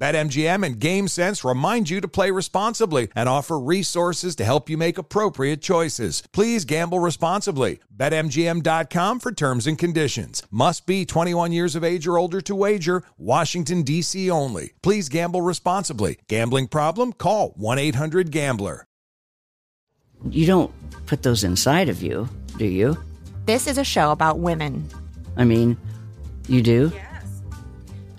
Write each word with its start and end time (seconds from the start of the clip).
BetMGM 0.00 0.64
and 0.64 0.80
GameSense 0.80 1.46
remind 1.46 1.90
you 1.90 2.00
to 2.00 2.08
play 2.08 2.30
responsibly 2.30 3.08
and 3.14 3.28
offer 3.28 3.60
resources 3.60 4.34
to 4.36 4.44
help 4.46 4.70
you 4.70 4.78
make 4.78 4.96
appropriate 4.96 5.60
choices. 5.60 6.22
Please 6.32 6.64
gamble 6.64 7.00
responsibly. 7.00 7.80
BetMGM.com 7.94 9.20
for 9.20 9.30
terms 9.30 9.66
and 9.66 9.78
conditions. 9.78 10.42
Must 10.50 10.86
be 10.86 11.04
21 11.04 11.52
years 11.52 11.76
of 11.76 11.84
age 11.84 12.06
or 12.06 12.16
older 12.16 12.40
to 12.40 12.54
wager. 12.54 13.02
Washington, 13.18 13.82
D.C. 13.82 14.30
only. 14.30 14.72
Please 14.82 15.10
gamble 15.10 15.42
responsibly. 15.42 16.18
Gambling 16.28 16.68
problem? 16.68 17.12
Call 17.12 17.50
1 17.56 17.78
800 17.78 18.30
Gambler. 18.30 18.86
You 20.30 20.46
don't 20.46 20.70
put 21.04 21.22
those 21.22 21.44
inside 21.44 21.90
of 21.90 22.02
you, 22.02 22.26
do 22.56 22.64
you? 22.64 22.96
This 23.44 23.66
is 23.66 23.76
a 23.76 23.84
show 23.84 24.12
about 24.12 24.38
women. 24.38 24.88
I 25.36 25.44
mean, 25.44 25.76
you 26.48 26.62
do? 26.62 26.90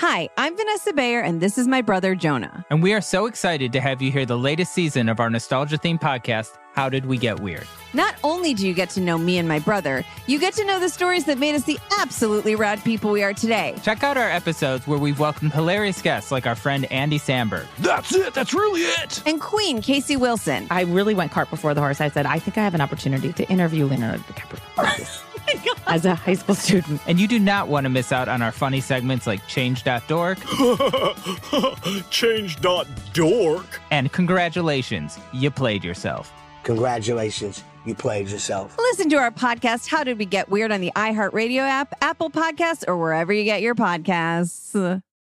Hi, 0.00 0.28
I'm 0.36 0.56
Vanessa 0.56 0.92
Bayer, 0.92 1.20
and 1.20 1.40
this 1.40 1.58
is 1.58 1.66
my 1.66 1.82
brother 1.82 2.14
Jonah. 2.14 2.64
And 2.70 2.84
we 2.84 2.92
are 2.92 3.00
so 3.00 3.26
excited 3.26 3.72
to 3.72 3.80
have 3.80 4.00
you 4.00 4.12
hear 4.12 4.24
the 4.24 4.38
latest 4.38 4.72
season 4.72 5.08
of 5.08 5.18
our 5.18 5.28
nostalgia 5.28 5.76
themed 5.76 6.00
podcast, 6.00 6.56
How 6.72 6.88
Did 6.88 7.06
We 7.06 7.18
Get 7.18 7.40
Weird? 7.40 7.66
Not 7.94 8.14
only 8.22 8.54
do 8.54 8.64
you 8.64 8.74
get 8.74 8.90
to 8.90 9.00
know 9.00 9.18
me 9.18 9.38
and 9.38 9.48
my 9.48 9.58
brother, 9.58 10.04
you 10.28 10.38
get 10.38 10.54
to 10.54 10.64
know 10.64 10.78
the 10.78 10.88
stories 10.88 11.24
that 11.24 11.38
made 11.38 11.56
us 11.56 11.64
the 11.64 11.80
absolutely 11.98 12.54
rad 12.54 12.80
people 12.84 13.10
we 13.10 13.24
are 13.24 13.34
today. 13.34 13.74
Check 13.82 14.04
out 14.04 14.16
our 14.16 14.30
episodes 14.30 14.86
where 14.86 15.00
we've 15.00 15.18
welcomed 15.18 15.52
hilarious 15.52 16.00
guests 16.00 16.30
like 16.30 16.46
our 16.46 16.54
friend 16.54 16.84
Andy 16.92 17.18
Samberg. 17.18 17.66
That's 17.78 18.14
it. 18.14 18.34
That's 18.34 18.54
really 18.54 18.82
it. 18.82 19.20
And 19.26 19.40
Queen 19.40 19.82
Casey 19.82 20.14
Wilson. 20.14 20.68
I 20.70 20.82
really 20.82 21.16
went 21.16 21.32
cart 21.32 21.50
before 21.50 21.74
the 21.74 21.80
horse. 21.80 22.00
I 22.00 22.08
said, 22.08 22.24
I 22.24 22.38
think 22.38 22.56
I 22.56 22.62
have 22.62 22.74
an 22.74 22.80
opportunity 22.80 23.32
to 23.32 23.48
interview 23.50 23.86
Leonardo 23.86 24.18
DiCaprio. 24.18 25.24
As 25.86 26.04
a 26.04 26.14
high 26.14 26.34
school 26.34 26.54
student. 26.54 27.00
And 27.06 27.18
you 27.18 27.26
do 27.28 27.38
not 27.38 27.68
want 27.68 27.84
to 27.84 27.90
miss 27.90 28.12
out 28.12 28.28
on 28.28 28.42
our 28.42 28.52
funny 28.52 28.80
segments 28.80 29.26
like 29.26 29.46
Change.dork 29.46 30.38
Change.dork. 32.10 33.80
and 33.90 34.12
Congratulations, 34.12 35.18
you 35.32 35.50
played 35.50 35.82
yourself. 35.84 36.32
Congratulations, 36.64 37.64
you 37.86 37.94
played 37.94 38.28
yourself. 38.28 38.76
Listen 38.78 39.08
to 39.10 39.16
our 39.16 39.30
podcast, 39.30 39.88
How 39.88 40.04
Did 40.04 40.18
We 40.18 40.26
Get 40.26 40.48
Weird, 40.50 40.70
on 40.72 40.80
the 40.80 40.92
iHeartRadio 40.94 41.60
app, 41.60 41.94
Apple 42.02 42.30
Podcasts, 42.30 42.84
or 42.86 42.96
wherever 42.96 43.32
you 43.32 43.44
get 43.44 43.62
your 43.62 43.74
podcasts. 43.74 45.02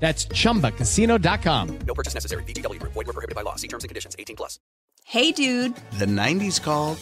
That's 0.00 0.24
chumbacasino.com. 0.26 1.78
No 1.86 1.94
purchase 1.94 2.14
necessary. 2.14 2.42
VGW 2.44 2.80
Group. 2.80 2.94
Void 2.94 3.06
were 3.06 3.12
prohibited 3.12 3.34
by 3.36 3.42
law. 3.42 3.56
See 3.56 3.68
terms 3.68 3.84
and 3.84 3.90
conditions. 3.90 4.16
18 4.18 4.34
plus. 4.34 4.58
Hey 5.04 5.30
Dude, 5.30 5.74
The 5.98 6.06
90s 6.06 6.60
called. 6.62 6.98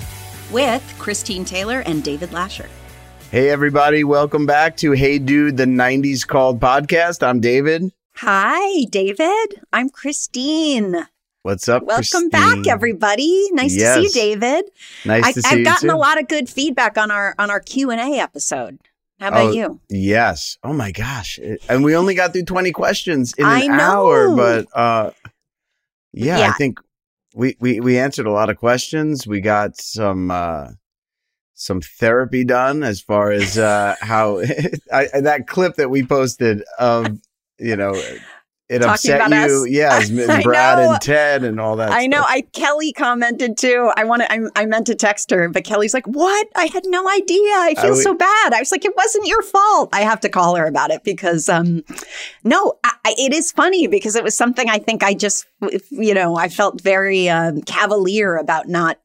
with 0.51 0.83
Christine 0.99 1.45
Taylor 1.45 1.81
and 1.87 2.03
David 2.03 2.31
Lascher. 2.31 2.69
Hey, 3.31 3.51
everybody. 3.51 4.03
Welcome 4.05 4.47
back 4.47 4.77
to 4.79 4.93
Hey 4.93 5.19
Dude, 5.19 5.57
the 5.59 5.67
90s 5.67 6.27
Called 6.27 6.59
podcast. 6.61 7.23
I'm 7.27 7.41
David. 7.41 7.93
Hi, 8.17 8.85
David. 8.91 9.61
I'm 9.73 9.91
Christine. 9.91 11.07
What's 11.43 11.69
up? 11.69 11.83
Welcome 11.85 12.03
Christine? 12.05 12.29
back, 12.31 12.67
everybody. 12.67 13.49
Nice 13.53 13.75
to 13.77 13.95
see 13.95 14.03
you, 14.05 14.11
David. 14.11 14.65
Nice 15.05 15.25
I, 15.25 15.33
to 15.33 15.43
see 15.43 15.49
I've 15.51 15.59
you. 15.59 15.65
gotten 15.65 15.89
too. 15.91 15.95
a 15.95 15.99
lot 15.99 16.19
of 16.21 16.27
good 16.27 16.49
feedback 16.49 16.97
on 16.99 17.11
our 17.11 17.35
on 17.39 17.51
our 17.51 17.61
Q 17.61 17.91
and 17.91 18.01
A 18.01 18.19
episode. 18.19 18.79
How 19.21 19.29
about 19.29 19.47
Oh, 19.47 19.51
you? 19.53 19.81
Yes. 19.89 20.59
Oh 20.63 20.73
my 20.73 20.93
gosh. 20.93 21.39
It- 21.39 21.63
and 21.69 21.83
we 21.85 21.97
only 21.97 22.15
got 22.15 22.33
through 22.33 22.45
20 22.45 22.71
questions 22.73 23.35
in 23.35 23.45
I 23.45 23.61
an 23.63 23.77
know. 23.77 23.83
hour, 23.83 24.37
but 24.37 24.67
uh 24.77 25.11
yeah, 26.13 26.39
Yeah. 26.39 26.49
I 26.51 26.53
think 26.53 26.79
we, 27.35 27.57
we 27.61 27.81
we 27.81 27.99
answered 27.99 28.27
a 28.27 28.31
lot 28.33 28.49
of 28.51 28.57
questions. 28.57 29.27
We 29.27 29.41
got 29.41 29.77
some 29.81 30.31
uh 30.31 30.69
some 31.55 31.81
therapy 31.81 32.45
done 32.45 32.83
as 32.85 33.01
far 33.01 33.33
as 33.33 33.59
uh 33.59 33.97
how 34.01 34.41
I, 34.93 35.09
that 35.21 35.47
clip 35.49 35.75
that 35.77 35.91
we 35.91 36.05
posted 36.05 36.63
of 36.79 37.19
you 37.59 37.75
know 37.77 38.01
it 38.69 38.81
Talking 38.81 38.91
upset 38.93 39.27
about 39.27 39.49
you. 39.49 39.63
us. 39.65 39.69
Yes, 40.11 40.29
I 40.29 40.43
Brad 40.43 40.79
know. 40.79 40.93
and 40.93 41.01
Ted 41.01 41.43
and 41.45 41.59
all 41.59 41.77
that. 41.77 41.91
I 41.91 42.07
know. 42.07 42.19
stuff. 42.19 42.31
I 42.31 42.41
Kelly 42.53 42.93
commented 42.93 43.57
too. 43.57 43.91
I 43.97 44.05
want 44.05 44.23
to. 44.23 44.31
I, 44.33 44.41
I 44.57 44.67
meant 44.67 44.87
to 44.89 44.95
text 44.95 45.31
her, 45.31 45.49
but 45.49 45.65
Kelly's 45.65 45.95
like, 45.95 46.07
"What? 46.07 46.47
I 46.55 46.67
had 46.67 46.85
no 46.87 47.09
idea. 47.09 47.39
I 47.49 47.75
I 47.77 47.81
feel 47.83 47.91
would- 47.95 48.03
so 48.03 48.15
bad." 48.15 48.53
I 48.53 48.59
was 48.59 48.71
like, 48.71 48.85
"It 48.85 48.95
wasn't 48.97 49.27
your 49.27 49.41
fault." 49.43 49.89
I 49.93 50.01
have 50.03 50.21
to 50.21 50.29
call 50.29 50.55
her 50.57 50.67
about 50.67 50.91
it 50.91 51.03
because, 51.03 51.49
um, 51.49 51.83
no, 52.45 52.75
I, 52.85 52.93
I- 53.07 53.15
it 53.17 53.33
is 53.33 53.53
funny 53.53 53.87
because 53.87 54.15
it 54.17 54.23
was 54.25 54.35
something 54.37 54.69
I 54.69 54.79
think 54.79 55.03
I 55.03 55.15
just, 55.15 55.47
you 55.91 56.13
know, 56.13 56.37
I 56.37 56.49
felt 56.51 56.81
very 56.83 57.29
um, 57.29 57.63
cavalier 57.63 58.37
about 58.37 58.69
not, 58.69 58.99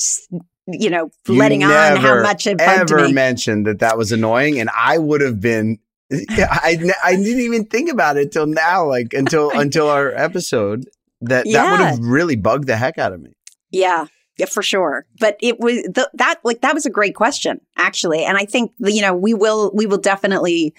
you 0.68 0.90
know, 0.90 1.09
You 1.28 1.35
letting 1.38 1.63
on 1.63 1.97
how 1.97 2.22
much 2.22 2.47
it 2.47 2.57
bugged 2.57 2.91
ever 2.91 3.07
me. 3.07 3.13
mentioned 3.13 3.66
that 3.68 3.80
that 3.80 3.97
was 3.97 4.12
annoying, 4.12 4.59
and 4.59 4.69
I 4.78 4.97
would 4.97 5.22
have 5.22 5.40
been. 5.40 5.80
I 6.12 6.78
I 7.03 7.16
didn't 7.16 7.41
even 7.41 7.66
think 7.66 7.90
about 7.91 8.18
it 8.18 8.31
till 8.31 8.46
now, 8.47 8.86
like 8.88 9.14
until 9.14 9.50
until 9.53 9.90
our 9.90 10.12
episode. 10.12 10.86
That 11.22 11.46
that 11.53 11.72
would 11.72 11.80
have 11.80 12.00
really 12.00 12.36
bugged 12.36 12.68
the 12.68 12.75
heck 12.75 12.97
out 12.97 13.14
of 13.14 13.22
me. 13.22 13.31
Yeah, 13.72 14.08
yeah, 14.38 14.46
for 14.46 14.62
sure. 14.62 15.06
But 15.19 15.38
it 15.42 15.58
was 15.59 15.81
th- 15.96 16.08
that 16.16 16.40
like 16.44 16.59
that 16.62 16.74
was 16.74 16.86
a 16.86 16.90
great 16.90 17.16
question 17.16 17.62
actually, 17.78 18.25
and 18.25 18.38
I 18.38 18.44
think 18.46 18.74
you 18.80 19.02
know 19.02 19.13
we 19.16 19.33
will 19.33 19.72
we 19.74 19.86
will 19.86 19.98
definitely 20.00 20.74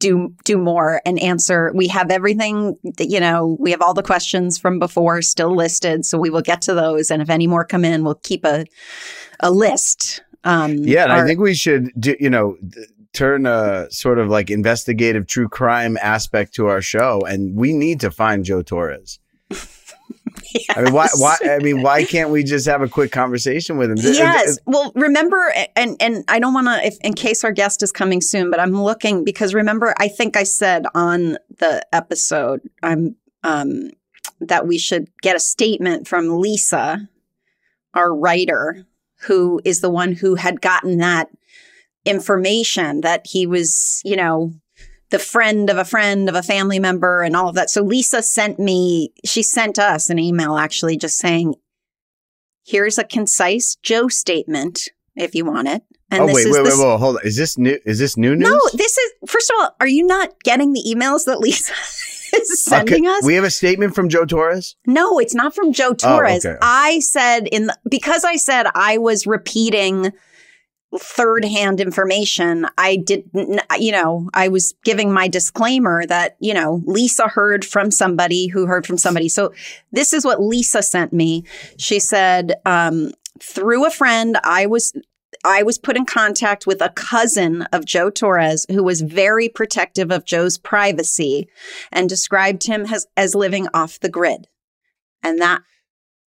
do 0.00 0.34
do 0.44 0.58
more 0.58 1.00
and 1.06 1.18
answer. 1.20 1.70
We 1.74 1.86
have 1.88 2.10
everything 2.10 2.76
you 2.98 3.20
know. 3.20 3.56
We 3.60 3.70
have 3.70 3.80
all 3.80 3.94
the 3.94 4.02
questions 4.02 4.58
from 4.58 4.80
before 4.80 5.22
still 5.22 5.54
listed, 5.54 6.04
so 6.04 6.18
we 6.18 6.30
will 6.30 6.42
get 6.42 6.60
to 6.62 6.74
those. 6.74 7.08
And 7.12 7.22
if 7.22 7.30
any 7.30 7.46
more 7.46 7.64
come 7.64 7.84
in, 7.84 8.02
we'll 8.02 8.16
keep 8.16 8.44
a 8.44 8.64
a 9.38 9.52
list. 9.52 10.22
Um, 10.42 10.74
Yeah, 10.78 11.04
and 11.04 11.12
our- 11.12 11.24
I 11.24 11.26
think 11.26 11.40
we 11.40 11.54
should, 11.54 11.90
do, 11.98 12.16
you 12.20 12.30
know, 12.30 12.56
th- 12.72 12.88
turn 13.18 13.46
a 13.46 13.90
sort 13.90 14.20
of 14.20 14.28
like 14.28 14.48
investigative 14.48 15.26
true 15.26 15.48
crime 15.48 15.98
aspect 16.00 16.54
to 16.54 16.68
our 16.68 16.80
show, 16.80 17.20
and 17.26 17.56
we 17.56 17.72
need 17.72 18.00
to 18.00 18.10
find 18.12 18.44
Joe 18.44 18.62
Torres. 18.62 19.18
I 20.70 20.82
mean, 20.82 20.92
why? 20.92 21.08
Why? 21.16 21.36
I 21.42 21.58
mean, 21.58 21.82
why 21.82 22.04
can't 22.04 22.30
we 22.30 22.44
just 22.44 22.66
have 22.66 22.80
a 22.80 22.88
quick 22.88 23.10
conversation 23.10 23.76
with 23.76 23.90
him? 23.90 23.96
Yes. 23.98 24.58
Well, 24.66 24.92
remember, 24.94 25.52
and 25.74 25.96
and 26.00 26.24
I 26.28 26.38
don't 26.38 26.54
want 26.54 26.68
to, 26.68 27.06
in 27.06 27.14
case 27.14 27.42
our 27.42 27.50
guest 27.50 27.82
is 27.82 27.90
coming 27.90 28.20
soon, 28.20 28.50
but 28.50 28.60
I'm 28.60 28.80
looking 28.80 29.24
because 29.24 29.52
remember, 29.52 29.94
I 29.98 30.08
think 30.08 30.36
I 30.36 30.44
said 30.44 30.86
on 30.94 31.38
the 31.58 31.84
episode, 31.92 32.60
I'm 32.82 33.16
um 33.42 33.90
that 34.40 34.66
we 34.66 34.78
should 34.78 35.08
get 35.22 35.34
a 35.34 35.40
statement 35.40 36.06
from 36.06 36.38
Lisa, 36.38 37.08
our 37.94 38.14
writer, 38.14 38.86
who 39.22 39.60
is 39.64 39.80
the 39.80 39.90
one 39.90 40.12
who 40.12 40.36
had 40.36 40.60
gotten 40.60 40.98
that 40.98 41.28
information 42.08 43.00
that 43.02 43.26
he 43.26 43.46
was, 43.46 44.00
you 44.04 44.16
know, 44.16 44.52
the 45.10 45.18
friend 45.18 45.70
of 45.70 45.78
a 45.78 45.84
friend 45.84 46.28
of 46.28 46.34
a 46.34 46.42
family 46.42 46.78
member 46.78 47.22
and 47.22 47.34
all 47.36 47.48
of 47.48 47.54
that. 47.54 47.70
So 47.70 47.82
Lisa 47.82 48.22
sent 48.22 48.58
me, 48.58 49.12
she 49.24 49.42
sent 49.42 49.78
us 49.78 50.10
an 50.10 50.18
email 50.18 50.56
actually 50.56 50.96
just 50.96 51.16
saying, 51.18 51.54
here's 52.66 52.98
a 52.98 53.04
concise 53.04 53.76
Joe 53.82 54.08
statement 54.08 54.88
if 55.16 55.34
you 55.34 55.44
want 55.44 55.68
it. 55.68 55.82
And 56.10 56.22
oh 56.22 56.26
this 56.26 56.36
wait, 56.36 56.46
wait, 56.52 56.62
wait, 56.64 56.72
wait, 56.78 56.98
hold 56.98 57.16
on. 57.16 57.22
Is 57.26 57.36
this 57.36 57.58
new? 57.58 57.78
Is 57.84 57.98
this 57.98 58.16
new 58.16 58.34
news? 58.34 58.48
No, 58.48 58.58
this 58.72 58.96
is 58.96 59.12
first 59.26 59.50
of 59.50 59.56
all, 59.60 59.76
are 59.78 59.86
you 59.86 60.06
not 60.06 60.42
getting 60.42 60.72
the 60.72 60.82
emails 60.86 61.26
that 61.26 61.38
Lisa 61.38 61.72
is 62.34 62.64
sending 62.64 63.06
Okay, 63.06 63.14
us? 63.18 63.24
We 63.26 63.34
have 63.34 63.44
a 63.44 63.50
statement 63.50 63.94
from 63.94 64.08
Joe 64.08 64.24
Torres. 64.24 64.74
No, 64.86 65.18
it's 65.18 65.34
not 65.34 65.54
from 65.54 65.74
Joe 65.74 65.90
Oh, 65.90 65.94
Torres. 65.94 66.46
okay. 66.46 66.56
I 66.62 67.00
said 67.00 67.46
in 67.52 67.66
the, 67.66 67.76
because 67.90 68.24
I 68.24 68.36
said 68.36 68.66
I 68.74 68.96
was 68.96 69.26
repeating 69.26 70.12
third 70.96 71.44
hand 71.44 71.80
information. 71.80 72.66
I 72.78 72.96
didn't, 72.96 73.60
you 73.78 73.92
know, 73.92 74.30
I 74.32 74.48
was 74.48 74.74
giving 74.84 75.12
my 75.12 75.28
disclaimer 75.28 76.06
that, 76.06 76.36
you 76.40 76.54
know, 76.54 76.82
Lisa 76.86 77.28
heard 77.28 77.64
from 77.64 77.90
somebody 77.90 78.46
who 78.46 78.66
heard 78.66 78.86
from 78.86 78.96
somebody. 78.96 79.28
So 79.28 79.52
this 79.92 80.12
is 80.12 80.24
what 80.24 80.40
Lisa 80.40 80.82
sent 80.82 81.12
me. 81.12 81.44
She 81.76 82.00
said, 82.00 82.54
um, 82.64 83.12
through 83.40 83.86
a 83.86 83.90
friend, 83.90 84.38
I 84.42 84.66
was 84.66 84.94
I 85.44 85.62
was 85.62 85.78
put 85.78 85.96
in 85.96 86.04
contact 86.04 86.66
with 86.66 86.80
a 86.80 86.88
cousin 86.88 87.62
of 87.72 87.84
Joe 87.84 88.10
Torres 88.10 88.66
who 88.70 88.82
was 88.82 89.02
very 89.02 89.48
protective 89.48 90.10
of 90.10 90.24
Joe's 90.24 90.58
privacy 90.58 91.48
and 91.92 92.08
described 92.08 92.64
him 92.64 92.86
as, 92.86 93.06
as 93.16 93.34
living 93.34 93.68
off 93.72 94.00
the 94.00 94.08
grid. 94.08 94.48
And 95.22 95.40
that 95.40 95.62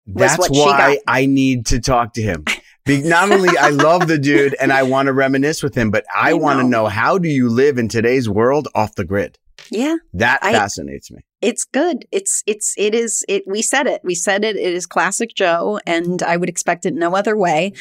was 0.07 0.37
That's 0.37 0.51
why. 0.51 0.99
I 1.09 1.27
need 1.27 1.67
to 1.67 1.81
talk 1.81 2.15
to 2.15 2.23
him. 2.23 2.45
Be- 2.87 3.03
not 3.03 3.31
only 3.31 3.57
I 3.59 3.69
love 3.71 4.09
the 4.09 4.19
dude 4.19 4.55
and 4.61 4.73
I 4.73 4.83
want 4.83 5.07
to 5.07 5.13
reminisce 5.13 5.63
with 5.63 5.75
him, 5.75 5.91
but 5.91 6.05
I, 6.15 6.31
I 6.31 6.33
want 6.35 6.61
to 6.61 6.67
know. 6.67 6.87
how 6.87 7.19
do 7.19 7.29
you 7.29 7.49
live 7.49 7.79
in 7.79 7.89
today's 7.89 8.29
world 8.29 8.69
off 8.75 8.95
the 8.95 9.05
grid? 9.05 9.39
Yeah. 9.71 9.97
That 10.15 10.39
I- 10.43 10.53
fascinates 10.53 11.11
me. 11.11 11.21
It's 11.43 11.65
good. 11.65 12.05
It's 12.13 12.43
it's 12.47 12.75
it 12.77 12.95
is 12.95 13.25
it 13.27 13.45
we 13.47 13.63
said 13.63 13.87
it. 13.87 14.03
We 14.05 14.15
said 14.15 14.45
it. 14.45 14.57
It 14.57 14.75
is 14.75 14.85
classic 14.87 15.35
Joe 15.35 15.81
and 15.87 16.23
I 16.23 16.37
would 16.37 16.51
expect 16.51 16.85
it 16.85 16.93
no 16.95 17.15
other 17.17 17.35
way. 17.37 17.73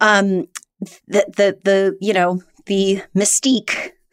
Um 0.00 0.46
the 1.06 1.26
the 1.36 1.58
the 1.64 1.96
you 2.00 2.14
know, 2.14 2.42
the 2.66 3.02
mystique 3.14 3.90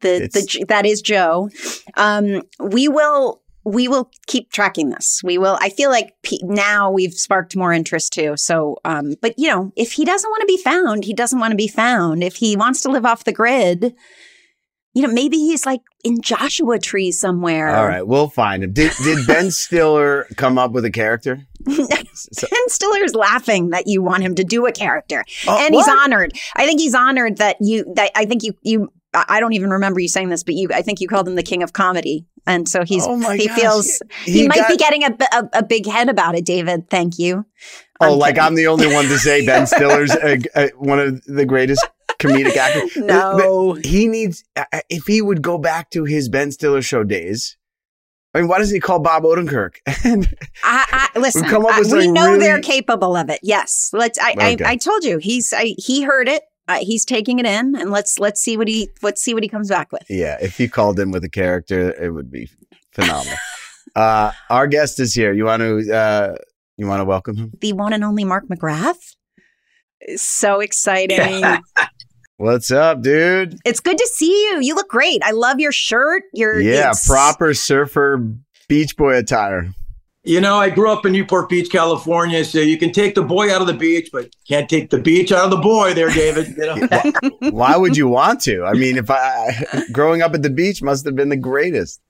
the 0.00 0.28
the 0.32 0.64
that 0.68 0.86
is 0.86 1.02
Joe. 1.02 1.50
Um 1.96 2.42
we 2.60 2.86
will 2.88 3.39
we 3.64 3.88
will 3.88 4.10
keep 4.26 4.50
tracking 4.50 4.90
this. 4.90 5.20
We 5.22 5.36
will. 5.38 5.58
I 5.60 5.68
feel 5.68 5.90
like 5.90 6.12
pe- 6.22 6.38
now 6.42 6.90
we've 6.90 7.12
sparked 7.14 7.54
more 7.56 7.72
interest 7.72 8.12
too. 8.12 8.34
So, 8.36 8.76
um, 8.84 9.14
but 9.20 9.34
you 9.36 9.48
know, 9.48 9.72
if 9.76 9.92
he 9.92 10.04
doesn't 10.04 10.30
want 10.30 10.40
to 10.40 10.46
be 10.46 10.56
found, 10.56 11.04
he 11.04 11.12
doesn't 11.14 11.38
want 11.38 11.50
to 11.52 11.56
be 11.56 11.68
found. 11.68 12.22
If 12.24 12.36
he 12.36 12.56
wants 12.56 12.80
to 12.82 12.90
live 12.90 13.04
off 13.04 13.24
the 13.24 13.32
grid, 13.32 13.94
you 14.94 15.02
know, 15.06 15.12
maybe 15.12 15.36
he's 15.36 15.66
like 15.66 15.82
in 16.02 16.20
Joshua 16.20 16.78
Tree 16.78 17.12
somewhere. 17.12 17.68
All 17.68 17.86
right, 17.86 18.06
we'll 18.06 18.28
find 18.28 18.64
him. 18.64 18.72
Did, 18.72 18.92
did 19.04 19.26
Ben 19.26 19.50
Stiller 19.50 20.26
come 20.36 20.58
up 20.58 20.72
with 20.72 20.84
a 20.84 20.90
character? 20.90 21.46
Ben 21.66 22.06
Stiller's 22.68 23.14
laughing 23.14 23.70
that 23.70 23.84
you 23.86 24.02
want 24.02 24.22
him 24.22 24.34
to 24.36 24.42
do 24.44 24.66
a 24.66 24.72
character, 24.72 25.24
Oh, 25.46 25.58
and 25.60 25.74
he's 25.74 25.86
honored. 25.86 26.32
I 26.56 26.66
think 26.66 26.80
he's 26.80 26.94
honored 26.94 27.36
that 27.36 27.56
you. 27.60 27.84
That 27.94 28.10
I 28.16 28.24
think 28.24 28.42
you. 28.42 28.54
You. 28.62 28.92
I 29.14 29.24
I 29.28 29.40
don't 29.40 29.52
even 29.54 29.70
remember 29.70 30.00
you 30.00 30.08
saying 30.08 30.28
this, 30.28 30.42
but 30.44 30.54
you. 30.54 30.68
I 30.72 30.82
think 30.82 31.00
you 31.00 31.08
called 31.08 31.26
him 31.28 31.34
the 31.34 31.42
king 31.42 31.62
of 31.62 31.72
comedy, 31.72 32.26
and 32.46 32.68
so 32.68 32.84
he's, 32.84 33.04
oh 33.06 33.18
he 33.32 33.46
gosh, 33.48 33.58
feels 33.60 34.02
he- 34.24 34.32
he, 34.32 34.38
he 34.42 34.48
might 34.48 34.56
got- 34.58 34.68
be 34.70 34.76
getting 34.76 35.02
a, 35.04 35.16
a 35.32 35.48
a 35.54 35.64
big 35.64 35.86
head 35.86 36.08
about 36.08 36.34
it. 36.36 36.44
David, 36.44 36.88
thank 36.90 37.18
you. 37.18 37.44
Oh, 38.00 38.12
I'm 38.14 38.18
like 38.18 38.34
kidding. 38.36 38.46
I'm 38.46 38.54
the 38.54 38.66
only 38.66 38.86
one 38.92 39.04
to 39.06 39.18
say 39.18 39.44
Ben 39.44 39.66
Stiller's 39.66 40.10
a, 40.14 40.38
a, 40.56 40.68
one 40.70 40.98
of 40.98 41.22
the 41.26 41.44
greatest 41.44 41.86
comedic 42.18 42.56
actors. 42.56 42.96
No. 42.96 43.74
But 43.74 43.84
he 43.84 44.06
needs 44.08 44.42
uh, 44.56 44.64
if 44.88 45.06
he 45.06 45.20
would 45.20 45.42
go 45.42 45.58
back 45.58 45.90
to 45.90 46.04
his 46.04 46.28
Ben 46.28 46.50
Stiller 46.50 46.80
show 46.82 47.04
days. 47.04 47.56
I 48.32 48.38
mean, 48.38 48.48
why 48.48 48.58
doesn't 48.58 48.74
he 48.76 48.80
call 48.80 49.00
Bob 49.00 49.24
Odenkirk? 49.24 49.74
And 50.04 50.32
I, 50.62 51.08
I, 51.14 51.18
listen, 51.18 51.42
come 51.44 51.66
up 51.66 51.72
I- 51.74 51.80
we 51.80 52.06
know 52.06 52.26
really- 52.28 52.38
they're 52.38 52.60
capable 52.60 53.16
of 53.16 53.28
it. 53.28 53.40
Yes, 53.42 53.90
let's. 53.92 54.18
I, 54.20 54.32
Okay. 54.32 54.64
I, 54.64 54.70
I 54.70 54.76
told 54.76 55.02
you 55.04 55.18
he's. 55.18 55.52
I, 55.52 55.74
he 55.76 56.02
heard 56.02 56.28
it. 56.28 56.42
Uh, 56.70 56.78
he's 56.82 57.04
taking 57.04 57.40
it 57.40 57.46
in, 57.46 57.74
and 57.74 57.90
let's 57.90 58.20
let's 58.20 58.40
see 58.40 58.56
what 58.56 58.68
he 58.68 58.88
let's 59.02 59.20
see 59.20 59.34
what 59.34 59.42
he 59.42 59.48
comes 59.48 59.68
back 59.68 59.90
with. 59.90 60.04
yeah, 60.08 60.36
if 60.40 60.56
he 60.56 60.68
called 60.68 61.00
him 61.00 61.10
with 61.10 61.24
a 61.24 61.28
character, 61.28 61.92
it 62.00 62.10
would 62.10 62.30
be 62.30 62.48
phenomenal. 62.92 63.36
uh, 63.96 64.30
our 64.50 64.68
guest 64.68 65.00
is 65.00 65.12
here. 65.12 65.32
You 65.32 65.46
want 65.46 65.62
to 65.62 65.92
uh, 65.92 66.36
you 66.76 66.86
want 66.86 67.00
to 67.00 67.04
welcome 67.04 67.36
him? 67.36 67.52
The 67.60 67.72
one 67.72 67.92
and 67.92 68.04
only 68.04 68.22
Mark 68.22 68.44
McGrath. 68.46 69.16
So 70.14 70.60
exciting! 70.60 71.42
What's 72.36 72.70
up, 72.70 73.02
dude? 73.02 73.58
It's 73.64 73.80
good 73.80 73.98
to 73.98 74.06
see 74.14 74.30
you. 74.30 74.60
You 74.60 74.76
look 74.76 74.88
great. 74.88 75.22
I 75.24 75.32
love 75.32 75.58
your 75.58 75.72
shirt. 75.72 76.22
Your 76.32 76.60
Yeah, 76.60 76.92
proper 77.04 77.52
surfer 77.52 78.32
beach 78.68 78.96
boy 78.96 79.16
attire. 79.16 79.74
You 80.22 80.42
know, 80.42 80.56
I 80.56 80.68
grew 80.68 80.90
up 80.90 81.06
in 81.06 81.12
Newport 81.12 81.48
Beach, 81.48 81.70
California, 81.70 82.44
so 82.44 82.58
you 82.58 82.76
can 82.76 82.92
take 82.92 83.14
the 83.14 83.22
boy 83.22 83.50
out 83.54 83.62
of 83.62 83.66
the 83.66 83.72
beach, 83.72 84.10
but 84.12 84.28
can't 84.46 84.68
take 84.68 84.90
the 84.90 84.98
beach 84.98 85.32
out 85.32 85.44
of 85.44 85.50
the 85.50 85.56
boy 85.56 85.94
there, 85.94 86.10
David. 86.10 86.48
You 86.58 86.66
know? 86.66 87.50
Why 87.50 87.76
would 87.78 87.96
you 87.96 88.06
want 88.06 88.42
to? 88.42 88.64
I 88.64 88.74
mean, 88.74 88.98
if 88.98 89.10
I 89.10 89.50
growing 89.92 90.20
up 90.20 90.34
at 90.34 90.42
the 90.42 90.50
beach 90.50 90.82
must 90.82 91.06
have 91.06 91.16
been 91.16 91.30
the 91.30 91.38
greatest. 91.38 92.02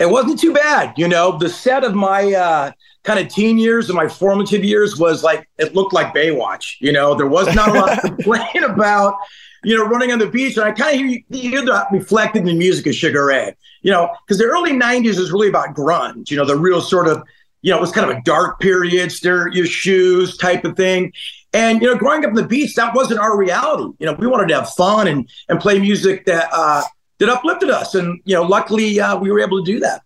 it 0.00 0.06
wasn't 0.06 0.40
too 0.40 0.52
bad. 0.52 0.94
You 0.96 1.06
know, 1.06 1.38
the 1.38 1.48
set 1.48 1.84
of 1.84 1.94
my 1.94 2.32
uh, 2.32 2.72
kind 3.04 3.20
of 3.20 3.28
teen 3.28 3.56
years 3.56 3.88
and 3.88 3.96
my 3.96 4.08
formative 4.08 4.64
years 4.64 4.98
was 4.98 5.22
like, 5.22 5.48
it 5.58 5.76
looked 5.76 5.92
like 5.92 6.12
Baywatch. 6.12 6.76
You 6.80 6.90
know, 6.90 7.14
there 7.14 7.28
was 7.28 7.54
not 7.54 7.68
a 7.68 7.72
lot 7.78 7.94
to 7.94 8.00
complain 8.08 8.64
about, 8.64 9.14
you 9.62 9.78
know, 9.78 9.86
running 9.86 10.10
on 10.10 10.18
the 10.18 10.26
beach. 10.26 10.56
And 10.56 10.64
I 10.64 10.72
kind 10.72 10.94
of 10.94 11.06
hear, 11.06 11.20
you 11.28 11.50
hear 11.50 11.64
that 11.66 11.86
reflected 11.92 12.40
in 12.40 12.46
the 12.46 12.54
music 12.54 12.88
of 12.88 12.96
Sugar 12.96 13.26
Ray, 13.26 13.54
you 13.82 13.92
know, 13.92 14.10
because 14.26 14.38
the 14.38 14.44
early 14.46 14.72
90s 14.72 15.18
was 15.18 15.30
really 15.30 15.48
about 15.48 15.76
grunge, 15.76 16.30
you 16.30 16.36
know, 16.36 16.44
the 16.44 16.56
real 16.56 16.80
sort 16.80 17.06
of, 17.06 17.22
you 17.64 17.70
know, 17.70 17.78
it 17.78 17.80
was 17.80 17.92
kind 17.92 18.10
of 18.10 18.14
a 18.14 18.20
dark 18.24 18.60
period, 18.60 19.10
stare 19.10 19.48
at 19.48 19.54
your 19.54 19.64
shoes 19.64 20.36
type 20.36 20.66
of 20.66 20.76
thing. 20.76 21.10
And, 21.54 21.80
you 21.80 21.88
know, 21.88 21.96
growing 21.96 22.22
up 22.22 22.28
in 22.28 22.34
the 22.34 22.46
beach, 22.46 22.74
that 22.74 22.94
wasn't 22.94 23.20
our 23.20 23.38
reality. 23.38 23.90
You 23.98 24.06
know, 24.06 24.12
we 24.12 24.26
wanted 24.26 24.48
to 24.48 24.54
have 24.56 24.68
fun 24.74 25.08
and, 25.08 25.26
and 25.48 25.58
play 25.58 25.78
music 25.78 26.26
that, 26.26 26.50
uh, 26.52 26.82
that 27.20 27.30
uplifted 27.30 27.70
us. 27.70 27.94
And, 27.94 28.20
you 28.26 28.34
know, 28.34 28.42
luckily 28.42 29.00
uh, 29.00 29.18
we 29.18 29.32
were 29.32 29.40
able 29.40 29.64
to 29.64 29.72
do 29.72 29.80
that. 29.80 30.02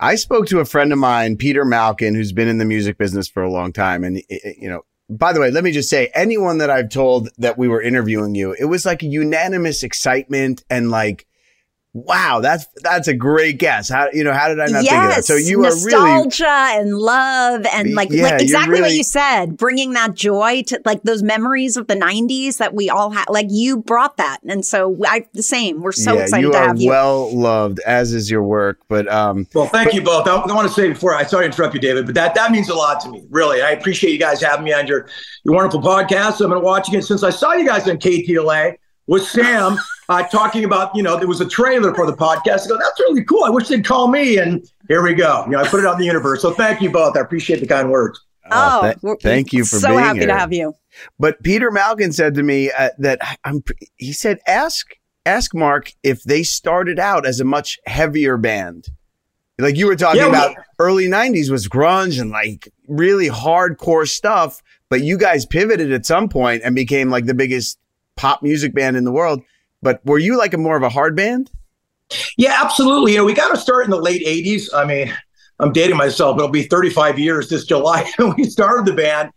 I 0.00 0.14
spoke 0.14 0.46
to 0.46 0.60
a 0.60 0.64
friend 0.64 0.94
of 0.94 0.98
mine, 0.98 1.36
Peter 1.36 1.66
Malkin, 1.66 2.14
who's 2.14 2.32
been 2.32 2.48
in 2.48 2.56
the 2.56 2.64
music 2.64 2.96
business 2.96 3.28
for 3.28 3.42
a 3.42 3.50
long 3.50 3.70
time. 3.70 4.02
And, 4.02 4.16
eh, 4.30 4.38
eh, 4.42 4.52
you 4.56 4.70
know, 4.70 4.80
by 5.10 5.34
the 5.34 5.40
way, 5.40 5.50
let 5.50 5.62
me 5.62 5.72
just 5.72 5.90
say 5.90 6.10
anyone 6.14 6.56
that 6.56 6.70
I've 6.70 6.88
told 6.88 7.28
that 7.36 7.58
we 7.58 7.68
were 7.68 7.82
interviewing 7.82 8.34
you, 8.34 8.56
it 8.58 8.64
was 8.64 8.86
like 8.86 9.02
a 9.02 9.06
unanimous 9.06 9.82
excitement 9.82 10.64
and 10.70 10.90
like, 10.90 11.26
wow, 11.92 12.40
that's 12.40 12.66
that's 12.82 13.08
a 13.08 13.14
great 13.14 13.58
guess. 13.58 13.88
How 13.88 14.08
you 14.12 14.22
know, 14.22 14.32
how 14.32 14.48
did 14.48 14.60
I 14.60 14.66
not 14.66 14.82
think 14.84 14.92
of 14.92 15.10
that? 15.10 15.24
So 15.24 15.34
you 15.34 15.64
are 15.64 15.74
really 15.84 16.24
nostalgia 16.24 16.46
and 16.46 16.96
love 16.96 17.66
and 17.72 17.94
like, 17.94 18.10
Yeah, 18.10 18.22
like 18.22 18.30
you're 18.32 18.40
exactly 18.40 18.80
what 18.80 18.92
you 18.92 19.02
said, 19.02 19.56
bringing 19.56 19.92
that 19.92 20.14
joy 20.14 20.62
to 20.64 20.80
like 20.84 21.02
those 21.02 21.22
memories 21.22 21.76
of 21.76 21.88
the 21.88 21.96
'90s 21.96 22.58
that 22.58 22.74
we 22.74 22.88
all 22.88 23.10
had. 23.10 23.24
Like 23.28 23.46
you 23.48 23.78
brought 23.78 24.16
that, 24.18 24.38
and 24.46 24.64
so 24.64 24.96
I 25.06 25.26
the 25.32 25.42
same. 25.42 25.82
We're 25.82 25.92
so 25.92 26.14
yeah, 26.14 26.22
excited 26.22 26.46
you 26.46 26.52
to 26.52 26.58
have 26.58 26.80
you. 26.80 26.88
well 26.88 27.36
loved, 27.36 27.80
as 27.80 28.12
is 28.12 28.30
your 28.30 28.44
work. 28.44 28.80
But 28.88 29.08
um, 29.08 29.46
Well, 29.54 29.66
thank 29.66 29.92
you 29.92 30.02
both. 30.02 30.28
I, 30.28 30.36
I 30.36 30.54
want 30.54 30.68
to 30.68 30.74
say 30.74 30.88
before 30.88 31.14
I 31.14 31.24
sorry 31.24 31.44
to 31.44 31.46
interrupt 31.46 31.74
you, 31.74 31.80
David, 31.80 32.06
but 32.06 32.14
that 32.14 32.34
that 32.34 32.52
means 32.52 32.68
a 32.68 32.74
lot 32.74 33.00
to 33.02 33.10
me. 33.10 33.24
Really, 33.30 33.62
I 33.62 33.70
appreciate 33.70 34.12
you 34.12 34.18
guys 34.18 34.40
having 34.40 34.64
me 34.64 34.72
on 34.72 34.86
your 34.86 35.08
your 35.44 35.54
wonderful 35.54 35.80
podcast. 35.80 36.42
I've 36.42 36.50
been 36.50 36.62
watching 36.62 36.94
it 36.94 37.02
since 37.02 37.22
I 37.22 37.30
saw 37.30 37.52
you 37.54 37.66
guys 37.66 37.88
on 37.88 37.96
KTLA 37.96 38.76
with 39.10 39.26
Sam 39.26 39.76
uh, 40.08 40.22
talking 40.28 40.64
about 40.64 40.94
you 40.96 41.02
know 41.02 41.18
there 41.18 41.28
was 41.28 41.40
a 41.42 41.48
trailer 41.48 41.92
for 41.94 42.06
the 42.06 42.16
podcast. 42.16 42.64
I 42.64 42.68
go, 42.68 42.78
that's 42.78 42.98
really 43.00 43.24
cool. 43.24 43.44
I 43.44 43.50
wish 43.50 43.68
they'd 43.68 43.84
call 43.84 44.08
me, 44.08 44.38
and 44.38 44.66
here 44.88 45.02
we 45.02 45.12
go. 45.14 45.44
You 45.46 45.52
know, 45.52 45.60
I 45.60 45.68
put 45.68 45.80
it 45.80 45.86
out 45.86 45.94
in 45.94 45.98
the 46.00 46.06
universe. 46.06 46.40
So 46.40 46.52
thank 46.52 46.80
you 46.80 46.90
both. 46.90 47.16
I 47.16 47.20
appreciate 47.20 47.60
the 47.60 47.66
kind 47.66 47.90
words. 47.90 48.18
Oh, 48.52 48.92
th- 49.00 49.18
thank 49.22 49.52
you 49.52 49.64
for 49.64 49.76
so 49.78 49.88
being 49.90 50.00
happy 50.00 50.18
here. 50.20 50.28
to 50.28 50.34
have 50.34 50.52
you. 50.52 50.74
But 51.20 51.40
Peter 51.44 51.70
Malkin 51.70 52.12
said 52.12 52.34
to 52.34 52.42
me 52.42 52.70
uh, 52.76 52.90
that 52.98 53.20
I'm. 53.44 53.62
He 53.96 54.12
said, 54.12 54.38
"Ask 54.46 54.86
ask 55.26 55.54
Mark 55.54 55.92
if 56.02 56.22
they 56.24 56.42
started 56.42 56.98
out 56.98 57.26
as 57.26 57.38
a 57.40 57.44
much 57.44 57.78
heavier 57.86 58.36
band, 58.36 58.88
like 59.58 59.76
you 59.76 59.86
were 59.86 59.94
talking 59.96 60.20
Yeah, 60.20 60.28
we- 60.28 60.36
about. 60.36 60.56
Early 60.78 61.06
'90s 61.08 61.50
was 61.50 61.68
grunge 61.68 62.20
and 62.20 62.30
like 62.30 62.68
really 62.88 63.28
hardcore 63.28 64.08
stuff, 64.08 64.62
but 64.88 65.02
you 65.02 65.18
guys 65.18 65.44
pivoted 65.46 65.92
at 65.92 66.06
some 66.06 66.28
point 66.28 66.62
and 66.64 66.74
became 66.74 67.10
like 67.10 67.26
the 67.26 67.34
biggest 67.34 67.78
pop 68.20 68.42
music 68.42 68.74
band 68.74 68.98
in 68.98 69.04
the 69.04 69.10
world. 69.12 69.42
But 69.80 70.04
were 70.04 70.18
you 70.18 70.36
like 70.36 70.52
a 70.52 70.58
more 70.58 70.76
of 70.76 70.82
a 70.82 70.90
hard 70.90 71.16
band? 71.16 71.50
Yeah, 72.36 72.58
absolutely. 72.62 73.12
You 73.12 73.18
know, 73.18 73.24
we 73.24 73.32
got 73.32 73.54
to 73.54 73.56
start 73.56 73.86
in 73.86 73.90
the 73.90 73.96
late 74.00 74.26
80s. 74.26 74.68
I 74.74 74.84
mean, 74.84 75.14
I'm 75.58 75.72
dating 75.72 75.96
myself. 75.96 76.36
It'll 76.36 76.48
be 76.50 76.64
35 76.64 77.18
years 77.18 77.48
this 77.48 77.64
July 77.64 78.10
when 78.18 78.34
we 78.36 78.44
started 78.44 78.84
the 78.84 78.92
band. 78.92 79.30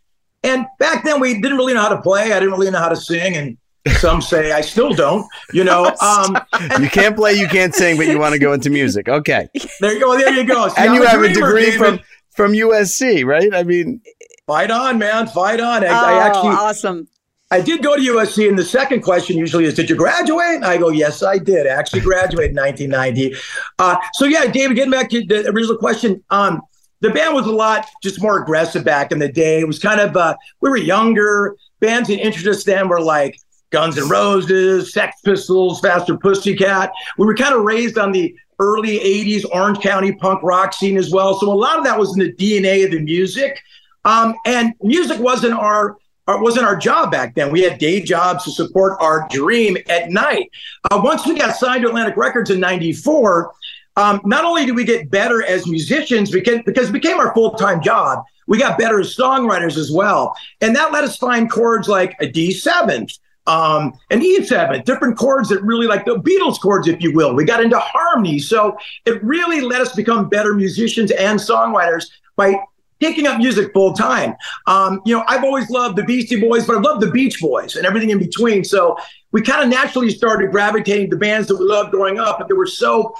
And 0.43 0.65
back 0.79 1.05
then 1.05 1.21
we 1.21 1.39
didn't 1.39 1.57
really 1.57 1.73
know 1.73 1.81
how 1.81 1.95
to 1.95 2.01
play. 2.01 2.33
I 2.33 2.39
didn't 2.39 2.51
really 2.51 2.69
know 2.71 2.79
how 2.79 2.89
to 2.89 2.97
sing. 2.97 3.37
And 3.37 3.57
some 3.99 4.21
say 4.31 4.51
I 4.51 4.59
still 4.59 4.93
don't, 4.93 5.25
you 5.53 5.63
know. 5.63 5.95
Um, 6.01 6.37
You 6.81 6.89
can't 6.89 7.15
play, 7.15 7.33
you 7.33 7.47
can't 7.47 7.73
sing, 7.73 7.95
but 7.95 8.07
you 8.07 8.19
want 8.19 8.33
to 8.33 8.39
go 8.39 8.51
into 8.51 8.69
music. 8.69 9.07
Okay, 9.07 9.47
there 9.79 9.93
you 9.93 9.99
go. 10.01 10.17
There 10.17 10.33
you 10.33 10.43
go. 10.43 10.67
See, 10.67 10.75
and 10.77 10.89
I'm 10.89 10.95
you 10.95 11.03
have 11.03 11.21
a 11.21 11.29
degree 11.29 11.71
David. 11.71 11.77
from 11.77 11.99
from 12.31 12.51
USC, 12.51 13.25
right? 13.25 13.53
I 13.53 13.63
mean, 13.63 14.01
Fight 14.45 14.71
on, 14.71 14.97
man. 14.97 15.27
Fight 15.27 15.61
on. 15.61 15.83
I, 15.83 15.87
oh, 15.87 16.05
I 16.05 16.27
actually 16.27 16.55
awesome. 16.55 17.07
I 17.53 17.61
did 17.61 17.83
go 17.83 17.95
to 17.95 18.01
USC, 18.01 18.49
and 18.49 18.57
the 18.57 18.65
second 18.65 19.01
question 19.01 19.37
usually 19.37 19.65
is, 19.65 19.75
"Did 19.75 19.87
you 19.87 19.95
graduate?" 19.95 20.55
And 20.55 20.65
I 20.65 20.77
go, 20.77 20.89
"Yes, 20.89 21.21
I 21.21 21.37
did. 21.37 21.67
I 21.67 21.69
actually 21.69 21.99
graduated 22.01 22.49
in 22.49 22.55
1990." 22.55 23.35
Uh, 23.77 23.95
so 24.13 24.25
yeah, 24.25 24.47
David, 24.47 24.73
getting 24.73 24.89
back 24.89 25.11
to 25.11 25.23
the 25.23 25.47
original 25.49 25.77
question, 25.77 26.23
um, 26.31 26.61
the 27.01 27.11
band 27.11 27.35
was 27.35 27.45
a 27.45 27.51
lot 27.51 27.85
just 28.01 28.19
more 28.19 28.41
aggressive 28.41 28.83
back 28.83 29.11
in 29.11 29.19
the 29.19 29.27
day. 29.27 29.59
It 29.59 29.67
was 29.67 29.77
kind 29.77 29.99
of 29.99 30.17
uh, 30.17 30.35
we 30.61 30.71
were 30.71 30.77
younger. 30.77 31.55
Bands 31.79 32.09
that 32.09 32.19
interested 32.19 32.49
us 32.49 32.63
then 32.63 32.87
were 32.89 32.99
like 33.01 33.37
Guns 33.69 33.99
N' 33.99 34.09
Roses, 34.09 34.91
Sex 34.91 35.21
Pistols, 35.23 35.79
Faster 35.79 36.17
Pussycat. 36.17 36.91
We 37.19 37.27
were 37.27 37.35
kind 37.35 37.53
of 37.53 37.61
raised 37.61 37.99
on 37.99 38.13
the 38.13 38.35
early 38.57 38.97
80s 38.97 39.45
Orange 39.51 39.79
County 39.79 40.13
punk 40.15 40.41
rock 40.41 40.73
scene 40.73 40.97
as 40.97 41.11
well. 41.11 41.39
So 41.39 41.51
a 41.51 41.53
lot 41.53 41.77
of 41.77 41.83
that 41.83 41.99
was 41.99 42.17
in 42.17 42.23
the 42.23 42.33
DNA 42.33 42.83
of 42.83 42.89
the 42.89 42.99
music. 42.99 43.61
Um, 44.05 44.33
and 44.45 44.73
music 44.81 45.19
wasn't 45.19 45.53
our 45.53 45.97
it 46.27 46.41
wasn't 46.41 46.65
our 46.65 46.75
job 46.75 47.11
back 47.11 47.35
then. 47.35 47.51
We 47.51 47.61
had 47.61 47.79
day 47.79 48.01
jobs 48.01 48.45
to 48.45 48.51
support 48.51 48.97
our 49.01 49.27
dream 49.29 49.77
at 49.89 50.09
night. 50.09 50.49
Uh, 50.89 51.01
once 51.03 51.25
we 51.27 51.37
got 51.37 51.55
signed 51.55 51.83
to 51.83 51.89
Atlantic 51.89 52.15
Records 52.15 52.49
in 52.49 52.59
'94, 52.59 53.51
um, 53.97 54.21
not 54.23 54.45
only 54.45 54.65
did 54.65 54.75
we 54.75 54.85
get 54.85 55.11
better 55.11 55.43
as 55.43 55.67
musicians 55.67 56.31
because, 56.31 56.59
because 56.65 56.89
it 56.89 56.93
became 56.93 57.19
our 57.19 57.33
full 57.33 57.51
time 57.51 57.81
job, 57.81 58.23
we 58.47 58.57
got 58.57 58.77
better 58.77 58.99
as 58.99 59.15
songwriters 59.15 59.77
as 59.77 59.91
well. 59.91 60.35
And 60.61 60.75
that 60.75 60.91
let 60.91 61.03
us 61.03 61.17
find 61.17 61.51
chords 61.51 61.87
like 61.87 62.15
a 62.19 62.27
D 62.27 62.51
seventh, 62.51 63.17
um, 63.45 63.93
an 64.09 64.21
E7, 64.21 64.85
different 64.85 65.17
chords 65.17 65.49
that 65.49 65.61
really 65.63 65.87
like 65.87 66.05
the 66.05 66.15
Beatles 66.15 66.59
chords, 66.59 66.87
if 66.87 67.01
you 67.01 67.13
will. 67.13 67.35
We 67.35 67.45
got 67.45 67.61
into 67.61 67.79
harmony. 67.79 68.39
So 68.39 68.77
it 69.05 69.21
really 69.23 69.61
let 69.61 69.81
us 69.81 69.93
become 69.93 70.29
better 70.29 70.53
musicians 70.53 71.11
and 71.11 71.39
songwriters 71.39 72.05
by 72.35 72.55
taking 73.03 73.27
up 73.27 73.37
music 73.37 73.73
full 73.73 73.93
time. 73.93 74.35
Um, 74.67 75.01
you 75.05 75.15
know, 75.15 75.23
I've 75.27 75.43
always 75.43 75.69
loved 75.69 75.97
the 75.97 76.03
Beastie 76.03 76.39
Boys, 76.39 76.65
but 76.65 76.77
I 76.77 76.79
love 76.79 77.01
the 77.01 77.11
Beach 77.11 77.39
Boys 77.41 77.75
and 77.75 77.85
everything 77.85 78.11
in 78.11 78.19
between. 78.19 78.63
So 78.63 78.97
we 79.31 79.41
kind 79.41 79.63
of 79.63 79.69
naturally 79.69 80.09
started 80.09 80.51
gravitating 80.51 81.09
to 81.09 81.17
bands 81.17 81.47
that 81.47 81.57
we 81.57 81.65
loved 81.65 81.91
growing 81.91 82.19
up, 82.19 82.39
but 82.39 82.47
they 82.47 82.53
were 82.53 82.67
so 82.67 83.15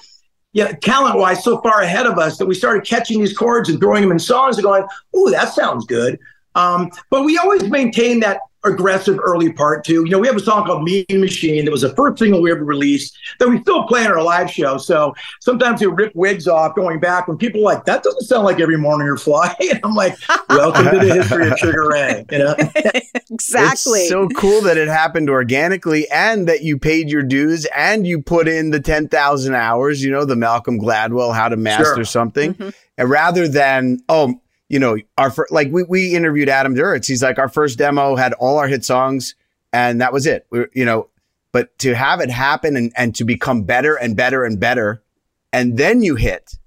yeah, 0.54 0.72
talent 0.74 1.18
wise, 1.18 1.44
so 1.44 1.60
far 1.62 1.82
ahead 1.82 2.06
of 2.06 2.20
us 2.20 2.38
that 2.38 2.46
we 2.46 2.54
started 2.54 2.86
catching 2.86 3.20
these 3.20 3.36
chords 3.36 3.70
and 3.70 3.80
throwing 3.80 4.04
them 4.04 4.12
in 4.12 4.20
songs 4.20 4.58
and 4.58 4.64
going, 4.64 4.86
"Ooh, 5.18 5.32
that 5.32 5.52
sounds 5.52 5.86
good." 5.86 6.20
Um, 6.54 6.92
but 7.10 7.24
we 7.24 7.40
always 7.40 7.64
maintained 7.64 8.22
that 8.22 8.40
aggressive 8.64 9.20
early 9.22 9.52
part 9.52 9.84
too. 9.84 10.04
You 10.06 10.10
know, 10.10 10.20
we 10.20 10.28
have 10.28 10.36
a 10.36 10.42
song 10.42 10.66
called 10.66 10.84
Mean 10.84 11.06
Machine 11.10 11.66
that 11.66 11.72
was 11.72 11.82
the 11.82 11.94
first 11.96 12.20
single 12.20 12.42
we 12.42 12.52
ever 12.52 12.64
released 12.64 13.18
that 13.40 13.50
we 13.50 13.60
still 13.62 13.84
play 13.84 14.06
in 14.06 14.12
our 14.12 14.22
live 14.22 14.50
show. 14.50 14.78
So 14.78 15.14
sometimes 15.42 15.82
we 15.82 15.88
rip 15.88 16.16
wigs 16.16 16.48
off 16.48 16.76
going 16.76 17.00
back 17.00 17.28
when 17.28 17.38
people 17.38 17.62
are 17.62 17.76
like, 17.76 17.86
that 17.86 18.04
doesn't 18.04 18.24
sound 18.24 18.46
like 18.46 18.60
every 18.60 18.78
morning 18.78 19.06
you're 19.06 19.18
flying. 19.18 19.54
And 19.74 19.80
I'm 19.84 19.96
like, 19.96 20.16
welcome 20.50 20.86
to 20.86 21.00
the 21.00 21.16
history 21.16 21.50
of 21.50 21.58
Sugar 21.58 21.88
Ray. 21.90 22.26
You 22.32 22.38
know? 22.40 22.56
exactly. 23.32 24.02
It's 24.02 24.10
so 24.10 24.28
cool 24.30 24.62
that 24.62 24.78
it 24.78 24.88
happened 24.88 25.30
organically 25.30 26.08
and 26.10 26.48
that 26.48 26.62
you 26.62 26.78
paid 26.78 27.10
your 27.10 27.24
dues 27.24 27.66
and 27.76 28.06
you 28.06 28.22
put 28.22 28.48
in 28.48 28.70
the 28.70 28.80
10,000 28.80 29.56
hours, 29.56 30.04
you 30.04 30.12
know, 30.12 30.26
the 30.26 30.36
Malcolm 30.36 30.80
Gladwell, 30.80 31.34
how 31.34 31.50
to 31.50 31.58
master 31.58 31.96
Sure. 31.96 32.06
something. 32.06 32.54
Mm-hmm. 32.54 32.70
And 32.98 33.10
rather 33.10 33.48
than, 33.48 34.00
oh, 34.10 34.40
you 34.70 34.80
know, 34.80 34.98
our 35.18 35.30
fir- 35.30 35.48
like 35.52 35.70
we, 35.72 35.84
we 35.84 36.16
interviewed 36.16 36.50
Adam 36.50 36.76
Duritz. 36.76 37.06
He's 37.06 37.22
like, 37.22 37.38
our 37.38 37.50
first 37.50 37.78
demo 37.78 38.16
had 38.16 38.34
all 38.34 38.58
our 38.58 38.68
hit 38.68 38.84
songs 38.84 39.36
and 39.74 40.00
that 40.00 40.14
was 40.14 40.26
it. 40.26 40.46
We, 40.52 40.66
you 40.74 40.86
know, 40.86 41.10
but 41.52 41.78
to 41.80 41.94
have 41.94 42.22
it 42.22 42.30
happen 42.30 42.78
and, 42.78 42.94
and 42.96 43.14
to 43.16 43.26
become 43.26 43.64
better 43.64 43.96
and 43.96 44.16
better 44.16 44.46
and 44.46 44.60
better, 44.60 45.04
and 45.52 45.78
then 45.78 46.02
you 46.02 46.16
hit 46.16 46.58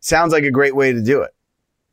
sounds 0.00 0.32
like 0.32 0.44
a 0.44 0.50
great 0.50 0.76
way 0.76 0.92
to 0.92 1.02
do 1.02 1.22
it. 1.22 1.34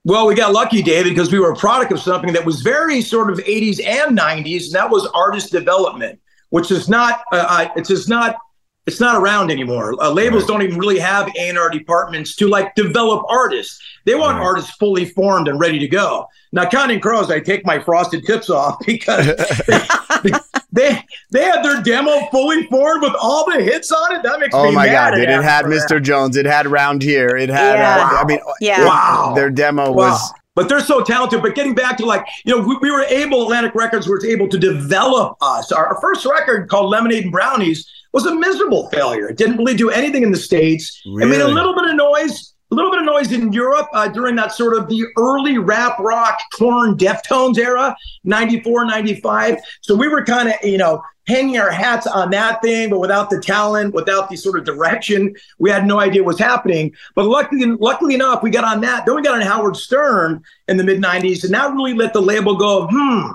Well, 0.05 0.27
we 0.27 0.35
got 0.35 0.51
lucky, 0.53 0.81
David, 0.81 1.09
because 1.09 1.31
we 1.31 1.39
were 1.39 1.51
a 1.51 1.55
product 1.55 1.91
of 1.91 1.99
something 1.99 2.33
that 2.33 2.45
was 2.45 2.61
very 2.61 3.01
sort 3.01 3.31
of 3.31 3.39
80s 3.39 3.83
and 3.83 4.17
90s, 4.17 4.65
and 4.65 4.73
that 4.73 4.89
was 4.89 5.05
artist 5.13 5.51
development, 5.51 6.19
which 6.49 6.71
is 6.71 6.89
not, 6.89 7.23
uh, 7.31 7.45
uh, 7.49 7.69
it's 7.77 7.87
just 7.87 8.09
not, 8.09 8.37
it's 8.85 8.99
not 8.99 9.15
around 9.21 9.49
anymore. 9.51 9.95
Uh, 10.01 10.11
labels 10.11 10.45
don't 10.45 10.61
even 10.61 10.77
really 10.77 10.99
have 10.99 11.29
A&R 11.37 11.69
departments 11.69 12.35
to 12.35 12.47
like 12.49 12.75
develop 12.75 13.23
artists. 13.29 13.79
They 14.05 14.15
want 14.15 14.37
artists 14.39 14.71
fully 14.71 15.05
formed 15.05 15.47
and 15.47 15.57
ready 15.59 15.79
to 15.79 15.87
go. 15.87 16.27
Now, 16.51 16.69
counting 16.69 16.99
crows, 16.99 17.31
I 17.31 17.39
take 17.39 17.65
my 17.65 17.79
frosted 17.79 18.25
tips 18.25 18.49
off 18.49 18.77
because 18.85 19.25
they, 19.67 20.31
they 20.73 21.03
they 21.31 21.43
had 21.45 21.63
their 21.63 21.81
demo 21.81 22.27
fully 22.29 22.67
formed 22.67 23.03
with 23.03 23.13
all 23.21 23.49
the 23.49 23.63
hits 23.63 23.91
on 23.91 24.15
it. 24.15 24.23
That 24.23 24.39
makes 24.39 24.53
Oh 24.53 24.65
me 24.69 24.75
my 24.75 24.87
God. 24.87 25.13
at 25.13 25.19
It, 25.19 25.29
it 25.29 25.41
had 25.43 25.63
for 25.65 25.69
that. 25.71 25.89
Mr. 25.89 26.01
Jones. 26.03 26.35
It 26.35 26.45
had 26.45 26.67
Round 26.67 27.01
Here. 27.01 27.29
It 27.37 27.49
had, 27.49 27.75
Yeah. 27.79 28.09
uh, 28.11 28.21
I 28.21 28.25
mean, 28.25 28.39
Yeah. 28.59 28.81
it- 28.81 28.85
Wow. 28.85 29.33
their 29.35 29.49
demo 29.49 29.91
Wow. 29.91 30.11
was. 30.11 30.33
But 30.55 30.69
they're 30.69 30.81
so 30.81 31.01
talented. 31.01 31.41
But 31.41 31.55
getting 31.55 31.73
back 31.73 31.97
to 31.97 32.05
like, 32.05 32.27
you 32.45 32.55
know, 32.55 32.61
we, 32.67 32.77
we 32.81 32.91
were 32.91 33.01
able, 33.05 33.41
Atlantic 33.43 33.73
Records 33.73 34.07
was 34.07 34.23
able 34.23 34.47
to 34.49 34.57
develop 34.59 35.35
us. 35.41 35.71
Our, 35.71 35.87
our 35.95 36.01
first 36.01 36.25
record 36.27 36.69
called 36.69 36.91
Lemonade 36.91 37.23
and 37.23 37.31
Brownies 37.31 37.89
was 38.13 38.25
a 38.27 38.33
miserable 38.33 38.89
failure. 38.89 39.27
It 39.27 39.37
didn't 39.37 39.57
really 39.57 39.75
do 39.75 39.89
anything 39.89 40.23
in 40.23 40.31
the 40.31 40.37
States. 40.37 41.01
It 41.05 41.25
made 41.25 41.41
a 41.41 41.47
little 41.47 41.73
bit 41.73 41.89
of 41.89 41.95
noise, 41.95 42.53
a 42.71 42.75
little 42.75 42.91
bit 42.91 42.99
of 42.99 43.05
noise 43.05 43.31
in 43.31 43.51
Europe 43.51 43.87
uh, 43.93 44.07
during 44.07 44.35
that 44.35 44.53
sort 44.53 44.77
of 44.77 44.87
the 44.87 45.03
early 45.17 45.57
rap 45.57 45.97
rock, 45.99 46.39
Korn, 46.53 46.95
Deftones 46.95 47.57
era, 47.57 47.95
94, 48.23 48.85
95. 48.85 49.57
So 49.81 49.95
we 49.95 50.07
were 50.07 50.23
kind 50.23 50.49
of, 50.49 50.55
you 50.63 50.77
know, 50.77 51.01
hanging 51.25 51.57
our 51.57 51.71
hats 51.71 52.05
on 52.05 52.29
that 52.31 52.61
thing, 52.61 52.89
but 52.89 52.99
without 52.99 53.29
the 53.29 53.39
talent, 53.39 53.93
without 53.93 54.29
the 54.29 54.35
sort 54.35 54.59
of 54.59 54.65
direction, 54.65 55.33
we 55.57 55.69
had 55.69 55.85
no 55.85 55.99
idea 55.99 56.23
what's 56.23 56.39
happening. 56.39 56.93
But 57.15 57.25
luckily, 57.25 57.65
luckily 57.65 58.13
enough, 58.13 58.43
we 58.43 58.51
got 58.51 58.63
on 58.63 58.81
that. 58.81 59.05
Then 59.05 59.15
we 59.15 59.21
got 59.23 59.35
on 59.35 59.41
Howard 59.41 59.77
Stern 59.77 60.43
in 60.67 60.77
the 60.77 60.83
mid 60.83 61.01
90s, 61.01 61.43
and 61.43 61.53
that 61.53 61.73
really 61.73 61.93
let 61.93 62.13
the 62.13 62.21
label 62.21 62.55
go, 62.55 62.87
hmm, 62.91 63.31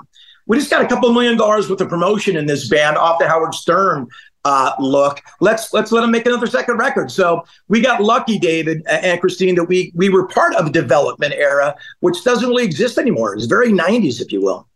we 0.49 0.57
just 0.57 0.71
got 0.71 0.81
a 0.81 0.87
couple 0.87 1.13
million 1.13 1.37
dollars 1.37 1.69
worth 1.69 1.79
of 1.79 1.89
promotion 1.89 2.35
in 2.35 2.47
this 2.47 2.67
band 2.67 2.97
off 2.97 3.19
the 3.19 3.27
Howard 3.27 3.53
Stern 3.53 4.07
uh, 4.45 4.71
look. 4.79 5.21
Let's 5.39 5.73
let's 5.73 5.91
let 5.91 6.01
them 6.01 6.11
make 6.11 6.25
another 6.25 6.47
second 6.47 6.77
record. 6.77 7.11
So 7.11 7.43
we 7.67 7.81
got 7.81 8.01
lucky, 8.01 8.39
David 8.39 8.83
and 8.87 9.19
Christine, 9.19 9.55
that 9.55 9.65
we 9.65 9.91
we 9.95 10.09
were 10.09 10.27
part 10.27 10.55
of 10.55 10.67
a 10.67 10.71
development 10.71 11.33
era, 11.33 11.75
which 11.99 12.23
doesn't 12.23 12.47
really 12.47 12.65
exist 12.65 12.97
anymore. 12.97 13.33
It's 13.35 13.45
very 13.45 13.71
90s, 13.71 14.21
if 14.21 14.31
you 14.31 14.41
will. 14.41 14.67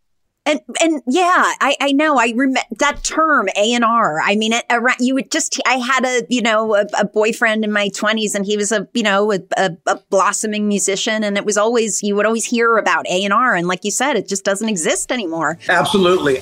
And 0.46 0.60
and 0.82 1.02
yeah, 1.08 1.54
I 1.62 1.78
I 1.80 1.94
know. 1.94 2.18
I 2.18 2.34
remember 2.36 2.60
that 2.80 3.02
term 3.06 3.48
A 3.56 3.74
and 3.74 3.86
R. 3.86 4.20
I 4.20 4.36
mean, 4.36 4.52
it, 4.52 4.66
around, 4.70 4.98
you 5.00 5.14
would 5.14 5.32
just. 5.32 5.62
I 5.66 5.76
had 5.76 6.04
a 6.04 6.24
you 6.30 6.42
know 6.42 6.76
a, 6.76 6.86
a 7.00 7.06
boyfriend 7.06 7.64
in 7.64 7.72
my 7.72 7.88
twenties, 7.88 8.36
and 8.36 8.46
he 8.46 8.58
was 8.58 8.74
a 8.74 8.86
you 8.94 9.04
know 9.04 9.32
a, 9.32 9.40
a, 9.56 9.72
a 9.88 10.00
blossoming 10.10 10.68
musician, 10.68 11.24
and 11.24 11.38
it 11.38 11.46
was 11.46 11.56
always 11.58 12.04
you 12.04 12.18
would 12.18 12.26
always 12.26 12.44
hear 12.44 12.76
about 12.76 13.08
A 13.08 13.24
and 13.24 13.34
R, 13.34 13.56
and 13.56 13.68
like 13.70 13.86
you 13.86 13.92
said, 13.92 14.18
it 14.18 14.28
just 14.28 14.44
doesn't 14.44 14.68
exist 14.68 15.14
anymore. 15.14 15.58
Absolutely. 15.70 16.42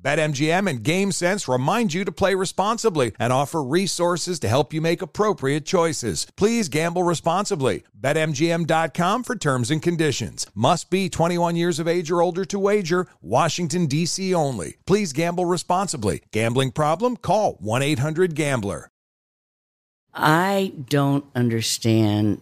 BetMGM 0.00 0.70
and 0.70 0.84
GameSense 0.84 1.52
remind 1.52 1.92
you 1.92 2.04
to 2.04 2.12
play 2.12 2.34
responsibly 2.34 3.12
and 3.18 3.32
offer 3.32 3.62
resources 3.62 4.38
to 4.40 4.48
help 4.48 4.72
you 4.72 4.80
make 4.80 5.02
appropriate 5.02 5.66
choices. 5.66 6.26
Please 6.36 6.68
gamble 6.68 7.02
responsibly. 7.02 7.82
BetMGM.com 8.00 9.24
for 9.24 9.34
terms 9.34 9.70
and 9.70 9.82
conditions. 9.82 10.46
Must 10.54 10.88
be 10.88 11.08
21 11.08 11.56
years 11.56 11.78
of 11.78 11.88
age 11.88 12.10
or 12.10 12.22
older 12.22 12.44
to 12.44 12.58
wager. 12.58 13.08
Washington, 13.20 13.86
D.C. 13.86 14.32
only. 14.34 14.76
Please 14.86 15.12
gamble 15.12 15.46
responsibly. 15.46 16.22
Gambling 16.32 16.70
problem? 16.70 17.16
Call 17.16 17.54
1 17.60 17.82
800 17.82 18.34
Gambler. 18.34 18.90
I 20.14 20.72
don't 20.88 21.24
understand 21.34 22.40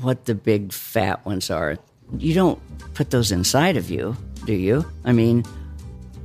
what 0.00 0.26
the 0.26 0.34
big 0.34 0.72
fat 0.72 1.24
ones 1.24 1.50
are. 1.50 1.78
You 2.18 2.34
don't 2.34 2.60
put 2.94 3.10
those 3.10 3.32
inside 3.32 3.76
of 3.76 3.90
you, 3.90 4.16
do 4.44 4.52
you? 4.52 4.84
I 5.04 5.12
mean, 5.12 5.44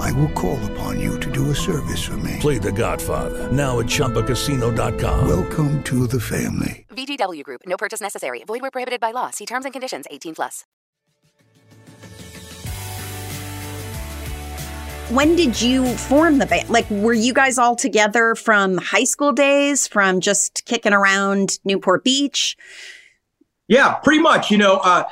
I 0.00 0.12
will 0.12 0.30
call 0.30 0.58
upon 0.72 1.00
you 1.00 1.18
to 1.20 1.30
do 1.30 1.50
a 1.50 1.54
service 1.54 2.02
for 2.02 2.16
me. 2.18 2.36
Play 2.40 2.58
The 2.58 2.72
Godfather 2.72 3.50
now 3.50 3.80
at 3.80 3.86
ChumbaCasino.com. 3.86 5.28
Welcome 5.28 5.82
to 5.84 6.06
the 6.06 6.20
family. 6.20 6.86
VGW 6.90 7.42
Group. 7.42 7.62
No 7.66 7.76
purchase 7.76 8.00
necessary. 8.00 8.44
Void 8.46 8.62
where 8.62 8.70
prohibited 8.70 9.00
by 9.00 9.10
law. 9.10 9.30
See 9.30 9.46
terms 9.46 9.64
and 9.64 9.72
conditions. 9.72 10.06
18 10.10 10.34
plus. 10.34 10.64
When 15.10 15.36
did 15.36 15.60
you 15.60 15.86
form 15.96 16.38
the 16.38 16.46
band? 16.46 16.70
Like, 16.70 16.88
were 16.88 17.12
you 17.12 17.34
guys 17.34 17.58
all 17.58 17.76
together 17.76 18.34
from 18.34 18.78
high 18.78 19.04
school 19.04 19.32
days, 19.32 19.86
from 19.86 20.20
just 20.20 20.64
kicking 20.64 20.94
around 20.94 21.58
Newport 21.62 22.04
Beach? 22.04 22.56
Yeah, 23.68 23.94
pretty 23.96 24.20
much. 24.20 24.50
You 24.50 24.56
know, 24.56 24.78
uh, 24.78 25.04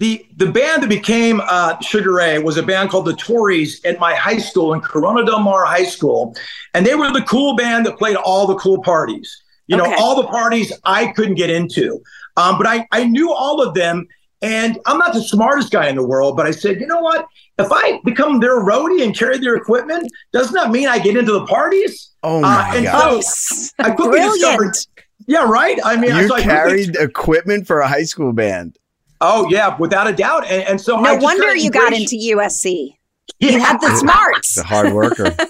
the 0.00 0.26
the 0.36 0.46
band 0.50 0.82
that 0.82 0.88
became 0.88 1.40
uh, 1.44 1.78
Sugar 1.80 2.14
Ray 2.14 2.38
was 2.38 2.56
a 2.56 2.62
band 2.62 2.90
called 2.90 3.04
the 3.04 3.14
Tories 3.14 3.80
at 3.84 4.00
my 4.00 4.14
high 4.14 4.38
school 4.38 4.72
in 4.74 4.80
Corona 4.80 5.24
Del 5.24 5.40
Mar 5.40 5.64
High 5.66 5.84
School, 5.84 6.34
and 6.74 6.84
they 6.84 6.94
were 6.94 7.12
the 7.12 7.22
cool 7.22 7.54
band 7.54 7.86
that 7.86 7.98
played 7.98 8.16
all 8.16 8.46
the 8.46 8.56
cool 8.56 8.82
parties. 8.82 9.42
You 9.68 9.80
Okay. 9.80 9.88
know, 9.90 9.96
all 9.98 10.16
the 10.20 10.26
parties 10.26 10.72
I 10.84 11.08
couldn't 11.12 11.36
get 11.36 11.50
into, 11.50 12.00
um, 12.36 12.58
but 12.58 12.66
I 12.66 12.86
I 12.90 13.04
knew 13.04 13.32
all 13.32 13.62
of 13.62 13.74
them. 13.74 14.08
And 14.42 14.78
I'm 14.86 14.96
not 14.96 15.12
the 15.12 15.22
smartest 15.22 15.70
guy 15.70 15.88
in 15.90 15.96
the 15.96 16.06
world, 16.06 16.34
but 16.34 16.46
I 16.46 16.50
said, 16.50 16.80
you 16.80 16.86
know 16.86 17.00
what? 17.02 17.26
If 17.58 17.68
I 17.70 18.00
become 18.06 18.40
their 18.40 18.58
roadie 18.58 19.04
and 19.04 19.14
carry 19.14 19.36
their 19.36 19.54
equipment, 19.54 20.10
doesn't 20.32 20.54
that 20.54 20.70
mean 20.70 20.88
I 20.88 20.98
get 20.98 21.14
into 21.14 21.32
the 21.32 21.44
parties? 21.44 22.12
Uh, 22.22 22.26
Oh 22.28 22.40
my 22.40 22.74
and 22.74 22.86
God. 22.86 23.22
so 23.22 23.68
I 23.80 23.90
quickly 23.90 24.18
discovered. 24.20 24.72
Yeah, 25.26 25.44
right. 25.46 25.78
I 25.84 25.96
mean, 25.96 26.16
you 26.16 26.26
so 26.26 26.36
I 26.36 26.40
quickly- 26.40 26.42
carried 26.44 26.96
equipment 26.96 27.66
for 27.66 27.80
a 27.80 27.86
high 27.86 28.04
school 28.04 28.32
band. 28.32 28.78
Oh 29.20 29.48
yeah, 29.50 29.76
without 29.78 30.06
a 30.06 30.12
doubt. 30.12 30.44
And, 30.46 30.62
and 30.64 30.80
so 30.80 30.96
I 30.96 31.02
No 31.02 31.14
just 31.14 31.24
wonder 31.24 31.54
you 31.54 31.70
got 31.70 31.92
into 31.92 32.16
USC. 32.16 32.96
You 33.38 33.58
had 33.60 33.78
the 33.80 33.94
smarts. 34.00 34.54
The 34.54 34.64
hard 34.64 34.92
worker. 34.92 35.34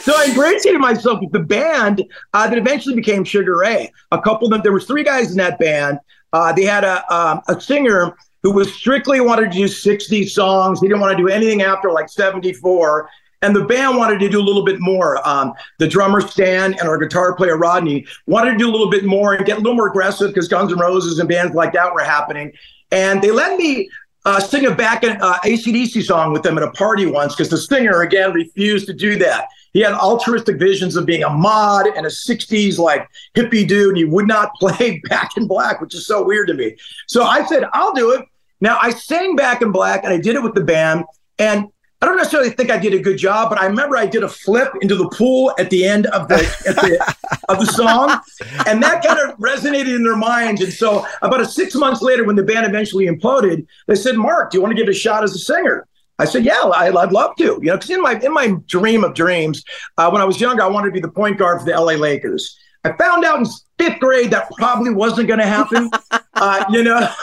so 0.00 0.12
I 0.14 0.26
ingratiated 0.28 0.80
myself 0.80 1.20
with 1.20 1.32
the 1.32 1.40
band 1.40 2.04
uh, 2.34 2.48
that 2.48 2.56
eventually 2.58 2.94
became 2.94 3.24
Sugar 3.24 3.58
Ray. 3.58 3.90
A 4.12 4.20
couple 4.20 4.46
of 4.46 4.52
them, 4.52 4.60
there 4.62 4.72
was 4.72 4.86
three 4.86 5.02
guys 5.02 5.30
in 5.30 5.36
that 5.38 5.58
band. 5.58 5.98
Uh, 6.32 6.52
they 6.52 6.64
had 6.64 6.84
a 6.84 7.12
um, 7.12 7.40
a 7.48 7.60
singer 7.60 8.14
who 8.42 8.52
was 8.52 8.72
strictly 8.72 9.20
wanted 9.20 9.52
to 9.52 9.58
do 9.58 9.68
60 9.68 10.26
songs. 10.26 10.80
He 10.80 10.88
didn't 10.88 11.00
want 11.00 11.16
to 11.16 11.22
do 11.22 11.28
anything 11.28 11.62
after 11.62 11.90
like 11.90 12.08
74. 12.08 13.08
And 13.42 13.56
the 13.56 13.64
band 13.64 13.96
wanted 13.96 14.20
to 14.20 14.28
do 14.28 14.38
a 14.38 14.42
little 14.42 14.64
bit 14.64 14.80
more. 14.80 15.26
Um, 15.26 15.54
the 15.78 15.88
drummer 15.88 16.20
Stan 16.20 16.74
and 16.74 16.82
our 16.82 16.98
guitar 16.98 17.34
player 17.34 17.56
Rodney 17.56 18.06
wanted 18.26 18.52
to 18.52 18.58
do 18.58 18.68
a 18.68 18.72
little 18.72 18.90
bit 18.90 19.04
more 19.04 19.34
and 19.34 19.46
get 19.46 19.56
a 19.56 19.60
little 19.60 19.74
more 19.74 19.88
aggressive 19.88 20.28
because 20.28 20.46
Guns 20.46 20.72
N' 20.72 20.78
Roses 20.78 21.18
and 21.18 21.28
bands 21.28 21.54
like 21.54 21.72
that 21.72 21.94
were 21.94 22.04
happening. 22.04 22.52
And 22.92 23.22
they 23.22 23.30
let 23.30 23.56
me 23.56 23.88
uh, 24.26 24.40
sing 24.40 24.66
a 24.66 24.74
back 24.74 25.02
an 25.02 25.16
uh, 25.20 25.38
ACDC 25.38 26.02
song 26.04 26.32
with 26.32 26.42
them 26.42 26.58
at 26.58 26.64
a 26.64 26.70
party 26.72 27.06
once 27.06 27.34
because 27.34 27.48
the 27.48 27.56
singer 27.56 28.02
again 28.02 28.32
refused 28.32 28.86
to 28.86 28.92
do 28.92 29.16
that. 29.16 29.46
He 29.72 29.80
had 29.80 29.92
altruistic 29.94 30.58
visions 30.58 30.96
of 30.96 31.06
being 31.06 31.22
a 31.22 31.30
mod 31.30 31.86
and 31.86 32.04
a 32.04 32.10
60s 32.10 32.78
like 32.78 33.08
hippie 33.36 33.66
dude, 33.66 33.90
and 33.90 33.96
he 33.96 34.04
would 34.04 34.26
not 34.26 34.52
play 34.60 35.00
Back 35.08 35.36
in 35.36 35.46
Black, 35.46 35.80
which 35.80 35.94
is 35.94 36.06
so 36.06 36.22
weird 36.22 36.48
to 36.48 36.54
me. 36.54 36.76
So 37.06 37.24
I 37.24 37.44
said, 37.46 37.64
I'll 37.72 37.94
do 37.94 38.12
it. 38.12 38.24
Now 38.60 38.78
I 38.82 38.90
sang 38.90 39.36
Back 39.36 39.62
in 39.62 39.72
Black 39.72 40.04
and 40.04 40.12
I 40.12 40.18
did 40.18 40.36
it 40.36 40.42
with 40.42 40.54
the 40.54 40.64
band. 40.64 41.04
And 41.38 41.68
I 42.02 42.06
don't 42.06 42.16
necessarily 42.16 42.50
think 42.50 42.70
I 42.70 42.78
did 42.78 42.94
a 42.94 42.98
good 42.98 43.18
job, 43.18 43.50
but 43.50 43.60
I 43.60 43.66
remember 43.66 43.96
I 43.96 44.06
did 44.06 44.22
a 44.22 44.28
flip 44.28 44.72
into 44.80 44.96
the 44.96 45.08
pool 45.10 45.52
at 45.58 45.68
the 45.68 45.84
end 45.84 46.06
of 46.06 46.28
the, 46.28 46.36
the 46.64 47.14
of 47.50 47.58
the 47.58 47.66
song, 47.66 48.18
and 48.66 48.82
that 48.82 49.04
kind 49.04 49.18
of 49.18 49.38
resonated 49.38 49.94
in 49.94 50.02
their 50.02 50.16
minds. 50.16 50.62
And 50.62 50.72
so, 50.72 51.06
about 51.20 51.42
a 51.42 51.46
six 51.46 51.74
months 51.74 52.00
later, 52.00 52.24
when 52.24 52.36
the 52.36 52.42
band 52.42 52.64
eventually 52.64 53.06
imploded, 53.06 53.66
they 53.86 53.96
said, 53.96 54.16
"Mark, 54.16 54.50
do 54.50 54.56
you 54.56 54.62
want 54.62 54.72
to 54.72 54.76
give 54.76 54.88
it 54.88 54.96
a 54.96 54.98
shot 54.98 55.24
as 55.24 55.34
a 55.34 55.38
singer?" 55.38 55.86
I 56.18 56.24
said, 56.24 56.44
"Yeah, 56.44 56.58
I, 56.74 56.86
I'd 56.86 57.12
love 57.12 57.36
to." 57.36 57.44
You 57.44 57.60
know, 57.60 57.76
because 57.76 57.90
in 57.90 58.00
my 58.00 58.18
in 58.18 58.32
my 58.32 58.54
dream 58.66 59.04
of 59.04 59.12
dreams, 59.12 59.62
uh, 59.98 60.08
when 60.08 60.22
I 60.22 60.24
was 60.24 60.40
younger, 60.40 60.62
I 60.62 60.68
wanted 60.68 60.88
to 60.88 60.92
be 60.92 61.00
the 61.00 61.10
point 61.10 61.38
guard 61.38 61.60
for 61.60 61.66
the 61.66 61.78
LA 61.78 61.94
Lakers. 61.94 62.58
I 62.82 62.92
found 62.92 63.24
out 63.24 63.38
in 63.40 63.46
fifth 63.78 63.98
grade 64.00 64.30
that 64.30 64.50
probably 64.56 64.90
wasn't 64.92 65.28
going 65.28 65.40
to 65.40 65.46
happen. 65.46 65.90
uh, 66.34 66.64
you 66.70 66.82
know, 66.82 67.08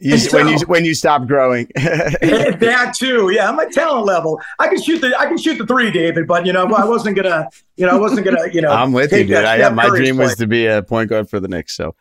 You, 0.00 0.14
And 0.14 0.32
when 0.32 0.48
you 0.48 0.58
so- 0.58 0.66
when 0.66 0.84
you 0.84 0.94
stopped 0.94 1.26
growing. 1.26 1.68
that 1.76 2.94
too. 2.98 3.30
Yeah, 3.30 3.50
my 3.52 3.66
talent 3.66 4.04
level. 4.04 4.40
I 4.58 4.68
can 4.68 4.80
shoot 4.82 5.00
the 5.00 5.18
I 5.18 5.26
can 5.26 5.38
shoot 5.38 5.56
the 5.58 5.66
three, 5.66 5.90
David, 5.90 6.26
but 6.26 6.44
you 6.44 6.52
know, 6.52 6.64
I 6.66 6.84
wasn't 6.84 7.16
gonna, 7.16 7.48
you 7.76 7.86
know, 7.86 7.92
I 7.92 7.96
wasn't 7.98 8.24
gonna, 8.24 8.48
you 8.52 8.60
know. 8.60 8.70
I'm 8.70 8.92
with 8.92 9.12
you, 9.12 9.18
dude. 9.18 9.30
that 9.30 9.46
I, 9.46 9.56
yeah, 9.56 9.70
my 9.70 9.86
Curry 9.88 10.00
dream 10.00 10.16
was 10.18 10.36
to 10.36 10.46
be 10.46 10.66
a 10.66 10.82
point 10.82 11.08
guard 11.08 11.30
for 11.30 11.40
the 11.40 11.48
Knicks. 11.48 11.74
So 11.76 11.94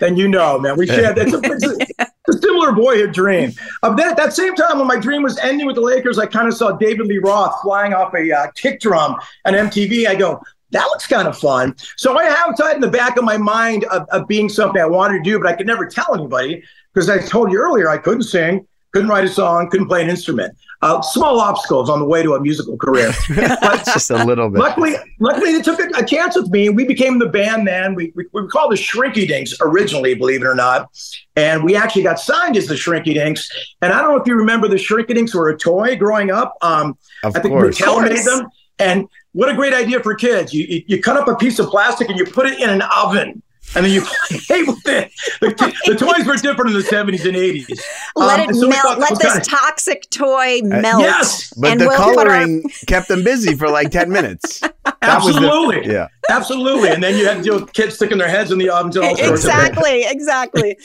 Then 0.00 0.16
you 0.16 0.28
know, 0.28 0.58
man, 0.58 0.76
we 0.76 0.86
share 0.86 1.14
that's 1.14 1.32
a, 1.32 1.40
it's 1.44 1.64
a, 1.98 2.06
a 2.28 2.32
similar 2.32 2.72
boyhood 2.72 3.12
dream. 3.12 3.52
Uh, 3.82 3.94
then 3.94 4.08
at 4.08 4.16
that 4.16 4.32
same 4.34 4.54
time, 4.54 4.78
when 4.78 4.86
my 4.86 4.98
dream 4.98 5.22
was 5.22 5.38
ending 5.38 5.66
with 5.66 5.76
the 5.76 5.82
Lakers, 5.82 6.18
I 6.18 6.26
kind 6.26 6.48
of 6.48 6.54
saw 6.54 6.72
David 6.72 7.06
Lee 7.06 7.18
Roth 7.18 7.54
flying 7.62 7.94
off 7.94 8.12
a 8.14 8.30
uh, 8.32 8.50
kick 8.54 8.80
drum 8.80 9.16
on 9.46 9.54
MTV. 9.54 10.06
I 10.06 10.14
go, 10.14 10.42
that 10.70 10.84
looks 10.86 11.06
kind 11.06 11.26
of 11.28 11.38
fun. 11.38 11.74
So 11.96 12.18
I 12.18 12.24
have 12.24 12.56
that 12.58 12.74
in 12.74 12.80
the 12.80 12.90
back 12.90 13.16
of 13.16 13.24
my 13.24 13.36
mind 13.38 13.84
of, 13.84 14.06
of 14.10 14.28
being 14.28 14.48
something 14.48 14.80
I 14.80 14.86
wanted 14.86 15.18
to 15.18 15.24
do, 15.24 15.38
but 15.38 15.48
I 15.48 15.54
could 15.54 15.66
never 15.66 15.86
tell 15.86 16.14
anybody 16.14 16.62
because 16.92 17.08
I 17.08 17.18
told 17.18 17.50
you 17.52 17.58
earlier 17.58 17.88
I 17.88 17.98
couldn't 17.98 18.24
sing, 18.24 18.66
couldn't 18.92 19.08
write 19.08 19.24
a 19.24 19.28
song, 19.28 19.68
couldn't 19.70 19.88
play 19.88 20.02
an 20.02 20.10
instrument. 20.10 20.56
Uh, 20.80 21.00
small 21.02 21.40
obstacles 21.40 21.90
on 21.90 21.98
the 21.98 22.04
way 22.04 22.22
to 22.22 22.34
a 22.34 22.40
musical 22.40 22.76
career. 22.76 23.10
But 23.34 23.84
Just 23.92 24.10
a 24.10 24.24
little 24.24 24.48
bit. 24.48 24.60
luckily, 24.60 24.94
luckily 25.18 25.52
they 25.54 25.60
took 25.62 25.80
a, 25.80 25.88
a 25.96 26.04
chance 26.04 26.36
with 26.36 26.50
me. 26.50 26.68
We 26.68 26.84
became 26.84 27.18
the 27.18 27.26
band 27.28 27.66
then. 27.66 27.96
We, 27.96 28.12
we, 28.14 28.26
we 28.32 28.42
were 28.42 28.48
called 28.48 28.70
the 28.70 28.76
Shrinky 28.76 29.26
Dinks 29.26 29.54
originally, 29.60 30.14
believe 30.14 30.42
it 30.42 30.46
or 30.46 30.54
not. 30.54 30.88
And 31.34 31.64
we 31.64 31.74
actually 31.74 32.04
got 32.04 32.20
signed 32.20 32.56
as 32.56 32.66
the 32.68 32.74
Shrinky 32.76 33.12
Dinks. 33.14 33.50
And 33.82 33.92
I 33.92 34.00
don't 34.00 34.12
know 34.14 34.20
if 34.22 34.26
you 34.28 34.36
remember 34.36 34.68
the 34.68 34.76
Shrinky 34.76 35.14
Dinks 35.14 35.34
were 35.34 35.48
a 35.48 35.58
toy 35.58 35.96
growing 35.96 36.30
up. 36.30 36.54
Um, 36.62 36.96
Of 37.24 37.36
I 37.36 37.40
think 37.40 37.52
course. 37.54 37.76
Mattel 37.78 38.04
Of 38.04 38.12
made 38.12 38.24
them. 38.24 38.48
And 38.78 39.08
what 39.38 39.48
a 39.48 39.54
great 39.54 39.72
idea 39.74 40.00
for 40.00 40.14
kids. 40.14 40.52
You, 40.52 40.64
you, 40.68 40.82
you 40.88 41.02
cut 41.02 41.16
up 41.16 41.28
a 41.28 41.36
piece 41.36 41.58
of 41.58 41.66
plastic 41.68 42.08
and 42.08 42.18
you 42.18 42.24
put 42.24 42.46
it 42.46 42.58
in 42.60 42.68
an 42.70 42.82
oven. 42.96 43.42
And 43.76 43.84
then 43.84 43.92
you 43.92 44.00
play 44.46 44.62
with 44.62 44.86
it. 44.88 45.12
The, 45.42 45.50
the 45.86 45.94
toys 45.94 46.26
were 46.26 46.36
different 46.36 46.70
in 46.70 46.76
the 46.78 46.82
70s 46.82 47.24
and 47.28 47.36
80s. 47.36 47.78
Let 48.16 48.40
Um, 48.40 48.48
it 48.50 48.54
so 48.56 48.66
melt. 48.68 48.82
thought 48.82 48.98
Let 48.98 49.18
this 49.20 49.32
kinda- 49.34 49.44
toxic 49.44 50.08
toy 50.10 50.60
Uh, 50.64 50.80
melt. 50.80 51.02
yes, 51.02 51.52
But 51.56 51.70
and 51.72 51.80
the 51.80 51.86
we'll 51.88 51.98
put 52.14 52.18
our- 52.18 52.24
coloring 52.24 52.64
kept 52.86 53.08
them 53.08 53.22
busy 53.22 53.54
for 53.54 53.68
like 53.68 53.90
10 53.90 54.10
minutes. 54.10 54.60
That 55.02 55.22
was 55.22 55.36
the- 55.36 55.42
Absolutely. 55.46 55.92
yeah. 55.92 56.08
Absolutely. 56.30 56.88
And 56.88 57.00
then 57.02 57.16
you 57.16 57.26
had 57.26 57.36
to 57.36 57.42
deal 57.42 57.54
with 57.60 57.72
kids 57.72 57.94
sticking 57.94 58.18
their 58.18 58.28
heads 58.28 58.50
in 58.50 58.58
the 58.58 58.68
ovens 58.70 58.96
and 58.96 59.04
all 59.04 59.16
sorts 59.16 59.20
of 59.22 59.28
things. 59.28 59.44
exactly, 59.44 60.04
exactly. 60.06 60.76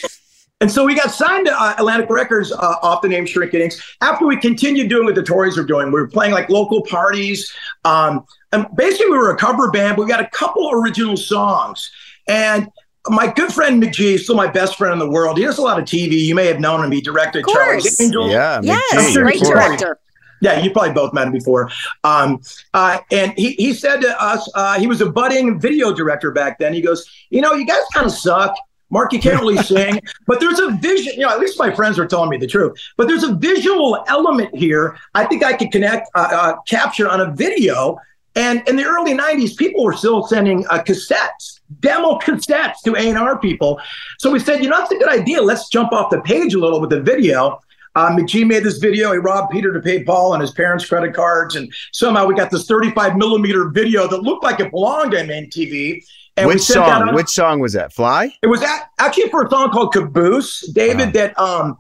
And 0.64 0.72
so 0.72 0.86
we 0.86 0.96
got 0.96 1.12
signed 1.12 1.46
to 1.48 1.52
uh, 1.52 1.76
Atlantic 1.78 2.10
Records 2.10 2.54
uh, 2.54 2.76
off 2.82 3.02
the 3.02 3.10
name 3.10 3.26
Shrinky 3.26 3.52
Dinks. 3.52 3.98
After 4.00 4.26
we 4.26 4.38
continued 4.38 4.88
doing 4.88 5.04
what 5.04 5.14
the 5.14 5.22
Tories 5.22 5.58
were 5.58 5.66
doing, 5.66 5.88
we 5.88 6.00
were 6.00 6.08
playing 6.08 6.32
like 6.32 6.50
local 6.50 6.84
parties. 6.84 7.54
Um, 7.84 8.26
and 8.54 8.66
basically, 8.74 9.12
we 9.12 9.18
were 9.18 9.32
a 9.32 9.36
cover 9.36 9.70
band, 9.72 9.98
but 9.98 10.04
we 10.04 10.10
got 10.10 10.22
a 10.22 10.30
couple 10.30 10.72
original 10.72 11.18
songs. 11.18 11.92
And 12.30 12.70
my 13.10 13.28
good 13.28 13.52
friend 13.52 13.84
McG, 13.84 14.18
still 14.20 14.38
my 14.38 14.48
best 14.48 14.78
friend 14.78 14.94
in 14.94 15.00
the 15.00 15.10
world. 15.10 15.38
He 15.38 15.44
does 15.44 15.58
a 15.58 15.62
lot 15.62 15.80
of 15.80 15.84
TV. 15.84 16.14
You 16.14 16.34
may 16.34 16.48
have 16.48 16.62
known 16.62 16.82
him. 16.82 16.94
He 16.94 17.02
directed 17.02 17.40
Of 17.40 17.52
Charlie's 17.52 17.84
course. 17.84 18.00
Angels. 18.00 18.32
Yeah, 18.32 18.62
Yes, 18.64 18.94
I'm 18.94 19.12
sure 19.12 19.24
great 19.24 19.42
director. 19.42 20.00
Yeah, 20.40 20.62
you 20.62 20.72
probably 20.72 20.94
both 20.94 21.14
met 21.14 21.28
him 21.28 21.34
before. 21.34 21.72
Um, 22.06 22.42
uh, 22.74 23.00
and 23.12 23.34
he, 23.34 23.52
he 23.56 23.74
said 23.74 24.00
to 24.00 24.24
us, 24.24 24.50
uh, 24.56 24.80
he 24.80 24.88
was 24.88 25.02
a 25.02 25.10
budding 25.10 25.60
video 25.60 25.94
director 25.94 26.32
back 26.32 26.58
then. 26.58 26.74
He 26.74 26.80
goes, 26.80 27.06
You 27.32 27.42
know, 27.42 27.52
you 27.52 27.66
guys 27.66 27.82
kind 27.94 28.06
of 28.06 28.14
suck. 28.14 28.56
Mark, 28.94 29.12
you 29.12 29.20
can't 29.20 29.42
really 29.42 29.58
sing, 29.58 30.00
but 30.28 30.40
there's 30.40 30.60
a 30.60 30.70
vision. 30.72 31.14
You 31.14 31.22
know, 31.22 31.30
at 31.30 31.40
least 31.40 31.58
my 31.58 31.74
friends 31.74 31.98
are 31.98 32.06
telling 32.06 32.30
me 32.30 32.38
the 32.38 32.48
truth. 32.48 32.80
But 32.96 33.08
there's 33.08 33.24
a 33.24 33.34
visual 33.34 34.06
element 34.08 34.56
here. 34.56 34.96
I 35.16 35.26
think 35.26 35.44
I 35.44 35.54
could 35.54 35.72
connect, 35.72 36.10
uh, 36.14 36.30
uh, 36.32 36.62
capture 36.68 37.10
on 37.10 37.20
a 37.20 37.32
video. 37.32 37.98
And 38.36 38.68
in 38.68 38.76
the 38.76 38.86
early 38.86 39.14
'90s, 39.14 39.58
people 39.58 39.84
were 39.84 39.94
still 39.94 40.28
sending 40.28 40.66
uh, 40.68 40.84
cassettes, 40.84 41.60
demo 41.80 42.20
cassettes 42.20 42.82
to 42.86 42.96
A&R 42.96 43.40
people. 43.40 43.82
So 44.20 44.32
we 44.32 44.40
said, 44.40 44.64
you 44.64 44.70
know, 44.70 44.78
that's 44.78 44.92
a 44.92 44.98
good 44.98 45.10
idea. 45.10 45.42
Let's 45.42 45.70
jump 45.70 45.92
off 45.92 46.12
the 46.12 46.22
page 46.22 46.54
a 46.54 46.60
little 46.60 46.80
with 46.80 46.92
the 46.92 47.02
video. 47.02 47.60
Uh, 47.96 48.10
McG 48.10 48.46
made 48.46 48.64
this 48.64 48.78
video. 48.78 49.12
He 49.12 49.20
robbed 49.20 49.52
Peter 49.52 49.72
to 49.72 49.80
pay 49.80 50.04
Paul 50.04 50.34
on 50.34 50.40
his 50.40 50.52
parents' 50.52 50.86
credit 50.86 51.14
cards, 51.14 51.56
and 51.56 51.72
somehow 51.92 52.26
we 52.26 52.34
got 52.34 52.50
this 52.50 52.66
35 52.66 53.18
millimeter 53.18 53.70
video 53.70 54.08
that 54.08 54.22
looked 54.22 54.44
like 54.44 54.60
it 54.60 54.72
belonged 54.72 55.14
on 55.14 55.28
MTV. 55.28 56.04
And 56.36 56.48
Which 56.48 56.62
song? 56.62 56.90
out- 57.10 57.14
Which 57.14 57.30
song 57.30 57.60
was 57.60 57.74
that? 57.74 57.94
Fly? 57.94 58.34
it 58.42 58.48
was 58.48 58.62
a- 58.64 58.90
actually 59.00 59.30
for 59.30 59.44
a 59.46 59.50
song 59.50 59.70
called 59.72 59.94
Caboose, 59.94 60.62
David, 60.74 61.14
that 61.14 61.38
um 61.40 61.78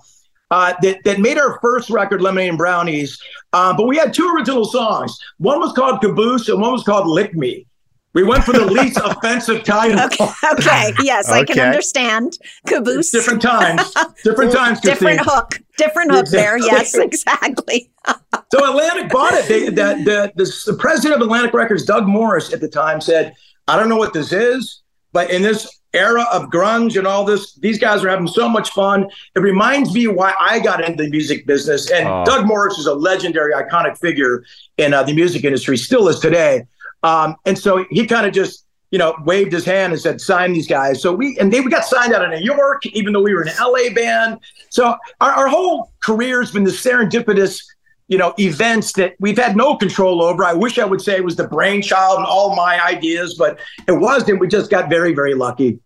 uh, 0.51 0.73
that 0.83 0.99
that 1.05 1.19
made 1.19 1.39
our 1.39 1.57
first 1.61 1.89
record, 1.89 2.21
Lemonade 2.21 2.49
and 2.49 2.57
Brownies. 2.57 3.19
Uh, 3.53 3.75
but 3.75 3.87
we 3.87 3.97
had 3.97 4.13
two 4.13 4.31
original 4.35 4.65
songs. 4.65 5.17
One 5.39 5.59
was 5.59 5.73
called 5.73 6.01
Caboose, 6.01 6.47
and 6.49 6.61
one 6.61 6.71
was 6.71 6.83
called 6.83 7.07
Lick 7.07 7.33
Me. 7.33 7.65
We 8.13 8.21
went 8.23 8.43
for 8.43 8.53
the 8.53 8.63
least 8.65 8.97
offensive 9.03 9.63
title. 9.63 9.99
Okay, 10.01 10.27
okay. 10.53 10.93
Yes, 11.01 11.27
I 11.31 11.43
can 11.43 11.57
understand. 11.57 12.37
Caboose. 12.67 13.09
Different 13.09 13.41
times. 13.41 13.91
Different 14.23 14.51
times. 14.53 14.79
Different 14.81 15.21
hook. 15.23 15.59
Different 15.79 16.11
hook 16.11 16.27
there. 16.27 16.59
Yes, 16.59 16.93
Exactly. 16.95 17.89
exactly. 18.05 18.29
So 18.51 18.69
Atlantic 18.69 19.11
bought 19.11 19.33
it. 19.33 19.47
They, 19.47 19.65
the, 19.69 19.71
the, 20.05 20.31
the, 20.35 20.71
the 20.71 20.77
president 20.77 21.15
of 21.19 21.25
Atlantic 21.25 21.55
Records, 21.55 21.85
Doug 21.85 22.05
Morris, 22.05 22.53
at 22.53 22.61
the 22.61 22.67
time 22.69 23.01
said, 23.01 23.33
I 23.67 23.77
don't 23.77 23.89
know 23.89 23.97
what 23.97 24.13
this 24.13 24.31
is, 24.33 24.81
but 25.11 25.29
in 25.31 25.41
this 25.41 25.67
era 25.93 26.25
of 26.33 26.49
grunge 26.49 26.97
and 26.97 27.05
all 27.05 27.23
this, 27.23 27.53
these 27.55 27.77
guys 27.77 28.03
are 28.03 28.09
having 28.09 28.27
so 28.27 28.49
much 28.49 28.71
fun. 28.71 29.07
It 29.35 29.39
reminds 29.39 29.93
me 29.93 30.07
why 30.07 30.33
I 30.39 30.59
got 30.59 30.83
into 30.83 31.03
the 31.03 31.09
music 31.09 31.45
business. 31.45 31.91
And 31.91 32.07
Oh. 32.07 32.23
Doug 32.25 32.47
Morris 32.47 32.77
is 32.79 32.87
a 32.87 32.93
legendary, 32.95 33.53
iconic 33.53 33.97
figure 33.99 34.43
in 34.77 34.93
uh, 34.93 35.03
the 35.03 35.13
music 35.13 35.43
industry, 35.43 35.77
still 35.77 36.07
is 36.07 36.19
today. 36.19 36.65
Um, 37.03 37.35
and 37.45 37.57
so 37.57 37.85
he 37.91 38.07
kind 38.07 38.25
of 38.25 38.33
just, 38.33 38.65
you 38.89 38.97
know, 38.97 39.15
waved 39.23 39.51
his 39.51 39.65
hand 39.65 39.93
and 39.93 40.01
said, 40.01 40.19
sign 40.19 40.53
these 40.53 40.67
guys. 40.67 41.01
So 41.01 41.13
we, 41.13 41.37
and 41.39 41.51
they, 41.53 41.61
we 41.61 41.69
got 41.69 41.85
signed 41.85 42.13
out 42.13 42.23
of 42.23 42.31
New 42.31 42.43
York, 42.45 42.85
even 42.87 43.13
though 43.13 43.21
we 43.21 43.33
were 43.33 43.41
an 43.43 43.51
LA 43.59 43.93
band. 43.93 44.39
So 44.69 44.95
our, 45.21 45.31
our 45.31 45.47
whole 45.47 45.91
career 46.03 46.41
has 46.41 46.51
been 46.51 46.63
the 46.63 46.71
serendipitous, 46.71 47.61
you 48.07 48.17
know, 48.17 48.33
events 48.39 48.93
that 48.93 49.13
we've 49.19 49.37
had 49.37 49.55
no 49.55 49.75
control 49.77 50.21
over. 50.21 50.43
I 50.43 50.53
wish 50.53 50.77
I 50.77 50.85
would 50.85 51.01
say 51.01 51.15
it 51.15 51.23
was 51.23 51.35
the 51.35 51.47
brainchild 51.47 52.17
and 52.17 52.25
all 52.25 52.55
my 52.55 52.83
ideas, 52.85 53.35
but 53.37 53.59
it 53.87 53.93
wasn't. 53.93 54.39
We 54.39 54.47
just 54.47 54.69
got 54.69 54.89
very, 54.89 55.13
very 55.13 55.33
lucky. 55.35 55.79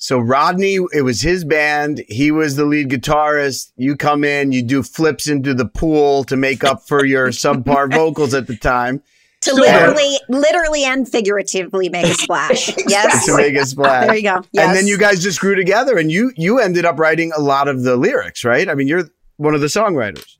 So 0.00 0.18
Rodney, 0.18 0.76
it 0.92 1.02
was 1.02 1.20
his 1.20 1.44
band. 1.44 2.04
He 2.08 2.30
was 2.30 2.54
the 2.54 2.64
lead 2.64 2.88
guitarist. 2.88 3.72
You 3.76 3.96
come 3.96 4.22
in, 4.22 4.52
you 4.52 4.62
do 4.62 4.82
flips 4.84 5.26
into 5.26 5.54
the 5.54 5.66
pool 5.66 6.22
to 6.24 6.36
make 6.36 6.62
up 6.62 6.86
for 6.86 7.04
your 7.04 7.28
subpar 7.30 7.92
vocals 7.92 8.32
at 8.32 8.46
the 8.46 8.56
time. 8.56 9.02
To 9.42 9.50
So- 9.50 9.56
literally, 9.56 10.16
literally 10.28 10.84
and 10.84 11.08
figuratively 11.08 11.88
make 11.88 12.06
a 12.06 12.14
splash. 12.14 12.72
Yes. 12.88 13.26
to 13.26 13.36
make 13.36 13.54
a 13.56 13.64
splash. 13.66 14.06
There 14.06 14.16
you 14.16 14.22
go. 14.22 14.42
Yes. 14.52 14.68
And 14.68 14.76
then 14.76 14.86
you 14.86 14.98
guys 14.98 15.22
just 15.22 15.40
grew 15.40 15.54
together 15.56 15.98
and 15.98 16.10
you 16.12 16.32
you 16.36 16.60
ended 16.60 16.84
up 16.84 16.98
writing 16.98 17.32
a 17.36 17.40
lot 17.40 17.66
of 17.68 17.82
the 17.82 17.96
lyrics, 17.96 18.44
right? 18.44 18.68
I 18.68 18.74
mean, 18.74 18.86
you're 18.88 19.10
one 19.36 19.54
of 19.54 19.60
the 19.60 19.66
songwriters. 19.68 20.37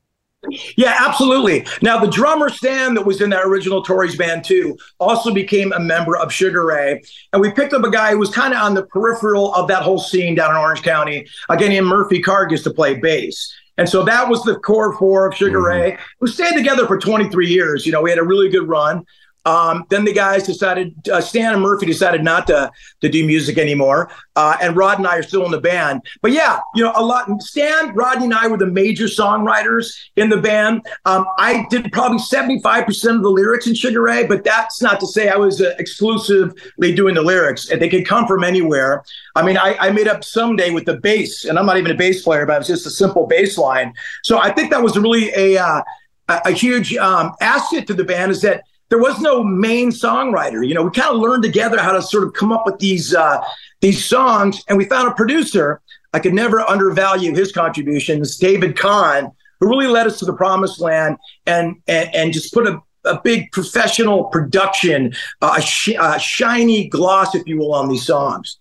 Yeah, 0.77 0.95
absolutely. 1.05 1.65
Now, 1.81 1.99
the 1.99 2.09
drummer 2.09 2.49
Stan 2.49 2.93
that 2.93 3.05
was 3.05 3.21
in 3.21 3.29
that 3.31 3.45
original 3.45 3.83
Tories 3.83 4.15
band 4.15 4.45
too 4.45 4.77
also 4.99 5.33
became 5.33 5.73
a 5.73 5.79
member 5.79 6.15
of 6.17 6.31
Sugar 6.31 6.65
Ray. 6.65 7.01
And 7.33 7.41
we 7.41 7.51
picked 7.51 7.73
up 7.73 7.83
a 7.83 7.91
guy 7.91 8.11
who 8.11 8.19
was 8.19 8.29
kind 8.29 8.53
of 8.53 8.61
on 8.61 8.73
the 8.73 8.85
peripheral 8.85 9.53
of 9.53 9.67
that 9.67 9.83
whole 9.83 9.99
scene 9.99 10.35
down 10.35 10.51
in 10.51 10.57
Orange 10.57 10.81
County. 10.81 11.27
A 11.49 11.57
guy 11.57 11.67
named 11.67 11.87
Murphy 11.87 12.21
Karges 12.21 12.63
to 12.63 12.71
play 12.71 12.95
bass. 12.95 13.53
And 13.77 13.87
so 13.87 14.03
that 14.03 14.27
was 14.27 14.43
the 14.43 14.55
core 14.59 14.97
four 14.97 15.27
of 15.27 15.35
Sugar 15.35 15.59
mm-hmm. 15.59 15.93
Ray. 15.93 15.97
We 16.19 16.29
stayed 16.29 16.53
together 16.53 16.87
for 16.87 16.97
23 16.97 17.47
years. 17.47 17.85
You 17.85 17.91
know, 17.91 18.01
we 18.01 18.09
had 18.09 18.19
a 18.19 18.23
really 18.23 18.49
good 18.49 18.67
run. 18.67 19.05
Um, 19.45 19.85
then 19.89 20.05
the 20.05 20.13
guys 20.13 20.43
decided, 20.43 20.93
uh, 21.09 21.21
Stan 21.21 21.53
and 21.53 21.61
Murphy 21.61 21.85
decided 21.85 22.23
not 22.23 22.47
to, 22.47 22.71
to 23.01 23.09
do 23.09 23.25
music 23.25 23.57
anymore. 23.57 24.11
Uh, 24.35 24.57
and 24.61 24.75
Rod 24.75 24.99
and 24.99 25.07
I 25.07 25.17
are 25.17 25.23
still 25.23 25.45
in 25.45 25.51
the 25.51 25.59
band. 25.59 26.01
But 26.21 26.31
yeah, 26.31 26.59
you 26.75 26.83
know, 26.83 26.93
a 26.95 27.03
lot, 27.03 27.29
Stan, 27.41 27.93
Rodney, 27.93 28.25
and 28.25 28.33
I 28.33 28.47
were 28.47 28.57
the 28.57 28.67
major 28.67 29.05
songwriters 29.05 29.97
in 30.15 30.29
the 30.29 30.37
band. 30.37 30.85
Um, 31.05 31.25
I 31.37 31.65
did 31.69 31.91
probably 31.91 32.19
75% 32.19 33.15
of 33.15 33.21
the 33.21 33.29
lyrics 33.29 33.67
in 33.67 33.75
Sugar 33.75 34.01
Ray, 34.01 34.25
but 34.25 34.43
that's 34.43 34.81
not 34.81 34.99
to 34.99 35.07
say 35.07 35.29
I 35.29 35.35
was 35.35 35.61
uh, 35.61 35.73
exclusively 35.79 36.93
doing 36.93 37.15
the 37.15 37.21
lyrics. 37.21 37.67
They 37.67 37.89
could 37.89 38.07
come 38.07 38.27
from 38.27 38.43
anywhere. 38.43 39.03
I 39.35 39.45
mean, 39.45 39.57
I, 39.57 39.75
I 39.79 39.91
made 39.91 40.07
up 40.07 40.23
someday 40.23 40.69
with 40.69 40.85
the 40.85 40.97
bass, 40.97 41.45
and 41.45 41.57
I'm 41.57 41.65
not 41.65 41.77
even 41.77 41.91
a 41.91 41.95
bass 41.95 42.23
player, 42.23 42.45
but 42.45 42.53
it 42.53 42.59
was 42.59 42.67
just 42.67 42.85
a 42.85 42.91
simple 42.91 43.25
bass 43.27 43.57
line. 43.57 43.93
So 44.23 44.39
I 44.39 44.51
think 44.51 44.71
that 44.71 44.83
was 44.83 44.97
really 44.97 45.31
a, 45.35 45.57
uh, 45.57 45.81
a, 46.27 46.41
a 46.45 46.51
huge 46.51 46.95
um, 46.95 47.33
asset 47.41 47.87
to 47.87 47.93
the 47.93 48.03
band 48.03 48.31
is 48.31 48.41
that 48.41 48.63
there 48.89 48.99
was 48.99 49.19
no 49.19 49.43
main 49.43 49.91
songwriter. 49.91 50.67
You 50.67 50.73
know, 50.73 50.83
we 50.83 50.91
kind 50.91 51.13
of 51.13 51.21
learned 51.21 51.43
together 51.43 51.79
how 51.79 51.91
to 51.91 52.01
sort 52.01 52.23
of 52.23 52.33
come 52.33 52.51
up 52.51 52.65
with 52.65 52.79
these 52.79 53.13
uh, 53.13 53.43
these 53.81 54.03
songs, 54.03 54.63
and 54.67 54.77
we 54.77 54.85
found 54.85 55.07
a 55.07 55.13
producer. 55.13 55.81
I 56.11 56.19
could 56.19 56.33
never 56.33 56.67
undervalue 56.67 57.35
his 57.35 57.51
contributions, 57.51 58.35
David 58.37 58.75
Kahne, 58.75 59.31
who 59.59 59.69
really 59.69 59.87
led 59.87 60.07
us 60.07 60.17
to 60.19 60.25
the 60.25 60.33
promised 60.33 60.81
land 60.81 61.17
and 61.45 61.75
and, 61.87 62.13
and 62.15 62.33
just 62.33 62.51
put 62.51 62.67
a, 62.67 62.81
a 63.05 63.21
big 63.21 63.51
professional 63.51 64.25
production, 64.25 65.13
uh, 65.41 65.55
a, 65.57 65.61
sh- 65.61 65.97
a 65.99 66.19
shiny 66.19 66.87
gloss, 66.87 67.35
if 67.35 67.45
you 67.45 67.59
will, 67.59 67.73
on 67.73 67.89
these 67.89 68.05
songs. 68.05 68.57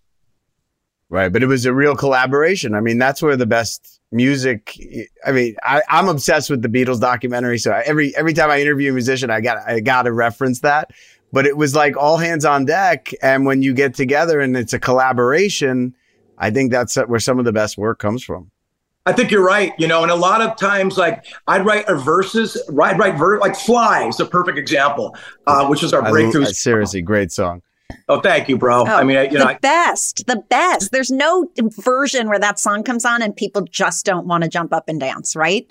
Right. 1.08 1.32
But 1.32 1.42
it 1.42 1.46
was 1.46 1.64
a 1.64 1.72
real 1.72 1.96
collaboration. 1.96 2.74
I 2.74 2.80
mean, 2.80 2.98
that's 2.98 3.22
where 3.22 3.36
the 3.36 3.46
best 3.46 3.97
music. 4.10 4.78
I 5.26 5.32
mean, 5.32 5.56
I, 5.62 5.82
I'm 5.88 6.08
obsessed 6.08 6.50
with 6.50 6.62
the 6.62 6.68
Beatles 6.68 7.00
documentary. 7.00 7.58
So 7.58 7.72
every 7.72 8.16
every 8.16 8.32
time 8.32 8.50
I 8.50 8.60
interview 8.60 8.90
a 8.90 8.94
musician, 8.94 9.30
I 9.30 9.40
got 9.40 9.58
I 9.66 9.80
got 9.80 10.02
to 10.02 10.12
reference 10.12 10.60
that. 10.60 10.90
But 11.32 11.46
it 11.46 11.56
was 11.56 11.74
like 11.74 11.96
all 11.96 12.16
hands 12.16 12.44
on 12.44 12.64
deck. 12.64 13.12
And 13.22 13.44
when 13.44 13.62
you 13.62 13.74
get 13.74 13.94
together 13.94 14.40
and 14.40 14.56
it's 14.56 14.72
a 14.72 14.78
collaboration, 14.78 15.94
I 16.38 16.50
think 16.50 16.70
that's 16.70 16.96
where 16.96 17.20
some 17.20 17.38
of 17.38 17.44
the 17.44 17.52
best 17.52 17.76
work 17.76 17.98
comes 17.98 18.24
from. 18.24 18.50
I 19.04 19.12
think 19.12 19.30
you're 19.30 19.44
right. 19.44 19.72
You 19.78 19.88
know, 19.88 20.02
and 20.02 20.10
a 20.12 20.16
lot 20.16 20.42
of 20.42 20.56
times, 20.56 20.98
like 20.98 21.24
I'd 21.46 21.64
write 21.64 21.86
a 21.88 21.94
verses, 21.94 22.62
I'd 22.68 22.98
write 22.98 23.16
ver- 23.16 23.38
like 23.40 23.56
"Fly" 23.56 24.06
is 24.08 24.20
a 24.20 24.26
perfect 24.26 24.58
example, 24.58 25.16
uh, 25.46 25.66
which 25.66 25.82
is 25.82 25.94
our 25.94 26.02
I- 26.04 26.10
breakthrough. 26.10 26.46
I- 26.46 26.52
seriously, 26.52 27.02
great 27.02 27.32
song. 27.32 27.62
Oh, 28.08 28.20
thank 28.20 28.48
you, 28.48 28.56
bro. 28.58 28.82
Oh, 28.82 28.84
I 28.86 29.02
mean, 29.04 29.16
I- 29.16 29.24
you 29.24 29.30
the 29.32 29.38
know, 29.38 29.46
I- 29.46 29.58
best, 29.58 30.26
the 30.26 30.36
best. 30.48 30.92
There's 30.92 31.10
no 31.10 31.50
version 31.78 32.28
where 32.28 32.38
that 32.38 32.58
song 32.58 32.82
comes 32.82 33.04
on 33.04 33.22
and 33.22 33.34
people 33.34 33.62
just 33.62 34.04
don't 34.04 34.26
want 34.26 34.44
to 34.44 34.50
jump 34.50 34.72
up 34.72 34.88
and 34.88 35.00
dance, 35.00 35.34
right? 35.36 35.66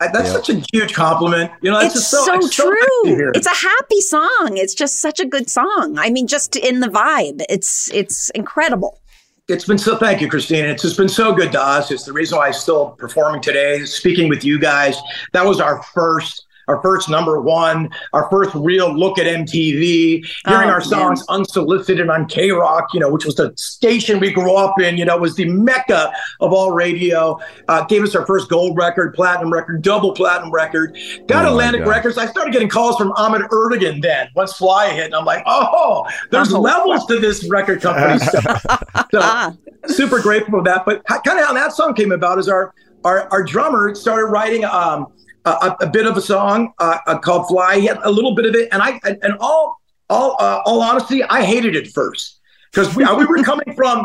I- 0.00 0.08
that's 0.08 0.26
Yeah. 0.28 0.32
such 0.34 0.50
a 0.50 0.62
huge 0.72 0.92
compliment. 0.94 1.50
You 1.62 1.70
know, 1.70 1.80
that's 1.80 1.94
it's 1.96 2.10
just 2.10 2.10
so, 2.10 2.24
so, 2.26 2.34
it's 2.46 2.56
so 2.56 2.68
nice 2.68 2.78
true. 3.04 3.14
hear. 3.14 3.32
It's 3.34 3.46
a 3.46 3.50
happy 3.54 4.00
song. 4.02 4.56
It's 4.58 4.74
just 4.74 5.00
such 5.00 5.20
a 5.20 5.24
good 5.24 5.48
song. 5.48 5.96
I 5.98 6.10
mean, 6.10 6.26
just 6.26 6.56
in 6.56 6.80
the 6.80 6.88
vibe, 6.88 7.42
it's 7.48 7.90
it's 7.94 8.28
incredible. 8.30 9.00
It's 9.48 9.64
been 9.64 9.78
so. 9.78 9.96
Thank 9.96 10.20
you, 10.20 10.28
Christina. 10.28 10.68
It's 10.68 10.82
just 10.82 10.96
been 10.98 11.08
so 11.08 11.32
good 11.32 11.52
to 11.52 11.62
us. 11.62 11.90
It's 11.90 12.02
the 12.04 12.12
reason 12.12 12.36
why 12.36 12.48
I'm 12.48 12.52
still 12.52 12.90
performing 12.98 13.40
today, 13.40 13.84
speaking 13.84 14.28
with 14.28 14.44
you 14.44 14.58
guys. 14.58 14.98
That 15.32 15.46
was 15.46 15.60
our 15.60 15.82
first, 15.94 16.45
our 16.68 16.80
first 16.82 17.08
number 17.08 17.40
one, 17.40 17.90
our 18.12 18.28
first 18.30 18.54
real 18.54 18.92
look 18.92 19.18
at 19.18 19.26
MTV. 19.26 20.24
Hearing 20.46 20.68
Oh, 20.68 20.72
our 20.72 20.80
songs 20.80 21.24
unsolicited 21.28 22.08
on 22.10 22.26
K 22.26 22.50
Rock, 22.50 22.88
you 22.92 23.00
know, 23.00 23.10
which 23.10 23.24
was 23.24 23.36
the 23.36 23.52
station 23.56 24.18
we 24.20 24.32
grew 24.32 24.54
up 24.56 24.80
in. 24.80 24.96
You 24.96 25.04
know, 25.04 25.16
was 25.16 25.36
the 25.36 25.44
mecca 25.48 26.12
of 26.40 26.52
all 26.52 26.72
radio. 26.72 27.38
Uh, 27.68 27.84
gave 27.84 28.02
us 28.02 28.14
our 28.14 28.26
first 28.26 28.48
gold 28.48 28.76
record, 28.76 29.14
platinum 29.14 29.52
record, 29.52 29.82
double 29.82 30.12
platinum 30.12 30.50
record. 30.50 30.96
Got 31.26 31.44
Oh, 31.46 31.50
Atlantic 31.50 31.86
Records. 31.86 32.18
I 32.18 32.26
started 32.26 32.52
getting 32.52 32.68
calls 32.68 32.96
from 32.96 33.12
Ahmet 33.12 33.42
Ertegun 33.50 34.02
then. 34.02 34.28
Once 34.34 34.54
Fly 34.54 34.90
hit, 34.90 35.06
and 35.06 35.14
I'm 35.14 35.24
like, 35.24 35.42
oh, 35.46 36.06
there's 36.30 36.52
Oh. 36.52 36.60
levels 36.60 37.06
to 37.06 37.18
this 37.20 37.48
record 37.48 37.80
company 37.80 38.18
stuff. 38.18 38.64
So 39.12 39.56
super 39.94 40.20
grateful 40.20 40.58
for 40.58 40.64
that. 40.64 40.84
But 40.84 41.04
kind 41.06 41.38
of 41.38 41.44
how 41.46 41.52
that 41.52 41.72
song 41.72 41.94
came 41.94 42.10
about 42.12 42.38
is 42.38 42.48
our 42.48 42.74
our, 43.04 43.28
our 43.30 43.44
drummer 43.44 43.94
started 43.94 44.26
writing 44.26 44.64
um, 44.64 45.06
a, 45.46 45.84
a 45.84 45.86
bit 45.86 46.06
of 46.06 46.16
a 46.16 46.20
song 46.20 46.72
uh, 46.78 46.98
uh, 47.06 47.18
called 47.18 47.48
"Fly." 47.48 47.78
He 47.78 47.86
had 47.86 47.98
a 48.02 48.10
little 48.10 48.34
bit 48.34 48.46
of 48.46 48.54
it, 48.54 48.68
and 48.72 48.82
I 48.82 49.00
and, 49.04 49.36
all 49.40 49.80
all 50.10 50.36
uh, 50.40 50.62
all 50.64 50.82
honesty, 50.82 51.22
I 51.24 51.44
hated 51.44 51.76
it 51.76 51.88
first 51.92 52.40
because 52.72 52.94
we, 52.94 53.04
uh, 53.04 53.16
we 53.16 53.24
were 53.24 53.42
coming 53.42 53.72
from. 53.76 54.04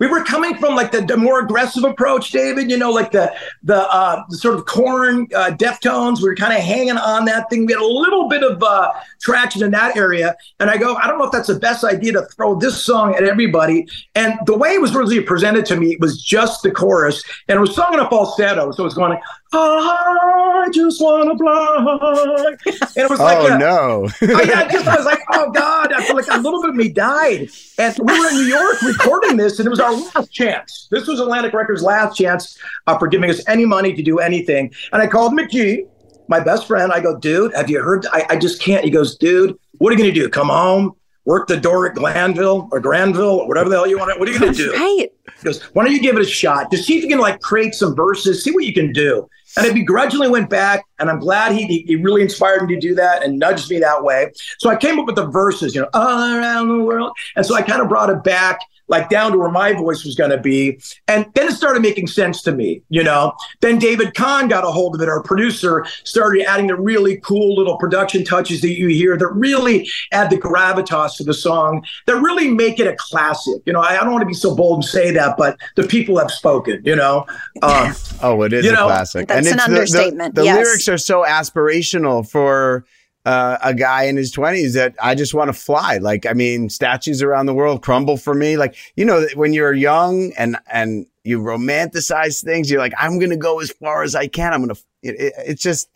We 0.00 0.08
were 0.08 0.24
coming 0.24 0.56
from 0.56 0.74
like 0.74 0.90
the, 0.90 1.02
the 1.02 1.16
more 1.16 1.38
aggressive 1.38 1.84
approach, 1.84 2.32
David. 2.32 2.68
You 2.68 2.76
know, 2.76 2.90
like 2.90 3.12
the 3.12 3.32
the, 3.62 3.88
uh, 3.88 4.24
the 4.28 4.36
sort 4.36 4.56
of 4.56 4.66
Korn 4.66 5.28
uh, 5.34 5.52
Deftones. 5.52 6.20
We 6.20 6.28
were 6.28 6.34
kind 6.34 6.52
of 6.52 6.60
hanging 6.60 6.96
on 6.96 7.26
that 7.26 7.48
thing. 7.48 7.64
We 7.64 7.72
had 7.72 7.80
a 7.80 7.86
little 7.86 8.28
bit 8.28 8.42
of 8.42 8.60
uh, 8.60 8.92
traction 9.20 9.62
in 9.62 9.70
that 9.70 9.96
area, 9.96 10.34
and 10.58 10.68
I 10.68 10.78
go, 10.78 10.96
I 10.96 11.06
don't 11.06 11.18
know 11.18 11.26
if 11.26 11.32
that's 11.32 11.46
the 11.46 11.60
best 11.60 11.84
idea 11.84 12.12
to 12.14 12.22
throw 12.36 12.56
this 12.56 12.84
song 12.84 13.14
at 13.14 13.22
everybody. 13.22 13.86
And 14.16 14.34
the 14.46 14.58
way 14.58 14.70
it 14.70 14.80
was 14.80 14.94
really 14.96 15.20
presented 15.20 15.64
to 15.66 15.76
me 15.76 15.96
was 16.00 16.20
just 16.20 16.64
the 16.64 16.72
chorus, 16.72 17.22
and 17.48 17.56
it 17.56 17.60
was 17.60 17.74
sung 17.74 17.94
in 17.94 18.00
a 18.00 18.10
falsetto, 18.10 18.72
so 18.72 18.82
it 18.82 18.84
was 18.84 18.94
going 18.94 19.12
like, 19.12 19.22
I 19.58 20.68
just 20.72 21.00
want 21.00 21.30
to 21.30 21.38
fly, 21.38 22.56
and 22.96 23.04
it 23.04 23.10
was 23.10 23.20
like, 23.20 23.38
oh 23.38 23.54
a- 23.54 23.58
no. 23.58 24.08
I, 24.34 24.64
I 24.64 24.68
just 24.72 24.86
I 24.86 24.96
was 24.96 25.06
like, 25.06 25.20
oh 25.32 25.50
God, 25.50 25.92
I 25.92 26.02
feel 26.04 26.16
like 26.16 26.26
a 26.28 26.38
little 26.38 26.60
bit 26.60 26.70
of 26.70 26.76
me 26.76 26.88
died. 26.88 27.48
And 27.78 27.96
we 27.98 28.18
were 28.18 28.28
in 28.28 28.34
New 28.34 28.42
York 28.42 28.82
recording 28.82 29.36
this, 29.36 29.58
and 29.58 29.66
it 29.66 29.70
was 29.70 29.80
our 29.80 29.92
last 29.94 30.32
chance. 30.32 30.88
This 30.90 31.06
was 31.06 31.20
Atlantic 31.20 31.52
Records' 31.52 31.82
last 31.82 32.16
chance 32.16 32.58
uh, 32.86 32.98
for 32.98 33.06
giving 33.08 33.30
us 33.30 33.42
any 33.48 33.64
money 33.66 33.94
to 33.94 34.02
do 34.02 34.18
anything. 34.18 34.72
And 34.92 35.02
I 35.02 35.06
called 35.06 35.32
McG, 35.32 35.82
my 36.28 36.40
best 36.40 36.66
friend. 36.66 36.92
I 36.92 37.00
go, 37.00 37.18
dude, 37.18 37.54
have 37.54 37.70
you 37.70 37.82
heard? 37.82 38.06
I, 38.12 38.26
I 38.30 38.36
just 38.36 38.60
can't. 38.60 38.84
He 38.84 38.90
goes, 38.90 39.16
dude, 39.16 39.56
what 39.78 39.90
are 39.90 39.92
you 39.96 39.98
going 40.02 40.12
to 40.14 40.20
do? 40.20 40.28
Come 40.28 40.48
home? 40.48 40.92
Work 41.24 41.48
the 41.48 41.56
door 41.56 41.88
at 41.88 41.94
Glanville 41.94 42.68
or 42.70 42.80
Granville 42.80 43.40
or 43.40 43.48
whatever 43.48 43.70
the 43.70 43.76
hell 43.76 43.86
you 43.86 43.98
want. 43.98 44.12
To. 44.12 44.18
What 44.18 44.28
are 44.28 44.32
you 44.32 44.38
going 44.38 44.52
to 44.52 44.58
do? 44.58 44.72
Right. 44.72 45.08
He 45.38 45.42
goes, 45.42 45.62
why 45.72 45.84
don't 45.84 45.92
you 45.92 46.00
give 46.00 46.16
it 46.16 46.22
a 46.22 46.26
shot? 46.26 46.70
Just 46.70 46.86
see 46.86 46.98
if 46.98 47.02
you 47.02 47.08
can 47.08 47.18
like 47.18 47.40
create 47.40 47.74
some 47.74 47.94
verses, 47.94 48.44
see 48.44 48.50
what 48.50 48.64
you 48.64 48.74
can 48.74 48.92
do. 48.92 49.28
And 49.56 49.66
I 49.66 49.72
begrudgingly 49.72 50.28
went 50.28 50.50
back, 50.50 50.84
and 50.98 51.08
I'm 51.08 51.20
glad 51.20 51.52
he, 51.52 51.64
he 51.66 51.84
he 51.86 51.96
really 51.96 52.22
inspired 52.22 52.66
me 52.66 52.74
to 52.74 52.80
do 52.80 52.94
that 52.96 53.22
and 53.22 53.38
nudged 53.38 53.70
me 53.70 53.78
that 53.78 54.02
way. 54.02 54.32
So 54.58 54.68
I 54.68 54.76
came 54.76 54.98
up 54.98 55.06
with 55.06 55.14
the 55.14 55.26
verses, 55.26 55.74
you 55.74 55.80
know, 55.80 55.88
all 55.94 56.36
around 56.36 56.68
the 56.68 56.82
world. 56.82 57.12
And 57.36 57.46
so 57.46 57.54
I 57.54 57.62
kind 57.62 57.80
of 57.80 57.88
brought 57.88 58.10
it 58.10 58.24
back, 58.24 58.58
like 58.98 59.08
down 59.08 59.32
to 59.32 59.38
where 59.38 59.50
my 59.50 59.72
voice 59.72 60.04
was 60.04 60.14
going 60.14 60.30
to 60.30 60.38
be. 60.38 60.78
And 61.08 61.26
then 61.34 61.48
it 61.48 61.52
started 61.52 61.82
making 61.82 62.06
sense 62.06 62.42
to 62.42 62.52
me, 62.52 62.82
you 62.88 63.02
know. 63.02 63.32
Then 63.60 63.78
David 63.78 64.14
Kahne 64.14 64.48
got 64.48 64.64
a 64.64 64.68
hold 64.68 64.94
of 64.94 65.00
it, 65.00 65.08
our 65.08 65.22
producer, 65.22 65.84
started 66.04 66.44
adding 66.46 66.68
the 66.68 66.76
really 66.76 67.16
cool 67.18 67.56
little 67.56 67.76
production 67.78 68.24
touches 68.24 68.60
that 68.60 68.74
you 68.78 68.88
hear 68.88 69.16
that 69.16 69.26
really 69.28 69.88
add 70.12 70.30
the 70.30 70.36
gravitas 70.38 71.16
to 71.16 71.24
the 71.24 71.34
song, 71.34 71.84
that 72.06 72.16
really 72.16 72.48
make 72.48 72.78
it 72.78 72.86
a 72.86 72.96
classic. 72.98 73.60
You 73.66 73.72
know, 73.72 73.80
I, 73.80 73.98
I 74.00 74.04
don't 74.04 74.12
want 74.12 74.22
to 74.22 74.26
be 74.26 74.34
so 74.34 74.54
bold 74.54 74.76
and 74.78 74.84
say 74.84 75.10
that, 75.12 75.36
but 75.36 75.58
the 75.76 75.82
people 75.84 76.18
have 76.18 76.30
spoken, 76.30 76.80
you 76.84 76.96
know. 76.96 77.26
Um, 77.62 77.92
Oh, 78.22 78.40
it 78.42 78.52
is 78.52 78.64
You 78.64 78.70
a 78.70 78.74
know, 78.74 78.86
classic. 78.86 79.28
That's 79.28 79.46
an 79.48 79.54
it's 79.54 79.64
the- 79.64 79.70
the- 79.70 79.74
understatement, 79.76 80.34
The, 80.34 80.44
yes. 80.44 80.56
lyrics 80.64 80.88
are 80.88 80.98
so 80.98 81.24
aspirational 81.24 82.28
for 82.28 82.84
uh, 83.24 83.58
a 83.62 83.74
guy 83.74 84.04
in 84.04 84.16
his 84.16 84.34
20s 84.34 84.74
that 84.74 84.94
I 85.02 85.14
just 85.14 85.34
want 85.34 85.48
to 85.48 85.52
fly. 85.52 85.98
Like, 85.98 86.26
I 86.26 86.32
mean, 86.32 86.68
statues 86.68 87.22
around 87.22 87.46
the 87.46 87.54
world 87.54 87.82
crumble 87.82 88.16
for 88.16 88.34
me. 88.34 88.56
Like, 88.56 88.76
you 88.96 89.04
know, 89.04 89.26
when 89.34 89.52
you're 89.52 89.72
young 89.72 90.32
and 90.36 90.56
and 90.70 91.06
you 91.24 91.40
romanticize 91.40 92.44
things, 92.44 92.70
you're 92.70 92.80
like, 92.80 92.92
I'm 92.98 93.18
going 93.18 93.30
to 93.30 93.36
go 93.36 93.60
as 93.60 93.70
far 93.70 94.02
as 94.02 94.14
I 94.14 94.26
can. 94.26 94.52
I'm 94.52 94.62
going 94.62 94.74
to, 94.74 94.82
it, 95.02 95.18
it, 95.18 95.32
it's 95.38 95.62
just, 95.62 95.88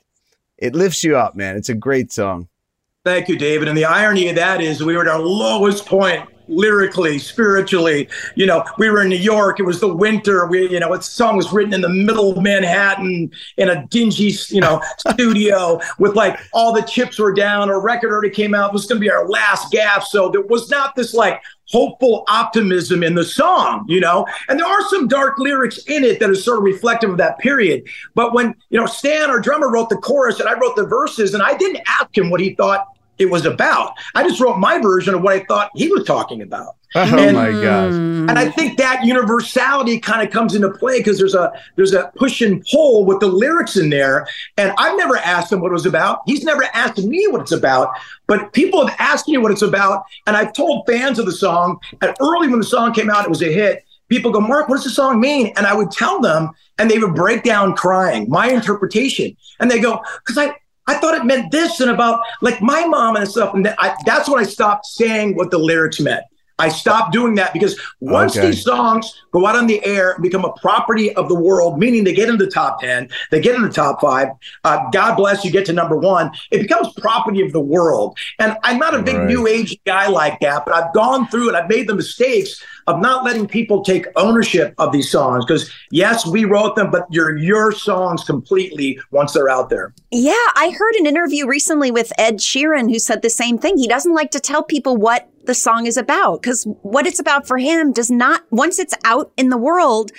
it 0.56 0.74
lifts 0.74 1.04
you 1.04 1.18
up, 1.18 1.36
man. 1.36 1.56
It's 1.56 1.68
a 1.68 1.74
great 1.74 2.10
song. 2.10 2.48
Thank 3.04 3.28
you, 3.28 3.38
David. 3.38 3.68
And 3.68 3.76
the 3.76 3.84
irony 3.84 4.28
of 4.28 4.36
that 4.36 4.60
is 4.62 4.82
we 4.82 4.96
were 4.96 5.02
at 5.02 5.08
our 5.08 5.20
lowest 5.20 5.86
point 5.86 6.28
lyrically, 6.48 7.18
spiritually. 7.18 8.08
You 8.34 8.46
know, 8.46 8.64
we 8.78 8.90
were 8.90 9.02
in 9.02 9.08
New 9.08 9.16
York. 9.16 9.60
It 9.60 9.64
was 9.64 9.80
the 9.80 9.94
winter. 9.94 10.46
We, 10.46 10.68
you 10.70 10.80
know, 10.80 10.96
the 10.96 11.02
song 11.02 11.36
was 11.36 11.52
written 11.52 11.74
in 11.74 11.80
the 11.80 11.88
middle 11.88 12.32
of 12.32 12.42
Manhattan 12.42 13.30
in 13.56 13.68
a 13.68 13.86
dingy, 13.86 14.32
you 14.48 14.60
know, 14.60 14.82
studio 14.98 15.80
with 15.98 16.14
like 16.14 16.40
all 16.52 16.72
the 16.72 16.82
chips 16.82 17.18
were 17.18 17.32
down. 17.32 17.70
Our 17.70 17.80
record 17.80 18.10
already 18.10 18.30
came 18.30 18.54
out. 18.54 18.70
It 18.70 18.72
was 18.72 18.86
going 18.86 19.00
to 19.00 19.04
be 19.04 19.10
our 19.10 19.28
last 19.28 19.70
gap. 19.70 20.04
So 20.04 20.28
there 20.28 20.42
was 20.42 20.70
not 20.70 20.94
this 20.96 21.14
like 21.14 21.42
hopeful 21.68 22.24
optimism 22.28 23.02
in 23.02 23.14
the 23.14 23.24
song, 23.24 23.84
you 23.88 24.00
know? 24.00 24.26
And 24.48 24.58
there 24.58 24.66
are 24.66 24.88
some 24.88 25.06
dark 25.06 25.38
lyrics 25.38 25.78
in 25.86 26.02
it 26.02 26.18
that 26.20 26.30
are 26.30 26.34
sort 26.34 26.58
of 26.58 26.64
reflective 26.64 27.10
of 27.10 27.18
that 27.18 27.38
period. 27.38 27.86
But 28.14 28.32
when, 28.32 28.54
you 28.70 28.80
know, 28.80 28.86
Stan, 28.86 29.28
our 29.28 29.40
drummer, 29.40 29.70
wrote 29.70 29.90
the 29.90 29.96
chorus 29.96 30.40
and 30.40 30.48
I 30.48 30.58
wrote 30.58 30.76
the 30.76 30.86
verses, 30.86 31.34
and 31.34 31.42
I 31.42 31.56
didn't 31.56 31.82
ask 32.00 32.16
him 32.16 32.30
what 32.30 32.40
he 32.40 32.54
thought 32.54 32.86
it 33.18 33.26
was 33.30 33.44
about. 33.44 33.94
I 34.14 34.22
just 34.26 34.40
wrote 34.40 34.58
my 34.58 34.78
version 34.78 35.14
of 35.14 35.22
what 35.22 35.34
I 35.34 35.44
thought 35.44 35.70
he 35.74 35.88
was 35.88 36.04
talking 36.04 36.42
about. 36.42 36.76
Oh 36.94 37.02
And- 37.02 37.36
my 37.36 37.50
gosh. 37.50 37.92
Mm. 37.92 38.28
And 38.28 38.38
I 38.38 38.50
think 38.50 38.78
that 38.78 39.04
universality 39.04 39.98
kind 40.00 40.26
of 40.26 40.32
comes 40.32 40.54
into 40.54 40.70
play 40.70 40.98
because 40.98 41.18
there's 41.18 41.34
a 41.34 41.52
there's 41.76 41.92
a 41.92 42.10
push 42.16 42.40
and 42.40 42.64
pull 42.70 43.04
with 43.04 43.20
the 43.20 43.26
lyrics 43.26 43.76
in 43.76 43.90
there. 43.90 44.26
And 44.56 44.72
I've 44.78 44.96
never 44.96 45.16
asked 45.18 45.52
him 45.52 45.60
what 45.60 45.68
it 45.70 45.74
was 45.74 45.86
about. 45.86 46.20
He's 46.26 46.44
never 46.44 46.64
asked 46.74 46.98
me 46.98 47.26
what 47.28 47.40
it's 47.42 47.52
about. 47.52 47.90
But 48.26 48.52
people 48.52 48.86
have 48.86 48.96
asked 48.98 49.28
me 49.28 49.38
what 49.38 49.52
it's 49.52 49.62
about, 49.62 50.04
and 50.26 50.36
I've 50.36 50.52
told 50.52 50.86
fans 50.86 51.18
of 51.18 51.26
the 51.26 51.32
song. 51.32 51.78
And 52.02 52.14
early 52.20 52.48
when 52.48 52.58
the 52.58 52.66
song 52.66 52.92
came 52.92 53.10
out, 53.10 53.24
it 53.24 53.30
was 53.30 53.42
a 53.42 53.52
hit. 53.52 53.84
People 54.08 54.30
go, 54.30 54.40
Mark, 54.40 54.68
what 54.68 54.76
does 54.76 54.84
the 54.84 54.90
song 54.90 55.20
mean? 55.20 55.52
And 55.56 55.66
I 55.66 55.74
would 55.74 55.90
tell 55.90 56.20
them, 56.20 56.50
and 56.78 56.90
they 56.90 56.98
would 56.98 57.14
break 57.14 57.42
down 57.42 57.74
crying, 57.76 58.26
my 58.30 58.48
interpretation. 58.48 59.36
And 59.60 59.70
they 59.70 59.80
go, 59.80 60.02
because 60.24 60.38
I 60.38 60.54
I 60.88 60.94
thought 60.94 61.14
it 61.14 61.24
meant 61.24 61.52
this 61.52 61.80
and 61.80 61.90
about 61.90 62.20
like 62.40 62.60
my 62.62 62.86
mom 62.86 63.16
and 63.16 63.28
stuff. 63.28 63.54
And 63.54 63.68
I, 63.78 63.94
that's 64.06 64.28
when 64.28 64.40
I 64.40 64.44
stopped 64.44 64.86
saying 64.86 65.36
what 65.36 65.50
the 65.50 65.58
lyrics 65.58 66.00
meant. 66.00 66.24
I 66.58 66.68
stopped 66.68 67.12
doing 67.12 67.34
that 67.36 67.52
because 67.52 67.78
once 68.00 68.36
Okay. 68.36 68.48
these 68.48 68.62
songs 68.62 69.14
go 69.32 69.46
out 69.46 69.56
on 69.56 69.66
the 69.66 69.84
air 69.84 70.12
and 70.12 70.22
become 70.22 70.44
a 70.44 70.52
property 70.60 71.14
of 71.14 71.28
the 71.28 71.34
world, 71.34 71.78
meaning 71.78 72.04
they 72.04 72.12
get 72.12 72.28
into 72.28 72.44
the 72.44 72.50
top 72.50 72.80
10, 72.80 73.08
they 73.30 73.40
get 73.40 73.54
in 73.54 73.62
the 73.62 73.68
top 73.68 74.00
five, 74.00 74.28
uh, 74.64 74.78
God 74.92 75.14
bless 75.16 75.44
you, 75.44 75.50
get 75.50 75.66
to 75.66 75.72
number 75.72 75.96
one, 75.96 76.30
it 76.50 76.58
becomes 76.62 76.92
property 76.94 77.42
of 77.42 77.52
the 77.52 77.60
world. 77.60 78.18
And 78.38 78.56
I'm 78.64 78.78
not 78.78 78.94
a 78.94 79.02
big 79.02 79.16
Right. 79.16 79.26
new 79.26 79.46
age 79.46 79.76
guy 79.86 80.08
like 80.08 80.40
that, 80.40 80.64
but 80.66 80.74
I've 80.74 80.92
gone 80.94 81.28
through 81.28 81.48
and 81.48 81.56
I've 81.56 81.68
made 81.68 81.88
the 81.88 81.94
mistakes 81.94 82.62
of 82.86 83.00
not 83.00 83.24
letting 83.24 83.46
people 83.46 83.82
take 83.84 84.06
ownership 84.16 84.74
of 84.78 84.92
these 84.92 85.10
songs 85.10 85.44
because, 85.44 85.70
yes, 85.90 86.26
we 86.26 86.44
wrote 86.44 86.74
them, 86.74 86.90
but 86.90 87.04
you're 87.10 87.36
your 87.36 87.70
songs 87.70 88.24
completely 88.24 88.98
once 89.10 89.32
they're 89.32 89.48
out 89.50 89.68
there. 89.70 89.92
Yeah, 90.10 90.32
I 90.56 90.70
heard 90.70 90.94
an 90.98 91.06
interview 91.06 91.46
recently 91.46 91.90
with 91.90 92.12
Ed 92.18 92.38
Sheeran 92.38 92.90
who 92.90 92.98
said 92.98 93.22
the 93.22 93.30
same 93.30 93.58
thing. 93.58 93.76
He 93.76 93.86
doesn't 93.86 94.14
like 94.14 94.30
to 94.32 94.40
tell 94.40 94.62
people 94.62 94.96
what 94.96 95.28
the 95.48 95.54
song 95.54 95.86
is 95.86 95.96
about 95.96 96.42
because 96.42 96.64
what 96.82 97.06
it's 97.06 97.18
about 97.18 97.48
for 97.48 97.56
him 97.56 97.90
does 97.90 98.10
not, 98.10 98.44
once 98.50 98.78
it's 98.78 98.94
out 99.02 99.32
in 99.38 99.48
the 99.48 99.56
world, 99.56 100.12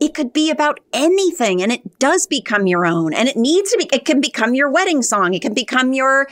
it 0.00 0.14
could 0.14 0.32
be 0.32 0.50
about 0.50 0.80
anything 0.94 1.62
and 1.62 1.70
it 1.70 1.98
does 1.98 2.26
become 2.26 2.66
your 2.66 2.86
own 2.86 3.12
and 3.12 3.28
it 3.28 3.36
needs 3.36 3.70
to 3.70 3.76
be, 3.76 3.88
it 3.94 4.06
can 4.06 4.20
become 4.20 4.54
your 4.54 4.70
wedding 4.70 5.02
song. 5.02 5.34
It 5.34 5.42
can 5.42 5.52
become 5.52 5.92
your, 5.92 6.26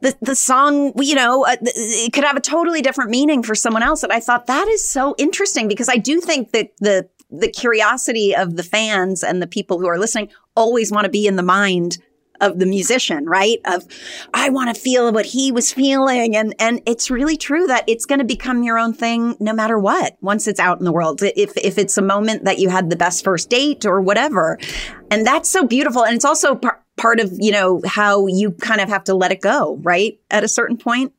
the, 0.00 0.16
the 0.22 0.34
song, 0.34 0.94
you 0.96 1.14
know, 1.14 1.44
uh, 1.44 1.56
it 1.60 2.14
could 2.14 2.24
have 2.24 2.38
a 2.38 2.40
totally 2.40 2.80
different 2.80 3.10
meaning 3.10 3.42
for 3.42 3.54
someone 3.54 3.82
else. 3.82 4.02
And 4.02 4.12
I 4.12 4.18
thought 4.18 4.46
that 4.46 4.66
is 4.66 4.88
so 4.88 5.14
interesting 5.18 5.68
because 5.68 5.90
I 5.90 5.98
do 5.98 6.22
think 6.22 6.52
that 6.52 6.70
the, 6.78 7.06
the 7.30 7.48
curiosity 7.48 8.34
of 8.34 8.56
the 8.56 8.62
fans 8.62 9.22
and 9.22 9.42
the 9.42 9.46
people 9.46 9.78
who 9.78 9.88
are 9.88 9.98
listening 9.98 10.30
always 10.56 10.90
want 10.90 11.04
to 11.04 11.10
be 11.10 11.26
in 11.26 11.36
the 11.36 11.42
mind 11.42 11.98
of 12.40 12.58
the 12.58 12.66
musician, 12.66 13.26
right? 13.26 13.60
Of 13.64 13.84
I 14.32 14.50
want 14.50 14.74
to 14.74 14.80
feel 14.80 15.12
what 15.12 15.26
he 15.26 15.52
was 15.52 15.72
feeling 15.72 16.36
and 16.36 16.54
and 16.58 16.80
it's 16.86 17.10
really 17.10 17.36
true 17.36 17.66
that 17.66 17.84
it's 17.86 18.06
going 18.06 18.18
to 18.18 18.24
become 18.24 18.62
your 18.62 18.78
own 18.78 18.92
thing 18.92 19.36
no 19.40 19.52
matter 19.52 19.78
what 19.78 20.16
once 20.20 20.46
it's 20.46 20.60
out 20.60 20.78
in 20.78 20.84
the 20.84 20.92
world. 20.92 21.22
If 21.22 21.56
if 21.56 21.78
it's 21.78 21.96
a 21.96 22.02
moment 22.02 22.44
that 22.44 22.58
you 22.58 22.68
had 22.68 22.90
the 22.90 22.96
best 22.96 23.24
first 23.24 23.50
date 23.50 23.84
or 23.86 24.00
whatever. 24.00 24.58
And 25.10 25.26
that's 25.26 25.48
so 25.48 25.66
beautiful 25.66 26.04
and 26.04 26.14
it's 26.16 26.24
also 26.24 26.54
par- 26.54 26.82
part 26.96 27.20
of, 27.20 27.32
you 27.38 27.52
know, 27.52 27.80
how 27.86 28.26
you 28.26 28.52
kind 28.52 28.80
of 28.80 28.88
have 28.88 29.04
to 29.04 29.14
let 29.14 29.32
it 29.32 29.40
go, 29.40 29.76
right? 29.82 30.18
At 30.30 30.44
a 30.44 30.48
certain 30.48 30.76
point. 30.76 31.12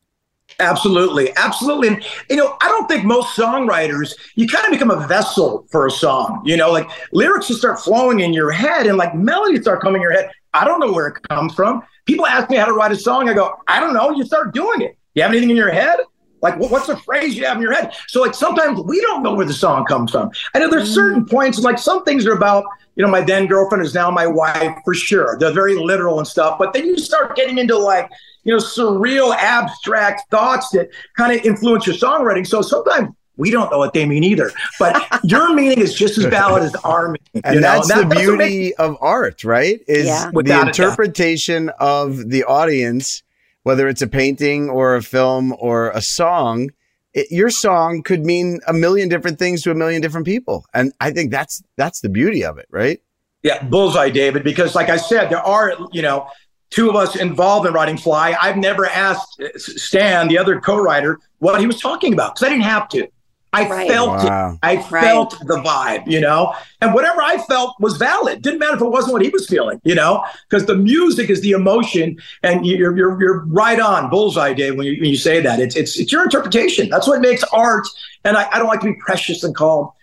Absolutely, 0.59 1.35
absolutely. 1.35 1.89
And 1.89 2.05
you 2.29 2.37
know, 2.37 2.55
I 2.61 2.67
don't 2.69 2.87
think 2.87 3.03
most 3.03 3.35
songwriters 3.35 4.13
you 4.35 4.47
kind 4.47 4.65
of 4.65 4.71
become 4.71 4.91
a 4.91 5.07
vessel 5.07 5.65
for 5.69 5.85
a 5.85 5.91
song. 5.91 6.41
You 6.45 6.55
know, 6.55 6.71
like 6.71 6.87
lyrics 7.11 7.47
just 7.47 7.59
start 7.59 7.79
flowing 7.79 8.19
in 8.19 8.31
your 8.31 8.51
head, 8.51 8.87
and 8.87 8.97
like 8.97 9.15
melodies 9.15 9.61
start 9.61 9.81
coming 9.81 9.97
in 9.97 10.01
your 10.03 10.13
head 10.13 10.31
I 10.55 10.63
don't 10.63 10.79
know 10.79 10.91
where 10.91 11.07
it 11.07 11.21
comes 11.29 11.53
from. 11.53 11.83
People 12.05 12.25
ask 12.25 12.49
me 12.49 12.55
how 12.55 12.65
to 12.65 12.73
write 12.73 12.91
a 12.91 12.95
song. 12.95 13.29
I 13.29 13.33
go, 13.33 13.55
I 13.67 13.79
don't 13.79 13.93
know. 13.93 14.11
You 14.11 14.25
start 14.25 14.53
doing 14.53 14.81
it. 14.81 14.97
You 15.13 15.21
have 15.23 15.31
anything 15.31 15.49
in 15.49 15.55
your 15.55 15.71
head? 15.71 15.99
Like, 16.41 16.57
what- 16.59 16.71
what's 16.71 16.89
a 16.89 16.97
phrase 16.97 17.35
you 17.35 17.45
have 17.45 17.57
in 17.57 17.63
your 17.63 17.73
head? 17.73 17.93
So, 18.07 18.21
like, 18.21 18.33
sometimes 18.33 18.79
we 18.79 19.01
don't 19.01 19.23
know 19.23 19.33
where 19.33 19.45
the 19.45 19.53
song 19.53 19.85
comes 19.85 20.11
from. 20.11 20.29
I 20.53 20.59
know 20.59 20.69
there's 20.69 20.91
mm. 20.91 20.93
certain 20.93 21.25
points, 21.25 21.59
like, 21.59 21.79
some 21.79 22.03
things 22.03 22.25
are 22.25 22.33
about, 22.33 22.65
you 22.95 23.03
know, 23.03 23.11
my 23.11 23.21
then 23.21 23.47
girlfriend 23.47 23.83
is 23.83 23.93
now 23.93 24.11
my 24.11 24.27
wife 24.27 24.77
for 24.85 24.93
sure. 24.93 25.37
They're 25.39 25.51
very 25.51 25.75
literal 25.75 26.19
and 26.19 26.27
stuff. 26.27 26.57
But 26.57 26.73
then 26.73 26.85
you 26.85 26.97
start 26.97 27.35
getting 27.35 27.57
into, 27.57 27.77
like, 27.77 28.09
you 28.43 28.53
know, 28.53 28.59
surreal, 28.59 29.35
abstract 29.35 30.29
thoughts 30.29 30.69
that 30.69 30.89
kind 31.17 31.37
of 31.37 31.43
influence 31.45 31.87
your 31.87 31.95
songwriting. 31.95 32.45
So 32.45 32.61
sometimes 32.61 33.09
we 33.37 33.51
don't 33.51 33.71
know 33.71 33.77
what 33.77 33.93
they 33.93 34.05
mean 34.05 34.23
either. 34.23 34.51
But 34.79 35.05
your 35.23 35.53
meaning 35.53 35.79
is 35.79 35.93
just 35.93 36.17
as 36.17 36.25
valid 36.25 36.63
as 36.63 36.75
our 36.83 37.07
meaning. 37.09 37.41
And 37.43 37.55
you 37.55 37.61
know? 37.61 37.67
that's 37.67 37.87
That- 37.89 37.97
the 37.97 38.05
what 38.07 38.17
makes- 38.17 38.21
beauty 38.27 38.75
of 38.75 38.97
art, 39.01 39.43
right? 39.43 39.79
Is 39.87 40.05
Yeah. 40.07 40.25
the 40.27 40.31
Without 40.33 40.61
a 40.63 40.65
doubt. 40.65 40.79
interpretation 40.79 41.69
of 41.79 42.29
the 42.29 42.43
audience, 42.45 43.23
whether 43.63 43.87
it's 43.87 44.01
a 44.01 44.07
painting 44.07 44.69
or 44.69 44.95
a 44.95 45.01
film 45.01 45.55
or 45.59 45.89
a 45.91 46.01
song. 46.01 46.69
It, 47.13 47.31
your 47.31 47.49
song 47.49 48.03
could 48.03 48.25
mean 48.25 48.59
a 48.67 48.73
million 48.73 49.07
different 49.09 49.39
things 49.39 49.61
to 49.63 49.71
a 49.71 49.75
million 49.75 50.01
different 50.01 50.25
people, 50.25 50.65
and 50.73 50.91
I 50.99 51.11
think 51.11 51.31
that's 51.31 51.63
that's 51.77 52.01
the 52.01 52.09
beauty 52.09 52.43
of 52.43 52.57
it, 52.57 52.67
right? 52.71 52.99
Yeah, 53.41 53.63
bullseye, 53.63 54.09
David. 54.09 54.43
Because, 54.43 54.75
like 54.75 54.89
I 54.89 54.97
said, 54.97 55.29
there 55.29 55.39
are 55.39 55.73
you 55.93 56.01
know 56.01 56.27
two 56.71 56.89
of 56.89 56.95
us 56.97 57.15
involved 57.15 57.65
in 57.67 57.73
writing 57.73 57.95
Fly. 57.95 58.35
I've 58.41 58.57
never 58.57 58.85
asked 58.87 59.39
uh, 59.41 59.47
Stan, 59.55 60.27
the 60.27 60.37
other 60.37 60.59
co-writer, 60.59 61.19
what 61.39 61.61
he 61.61 61.67
was 61.67 61.79
talking 61.79 62.11
about 62.11 62.35
because 62.35 62.47
I 62.47 62.49
didn't 62.49 62.65
have 62.65 62.89
to. 62.89 63.07
I 63.55 63.69
Right. 63.69 63.87
felt 63.87 64.09
Wow. 64.09 64.51
it. 64.51 64.59
I 64.63 64.75
Right. 64.89 65.05
felt 65.07 65.39
the 65.39 65.55
vibe, 65.63 66.03
you 66.07 66.19
know, 66.19 66.53
and 66.81 66.93
whatever 66.93 67.21
I 67.21 67.37
felt 67.37 67.75
was 67.79 67.97
valid. 67.97 68.41
Didn't 68.41 68.59
matter 68.59 68.75
if 68.75 68.81
it 68.81 68.89
wasn't 68.89 69.13
what 69.13 69.21
he 69.21 69.29
was 69.29 69.47
feeling, 69.47 69.79
you 69.83 69.95
know, 69.95 70.23
because 70.49 70.65
the 70.65 70.75
music 70.75 71.29
is 71.29 71.41
the 71.41 71.51
emotion, 71.51 72.17
and 72.43 72.65
you're 72.65 72.95
you're 72.97 73.19
you're 73.19 73.45
right 73.45 73.79
on 73.79 74.09
bullseye, 74.09 74.53
Dave. 74.53 74.75
When 74.77 74.85
you 74.87 74.97
when 74.99 75.09
you 75.09 75.17
say 75.17 75.39
that, 75.41 75.59
it's 75.59 75.75
it's 75.75 75.97
it's 75.97 76.11
your 76.11 76.23
interpretation. 76.23 76.89
That's 76.89 77.07
what 77.07 77.21
makes 77.21 77.43
art. 77.53 77.87
And 78.25 78.35
I, 78.37 78.47
I 78.51 78.59
don't 78.59 78.67
like 78.67 78.81
to 78.81 78.87
be 78.87 78.95
precious 78.99 79.43
and 79.43 79.55
call 79.55 79.95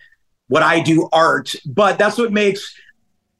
what 0.49 0.63
I 0.63 0.81
do 0.81 1.09
art, 1.13 1.55
but 1.67 1.99
that's 1.99 2.17
what 2.19 2.33
makes 2.33 2.75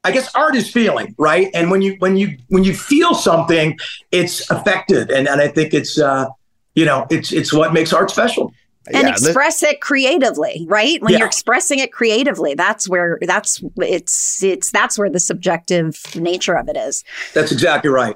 I 0.05 0.11
guess 0.11 0.29
art 0.35 0.55
is 0.55 0.69
feeling, 0.69 1.15
right? 1.17 1.49
And 1.53 1.71
when 1.71 1.81
you 1.81 1.95
when 1.99 2.17
you 2.17 2.37
when 2.49 2.63
you 2.63 2.73
feel 2.73 3.13
something, 3.15 3.77
it's 4.11 4.49
effective, 4.51 5.09
and 5.09 5.27
and 5.27 5.39
I 5.41 5.47
think 5.47 5.73
it's 5.73 5.97
uh, 5.97 6.27
you 6.75 6.85
know 6.85 7.07
it's 7.09 7.31
it's 7.31 7.53
what 7.53 7.73
makes 7.73 7.93
art 7.93 8.11
special. 8.11 8.53
And 8.87 9.07
Yeah, 9.07 9.09
express 9.09 9.63
it 9.63 9.79
creatively, 9.79 10.65
right? 10.69 11.01
When 11.01 11.13
Yeah. 11.13 11.19
you're 11.19 11.27
expressing 11.27 11.79
it 11.79 11.91
creatively, 11.93 12.53
that's 12.53 12.89
where 12.89 13.17
that's 13.21 13.63
it's 13.77 14.43
it's 14.43 14.71
that's 14.71 14.97
where 14.97 15.09
the 15.09 15.19
subjective 15.21 16.01
nature 16.15 16.55
of 16.57 16.67
it 16.67 16.75
is. 16.75 17.03
That's 17.33 17.51
exactly 17.51 17.89
right. 17.89 18.15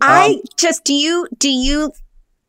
I 0.00 0.34
um, 0.34 0.40
just 0.56 0.84
do 0.84 0.94
you 0.94 1.26
do 1.38 1.48
you 1.48 1.92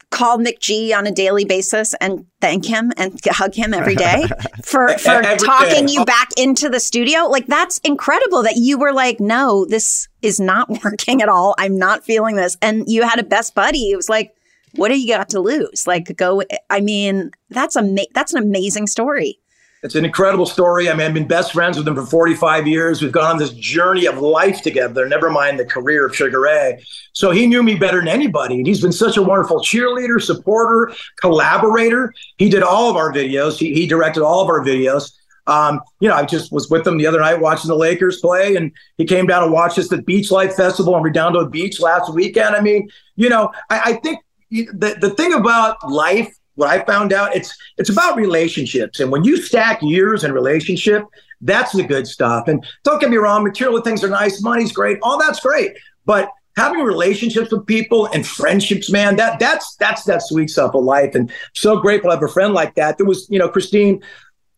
call 0.09 0.37
McG 0.37 0.95
on 0.97 1.05
a 1.05 1.11
daily 1.11 1.43
basis 1.43 1.93
and 1.95 2.25
thank 2.39 2.65
him 2.65 2.91
and 2.97 3.19
hug 3.25 3.53
him 3.53 3.73
every 3.73 3.95
day 3.95 4.25
for 4.63 4.89
for 4.97 5.11
Every 5.21 5.37
talking 5.37 5.87
day. 5.87 5.91
you 5.93 6.05
back 6.05 6.29
into 6.37 6.69
the 6.69 6.79
studio? 6.79 7.23
Like 7.23 7.47
that's 7.47 7.79
incredible 7.79 8.43
that 8.43 8.55
you 8.57 8.77
were 8.77 8.93
like, 8.93 9.19
no, 9.19 9.65
this 9.65 10.07
is 10.21 10.39
not 10.39 10.69
working 10.83 11.21
at 11.21 11.29
all. 11.29 11.55
I'm 11.57 11.77
not 11.77 12.05
feeling 12.05 12.35
this, 12.35 12.57
and 12.61 12.83
you 12.87 13.03
had 13.03 13.19
a 13.19 13.23
best 13.23 13.55
buddy. 13.55 13.91
It 13.91 13.95
was 13.95 14.07
like, 14.09 14.33
what 14.77 14.89
do 14.89 14.99
you 14.99 15.07
got 15.07 15.29
to 15.29 15.39
lose? 15.39 15.85
Like, 15.85 16.15
go. 16.15 16.43
I 16.69 16.79
mean, 16.79 17.31
that's 17.49 17.75
a 17.75 17.79
ama- 17.79 18.07
that's 18.13 18.33
an 18.33 18.41
amazing 18.41 18.87
story. 18.87 19.39
It's 19.83 19.93
an 19.93 20.05
incredible 20.05 20.47
story. 20.47 20.89
I 20.89 20.93
mean, 20.93 21.05
I've 21.05 21.13
been 21.13 21.27
best 21.27 21.53
friends 21.53 21.77
with 21.77 21.87
him 21.87 21.93
for 21.93 22.05
45 22.05 22.67
years. 22.67 23.01
We've 23.01 23.11
gone 23.11 23.31
on 23.31 23.37
this 23.37 23.53
journey 23.53 24.07
of 24.07 24.17
life 24.17 24.63
together, 24.63 25.07
never 25.07 25.29
mind 25.29 25.59
the 25.59 25.65
career 25.65 26.07
of 26.07 26.15
Sugar 26.15 26.41
Ray. 26.41 26.83
So 27.13 27.29
he 27.29 27.45
knew 27.45 27.61
me 27.61 27.75
better 27.75 27.99
than 27.99 28.07
anybody. 28.07 28.55
And 28.55 28.65
he's 28.65 28.81
been 28.81 28.91
such 28.91 29.17
a 29.17 29.21
wonderful 29.21 29.59
cheerleader, 29.59 30.19
supporter, 30.19 30.95
collaborator. 31.21 32.11
He 32.37 32.49
did 32.49 32.63
all 32.63 32.89
of 32.89 32.95
our 32.95 33.13
videos, 33.13 33.57
he, 33.57 33.73
he 33.73 33.85
directed 33.85 34.23
all 34.23 34.41
of 34.41 34.49
our 34.49 34.65
videos. 34.65 35.11
Um, 35.45 35.79
you 36.01 36.09
know, 36.09 36.15
I 36.15 36.25
just 36.25 36.51
was 36.51 36.69
with 36.69 36.85
him 36.85 36.97
the 36.97 37.07
other 37.07 37.21
night 37.21 37.39
watching 37.39 37.69
the 37.69 37.75
Lakers 37.75 38.19
play, 38.19 38.57
and 38.57 38.71
he 38.97 39.05
came 39.05 39.27
down 39.27 39.43
and 39.43 39.51
watched 39.51 39.77
us 39.77 39.91
at 39.93 40.05
Beach 40.05 40.29
Life 40.29 40.55
Festival 40.55 40.97
in 40.97 41.03
Redondo 41.03 41.47
Beach 41.47 41.79
last 41.79 42.13
weekend. 42.13 42.55
I 42.55 42.61
mean, 42.61 42.89
you 43.15 43.29
know, 43.29 43.51
I, 43.69 43.79
I 43.85 43.93
think 43.93 44.19
the, 44.49 44.97
the 44.99 45.09
thing 45.11 45.33
about 45.33 45.77
life 45.89 46.33
what 46.55 46.69
I 46.69 46.83
found 46.85 47.13
out 47.13 47.35
it's 47.35 47.55
it's 47.77 47.89
about 47.89 48.17
relationships, 48.17 48.99
and 48.99 49.11
when 49.11 49.23
you 49.23 49.37
stack 49.37 49.79
years 49.83 50.23
in 50.23 50.31
relationship, 50.31 51.03
that's 51.39 51.71
the 51.71 51.83
good 51.83 52.07
stuff. 52.07 52.47
And 52.47 52.65
don't 52.83 52.99
get 52.99 53.11
me 53.11 53.17
wrong, 53.17 53.43
material 53.43 53.79
things 53.81 54.03
are 54.03 54.09
nice, 54.09 54.41
money's 54.41 54.71
great, 54.71 54.97
all 55.03 55.19
that's 55.19 55.39
great, 55.39 55.73
but 56.05 56.31
having 56.57 56.79
relationships 56.79 57.51
with 57.51 57.67
people 57.67 58.07
and 58.07 58.25
friendships, 58.25 58.89
man, 58.91 59.15
that 59.17 59.39
that's 59.39 59.75
that's 59.75 60.03
that 60.05 60.23
sweet 60.23 60.49
stuff 60.49 60.73
of 60.73 60.83
life. 60.83 61.13
And 61.13 61.31
so 61.53 61.79
grateful 61.79 62.09
to 62.09 62.15
have 62.15 62.23
a 62.23 62.27
friend 62.27 62.53
like 62.55 62.73
that. 62.75 62.97
There 62.97 63.05
was, 63.05 63.27
you 63.29 63.37
know, 63.37 63.47
Christine 63.47 64.01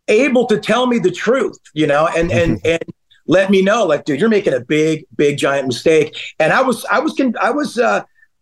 able 0.08 0.45
to 0.47 0.58
tell 0.58 0.88
me 0.88 0.99
the 0.99 1.12
truth, 1.12 1.60
you 1.73 1.86
know, 1.86 2.08
and 2.08 2.32
and 2.32 2.62
and 2.65 2.82
let 3.28 3.52
me 3.52 3.62
know, 3.62 3.86
like, 3.86 4.06
dude, 4.06 4.19
you're 4.19 4.30
making 4.30 4.54
a 4.54 4.60
big, 4.60 5.06
big, 5.15 5.38
giant 5.38 5.67
mistake. 5.67 6.17
And 6.39 6.52
I 6.52 6.63
was, 6.63 6.84
I 6.86 6.97
was, 6.97 7.13
I 7.39 7.52
was, 7.52 7.78
uh, 7.78 8.02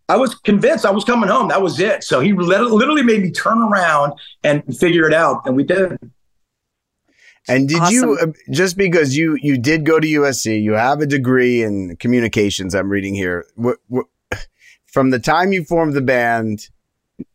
I 0.09 0.15
was 0.15 0.35
convinced 0.35 0.85
I 0.85 0.91
was 0.91 1.03
coming 1.03 1.29
home. 1.29 1.49
That 1.49 1.61
was 1.61 1.79
it. 1.79 2.03
So 2.03 2.19
he 2.19 2.33
literally 2.33 3.03
made 3.03 3.21
me 3.21 3.31
turn 3.31 3.61
around 3.61 4.13
and 4.43 4.63
figure 4.77 5.05
it 5.07 5.13
out, 5.13 5.45
and 5.45 5.55
we 5.55 5.63
did. 5.63 5.97
And 7.49 7.67
did 7.69 7.89
you 7.89 8.17
uh, 8.21 8.27
just 8.51 8.77
because 8.77 9.15
you 9.15 9.37
you 9.41 9.57
did 9.57 9.85
go 9.85 9.99
to 9.99 10.07
USC, 10.07 10.61
you 10.61 10.73
have 10.73 11.01
a 11.01 11.05
degree 11.05 11.63
in 11.63 11.95
communications? 11.97 12.75
I'm 12.75 12.89
reading 12.89 13.15
here. 13.15 13.45
Wh- 13.61 13.79
wh- 13.93 14.35
from 14.85 15.11
the 15.11 15.19
time 15.19 15.51
you 15.51 15.63
formed 15.63 15.93
the 15.93 16.01
band, 16.01 16.69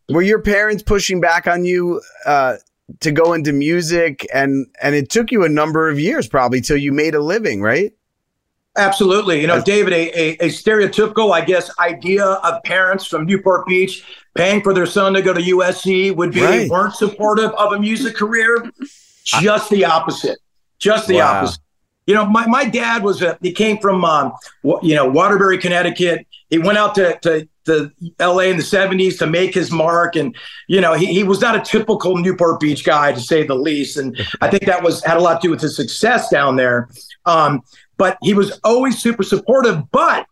were 0.09 0.23
your 0.23 0.43
parents 0.43 0.83
pushing 0.83 1.21
back 1.21 1.47
on 1.47 1.65
you 1.65 2.03
uh, 2.27 2.57
to 3.01 3.13
go 3.13 3.33
into 3.33 3.53
music? 3.53 4.27
And 4.35 4.67
and 4.83 4.95
it 4.95 5.11
took 5.11 5.31
you 5.31 5.45
a 5.45 5.49
number 5.49 5.89
of 5.89 5.99
years, 5.99 6.29
probably, 6.29 6.61
till 6.61 6.77
you 6.77 6.93
made 6.93 7.15
a 7.15 7.21
living, 7.21 7.63
right? 7.63 7.93
Absolutely. 8.77 9.41
You 9.41 9.47
know, 9.47 9.61
David, 9.61 9.93
a, 9.93 10.09
a, 10.19 10.47
a 10.47 10.49
stereotypical, 10.49 11.33
I 11.33 11.45
guess, 11.45 11.71
idea 11.79 12.25
of 12.25 12.63
parents 12.63 13.05
from 13.07 13.27
Newport 13.27 13.67
Beach 13.67 14.03
paying 14.35 14.63
for 14.63 14.73
their 14.73 14.87
son 14.87 15.13
to 15.13 15.21
go 15.21 15.35
to 15.35 15.41
USC 15.41 16.15
would 16.17 16.33
be 16.33 16.41
Right. 16.43 16.71
weren't 16.71 16.95
supportive 16.95 17.51
of 17.53 17.73
a 17.75 17.79
music 17.79 18.17
career. 18.17 18.71
Just 19.25 19.69
the 19.71 19.85
opposite. 19.85 20.39
Just 20.79 21.07
the 21.07 21.17
Wow. 21.17 21.41
opposite. 21.41 21.61
You 22.07 22.15
know, 22.15 22.25
my, 22.27 22.47
my 22.47 22.65
dad 22.65 23.05
was 23.05 23.23
a, 23.23 23.39
he 23.43 23.53
came 23.53 23.79
from, 23.79 24.05
um, 24.05 24.33
you 24.83 24.97
know, 24.97 25.07
Waterbury, 25.09 25.59
Connecticut. 25.59 26.27
He 26.51 26.59
went 26.59 26.77
out 26.77 26.97
to, 26.97 27.17
to, 27.23 27.49
to 27.67 27.93
LA 28.19 28.41
in 28.51 28.57
the 28.57 28.63
70s 28.65 29.19
to 29.19 29.27
make 29.29 29.55
his 29.55 29.71
mark. 29.71 30.17
And, 30.17 30.35
you 30.67 30.81
know, 30.81 30.95
he, 30.95 31.07
he 31.07 31.23
was 31.23 31.41
not 31.41 31.55
a 31.55 31.61
typical 31.61 32.17
Newport 32.17 32.59
Beach 32.59 32.85
guy, 32.85 33.13
to 33.13 33.21
say 33.21 33.47
the 33.47 33.55
least. 33.55 33.99
And 33.99 34.19
I 34.41 34.49
think 34.51 34.65
that 34.65 34.83
was 34.83 35.05
had 35.05 35.17
a 35.17 35.21
lot 35.21 35.41
to 35.43 35.47
do 35.47 35.51
with 35.53 35.61
his 35.61 35.77
success 35.77 36.29
down 36.29 36.57
there. 36.57 36.89
Um, 37.25 37.63
but 38.03 38.19
he 38.21 38.35
was 38.35 38.59
always 38.65 39.01
super 39.01 39.23
supportive. 39.23 39.89
But 39.93 40.27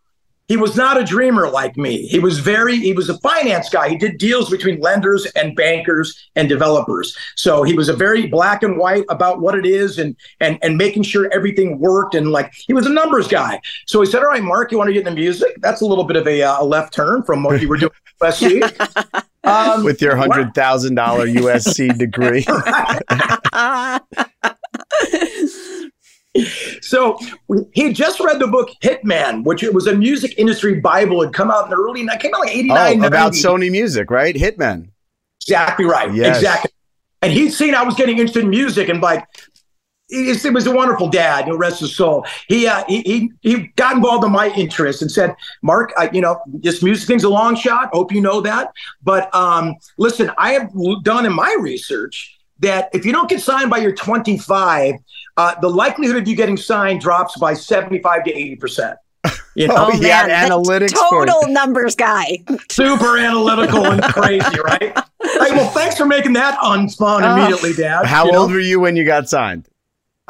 he 0.49 0.57
was 0.57 0.75
not 0.75 0.99
a 0.99 1.05
dreamer 1.05 1.49
like 1.49 1.77
me. 1.77 2.05
He 2.07 2.19
was 2.19 2.39
very, 2.39 2.75
he 2.75 2.91
was 2.91 3.07
a 3.07 3.17
finance 3.19 3.69
guy. 3.69 3.87
He 3.87 3.95
did 3.95 4.17
deals 4.17 4.49
between 4.49 4.81
lenders 4.81 5.25
and 5.37 5.55
bankers 5.55 6.29
and 6.35 6.49
developers. 6.49 7.17
So 7.37 7.63
he 7.63 7.73
was 7.73 7.87
a 7.87 7.95
very 7.95 8.27
black 8.27 8.61
and 8.61 8.77
white 8.77 9.05
about 9.07 9.39
what 9.39 9.57
it 9.57 9.65
is 9.65 9.99
and 9.99 10.17
and 10.41 10.59
and 10.61 10.77
making 10.77 11.03
sure 11.03 11.29
everything 11.31 11.79
worked. 11.79 12.13
And 12.13 12.33
like 12.33 12.51
he 12.53 12.73
was 12.73 12.85
a 12.85 12.89
numbers 12.89 13.29
guy. 13.29 13.61
So 13.87 14.01
he 14.01 14.05
said, 14.05 14.21
"All 14.21 14.27
right, 14.27 14.43
Mark, 14.43 14.73
you 14.73 14.77
want 14.77 14.89
to 14.89 14.93
get 14.93 15.07
into 15.07 15.17
music? 15.17 15.55
That's 15.61 15.79
a 15.79 15.85
little 15.85 16.03
bit 16.03 16.17
of 16.17 16.27
a, 16.27 16.43
uh, 16.43 16.61
a 16.61 16.65
left 16.65 16.93
turn 16.93 17.23
from 17.23 17.43
what 17.43 17.61
you 17.61 17.69
were 17.69 17.77
doing 17.77 17.93
at 18.21 18.33
USC." 18.33 19.23
Um, 19.45 19.85
With 19.85 20.01
your 20.01 20.17
hundred 20.17 20.53
thousand 20.53 20.95
dollar 20.95 21.25
USC 21.25 21.97
degree, 22.05 22.45
So 26.81 27.17
he 27.73 27.91
just 27.91 28.19
read 28.19 28.39
the 28.39 28.47
book 28.47 28.69
Hitman, 28.81 29.43
which 29.43 29.63
it 29.63 29.73
was 29.73 29.87
a 29.87 29.93
music 29.93 30.35
industry 30.37 30.79
Bible. 30.79 31.21
Had 31.21 31.33
come 31.33 31.51
out 31.51 31.65
in 31.65 31.71
the 31.71 31.75
early, 31.75 32.01
it 32.01 32.19
came 32.19 32.33
out 32.33 32.41
like 32.41 32.55
89, 32.55 33.03
oh, 33.03 33.07
about 33.07 33.33
90. 33.33 33.41
Sony 33.41 33.71
Music, 33.71 34.09
right? 34.09 34.35
Hitman. 34.35 34.89
Exactly 35.41 35.85
right. 35.85 36.13
Yes. 36.13 36.37
Exactly. 36.37 36.71
And 37.21 37.31
he'd 37.31 37.51
seen 37.51 37.75
I 37.75 37.83
was 37.83 37.95
getting 37.95 38.17
interested 38.17 38.43
in 38.43 38.49
music 38.49 38.89
and 38.89 39.01
like, 39.01 39.25
it, 40.09 40.43
it 40.43 40.53
was 40.53 40.67
a 40.67 40.71
wonderful 40.71 41.07
dad, 41.07 41.45
you 41.45 41.53
know, 41.53 41.57
rest 41.57 41.79
his 41.79 41.95
soul. 41.95 42.25
He, 42.47 42.67
uh, 42.67 42.83
he, 42.87 43.01
he, 43.01 43.31
he 43.41 43.67
got 43.75 43.95
involved 43.95 44.25
in 44.25 44.31
my 44.31 44.49
interest 44.53 45.01
and 45.01 45.09
said, 45.09 45.35
Mark, 45.61 45.93
I, 45.97 46.09
you 46.11 46.21
know, 46.21 46.41
this 46.47 46.83
music 46.83 47.07
thing's 47.07 47.23
a 47.23 47.29
long 47.29 47.55
shot. 47.55 47.89
Hope 47.93 48.11
you 48.11 48.21
know 48.21 48.41
that. 48.41 48.73
But 49.03 49.33
um, 49.33 49.75
listen, 49.97 50.31
I 50.37 50.53
have 50.53 50.71
done 51.03 51.25
in 51.25 51.33
my 51.33 51.55
research 51.59 52.37
that 52.59 52.89
if 52.93 53.05
you 53.05 53.11
don't 53.11 53.29
get 53.29 53.41
signed 53.41 53.69
by 53.69 53.77
your 53.77 53.93
25, 53.93 54.95
uh, 55.41 55.59
the 55.59 55.69
likelihood 55.69 56.17
of 56.17 56.27
you 56.27 56.35
getting 56.35 56.57
signed 56.57 57.01
drops 57.01 57.37
by 57.37 57.53
75 57.53 58.23
to 58.25 58.33
80%. 58.33 58.95
You 59.53 59.67
know? 59.67 59.75
Oh, 59.77 59.99
man, 60.01 60.49
the 60.49 61.07
total 61.09 61.51
numbers 61.51 61.93
guy. 61.95 62.41
super 62.71 63.17
analytical 63.17 63.85
and 63.85 64.01
crazy, 64.01 64.59
right? 64.63 64.97
Hey, 65.21 65.51
well, 65.51 65.69
thanks 65.71 65.97
for 65.97 66.05
making 66.05 66.33
that 66.33 66.57
unspun 66.59 67.21
Oh. 67.23 67.35
immediately, 67.35 67.73
Dad. 67.73 68.05
How 68.05 68.25
You 68.25 68.31
know? 68.31 68.39
old 68.43 68.51
were 68.51 68.59
you 68.59 68.79
when 68.79 68.95
you 68.95 69.03
got 69.05 69.27
signed? 69.29 69.67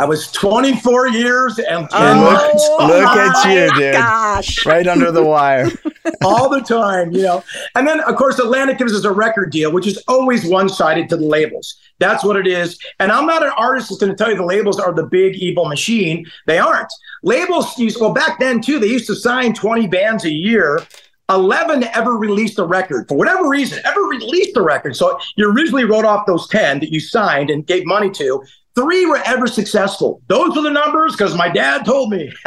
I 0.02 0.06
was 0.06 0.32
24 0.32 1.10
years 1.10 1.60
and, 1.60 1.88
And 1.93 1.93
and 1.93 2.22
look, 2.22 2.54
look 2.80 3.06
at 3.06 3.54
you, 3.54 3.72
dude. 3.76 3.93
gosh. 3.93 4.66
Right 4.66 4.88
under 4.88 5.12
the 5.12 5.24
wire. 5.24 5.70
all 6.24 6.49
the 6.49 6.62
time, 6.62 7.12
you 7.12 7.22
know. 7.22 7.43
And 7.76 7.88
then, 7.88 7.99
of 7.99 8.16
course, 8.16 8.39
Atlantic 8.39 8.80
gives 8.80 8.95
us 8.95 9.04
a 9.04 9.12
record 9.12 9.52
deal, 9.52 9.72
which 9.72 9.86
is 9.86 10.04
always 10.08 10.43
one 10.43 10.70
sided 10.70 11.08
to 11.10 11.18
the 11.18 11.26
labels. 11.28 11.76
That's 11.99 12.24
what 12.24 12.36
it 12.36 12.47
is. 12.47 12.80
And 12.99 13.12
I'm 13.12 13.28
not 13.28 13.43
an 13.43 13.52
artist 13.56 13.89
that's 13.89 14.02
going 14.02 14.12
to 14.12 14.18
tell 14.18 14.32
you 14.32 14.38
the 14.38 14.43
labels 14.43 14.80
are 14.80 14.91
the 14.91 15.06
big 15.06 15.36
evil 15.36 15.68
machine. 15.70 16.26
They 16.47 16.58
aren't. 16.58 16.91
Labels 17.22 17.78
used, 17.78 18.02
well, 18.02 18.12
back 18.12 18.39
then, 18.39 18.60
too, 18.60 18.80
they 18.80 18.88
used 18.88 19.06
to 19.06 19.16
sign 19.16 19.54
20 19.54 19.86
bands 19.86 20.26
a 20.26 20.32
year. 20.32 20.82
11 21.30 21.84
ever 21.93 22.14
released 22.14 22.58
a 22.58 22.66
record 22.66 23.08
for 23.08 23.18
whatever 23.18 23.47
reason, 23.47 23.80
ever 23.86 24.02
released 24.02 24.58
a 24.58 24.62
record. 24.62 24.95
So 24.95 25.20
you 25.38 25.49
originally 25.49 25.86
wrote 25.86 26.06
off 26.06 26.26
those 26.26 26.47
10 26.49 26.80
that 26.80 26.91
you 26.91 26.99
signed 26.99 27.52
and 27.52 27.66
gave 27.68 27.86
money 27.86 28.10
to. 28.10 28.43
Three 28.76 29.06
were 29.06 29.22
ever 29.26 29.48
successful. 29.48 30.22
Those 30.28 30.56
are 30.58 30.64
the 30.64 30.72
numbers 30.72 31.14
because 31.14 31.36
my 31.36 31.50
dad 31.50 31.86
told 31.86 32.10
me. 32.12 32.32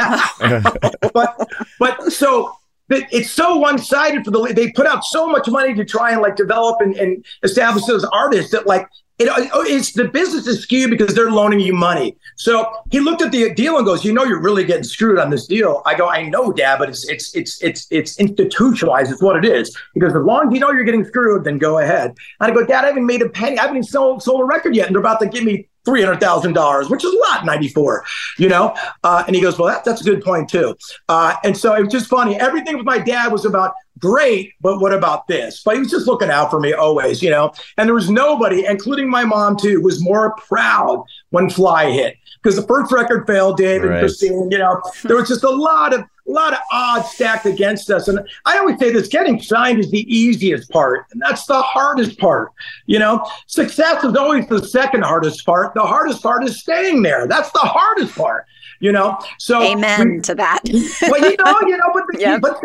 but 1.13 1.47
but 1.79 2.11
so 2.11 2.51
it's 2.89 3.31
so 3.31 3.57
one-sided 3.57 4.23
for 4.23 4.31
the 4.31 4.53
they 4.55 4.71
put 4.71 4.85
out 4.85 5.03
so 5.03 5.27
much 5.27 5.47
money 5.47 5.73
to 5.73 5.83
try 5.83 6.11
and 6.11 6.21
like 6.21 6.35
develop 6.35 6.81
and, 6.81 6.95
and 6.95 7.25
establish 7.43 7.85
those 7.85 8.03
artists 8.05 8.51
that 8.51 8.67
like 8.67 8.87
it, 9.17 9.29
it's 9.67 9.93
the 9.93 10.05
business 10.09 10.45
is 10.45 10.63
skewed 10.63 10.89
because 10.89 11.15
they're 11.15 11.31
loaning 11.31 11.61
you 11.61 11.73
money. 11.73 12.17
So 12.35 12.69
he 12.91 12.99
looked 12.99 13.21
at 13.21 13.31
the 13.31 13.53
deal 13.53 13.77
and 13.77 13.85
goes, 13.85 14.03
"You 14.03 14.11
know, 14.11 14.25
you're 14.25 14.41
really 14.41 14.65
getting 14.65 14.83
screwed 14.83 15.19
on 15.19 15.29
this 15.29 15.47
deal." 15.47 15.81
I 15.85 15.95
go, 15.95 16.09
"I 16.09 16.23
know, 16.23 16.51
Dad, 16.51 16.79
but 16.79 16.89
it's 16.89 17.07
it's 17.07 17.33
it's 17.33 17.63
it's 17.63 17.87
it's 17.91 18.19
institutionalized. 18.19 19.13
It's 19.13 19.21
what 19.21 19.37
it 19.37 19.45
is." 19.45 19.75
He 19.93 20.01
goes, 20.01 20.13
"As 20.13 20.21
long 20.21 20.47
as 20.47 20.53
you 20.53 20.59
know 20.59 20.71
you're 20.71 20.83
getting 20.83 21.05
screwed, 21.05 21.45
then 21.45 21.57
go 21.57 21.79
ahead." 21.79 22.13
And 22.41 22.51
I 22.51 22.53
go, 22.53 22.65
"Dad, 22.65 22.83
I 22.83 22.87
haven't 22.87 23.05
made 23.05 23.21
a 23.21 23.29
penny. 23.29 23.57
I 23.57 23.61
haven't 23.61 23.77
even 23.77 23.87
sold 23.87 24.21
sold 24.21 24.41
a 24.41 24.43
record 24.43 24.75
yet, 24.75 24.87
and 24.87 24.95
they're 24.95 25.01
about 25.01 25.21
to 25.21 25.27
give 25.27 25.45
me 25.45 25.69
three 25.85 26.01
hundred 26.01 26.19
thousand 26.19 26.53
dollars, 26.53 26.89
which 26.89 27.05
is 27.05 27.13
a 27.13 27.17
lot, 27.31 27.45
ninety 27.45 27.67
four. 27.69 28.03
You 28.37 28.49
know?" 28.49 28.75
Uh, 29.03 29.23
and 29.27 29.35
he 29.35 29.41
goes, 29.41 29.57
"Well, 29.57 29.67
that, 29.69 29.85
that's 29.85 30.01
a 30.01 30.03
good 30.03 30.23
point 30.23 30.49
too." 30.49 30.75
Uh, 31.07 31.35
and 31.43 31.55
so 31.55 31.73
it 31.75 31.83
was 31.83 31.91
just 31.93 32.07
funny. 32.07 32.35
Everything 32.39 32.75
with 32.77 32.85
my 32.85 32.97
dad 32.97 33.31
was 33.31 33.45
about 33.45 33.73
great, 33.99 34.53
but 34.61 34.79
what 34.81 34.93
about 34.93 35.27
this? 35.27 35.61
But 35.63 35.75
he 35.75 35.79
was 35.79 35.89
just 35.89 36.05
looking 36.07 36.29
out 36.29 36.49
for 36.51 36.59
me 36.59 36.73
always, 36.73 37.21
you 37.21 37.29
know. 37.29 37.53
And 37.77 37.87
there 37.87 37.93
was 37.95 38.09
nobody, 38.09 38.65
including 38.65 39.09
my 39.09 39.23
mom 39.23 39.55
too, 39.57 39.79
was 39.81 40.01
more 40.01 40.35
proud 40.35 41.03
when 41.29 41.49
Fly 41.49 41.91
hit 41.91 42.17
because 42.43 42.55
the 42.57 42.67
first 42.67 42.91
record 42.91 43.25
failed, 43.25 43.57
Dave 43.57 43.81
and 43.81 43.91
Right. 43.91 43.99
Christine. 43.99 44.49
You 44.51 44.57
know, 44.57 44.81
there 45.03 45.15
was 45.15 45.29
just 45.29 45.43
a 45.43 45.49
lot 45.49 45.93
of 45.93 46.03
a 46.27 46.31
lot 46.31 46.53
of 46.53 46.59
odds 46.71 47.09
stacked 47.11 47.45
against 47.45 47.89
us. 47.89 48.07
And 48.07 48.19
I 48.45 48.57
always 48.57 48.79
say 48.79 48.91
this: 48.91 49.07
getting 49.07 49.41
signed 49.41 49.79
is 49.79 49.91
the 49.91 50.05
easiest 50.13 50.69
part, 50.69 51.05
and 51.11 51.21
that's 51.21 51.45
the 51.45 51.61
hardest 51.61 52.17
part. 52.19 52.51
You 52.85 52.99
know, 52.99 53.25
success 53.47 54.03
is 54.03 54.15
always 54.15 54.47
the 54.47 54.65
second 54.65 55.03
hardest 55.03 55.45
part. 55.45 55.73
The 55.73 55.81
hardest 55.81 56.23
part 56.23 56.43
is 56.43 56.59
staying 56.59 57.03
there. 57.03 57.27
That's 57.27 57.51
the 57.51 57.59
hardest 57.59 58.15
part. 58.15 58.45
You 58.79 58.91
know, 58.91 59.17
so 59.39 59.61
Amen 59.61 60.21
to 60.23 60.35
that. 60.35 60.61
well, 61.03 61.31
you 61.31 61.37
know, 61.37 61.59
you 61.61 61.77
know, 61.77 61.91
but, 61.93 62.03
the, 62.07 62.39
but 62.41 62.59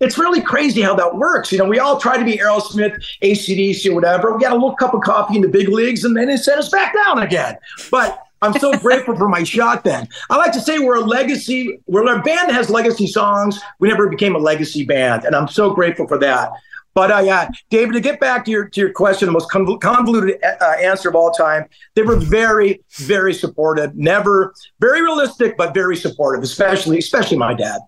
it's 0.00 0.18
really 0.18 0.40
crazy 0.40 0.82
how 0.82 0.94
that 0.94 1.16
works. 1.16 1.52
You 1.52 1.58
know, 1.58 1.64
we 1.64 1.78
all 1.78 1.98
try 1.98 2.18
to 2.18 2.24
be 2.24 2.36
Aerosmith, 2.36 3.02
ACDC, 3.22 3.90
or 3.90 3.94
whatever. 3.94 4.34
We 4.34 4.40
got 4.40 4.52
a 4.52 4.54
little 4.54 4.76
cup 4.76 4.92
of 4.92 5.00
coffee 5.02 5.36
in 5.36 5.42
the 5.42 5.48
big 5.48 5.68
leagues, 5.68 6.04
and 6.04 6.16
then 6.16 6.26
they 6.26 6.36
send 6.36 6.58
us 6.58 6.68
back 6.68 6.94
down 6.94 7.22
again. 7.22 7.56
But 7.90 8.23
I'm 8.44 8.58
so 8.60 8.72
grateful 8.78 9.16
for 9.16 9.28
my 9.28 9.42
shot. 9.42 9.84
Then 9.84 10.06
I 10.30 10.36
like 10.36 10.52
to 10.52 10.60
say 10.60 10.78
we're 10.78 10.96
a 10.96 11.00
legacy. 11.00 11.80
We're 11.86 12.02
a 12.02 12.22
band 12.22 12.48
that 12.48 12.54
has 12.54 12.68
legacy 12.70 13.06
songs. 13.06 13.60
We 13.80 13.88
never 13.88 14.08
became 14.08 14.36
a 14.36 14.38
legacy 14.38 14.84
band, 14.84 15.24
and 15.24 15.34
I'm 15.34 15.48
so 15.48 15.72
grateful 15.74 16.06
for 16.06 16.18
that. 16.18 16.50
But 16.94 17.10
uh, 17.10 17.22
yeah, 17.24 17.48
David, 17.70 17.94
to 17.94 18.00
get 18.00 18.20
back 18.20 18.44
to 18.44 18.50
your 18.52 18.68
to 18.68 18.80
your 18.80 18.92
question, 18.92 19.26
the 19.26 19.32
most 19.32 19.50
convoluted 19.50 20.38
uh, 20.44 20.64
answer 20.80 21.08
of 21.08 21.16
all 21.16 21.32
time, 21.32 21.64
they 21.94 22.02
were 22.02 22.16
very, 22.16 22.80
very 22.92 23.34
supportive. 23.34 23.96
Never 23.96 24.54
very 24.78 25.02
realistic, 25.02 25.56
but 25.56 25.74
very 25.74 25.96
supportive, 25.96 26.44
especially 26.44 26.98
especially 26.98 27.36
my 27.36 27.54
dad. 27.54 27.80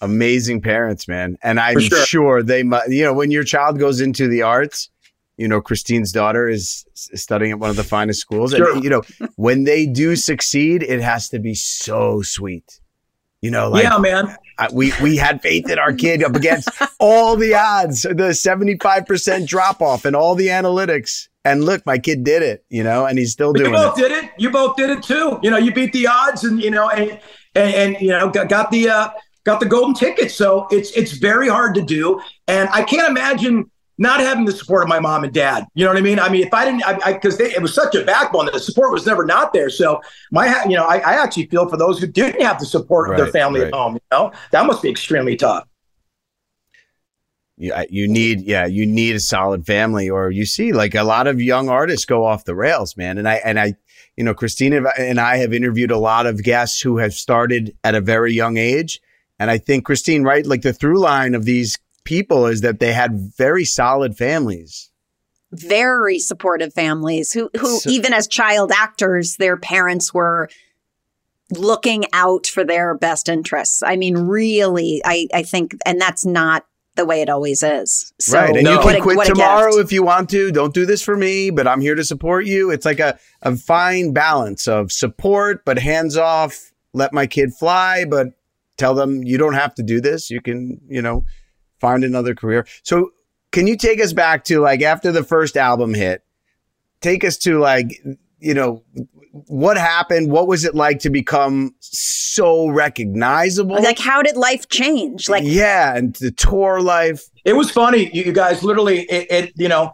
amazing 0.00 0.60
parents, 0.60 1.08
man. 1.08 1.36
And 1.42 1.58
I'm 1.60 1.80
sure. 1.80 2.06
sure. 2.06 2.42
they, 2.42 2.60
you 2.60 3.04
know, 3.04 3.12
when 3.12 3.30
your 3.30 3.44
child 3.44 3.78
goes 3.78 4.00
into 4.00 4.28
the 4.28 4.42
arts, 4.42 4.90
you 5.38 5.46
know, 5.46 5.60
Christine's 5.60 6.10
daughter 6.12 6.48
is 6.48 6.84
studying 6.94 7.52
at 7.52 7.58
one 7.60 7.70
of 7.70 7.76
the 7.76 7.84
finest 7.84 8.20
schools. 8.20 8.52
Sure. 8.52 8.74
And, 8.74 8.84
you 8.84 8.90
know, 8.90 9.02
when 9.36 9.64
they 9.64 9.86
do 9.86 10.16
succeed, 10.16 10.82
it 10.82 11.00
has 11.00 11.28
to 11.30 11.38
be 11.38 11.54
so 11.54 12.20
sweet. 12.22 12.80
You 13.40 13.52
know, 13.52 13.70
like, 13.70 13.84
yeah, 13.84 13.98
man. 13.98 14.36
I, 14.58 14.68
we, 14.72 14.92
we 15.00 15.16
had 15.16 15.40
faith 15.40 15.70
in 15.70 15.78
our 15.78 15.92
kid 15.92 16.24
up 16.24 16.34
against 16.34 16.68
all 16.98 17.36
the 17.36 17.54
odds, 17.54 18.02
the 18.02 18.34
75% 18.34 19.46
drop 19.46 19.80
off 19.80 20.04
and 20.04 20.16
all 20.16 20.34
the 20.34 20.48
analytics. 20.48 21.28
And 21.44 21.64
look, 21.64 21.86
my 21.86 21.98
kid 21.98 22.24
did 22.24 22.42
it, 22.42 22.64
you 22.68 22.82
know, 22.82 23.06
and 23.06 23.16
he's 23.16 23.30
still 23.30 23.52
But 23.52 23.62
you 23.62 23.70
both 23.70 23.96
it. 23.96 24.08
did 24.08 24.24
it. 24.24 24.30
You 24.38 24.50
both 24.50 24.76
did 24.76 24.90
it 24.90 25.04
too. 25.04 25.38
You 25.40 25.52
know, 25.52 25.56
you 25.56 25.72
beat 25.72 25.92
the 25.92 26.08
odds, 26.08 26.42
and 26.42 26.60
you 26.60 26.70
know, 26.70 26.90
and 26.90 27.12
and, 27.54 27.74
and 27.74 28.02
you 28.02 28.08
know, 28.08 28.28
got, 28.28 28.48
got 28.48 28.70
the 28.70 28.90
uh, 28.90 29.08
got 29.44 29.60
the 29.60 29.66
golden 29.66 29.94
ticket. 29.94 30.30
So 30.30 30.66
it's 30.70 30.90
it's 30.90 31.12
very 31.12 31.48
hard 31.48 31.74
to 31.76 31.80
do, 31.80 32.20
and 32.48 32.68
I 32.70 32.82
can't 32.82 33.08
imagine 33.08 33.70
not 33.98 34.20
having 34.20 34.44
the 34.44 34.52
support 34.52 34.84
of 34.84 34.88
my 34.88 35.00
mom 35.00 35.24
and 35.24 35.34
dad. 35.34 35.66
You 35.74 35.84
know 35.84 35.90
what 35.90 35.98
I 35.98 36.02
mean? 36.02 36.20
I 36.20 36.28
mean, 36.28 36.46
if 36.46 36.54
I 36.54 36.64
didn't, 36.64 36.84
I 36.86 37.12
because 37.12 37.38
it 37.40 37.60
was 37.60 37.74
such 37.74 37.94
a 37.96 38.04
backbone 38.04 38.46
that 38.46 38.54
the 38.54 38.60
support 38.60 38.92
was 38.92 39.04
never 39.04 39.26
not 39.26 39.52
there. 39.52 39.68
So 39.68 40.00
my, 40.30 40.64
you 40.64 40.76
know, 40.76 40.84
I, 40.84 40.98
I 40.98 41.22
actually 41.22 41.46
feel 41.46 41.68
for 41.68 41.76
those 41.76 41.98
who 41.98 42.06
didn't 42.06 42.40
have 42.40 42.60
the 42.60 42.66
support 42.66 43.10
of 43.10 43.16
their 43.16 43.26
family 43.26 43.60
right. 43.60 43.66
at 43.66 43.74
home. 43.74 43.94
You 43.94 44.00
know, 44.12 44.32
that 44.52 44.66
must 44.66 44.82
be 44.82 44.88
extremely 44.88 45.36
tough. 45.36 45.66
Yeah, 47.60 47.82
you 47.90 48.06
need 48.06 48.42
yeah, 48.42 48.66
you 48.66 48.86
need 48.86 49.16
a 49.16 49.20
solid 49.20 49.66
family, 49.66 50.08
or 50.08 50.30
you 50.30 50.46
see 50.46 50.72
like 50.72 50.94
a 50.94 51.02
lot 51.02 51.26
of 51.26 51.40
young 51.40 51.68
artists 51.68 52.04
go 52.04 52.24
off 52.24 52.44
the 52.44 52.54
rails, 52.54 52.96
man. 52.96 53.18
And 53.18 53.28
I 53.28 53.34
and 53.44 53.58
I, 53.58 53.74
you 54.16 54.22
know, 54.22 54.32
Christina 54.32 54.88
and 54.96 55.18
I 55.18 55.38
have 55.38 55.52
interviewed 55.52 55.90
a 55.90 55.98
lot 55.98 56.26
of 56.26 56.44
guests 56.44 56.80
who 56.80 56.98
have 56.98 57.14
started 57.14 57.76
at 57.82 57.96
a 57.96 58.00
very 58.00 58.32
young 58.32 58.58
age, 58.58 59.00
and 59.40 59.50
I 59.50 59.58
think 59.58 59.84
Christine, 59.84 60.22
right, 60.22 60.46
like 60.46 60.62
the 60.62 60.72
through 60.72 61.00
line 61.00 61.34
of 61.34 61.46
these 61.46 61.76
people 62.08 62.46
is 62.46 62.62
that 62.62 62.80
they 62.80 62.92
had 62.92 63.10
very 63.36 63.64
solid 63.66 64.16
families. 64.16 64.90
very 65.52 66.18
supportive 66.18 66.72
families 66.74 67.32
who 67.32 67.48
who 67.60 67.78
So- 67.80 67.90
even 67.90 68.12
as 68.12 68.26
child 68.28 68.70
actors 68.72 69.36
their 69.36 69.56
parents 69.56 70.12
were 70.12 70.48
looking 71.50 72.04
out 72.12 72.46
for 72.46 72.64
their 72.64 72.94
best 72.94 73.28
interests 73.28 73.82
i 73.82 73.96
mean 73.96 74.14
really 74.16 75.00
i 75.06 75.26
i 75.32 75.42
think 75.42 75.74
and 75.86 75.98
that's 76.00 76.26
not 76.26 76.66
the 76.96 77.06
way 77.06 77.22
it 77.22 77.28
always 77.30 77.62
is 77.62 78.12
so 78.18 78.38
right. 78.38 78.56
And 78.56 78.66
you 78.66 78.78
can 78.80 78.96
a- 78.96 79.00
quit 79.00 79.26
tomorrow 79.26 79.70
gift. 79.76 79.84
if 79.84 79.92
you 79.92 80.02
want 80.02 80.28
to. 80.30 80.50
Don't 80.50 80.74
do 80.74 80.84
this 80.84 81.00
for 81.00 81.16
me, 81.16 81.48
but 81.50 81.64
I'm 81.68 81.80
here 81.80 81.94
to 81.94 82.02
support 82.02 82.44
you. 82.44 82.72
It's 82.72 82.84
like 82.84 82.98
a, 82.98 83.16
a 83.42 83.54
fine 83.56 84.12
balance 84.12 84.66
of 84.66 84.90
support, 84.90 85.64
but 85.64 85.78
hands 85.78 86.16
off, 86.16 86.72
let 86.92 87.12
my 87.12 87.28
kid 87.28 87.54
fly, 87.54 88.04
but 88.04 88.32
tell 88.78 88.94
them 88.96 89.22
you 89.22 89.38
don't 89.38 89.54
have 89.54 89.76
to 89.76 89.84
do 89.84 90.00
this. 90.00 90.28
You 90.28 90.40
can, 90.40 90.80
you 90.88 91.00
know, 91.00 91.24
find 91.80 92.04
another 92.04 92.34
career. 92.34 92.66
So 92.82 93.10
can 93.52 93.66
you 93.66 93.76
take 93.76 94.00
us 94.00 94.12
back 94.12 94.44
to 94.44 94.60
like 94.60 94.82
after 94.82 95.10
the 95.12 95.24
first 95.24 95.56
album 95.56 95.94
hit, 95.94 96.22
take 97.00 97.24
us 97.24 97.36
to 97.38 97.58
like, 97.58 98.00
you 98.38 98.54
know, 98.54 98.82
what 99.32 99.76
happened? 99.76 100.30
What 100.30 100.48
was 100.48 100.64
it 100.64 100.74
like 100.74 101.00
to 101.00 101.10
become 101.10 101.74
so 101.80 102.68
recognizable? 102.68 103.76
like 103.82 103.98
how 103.98 104.22
did 104.22 104.36
life 104.36 104.68
change 104.68 105.28
like 105.28 105.44
yeah, 105.46 105.96
and 105.96 106.14
the 106.16 106.30
tour 106.32 106.80
life. 106.80 107.24
It 107.44 107.52
was 107.54 107.70
funny, 107.70 108.10
you 108.12 108.24
you 108.24 108.32
guys. 108.32 108.62
Literally, 108.62 109.00
it, 109.02 109.26
it 109.30 109.52
you 109.56 109.68
know, 109.68 109.92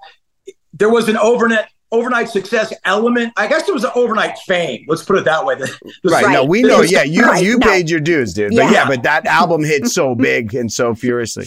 there 0.72 0.88
was 0.90 1.08
an 1.08 1.16
overnight 1.16 1.66
overnight 1.92 2.28
success 2.28 2.72
element. 2.84 3.32
I 3.36 3.46
guess 3.46 3.64
there 3.66 3.74
was 3.74 3.84
an 3.84 3.92
overnight 3.94 4.36
fame. 4.46 4.84
Let's 4.88 5.04
put 5.04 5.16
it 5.18 5.24
that 5.26 5.44
way. 5.44 5.54
The- 5.56 5.76
the- 6.02 6.10
Right. 6.10 6.32
No, 6.32 6.44
we 6.44 6.62
know. 6.62 6.82
Yeah, 6.82 7.02
you 7.04 7.22
Right, 7.22 7.44
you 7.44 7.58
no. 7.58 7.66
paid 7.66 7.88
your 7.90 8.00
dues, 8.00 8.34
dude. 8.34 8.50
But 8.50 8.56
Yeah. 8.56 8.70
yeah, 8.72 8.88
but 8.88 9.02
that 9.04 9.26
album 9.26 9.62
hit 9.62 9.86
so 9.86 10.14
big 10.14 10.54
and 10.54 10.72
so 10.72 10.94
furiously. 10.94 11.46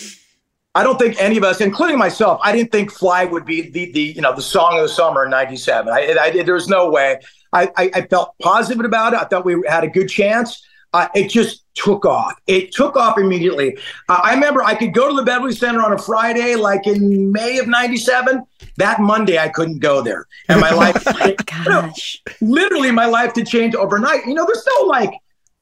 I 0.77 0.83
don't 0.83 0.99
think 0.99 1.19
any 1.19 1.37
of 1.37 1.43
us, 1.43 1.59
including 1.59 1.97
myself, 1.97 2.39
I 2.43 2.51
didn't 2.51 2.71
think 2.71 2.91
"Fly" 2.91 3.25
would 3.25 3.45
be 3.45 3.71
the 3.71 3.91
the 3.93 4.01
you 4.15 4.21
know 4.21 4.35
the 4.35 4.43
song 4.43 4.75
of 4.77 4.83
the 4.83 4.89
summer 4.89 5.25
in 5.25 5.31
'97. 5.31 5.91
I, 5.91 6.15
I, 6.21 6.43
there 6.43 6.53
was 6.53 6.67
no 6.67 6.91
way. 6.91 7.19
I, 7.51 7.71
I, 7.75 7.91
I 7.95 8.01
felt 8.03 8.37
positive 8.37 8.85
about 8.85 9.13
it. 9.13 9.19
I 9.19 9.23
thought 9.23 9.43
we 9.43 9.55
had 9.67 9.83
a 9.83 9.87
good 9.87 10.07
chance. 10.07 10.63
Uh, 10.93 11.07
it 11.15 11.29
just 11.29 11.63
took 11.73 12.05
off. 12.05 12.35
It 12.45 12.73
took 12.73 12.95
off 12.95 13.17
immediately. 13.17 13.75
Uh, 14.07 14.19
I 14.23 14.35
remember 14.35 14.61
I 14.61 14.75
could 14.75 14.93
go 14.93 15.09
to 15.09 15.15
the 15.15 15.23
Beverly 15.23 15.53
Center 15.53 15.81
on 15.81 15.93
a 15.93 15.97
Friday, 15.97 16.53
like 16.53 16.85
in 16.85 17.31
May 17.31 17.57
of 17.57 17.67
'97. 17.67 18.43
That 18.75 19.01
Monday, 19.01 19.39
I 19.39 19.49
couldn't 19.49 19.79
go 19.79 20.03
there, 20.03 20.27
and 20.47 20.61
my 20.61 20.69
life, 20.69 21.03
gosh, 21.65 22.21
literally, 22.39 22.91
my 22.91 23.07
life 23.07 23.33
did 23.33 23.47
change 23.47 23.73
overnight. 23.73 24.27
You 24.27 24.35
know, 24.35 24.45
there's 24.45 24.67
no 24.77 24.85
like 24.85 25.09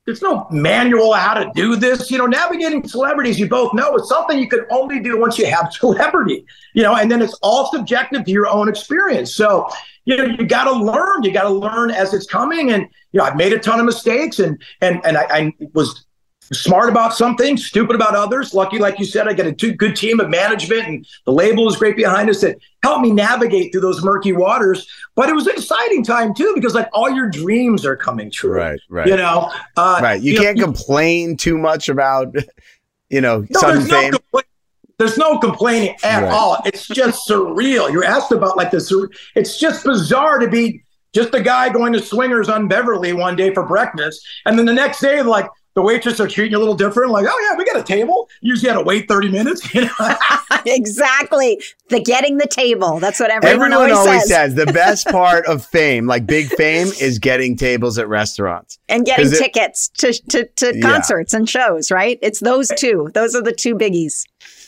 there's 0.05 0.21
no 0.21 0.47
manual 0.51 1.13
how 1.13 1.33
to 1.33 1.51
do 1.55 1.75
this. 1.75 2.11
You 2.11 2.19
know, 2.19 2.27
navigating 2.27 2.87
celebrities, 2.87 3.39
you 3.39 3.49
both 3.49 3.73
know, 3.73 3.95
is 3.95 4.07
something 4.07 4.37
you 4.37 4.47
can 4.47 4.65
only 4.69 4.99
do 4.99 5.19
once 5.19 5.37
you 5.37 5.47
have 5.47 5.73
celebrity, 5.79 6.45
you 6.73 6.83
know, 6.83 6.95
and 6.95 7.11
then 7.11 7.21
it's 7.21 7.33
all 7.41 7.71
subjective 7.71 8.23
to 8.25 8.31
your 8.31 8.47
own 8.47 8.69
experience. 8.69 9.33
So, 9.33 9.67
you 10.05 10.15
know, 10.15 10.25
you 10.25 10.45
got 10.45 10.65
to 10.65 10.71
learn. 10.71 11.23
You 11.23 11.31
got 11.31 11.43
to 11.43 11.49
learn 11.49 11.89
as 11.89 12.13
it's 12.13 12.27
coming. 12.27 12.71
And, 12.71 12.83
you 13.11 13.17
know, 13.17 13.23
I've 13.23 13.35
made 13.35 13.53
a 13.53 13.59
ton 13.59 13.79
of 13.79 13.85
mistakes 13.85 14.39
and, 14.39 14.61
and, 14.81 15.01
and 15.03 15.17
I, 15.17 15.23
I 15.29 15.53
was 15.73 16.05
smart 16.53 16.89
about 16.89 17.15
something, 17.15 17.57
stupid 17.57 17.95
about 17.95 18.15
others. 18.15 18.53
Lucky, 18.53 18.77
like 18.77 18.99
you 18.99 19.05
said, 19.05 19.27
I 19.27 19.33
got 19.33 19.47
a 19.47 19.51
two, 19.51 19.73
good 19.73 19.95
team 19.95 20.19
of 20.19 20.29
management 20.29 20.87
and 20.87 21.07
the 21.25 21.31
label 21.31 21.67
is 21.67 21.75
great 21.75 21.95
behind 21.95 22.29
us 22.29 22.41
that 22.41 22.57
helped 22.83 23.01
me 23.01 23.11
navigate 23.11 23.71
through 23.71 23.81
those 23.81 24.03
murky 24.03 24.33
waters. 24.33 24.87
But 25.15 25.29
it 25.29 25.33
was 25.33 25.47
an 25.47 25.53
exciting 25.53 26.03
time 26.03 26.33
too 26.33 26.53
because 26.55 26.75
like 26.75 26.89
all 26.93 27.09
your 27.09 27.29
dreams 27.29 27.85
are 27.85 27.95
coming 27.95 28.29
true. 28.29 28.51
Right, 28.57 28.79
right. 28.89 29.07
You 29.07 29.17
know, 29.17 29.51
uh, 29.77 29.99
right. 30.01 30.21
You, 30.21 30.35
know, 30.35 30.41
can't 30.41 30.59
complain 30.59 31.37
too 31.37 31.57
much 31.57 31.89
about, 31.89 32.35
you 33.09 33.21
know, 33.21 33.45
no, 33.49 33.61
there's 33.61 33.87
no 33.87 34.09
compla- 34.11 34.43
there's 34.97 35.17
no 35.17 35.37
complaining 35.39 35.95
at 36.03 36.23
Right. 36.23 36.31
all. 36.31 36.57
It's 36.65 36.87
just 36.87 37.27
surreal. 37.27 37.91
You're 37.91 38.05
asked 38.05 38.31
about 38.31 38.55
like 38.55 38.71
this. 38.71 38.93
It's 39.35 39.59
just 39.59 39.83
bizarre 39.83 40.39
to 40.39 40.47
be 40.47 40.83
just 41.13 41.33
a 41.33 41.41
guy 41.41 41.69
going 41.69 41.93
to 41.93 41.99
Swingers 41.99 42.49
on 42.49 42.67
Beverly 42.67 43.13
one 43.13 43.35
day 43.35 43.53
for 43.53 43.63
breakfast, 43.63 44.25
and 44.45 44.57
then 44.59 44.65
the 44.65 44.73
next 44.73 44.99
day, 44.99 45.21
like 45.21 45.47
the 45.75 45.81
waitress 45.81 46.19
are 46.19 46.27
treating 46.27 46.53
you 46.53 46.57
a 46.57 46.59
little 46.59 46.73
different. 46.75 47.11
Like, 47.11 47.25
oh 47.29 47.47
yeah, 47.51 47.57
we 47.57 47.65
got 47.65 47.75
a 47.77 47.83
table. 47.83 48.29
You 48.41 48.51
usually 48.53 48.69
had 48.69 48.77
to 48.77 48.83
wait 48.83 49.07
30 49.07 49.29
minutes. 49.29 49.61
You 49.75 49.81
know? 49.81 50.15
exactly. 50.65 51.61
The 51.89 51.99
getting 51.99 52.37
the 52.37 52.47
table. 52.47 52.99
That's 52.99 53.19
what 53.19 53.29
everyone, 53.29 53.71
Everyone 53.73 53.91
always 53.91 54.21
says. 54.21 54.29
says 54.29 54.55
the 54.55 54.65
best 54.67 55.07
part 55.11 55.45
of 55.47 55.65
fame, 55.65 56.07
like 56.07 56.25
big 56.25 56.47
fame, 56.47 56.87
is 56.99 57.19
getting 57.19 57.55
tables 57.55 57.97
at 57.99 58.07
restaurants 58.07 58.79
and 58.89 59.05
getting 59.05 59.25
'Cause 59.25 59.33
it- 59.33 59.43
tickets 59.43 59.89
to, 59.97 60.13
to, 60.29 60.45
to 60.45 60.75
Yeah. 60.75 60.81
concerts 60.81 61.33
and 61.33 61.49
shows, 61.49 61.91
right? 61.91 62.17
It's 62.21 62.39
those 62.39 62.71
two. 62.77 63.09
Those 63.13 63.35
are 63.35 63.41
the 63.41 63.51
two 63.53 63.75
biggies. 63.75 64.23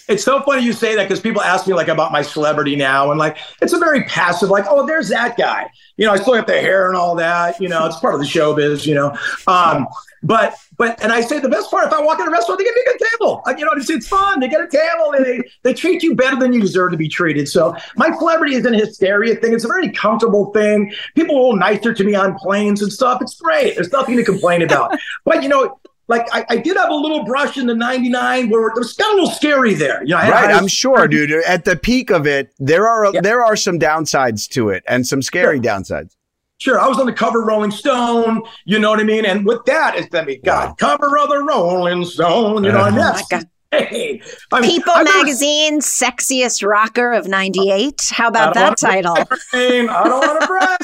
It's 0.07 0.23
so 0.23 0.41
funny 0.41 0.63
you 0.63 0.71
say 0.73 0.95
that 0.95 1.03
because 1.03 1.19
people 1.19 1.41
ask 1.41 1.67
me 1.67 1.73
like 1.73 1.89
about 1.89 2.11
my 2.13 2.21
celebrity 2.21 2.75
now, 2.77 3.11
and 3.11 3.19
like 3.19 3.37
it's 3.61 3.73
a 3.73 3.77
very 3.77 4.03
passive, 4.05 4.49
like, 4.49 4.63
oh, 4.69 4.85
there's 4.85 5.09
that 5.09 5.37
guy. 5.37 5.69
You 5.97 6.05
know, 6.05 6.13
I 6.13 6.17
still 6.17 6.33
have 6.35 6.45
the 6.47 6.59
hair 6.61 6.87
and 6.87 6.95
all 6.95 7.15
that. 7.15 7.59
You 7.59 7.67
know, 7.67 7.85
it's 7.85 7.97
part 7.99 8.13
of 8.15 8.21
the 8.21 8.25
showbiz. 8.25 8.85
You 8.85 8.95
know, 8.95 9.17
um, 9.47 9.85
but 10.23 10.55
but 10.77 11.01
and 11.03 11.11
I 11.11 11.21
say 11.21 11.39
the 11.39 11.49
best 11.49 11.69
part 11.71 11.85
if 11.85 11.93
I 11.93 12.01
walk 12.01 12.19
in 12.19 12.27
a 12.27 12.31
restaurant, 12.31 12.59
they 12.59 12.63
give 12.63 12.75
me 12.75 12.81
a 12.81 12.89
good 12.91 13.07
table. 13.11 13.43
You 13.57 13.65
know, 13.65 13.71
it's 13.75 13.89
it's 13.89 14.07
fun. 14.07 14.39
They 14.39 14.47
get 14.47 14.61
a 14.61 14.67
table 14.67 15.13
and 15.13 15.25
they 15.25 15.41
they 15.63 15.73
treat 15.73 16.03
you 16.03 16.15
better 16.15 16.37
than 16.37 16.53
you 16.53 16.61
deserve 16.61 16.91
to 16.91 16.97
be 16.97 17.09
treated. 17.09 17.47
So 17.49 17.75
my 17.95 18.15
celebrity 18.17 18.55
isn't 18.55 18.73
a 18.73 18.77
hysteria 18.77 19.35
thing. 19.35 19.53
It's 19.53 19.65
a 19.65 19.67
very 19.67 19.89
comfortable 19.89 20.51
thing. 20.53 20.93
People 21.15 21.35
are 21.35 21.39
all 21.39 21.55
nicer 21.55 21.93
to 21.93 22.03
me 22.03 22.13
on 22.15 22.35
planes 22.35 22.81
and 22.81 22.93
stuff. 22.93 23.21
It's 23.21 23.35
great. 23.35 23.75
There's 23.75 23.91
nothing 23.91 24.17
to 24.17 24.23
complain 24.23 24.61
about. 24.61 24.97
but 25.25 25.43
you 25.43 25.49
know. 25.49 25.79
Like 26.09 26.25
I, 26.33 26.45
I 26.47 26.55
did 26.55 26.77
have 26.77 26.89
a 26.89 26.95
little 26.95 27.25
brush 27.25 27.57
in 27.57 27.67
the 27.67 27.75
'99 27.75 28.49
where 28.49 28.69
it 28.69 28.75
was 28.75 28.93
kind 28.93 29.11
of 29.11 29.17
a 29.17 29.21
little 29.23 29.35
scary 29.35 29.73
there. 29.73 30.01
You 30.03 30.11
know, 30.11 30.19
I 30.19 30.29
right, 30.29 30.51
high- 30.51 30.57
I'm 30.57 30.69
sure, 30.69 31.05
dude. 31.05 31.31
At 31.43 31.65
the 31.65 31.75
peak 31.75 32.11
of 32.11 32.25
it, 32.25 32.53
there 32.59 32.87
are 32.87 33.11
there 33.11 33.43
are 33.43 33.57
some 33.57 33.77
downsides 33.77 34.47
to 34.51 34.69
it, 34.69 34.85
and 34.87 35.05
some 35.05 35.21
scary 35.21 35.59
downsides. 35.59 36.15
Sure, 36.59 36.79
I 36.79 36.87
was 36.87 36.99
on 36.99 37.05
the 37.05 37.13
cover 37.13 37.41
of 37.41 37.47
Rolling 37.47 37.69
Stone. 37.71 38.41
You 38.65 38.79
know 38.79 38.89
what 38.89 38.99
I 38.99 39.03
mean? 39.03 39.25
And 39.25 39.45
with 39.45 39.63
that, 39.65 39.95
it's 39.95 40.13
I 40.15 40.23
mean, 40.25 40.39
God, 40.43 40.77
cover 40.77 41.17
of 41.17 41.29
the 41.29 41.43
Rolling 41.43 42.03
Stone. 42.03 42.63
You 42.63 42.71
know, 42.71 42.85
and 42.85 42.95
Oh 42.95 42.99
my 42.99 43.11
that's 43.11 43.27
God. 43.27 43.43
hey, 43.71 44.21
I 44.51 44.61
mean, 44.61 44.71
People 44.71 44.93
I've 44.95 45.05
never- 45.05 45.17
Magazine, 45.19 45.81
sexiest 45.81 46.67
rocker 46.67 47.11
of 47.13 47.27
98. 47.27 48.09
How 48.11 48.27
about 48.29 48.57
I 48.57 48.61
that 48.61 48.77
don't 48.77 48.91
title? 48.91 49.13
wanna 49.13 49.27
brag. 49.27 49.89
I 49.89 50.03
don't 50.07 50.27
want 50.27 50.41
to 50.41 50.47
brag. 50.47 50.77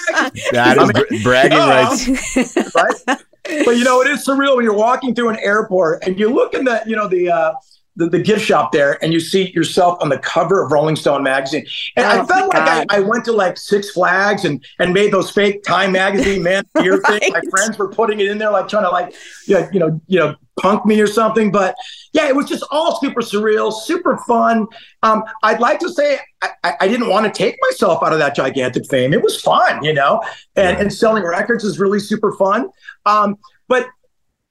That 0.52 0.78
is 0.78 0.92
br- 0.92 1.24
bragging 1.24 1.58
Yeah. 1.58 1.88
rights. 1.88 2.76
right? 2.76 3.18
But 3.66 3.78
you 3.78 3.84
know, 3.84 4.02
it 4.02 4.08
is 4.08 4.26
surreal 4.26 4.56
when 4.56 4.64
you're 4.66 4.74
walking 4.76 5.16
through 5.16 5.30
an 5.30 5.38
airport 5.40 6.04
and 6.06 6.20
you 6.20 6.30
look 6.30 6.54
in 6.54 6.64
the, 6.66 6.82
you 6.86 6.96
know, 6.96 7.08
the 7.08 7.30
uh 7.32 7.54
the, 7.96 8.10
the 8.10 8.20
gift 8.20 8.44
shop 8.44 8.72
there 8.72 8.98
and 9.04 9.14
you 9.14 9.20
see 9.20 9.52
yourself 9.52 9.98
on 10.02 10.10
the 10.10 10.18
cover 10.18 10.64
of 10.64 10.72
Rolling 10.72 10.96
Stone 10.96 11.24
magazine. 11.24 11.66
And 11.96 12.06
Oh, 12.06 12.10
I 12.10 12.26
felt 12.26 12.54
like 12.54 12.64
I, 12.92 12.98
I 12.98 13.00
went 13.02 13.24
to 13.26 13.32
like 13.32 13.58
Six 13.58 13.92
Flags 13.92 14.46
and 14.46 14.64
and 14.80 14.94
made 14.94 15.12
those 15.12 15.30
fake 15.30 15.64
Time 15.64 15.92
magazine 15.92 16.42
man 16.50 16.64
ear 16.84 16.98
thing. 17.08 17.20
My 17.32 17.42
friends 17.52 17.78
were 17.78 17.90
putting 17.90 18.20
it 18.20 18.28
in 18.28 18.38
there, 18.40 18.52
like 18.52 18.68
trying 18.68 18.84
to 18.86 18.90
like 18.90 19.14
you 19.48 19.56
know, 19.56 19.70
you 19.72 19.80
know, 19.80 20.02
you 20.08 20.20
know, 20.20 20.36
punk 20.60 20.86
me 20.86 21.00
or 21.02 21.08
something. 21.08 21.52
But 21.52 21.76
yeah, 22.14 22.28
it 22.28 22.36
was 22.36 22.48
just 22.48 22.64
all 22.72 23.00
super 23.00 23.22
surreal, 23.22 23.72
super 23.74 24.18
fun. 24.28 24.68
Um, 25.04 25.24
I'd 25.44 25.60
like 25.60 25.80
to 25.80 25.90
say 25.90 26.20
I, 26.42 26.50
I- 26.64 26.74
I 26.82 26.88
didn't 26.88 27.10
want 27.10 27.26
to 27.26 27.32
take 27.32 27.56
myself 27.70 28.04
out 28.04 28.12
of 28.14 28.20
that 28.20 28.36
gigantic 28.36 28.84
fame. 28.90 29.14
It 29.14 29.22
was 29.22 29.40
fun, 29.40 29.84
you 29.84 29.94
know, 29.94 30.22
and, 30.56 30.78
and 30.78 30.92
selling 30.94 31.24
records 31.24 31.64
is 31.64 31.80
really 31.80 32.00
super 32.00 32.32
fun. 32.34 32.70
Um, 33.06 33.38
but 33.68 33.88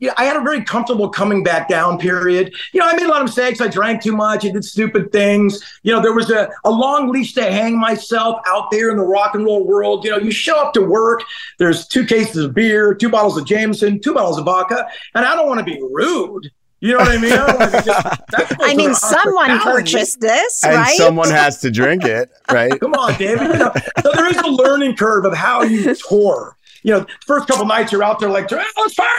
you 0.02 0.08
know, 0.08 0.14
I 0.16 0.24
had 0.24 0.36
a 0.36 0.40
very 0.40 0.64
comfortable 0.64 1.08
coming 1.08 1.44
back 1.44 1.68
down 1.68 1.96
period. 1.96 2.52
You 2.72 2.80
know, 2.80 2.88
I 2.88 2.96
made 2.96 3.04
a 3.06 3.08
lot 3.08 3.20
of 3.20 3.26
mistakes. 3.26 3.60
I 3.60 3.68
drank 3.68 4.02
too 4.02 4.16
much. 4.16 4.44
I 4.44 4.48
did 4.48 4.64
stupid 4.64 5.12
things. 5.12 5.62
You 5.84 5.92
know, 5.92 6.02
there 6.02 6.12
was 6.12 6.28
a, 6.28 6.50
a 6.64 6.70
long 6.72 7.06
leash 7.12 7.34
to 7.34 7.44
hang 7.44 7.78
myself 7.78 8.40
out 8.44 8.72
there 8.72 8.90
in 8.90 8.96
the 8.96 9.04
rock 9.04 9.36
and 9.36 9.44
roll 9.44 9.64
world. 9.64 10.04
You 10.04 10.10
know, 10.10 10.18
you 10.18 10.32
show 10.32 10.58
up 10.58 10.72
to 10.74 10.80
work, 10.82 11.22
there's 11.60 11.86
two 11.86 12.04
cases 12.04 12.44
of 12.46 12.52
beer, 12.52 12.94
two 12.94 13.10
bottles 13.10 13.36
of 13.38 13.44
Jameson, 13.44 14.00
two 14.00 14.12
bottles 14.12 14.38
of 14.38 14.44
vodka, 14.44 14.88
and 15.14 15.24
I 15.24 15.36
don't 15.36 15.46
want 15.46 15.60
to 15.60 15.64
be 15.64 15.80
rude. 15.80 16.50
You 16.80 16.94
know 16.94 16.98
what 16.98 17.08
I 17.16 17.18
mean? 17.18 17.32
I, 17.32 17.46
don't 17.46 17.58
wanna 17.60 17.70
be 17.70 17.84
just- 17.84 18.06
I 18.60 18.74
mean, 18.74 18.92
supposed 18.94 19.00
to 19.00 19.06
be 19.06 19.22
someone 19.22 19.60
purchased 19.60 20.20
this, 20.20 20.62
right? 20.64 20.88
And 20.88 20.96
someone 20.96 21.30
has 21.30 21.60
to 21.60 21.70
drink 21.70 22.04
it, 22.04 22.28
right? 22.50 22.72
Come 22.80 22.94
on, 22.94 23.16
David. 23.20 23.52
You 23.52 23.58
know, 23.58 23.72
so 24.02 24.10
there 24.12 24.28
is 24.28 24.36
a 24.38 24.48
learning 24.48 24.96
curve 24.96 25.24
of 25.24 25.32
how 25.32 25.62
you 25.62 25.94
tour. 25.94 26.56
You 26.82 26.94
know, 26.94 27.06
first 27.24 27.46
couple 27.46 27.64
nights 27.66 27.92
you're 27.92 28.02
out 28.02 28.18
there 28.18 28.28
like, 28.28 28.52
"Oh, 28.52 28.56
let's 28.78 28.94
party, 28.94 29.12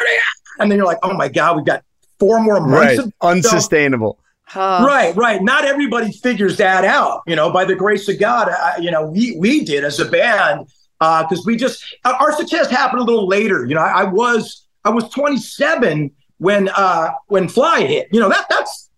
and 0.59 0.69
then 0.69 0.77
you're 0.77 0.87
like, 0.87 0.99
oh 1.03 1.13
my 1.13 1.27
god, 1.27 1.57
we've 1.57 1.65
got 1.65 1.83
four 2.19 2.39
more 2.41 2.59
months. 2.59 2.97
Right, 2.97 2.99
of 2.99 3.13
unsustainable. 3.21 4.19
Right, 4.55 5.15
right. 5.15 5.41
Not 5.41 5.65
everybody 5.65 6.11
figures 6.11 6.57
that 6.57 6.85
out. 6.85 7.21
You 7.25 7.35
know, 7.35 7.51
by 7.51 7.65
the 7.65 7.75
grace 7.75 8.07
of 8.09 8.19
God, 8.19 8.49
I, 8.49 8.77
you 8.77 8.91
know, 8.91 9.07
we 9.07 9.35
we 9.37 9.63
did 9.63 9.83
as 9.83 9.99
a 9.99 10.05
band 10.05 10.67
because 10.99 11.43
we 11.45 11.55
just 11.55 11.83
our 12.05 12.13
our 12.13 12.33
success 12.33 12.69
happened 12.69 13.01
a 13.01 13.05
little 13.05 13.27
later. 13.27 13.65
You 13.65 13.75
know, 13.75 13.81
I, 13.81 14.01
I 14.01 14.03
was 14.03 14.65
I 14.85 14.89
was 14.89 15.09
27 15.09 16.11
when 16.37 16.69
uh 16.69 17.11
when 17.27 17.47
Fly 17.47 17.81
hit. 17.81 18.09
You 18.11 18.19
know 18.19 18.29
that 18.29 18.45
that's 18.49 18.89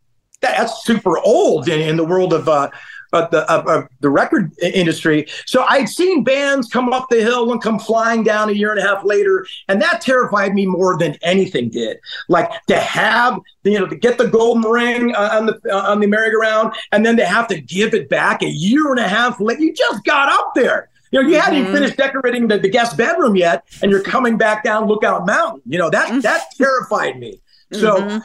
that's 0.42 0.84
super 0.84 1.18
old 1.20 1.70
in, 1.70 1.82
in 1.82 1.98
the 1.98 2.06
world 2.06 2.34
of 2.34 2.50
uh 2.50 2.70
of 3.16 3.32
the 3.32 3.50
of 3.52 3.88
the 4.02 4.10
record 4.10 4.52
industry. 4.62 5.28
So 5.46 5.66
I'd 5.70 5.90
seen 5.90 6.24
bands 6.24 6.68
come 6.70 6.92
up 6.94 7.08
the 7.10 7.22
hill 7.22 7.52
and 7.52 7.62
come 7.62 7.80
flying 7.80 8.24
down 8.24 8.50
a 8.50 8.54
year 8.54 8.72
and 8.72 8.80
a 8.80 8.84
half 8.84 9.04
later, 9.04 9.46
and 9.68 9.82
that 9.82 10.02
terrified 10.02 10.54
me 10.54 10.66
more 10.66 10.98
than 10.98 11.18
anything 11.24 11.70
did. 11.70 11.98
Like 12.30 12.52
to 12.68 12.78
have 12.78 13.40
you 13.64 13.80
know 13.80 13.88
to 13.88 13.96
get 13.96 14.18
the 14.18 14.28
golden 14.28 14.70
ring 14.70 15.16
uh, 15.16 15.30
on 15.34 15.46
the 15.48 15.60
uh, 15.72 15.92
on 15.92 16.00
the 16.00 16.08
merry-go-round, 16.08 16.74
and 16.92 17.06
then 17.06 17.18
to 17.18 17.26
have 17.26 17.48
to 17.48 17.60
give 17.60 17.94
it 17.94 18.10
back 18.10 18.44
a 18.44 18.50
year 18.50 18.92
and 18.92 19.00
a 19.00 19.08
half 19.08 19.40
later. 19.40 19.62
You 19.62 19.74
just 19.74 20.04
got 20.04 20.32
up 20.32 20.52
there. 20.56 20.90
You 21.12 21.22
know, 21.22 21.30
you 21.30 21.40
hadn't 21.40 21.60
even 21.60 21.72
Mhm. 21.72 21.76
finished 21.76 21.98
decorating 21.98 22.48
the, 22.48 22.58
the 22.58 22.68
guest 22.68 22.98
bedroom 22.98 23.36
yet, 23.38 23.64
and 23.82 23.90
you're 23.90 24.02
coming 24.02 24.38
back 24.38 24.64
down 24.64 24.88
Lookout 24.88 25.26
Mountain. 25.26 25.62
You 25.66 25.78
know 25.78 25.90
that 25.90 26.22
that 26.24 26.46
terrified 26.58 27.20
me. 27.20 27.40
So 27.72 28.02
Mhm. 28.02 28.24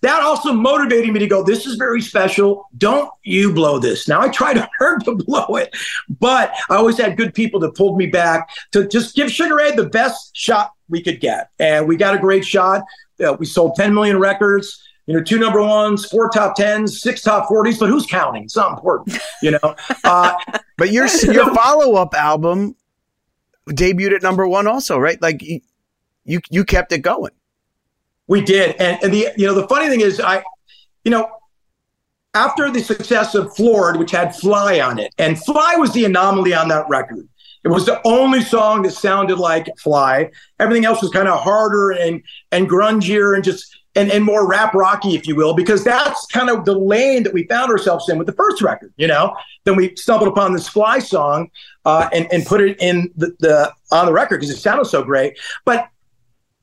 That 0.00 0.22
also 0.22 0.52
motivated 0.52 1.12
me 1.12 1.18
to 1.20 1.26
go, 1.26 1.42
this 1.42 1.66
is 1.66 1.76
very 1.76 2.00
special. 2.00 2.68
Don't 2.78 3.10
you 3.24 3.52
blow 3.52 3.78
this. 3.78 4.06
Now 4.08 4.20
I 4.20 4.28
tried 4.28 4.56
hard 4.78 5.04
to 5.04 5.16
blow 5.16 5.56
it, 5.56 5.74
but 6.20 6.52
I 6.70 6.76
always 6.76 6.98
had 6.98 7.16
good 7.16 7.34
people 7.34 7.58
that 7.60 7.74
pulled 7.74 7.98
me 7.98 8.06
back 8.06 8.48
to 8.72 8.86
just 8.86 9.16
give 9.16 9.30
Sugar 9.30 9.56
Ray 9.56 9.74
the 9.74 9.88
best 9.88 10.36
shot 10.36 10.72
we 10.88 11.02
could 11.02 11.20
get. 11.20 11.50
And 11.58 11.88
we 11.88 11.96
got 11.96 12.14
a 12.14 12.18
great 12.18 12.44
shot. 12.44 12.84
Uh, 13.24 13.34
we 13.38 13.46
sold 13.46 13.74
10 13.76 13.92
million 13.92 14.18
records, 14.18 14.80
you 15.06 15.14
know, 15.14 15.22
two 15.22 15.38
number 15.38 15.60
ones, 15.60 16.04
four 16.06 16.30
top 16.30 16.54
tens, 16.54 17.02
six 17.02 17.22
top 17.22 17.48
40s, 17.48 17.78
but 17.80 17.88
who's 17.88 18.06
counting? 18.06 18.44
It's 18.44 18.56
not 18.56 18.72
important, 18.72 19.18
you 19.42 19.52
know? 19.52 19.74
Uh, 20.04 20.34
But 20.76 20.92
your 20.92 21.06
your 21.24 21.52
follow 21.54 21.94
up 21.96 22.14
album 22.14 22.76
debuted 23.68 24.14
at 24.14 24.22
number 24.22 24.46
one, 24.46 24.66
also, 24.68 24.96
right? 24.96 25.20
Like 25.20 25.42
you 25.42 25.60
you, 26.24 26.40
you 26.50 26.64
kept 26.64 26.92
it 26.92 26.98
going. 26.98 27.32
We 28.28 28.42
did, 28.42 28.76
and, 28.76 29.02
and 29.02 29.12
the 29.12 29.28
you 29.36 29.46
know 29.46 29.54
the 29.54 29.66
funny 29.66 29.88
thing 29.88 30.00
is, 30.00 30.20
I, 30.20 30.44
you 31.02 31.10
know, 31.10 31.30
after 32.34 32.70
the 32.70 32.80
success 32.80 33.34
of 33.34 33.54
Floored, 33.56 33.96
which 33.96 34.10
had 34.10 34.36
Fly 34.36 34.80
on 34.80 34.98
it, 34.98 35.12
and 35.18 35.42
Fly 35.42 35.76
was 35.76 35.92
the 35.92 36.04
anomaly 36.04 36.54
on 36.54 36.68
that 36.68 36.88
record. 36.88 37.26
It 37.64 37.68
was 37.68 37.86
the 37.86 38.00
only 38.06 38.40
song 38.40 38.82
that 38.82 38.92
sounded 38.92 39.38
like 39.38 39.66
Fly. 39.78 40.30
Everything 40.60 40.84
else 40.84 41.02
was 41.02 41.10
kind 41.10 41.26
of 41.26 41.40
harder 41.40 41.90
and 41.90 42.22
and 42.52 42.68
grungier 42.68 43.34
and 43.34 43.42
just 43.42 43.74
and, 43.94 44.12
and 44.12 44.24
more 44.24 44.48
rap 44.48 44.74
rocky, 44.74 45.16
if 45.16 45.26
you 45.26 45.34
will, 45.34 45.54
because 45.54 45.82
that's 45.82 46.26
kind 46.26 46.50
of 46.50 46.64
the 46.64 46.78
lane 46.78 47.24
that 47.24 47.32
we 47.32 47.44
found 47.48 47.70
ourselves 47.70 48.08
in 48.08 48.16
with 48.16 48.28
the 48.28 48.32
first 48.34 48.62
record, 48.62 48.92
you 48.96 49.08
know. 49.08 49.34
Then 49.64 49.74
we 49.74 49.96
stumbled 49.96 50.28
upon 50.28 50.52
this 50.52 50.68
Fly 50.68 51.00
song 51.00 51.50
uh, 51.84 52.08
and 52.12 52.32
and 52.32 52.46
put 52.46 52.60
it 52.60 52.76
in 52.80 53.10
the, 53.16 53.34
the 53.40 53.72
on 53.90 54.06
the 54.06 54.12
record 54.12 54.40
because 54.40 54.54
it 54.54 54.60
sounded 54.60 54.84
so 54.84 55.02
great. 55.02 55.38
But 55.64 55.88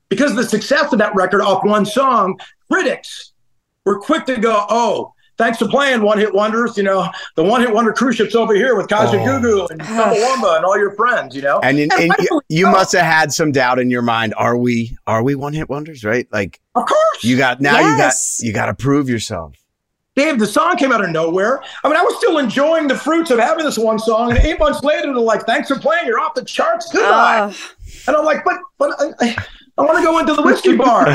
because 0.08 0.30
of 0.32 0.36
the 0.36 0.44
success 0.44 0.92
of 0.92 0.98
that 0.98 1.14
record 1.14 1.40
off 1.40 1.64
one 1.64 1.84
song, 1.86 2.38
critics 2.70 3.32
were 3.84 3.98
quick 4.00 4.24
to 4.26 4.36
go, 4.36 4.64
oh, 4.68 5.12
thanks 5.38 5.58
for 5.58 5.68
playing 5.68 6.02
one 6.02 6.18
hit 6.18 6.34
wonders. 6.34 6.76
You 6.76 6.82
know, 6.84 7.08
the 7.34 7.42
one 7.42 7.60
hit 7.60 7.72
wonder 7.72 7.92
cruise 7.92 8.16
ship's 8.16 8.34
over 8.34 8.54
here 8.54 8.76
with 8.76 8.88
Kaja 8.88 9.14
oh. 9.14 9.26
Gugu 9.26 9.70
and 9.70 9.80
Wamba 9.82 10.54
and 10.56 10.64
all 10.64 10.78
your 10.78 10.94
friends, 10.94 11.34
you 11.34 11.42
know? 11.42 11.60
And, 11.62 11.78
in, 11.78 11.90
and 11.92 12.02
you, 12.02 12.08
rightfully 12.08 12.42
you 12.48 12.66
must 12.66 12.92
have 12.92 13.04
had 13.04 13.32
some 13.32 13.52
doubt 13.52 13.78
in 13.78 13.90
your 13.90 14.02
mind. 14.02 14.34
Are 14.36 14.56
we 14.56 14.96
are 15.06 15.22
we 15.22 15.34
one 15.34 15.52
hit 15.52 15.68
wonders, 15.68 16.04
right? 16.04 16.26
Like 16.32 16.60
Of 16.74 16.86
course. 16.86 17.24
you 17.24 17.36
got 17.36 17.60
now 17.60 17.78
Yes. 17.78 18.38
you 18.42 18.52
got 18.52 18.58
you 18.58 18.60
got 18.60 18.66
to 18.66 18.74
prove 18.74 19.08
yourself. 19.08 19.54
Dave, 20.14 20.38
the 20.38 20.46
song 20.46 20.78
came 20.78 20.92
out 20.92 21.04
of 21.04 21.10
nowhere. 21.10 21.62
I 21.84 21.88
mean, 21.88 21.96
I 21.98 22.02
was 22.02 22.16
still 22.16 22.38
enjoying 22.38 22.88
the 22.88 22.96
fruits 22.96 23.30
of 23.30 23.38
having 23.38 23.66
this 23.66 23.76
one 23.76 23.98
song, 23.98 24.30
and 24.30 24.38
eight 24.38 24.58
months 24.58 24.82
later, 24.82 25.08
they're 25.08 25.16
like, 25.16 25.44
"Thanks 25.44 25.68
for 25.68 25.78
playing. 25.78 26.06
You're 26.06 26.18
off 26.18 26.32
the 26.34 26.42
charts. 26.42 26.90
Goodbye." 26.90 27.40
Ugh. 27.40 27.54
and 28.06 28.16
I'm 28.16 28.24
like, 28.24 28.42
"But, 28.42 28.56
but, 28.78 28.98
I, 28.98 29.12
I- 29.20 29.36
I 29.78 29.82
want 29.82 29.98
to 29.98 30.04
go 30.04 30.18
into 30.18 30.34
the 30.34 30.42
whiskey 30.42 30.76
bar. 30.76 31.12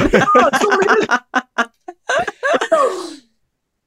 so, 2.69 3.15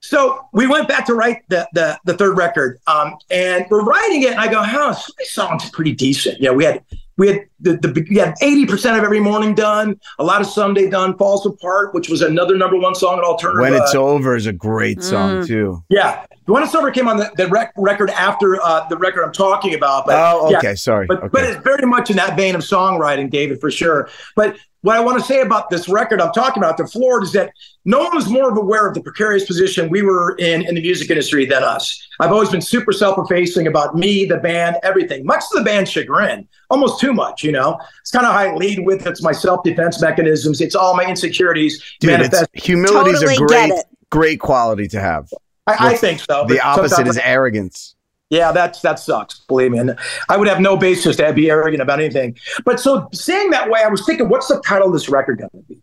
so 0.01 0.49
we 0.53 0.66
went 0.66 0.89
back 0.89 1.07
to 1.07 1.14
write 1.14 1.49
the 1.49 1.68
the, 1.75 1.99
the 2.05 2.14
third 2.14 2.37
record, 2.37 2.81
um, 2.87 3.16
and 3.31 3.66
we're 3.70 3.85
writing 3.85 4.22
it, 4.22 4.33
and 4.33 4.41
I 4.41 4.51
go, 4.51 4.62
"Huh, 4.62 4.95
some 4.95 5.12
of 5.12 5.18
these 5.18 5.31
songs 5.31 5.70
pretty 5.70 5.93
decent." 5.93 6.41
Yeah, 6.41 6.51
we 6.51 6.64
had 6.64 6.83
we 7.17 7.29
had 7.29 7.41
the, 7.61 7.77
the 7.77 8.07
we 8.11 8.17
had 8.17 8.35
eighty 8.43 8.67
percent 8.67 8.99
of 8.99 9.05
every 9.05 9.21
morning 9.21 9.55
done, 9.55 9.99
a 10.19 10.25
lot 10.25 10.41
of 10.41 10.47
Someday 10.47 10.91
done, 10.91 11.17
Falls 11.17 11.47
Apart, 11.47 11.95
which 11.95 12.09
was 12.09 12.23
another 12.23 12.57
number 12.57 12.77
one 12.79 12.95
song 12.95 13.19
at 13.19 13.25
alternative. 13.25 13.61
When 13.61 13.75
It's 13.75 13.95
uh, 13.95 14.03
Over 14.03 14.35
is 14.37 14.47
a 14.47 14.53
great 14.53 15.03
song, 15.03 15.43
Mm. 15.43 15.47
too. 15.47 15.85
yeah, 15.91 16.27
When 16.47 16.62
It's 16.62 16.75
Over 16.75 16.91
came 16.91 17.07
on 17.09 17.17
the, 17.19 17.31
the 17.37 17.47
rec- 17.49 17.73
record 17.77 18.11
after 18.11 18.61
uh, 18.62 18.87
the 18.89 18.97
record 18.99 19.23
I'm 19.25 19.33
talking 19.33 19.75
about. 19.75 20.07
But 20.07 20.17
Oh, 20.17 20.51
yeah, 20.51 20.59
okay, 20.59 20.75
sorry. 20.75 21.07
But, 21.07 21.19
Okay. 21.19 21.29
but 21.33 21.45
it's 21.45 21.62
very 21.62 21.87
much 21.87 22.11
in 22.11 22.17
that 22.17 22.37
vein 22.37 22.55
of 22.55 22.62
songwriting, 22.62 23.31
David, 23.31 23.61
for 23.61 23.71
sure. 23.71 24.09
But 24.37 24.57
what 24.85 24.97
I 24.97 25.01
want 25.01 25.18
to 25.18 25.24
say 25.24 25.41
about 25.41 25.70
this 25.70 25.89
record 25.89 26.20
I'm 26.20 26.30
talking 26.35 26.62
about, 26.62 26.76
The 26.76 26.87
Floored, 26.87 27.22
is 27.22 27.32
that 27.32 27.55
no 27.87 28.01
one 28.01 28.14
was 28.14 28.28
more 28.28 28.51
aware 28.51 28.87
of 28.87 28.93
the 28.93 29.01
precarious 29.01 29.47
position 29.47 29.89
we 29.89 30.03
were 30.03 30.37
in 30.37 30.61
in 30.68 30.74
the 30.74 30.82
music 30.82 31.09
industry 31.09 31.47
than 31.47 31.62
us. 31.62 32.07
I've 32.20 32.32
always 32.32 32.51
been 32.51 32.61
super 32.61 32.93
self-effacing 32.93 33.66
about 33.66 33.97
me, 33.97 34.26
the 34.26 34.37
band, 34.37 34.76
everything, 34.82 35.24
much 35.24 35.41
to 35.53 35.59
the 35.59 35.64
band's 35.64 35.91
chagrin, 35.91 36.47
almost 36.68 37.01
too 37.01 37.14
much, 37.14 37.43
you 37.43 37.51
know? 37.51 37.78
It's 38.03 38.11
kind 38.11 38.26
of 38.26 38.32
how 38.35 38.41
I 38.41 38.55
lead 38.55 38.85
with 38.85 39.07
It's 39.07 39.22
my 39.22 39.32
self-defense 39.32 40.03
mechanisms. 40.03 40.61
It's 40.61 40.74
all 40.74 40.95
my 40.95 41.07
insecurities 41.07 41.82
Dude, 42.01 42.11
manifest. 42.11 42.47
it's, 42.53 42.66
humility 42.66 43.12
is 43.12 43.22
a 43.22 43.37
great, 43.37 43.72
great 44.11 44.39
quality 44.41 44.87
to 44.89 45.01
have. 45.01 45.30
I, 45.66 45.93
I 45.93 45.97
think 45.97 46.20
so. 46.20 46.45
The 46.47 46.61
opposite 46.61 46.97
sometimes- 46.97 47.16
is 47.16 47.22
arrogance. 47.24 47.93
Yeah, 48.35 48.51
that's 48.51 48.80
that 48.80 48.99
sucks. 48.99 49.41
Believe 49.41 49.70
me, 49.70 49.78
and 49.78 49.97
I 50.28 50.37
would 50.37 50.49
have 50.49 50.61
no 50.61 50.76
basis 50.76 51.14
to 51.16 51.32
be 51.32 51.51
arrogant 51.51 51.80
about 51.80 52.01
anything. 52.01 52.37
But 52.64 52.80
so 52.80 53.09
saying 53.12 53.51
that 53.51 53.70
way, 53.70 53.80
I 53.85 53.89
was 53.89 54.05
thinking, 54.05 54.28
what's 54.28 54.49
the 54.49 54.61
title 54.66 54.89
of 54.89 54.93
this 54.93 55.09
record 55.09 55.39
going 55.39 55.51
to 55.51 55.62
be? 55.68 55.80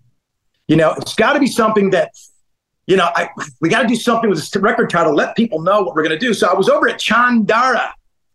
You 0.68 0.76
know, 0.76 0.94
it's 0.98 1.16
got 1.16 1.34
to 1.34 1.40
be 1.40 1.48
something 1.48 1.92
that, 1.92 2.12
you 2.88 2.98
know, 2.98 3.10
I, 3.16 3.30
we 3.62 3.70
got 3.70 3.84
to 3.84 3.88
do 3.88 3.96
something 3.96 4.30
with 4.30 4.40
this 4.40 4.54
record 4.58 4.90
title. 4.90 5.16
Let 5.16 5.36
people 5.38 5.62
know 5.62 5.82
what 5.82 5.96
we're 5.96 6.04
going 6.04 6.18
to 6.18 6.20
do. 6.20 6.34
So 6.34 6.48
I 6.50 6.54
was 6.54 6.68
over 6.68 6.90
at 6.90 7.00
Chandara 7.00 7.92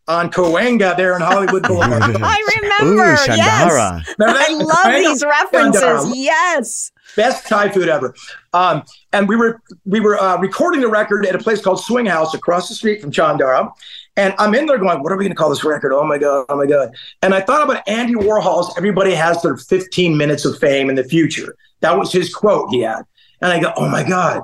on 0.08 0.30
Cahuenga 0.30 0.96
there 0.96 1.14
in 1.14 1.20
Hollywood 1.20 1.62
Boulevard. 1.68 2.02
I 2.02 2.60
remember. 2.62 3.02
Ooh, 3.02 3.16
Chandara. 3.16 3.36
Yes. 3.36 4.14
Remember 4.18 4.38
that? 4.38 4.48
I 4.48 4.54
love 4.54 4.68
Cahuenga? 4.76 4.98
these 4.98 5.24
references. 5.24 5.82
Chandara. 5.82 6.12
Yes. 6.14 6.92
best 7.16 7.46
Thai 7.46 7.68
food 7.70 7.88
ever. 7.88 8.14
Um, 8.52 8.82
and 9.12 9.28
we 9.28 9.36
were 9.36 9.62
we 9.84 10.00
were 10.00 10.20
uh, 10.20 10.38
recording 10.38 10.80
the 10.80 10.88
record 10.88 11.26
at 11.26 11.34
a 11.34 11.38
place 11.38 11.60
called 11.60 11.80
Swing 11.80 12.06
House 12.06 12.34
across 12.34 12.68
the 12.68 12.74
street 12.74 13.00
from 13.00 13.10
Chandara. 13.10 13.72
And 14.18 14.34
I'm 14.38 14.54
in 14.54 14.66
there 14.66 14.78
going, 14.78 15.02
what 15.02 15.12
are 15.12 15.16
we 15.16 15.24
going 15.24 15.32
to 15.32 15.36
call 15.36 15.50
this 15.50 15.62
record? 15.64 15.92
Oh 15.92 16.04
my 16.04 16.16
god, 16.18 16.46
oh 16.48 16.56
my 16.56 16.66
god! 16.66 16.94
And 17.22 17.34
I 17.34 17.40
thought 17.42 17.62
about 17.68 17.86
Andy 17.86 18.14
Warhol's 18.14 18.74
"Everybody 18.76 19.12
has 19.14 19.42
their 19.42 19.56
15 19.56 20.16
minutes 20.16 20.44
of 20.44 20.58
fame 20.58 20.88
in 20.88 20.96
the 20.96 21.04
future." 21.04 21.54
That 21.80 21.98
was 21.98 22.10
his 22.12 22.34
quote 22.34 22.70
he 22.70 22.80
had. 22.80 23.02
And 23.42 23.52
I 23.52 23.60
go, 23.60 23.72
oh 23.76 23.88
my 23.88 24.02
god. 24.02 24.42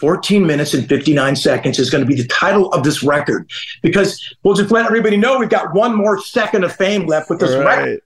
14 0.00 0.46
minutes 0.46 0.74
and 0.74 0.86
59 0.86 1.34
seconds 1.34 1.78
is 1.78 1.88
going 1.88 2.04
to 2.04 2.06
be 2.06 2.14
the 2.14 2.28
title 2.28 2.70
of 2.74 2.84
this 2.84 3.02
record 3.02 3.50
because 3.82 4.22
we'll 4.42 4.52
just 4.54 4.70
let 4.70 4.84
everybody 4.84 5.16
know 5.16 5.38
we've 5.38 5.48
got 5.48 5.72
one 5.74 5.94
more 5.94 6.20
second 6.20 6.62
of 6.62 6.76
fame 6.76 7.06
left 7.06 7.30
with 7.30 7.40
this 7.40 7.54
Right. 7.56 7.64
record. 7.78 8.00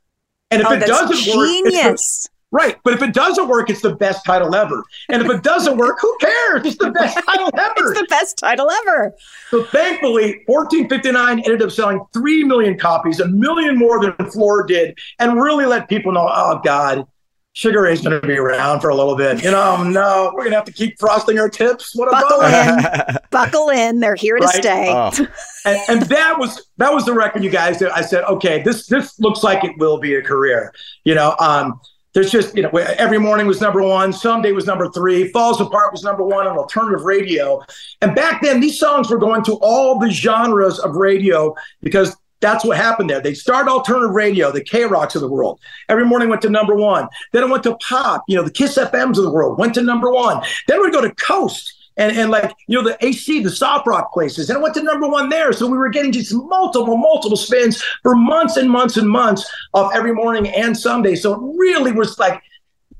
And 0.52 0.62
if 0.62 0.68
Oh, 0.68 0.72
it 0.74 0.78
that's 0.78 0.88
doesn't 0.90 1.36
work, 1.36 1.48
it's 1.48 1.70
genius. 1.76 2.28
Right. 2.52 2.76
But 2.84 2.92
if 2.92 3.02
it 3.02 3.14
doesn't 3.14 3.48
work, 3.48 3.70
it's 3.70 3.80
the 3.80 3.96
best 3.96 4.24
title 4.26 4.54
ever. 4.54 4.84
And 5.08 5.22
if 5.22 5.30
it 5.30 5.42
doesn't 5.42 5.78
work, 5.78 5.96
who 6.00 6.16
cares? 6.20 6.66
It's 6.66 6.76
the 6.76 6.90
best 6.90 7.18
title 7.26 7.50
ever. 7.58 7.90
It's 7.92 8.00
the 8.00 8.06
best 8.10 8.36
title 8.38 8.70
ever. 8.70 9.12
so 9.50 9.64
thankfully, 9.64 10.42
1459 10.46 11.38
ended 11.40 11.62
up 11.62 11.70
selling 11.70 12.04
3 12.12 12.44
million 12.44 12.78
copies, 12.78 13.20
a 13.20 13.28
million 13.28 13.78
more 13.78 14.00
than 14.00 14.14
Floor 14.30 14.64
did, 14.64 14.98
and 15.18 15.40
really 15.40 15.64
let 15.64 15.88
people 15.88 16.12
know, 16.12 16.28
oh, 16.30 16.60
God, 16.62 17.06
Sugar 17.54 17.82
Ray's 17.82 18.00
going 18.00 18.18
to 18.18 18.26
be 18.26 18.36
around 18.38 18.80
for 18.80 18.88
a 18.88 18.94
little 18.94 19.16
bit. 19.16 19.42
You 19.44 19.50
know, 19.50 19.76
oh, 19.78 19.82
no, 19.82 20.30
we're 20.34 20.40
going 20.40 20.52
to 20.52 20.56
have 20.56 20.64
to 20.64 20.72
keep 20.72 20.98
frosting 20.98 21.38
our 21.38 21.50
tips. 21.50 21.94
What 21.94 22.10
Buckle 22.10 22.40
about 22.40 23.08
in. 23.10 23.16
Buckle 23.30 23.68
in. 23.68 24.00
They're 24.00 24.14
here 24.14 24.36
to 24.38 24.44
Right. 24.44 24.54
stay. 24.54 24.86
Oh. 24.88 25.10
and, 25.66 25.78
and 25.88 26.02
that 26.08 26.38
was 26.38 26.66
that 26.78 26.92
was 26.94 27.04
the 27.04 27.12
record, 27.12 27.44
you 27.44 27.50
guys. 27.50 27.78
That 27.80 27.94
I 27.94 28.00
said, 28.00 28.24
okay, 28.24 28.62
this 28.62 28.86
this 28.86 29.20
looks 29.20 29.42
like 29.42 29.64
it 29.64 29.76
will 29.76 29.98
be 29.98 30.14
a 30.14 30.22
career. 30.22 30.72
You 31.04 31.14
know, 31.14 31.36
um, 31.40 31.78
there's 32.14 32.30
just 32.30 32.54
you 32.56 32.62
know, 32.62 32.70
every 32.70 33.18
morning 33.18 33.46
was 33.46 33.60
number 33.60 33.82
one, 33.82 34.12
Someday 34.12 34.52
was 34.52 34.66
number 34.66 34.88
three, 34.90 35.28
Falls 35.28 35.60
Apart 35.60 35.92
was 35.92 36.02
number 36.02 36.22
one 36.22 36.46
on 36.46 36.58
alternative 36.58 37.04
radio. 37.04 37.62
And 38.00 38.14
back 38.14 38.42
then, 38.42 38.60
these 38.60 38.78
songs 38.78 39.10
were 39.10 39.18
going 39.18 39.42
to 39.44 39.54
all 39.62 39.98
the 39.98 40.10
genres 40.10 40.78
of 40.78 40.94
radio 40.94 41.54
because 41.80 42.16
that's 42.40 42.64
what 42.64 42.76
happened 42.76 43.08
there. 43.08 43.20
They 43.20 43.34
started 43.34 43.70
alternative 43.70 44.10
radio, 44.10 44.50
the 44.50 44.62
K 44.62 44.84
Rocks 44.84 45.14
of 45.14 45.22
the 45.22 45.28
world. 45.28 45.60
Every 45.88 46.04
morning 46.04 46.28
went 46.28 46.42
to 46.42 46.50
number 46.50 46.74
one. 46.74 47.08
Then 47.32 47.44
it 47.44 47.48
went 47.48 47.62
to 47.62 47.76
pop, 47.76 48.24
you 48.26 48.36
know, 48.36 48.42
the 48.42 48.50
Kiss 48.50 48.76
FMs 48.76 49.16
of 49.16 49.22
the 49.22 49.32
world 49.32 49.58
went 49.58 49.74
to 49.74 49.82
number 49.82 50.10
one. 50.10 50.42
Then 50.66 50.82
we'd 50.82 50.92
go 50.92 51.00
to 51.00 51.14
Coast 51.14 51.81
and, 51.96 52.16
and 52.16 52.30
like, 52.30 52.54
you 52.66 52.80
know, 52.80 52.88
the 52.88 52.96
AC, 53.04 53.42
the 53.42 53.50
soft 53.50 53.86
rock 53.86 54.12
places. 54.12 54.48
And 54.48 54.58
it 54.58 54.62
went 54.62 54.74
to 54.74 54.82
number 54.82 55.08
one 55.08 55.28
there. 55.28 55.52
So 55.52 55.66
we 55.66 55.78
were 55.78 55.88
getting 55.88 56.12
just 56.12 56.32
multiple, 56.34 56.96
multiple 56.96 57.36
spins 57.36 57.82
for 58.02 58.14
months 58.14 58.56
and 58.56 58.70
months 58.70 58.96
and 58.96 59.08
months 59.08 59.48
of 59.74 59.90
every 59.94 60.14
morning 60.14 60.48
and 60.48 60.76
Someday. 60.76 61.14
So 61.14 61.34
it 61.34 61.58
really 61.58 61.92
was 61.92 62.18
like, 62.18 62.42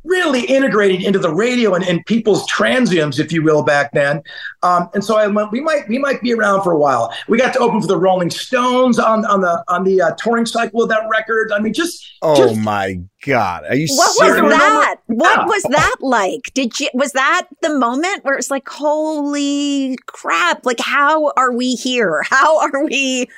really 0.05 0.45
integrated 0.45 1.03
into 1.05 1.19
the 1.19 1.33
radio 1.33 1.75
and, 1.75 1.85
and 1.85 2.05
people's 2.07 2.51
transiums, 2.51 3.21
if 3.21 3.33
you 3.33 3.43
will, 3.43 3.63
back 3.63 3.93
then. 3.93 4.23
Um, 4.63 4.89
and 4.95 5.05
so 5.05 5.17
I 5.17 5.27
went, 5.29 5.53
we 5.53 5.61
might 5.61 5.89
we 5.89 5.99
might 5.99 6.21
be 6.21 6.33
around 6.35 6.63
for 6.63 6.73
a 6.73 6.79
while. 6.79 7.13
We 7.29 7.39
got 7.39 7.53
to 7.55 7.61
open 7.61 7.81
for 7.81 7.87
the 7.87 7.97
Rolling 7.97 8.31
Stones 8.31 8.99
on 8.99 9.25
on 9.27 9.41
the 9.41 9.63
on 9.69 9.85
the 9.85 10.01
uh, 10.03 10.15
touring 10.17 10.47
cycle 10.47 10.83
of 10.83 10.89
that 10.89 11.07
record. 11.11 11.53
I 11.53 11.59
mean, 11.61 11.73
just 11.73 12.05
Oh 12.23 12.37
just 12.37 12.61
my 12.61 13.01
God. 13.27 13.65
Are 13.69 13.75
you 13.75 13.87
What 13.91 14.11
was 14.19 14.51
that? 14.51 14.97
What 15.07 15.39
Yeah. 15.39 15.47
was 15.47 15.63
that 15.65 15.97
like? 16.01 16.51
Did 16.55 16.79
you 16.81 16.89
was 16.95 17.13
that 17.13 17.47
the 17.63 17.77
moment 17.77 18.25
where 18.25 18.35
it's 18.37 18.51
like, 18.51 18.69
holy 18.69 19.97
crap, 20.07 20.67
like 20.67 20.81
how 20.81 21.33
are 21.37 21.53
we 21.53 21.75
here? 21.75 22.23
How 22.29 22.59
are 22.61 22.85
we 22.85 23.29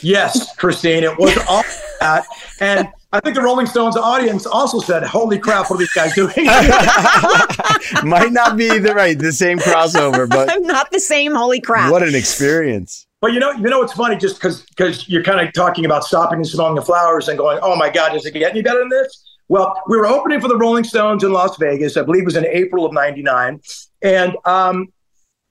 Yes, 0.00 0.54
Christine, 0.56 1.04
it 1.04 1.16
was 1.18 1.36
all 1.48 1.62
that. 2.00 2.26
And 2.60 2.88
I 3.14 3.20
think 3.20 3.36
the 3.36 3.42
Rolling 3.42 3.66
Stones 3.66 3.96
audience 3.96 4.44
also 4.44 4.80
said, 4.80 5.04
Holy 5.04 5.38
crap, 5.38 5.70
what 5.70 5.76
are 5.76 5.78
these 5.78 5.92
guys 5.92 6.12
doing? 6.16 6.34
Might 8.02 8.32
not 8.32 8.56
be 8.56 8.80
the 8.80 8.92
right, 8.92 9.16
the 9.16 9.30
same 9.32 9.60
crossover, 9.60 10.28
but 10.28 10.50
I'm 10.50 10.62
not 10.66 10.90
the 10.90 10.98
same, 10.98 11.32
holy 11.32 11.60
crap. 11.60 11.92
what 11.92 12.02
an 12.02 12.16
experience. 12.16 13.06
But 13.20 13.32
you 13.32 13.38
know, 13.38 13.52
you 13.52 13.70
know, 13.70 13.82
it's 13.82 13.92
funny 13.92 14.16
just 14.16 14.34
because 14.34 14.62
because 14.62 15.08
you're 15.08 15.22
kind 15.22 15.46
of 15.46 15.54
talking 15.54 15.84
about 15.84 16.02
stopping 16.02 16.38
and 16.38 16.46
smelling 16.46 16.74
the 16.74 16.82
flowers 16.82 17.28
and 17.28 17.38
going, 17.38 17.60
oh 17.62 17.76
my 17.76 17.88
God, 17.88 18.14
does 18.14 18.26
it 18.26 18.32
get 18.32 18.50
any 18.50 18.62
better 18.62 18.80
than 18.80 18.88
this? 18.88 19.24
Well, 19.46 19.80
we 19.86 19.96
were 19.96 20.08
opening 20.08 20.40
for 20.40 20.48
the 20.48 20.56
Rolling 20.56 20.82
Stones 20.82 21.22
in 21.22 21.32
Las 21.32 21.56
Vegas. 21.56 21.96
I 21.96 22.02
believe 22.02 22.22
it 22.22 22.26
was 22.26 22.36
in 22.36 22.46
April 22.46 22.84
of 22.84 22.92
'99, 22.92 23.60
and 24.02 24.36
um, 24.44 24.88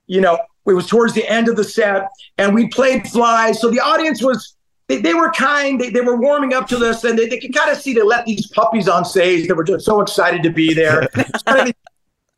you 0.08 0.20
know, 0.20 0.38
it 0.68 0.74
was 0.74 0.88
towards 0.88 1.14
the 1.14 1.26
end 1.30 1.48
of 1.48 1.56
the 1.56 1.64
set, 1.64 2.10
and 2.38 2.54
we 2.54 2.68
played 2.68 3.08
"Fly," 3.08 3.54
so 3.54 3.70
the 3.70 3.80
audience 3.80 4.22
was. 4.22 4.58
They, 4.88 5.02
they 5.02 5.14
were 5.14 5.32
kind. 5.32 5.80
They, 5.80 5.90
they 5.90 6.02
were 6.02 6.20
warming 6.20 6.54
up 6.54 6.68
to 6.68 6.78
this, 6.78 7.04
and 7.04 7.18
they, 7.18 7.28
they 7.28 7.40
could 7.40 7.54
kind 7.54 7.72
of 7.72 7.78
see 7.78 7.94
they 7.94 8.02
let 8.02 8.26
these 8.26 8.48
puppies 8.48 8.88
on 8.88 9.06
stage. 9.06 9.48
They 9.48 9.54
were 9.54 9.64
just 9.64 9.86
so 9.86 10.02
excited 10.02 10.44
to 10.44 10.50
be 10.50 10.74
there. 10.74 11.08
Kind 11.46 11.70
of 11.70 11.76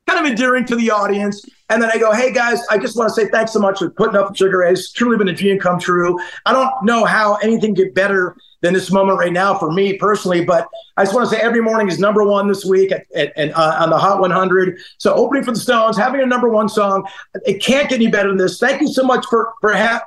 kind 0.08 0.24
of 0.24 0.30
endearing 0.30 0.66
to 0.66 0.76
the 0.76 0.91
audience. 0.91 1.43
And 1.70 1.82
then 1.82 1.89
I 1.91 1.98
go, 1.98 2.14
hey 2.14 2.32
guys, 2.32 2.60
I 2.70 2.78
just 2.78 2.96
want 2.96 3.10
to 3.10 3.16
say 3.16 3.28
thanks 3.30 3.52
so 3.52 3.60
much 3.60 3.80
for 3.80 3.89
putting 3.89 4.16
up 4.16 4.36
Sugar 4.36 4.60
Ray. 4.60 4.72
It's 4.72 4.91
truly 4.91 5.18
been 5.18 5.30
a 5.30 5.34
dream 5.34 5.60
come 5.60 5.80
true. 5.80 6.20
I 6.46 6.54
don't 6.54 6.72
know 6.84 7.06
how 7.06 7.36
anything 7.36 7.74
could 7.74 7.86
get 7.86 7.96
better 7.96 8.36
than 8.62 8.74
this 8.74 8.91
moment 8.91 9.18
right 9.18 9.34
now 9.34 9.58
for 9.58 9.72
me 9.72 9.98
personally, 9.98 10.46
but 10.46 10.68
I 10.98 11.04
just 11.04 11.16
want 11.16 11.30
to 11.30 11.36
say 11.36 11.41
every 11.41 11.62
morning 11.62 11.88
is 11.88 12.00
number 12.00 12.24
one 12.24 12.48
this 12.48 12.66
week 12.66 12.91
at, 12.91 13.06
at, 13.16 13.36
at, 13.38 13.56
uh, 13.56 13.78
on 13.80 13.89
the 13.89 13.98
Hot 13.98 14.20
100. 14.20 14.80
So 14.98 15.14
opening 15.14 15.43
for 15.43 15.52
the 15.52 15.60
Stones, 15.60 15.98
having 15.98 16.22
a 16.22 16.26
number 16.26 16.50
one 16.50 16.70
song, 16.70 17.08
it 17.46 17.62
can't 17.62 17.89
get 17.89 17.96
any 17.96 18.08
better 18.08 18.30
than 18.30 18.38
this. 18.38 18.60
Thank 18.60 18.82
you 18.82 18.88
so 18.88 19.04
much 19.04 19.26
for 19.28 19.54
for, 19.60 19.74
ha- 19.74 20.04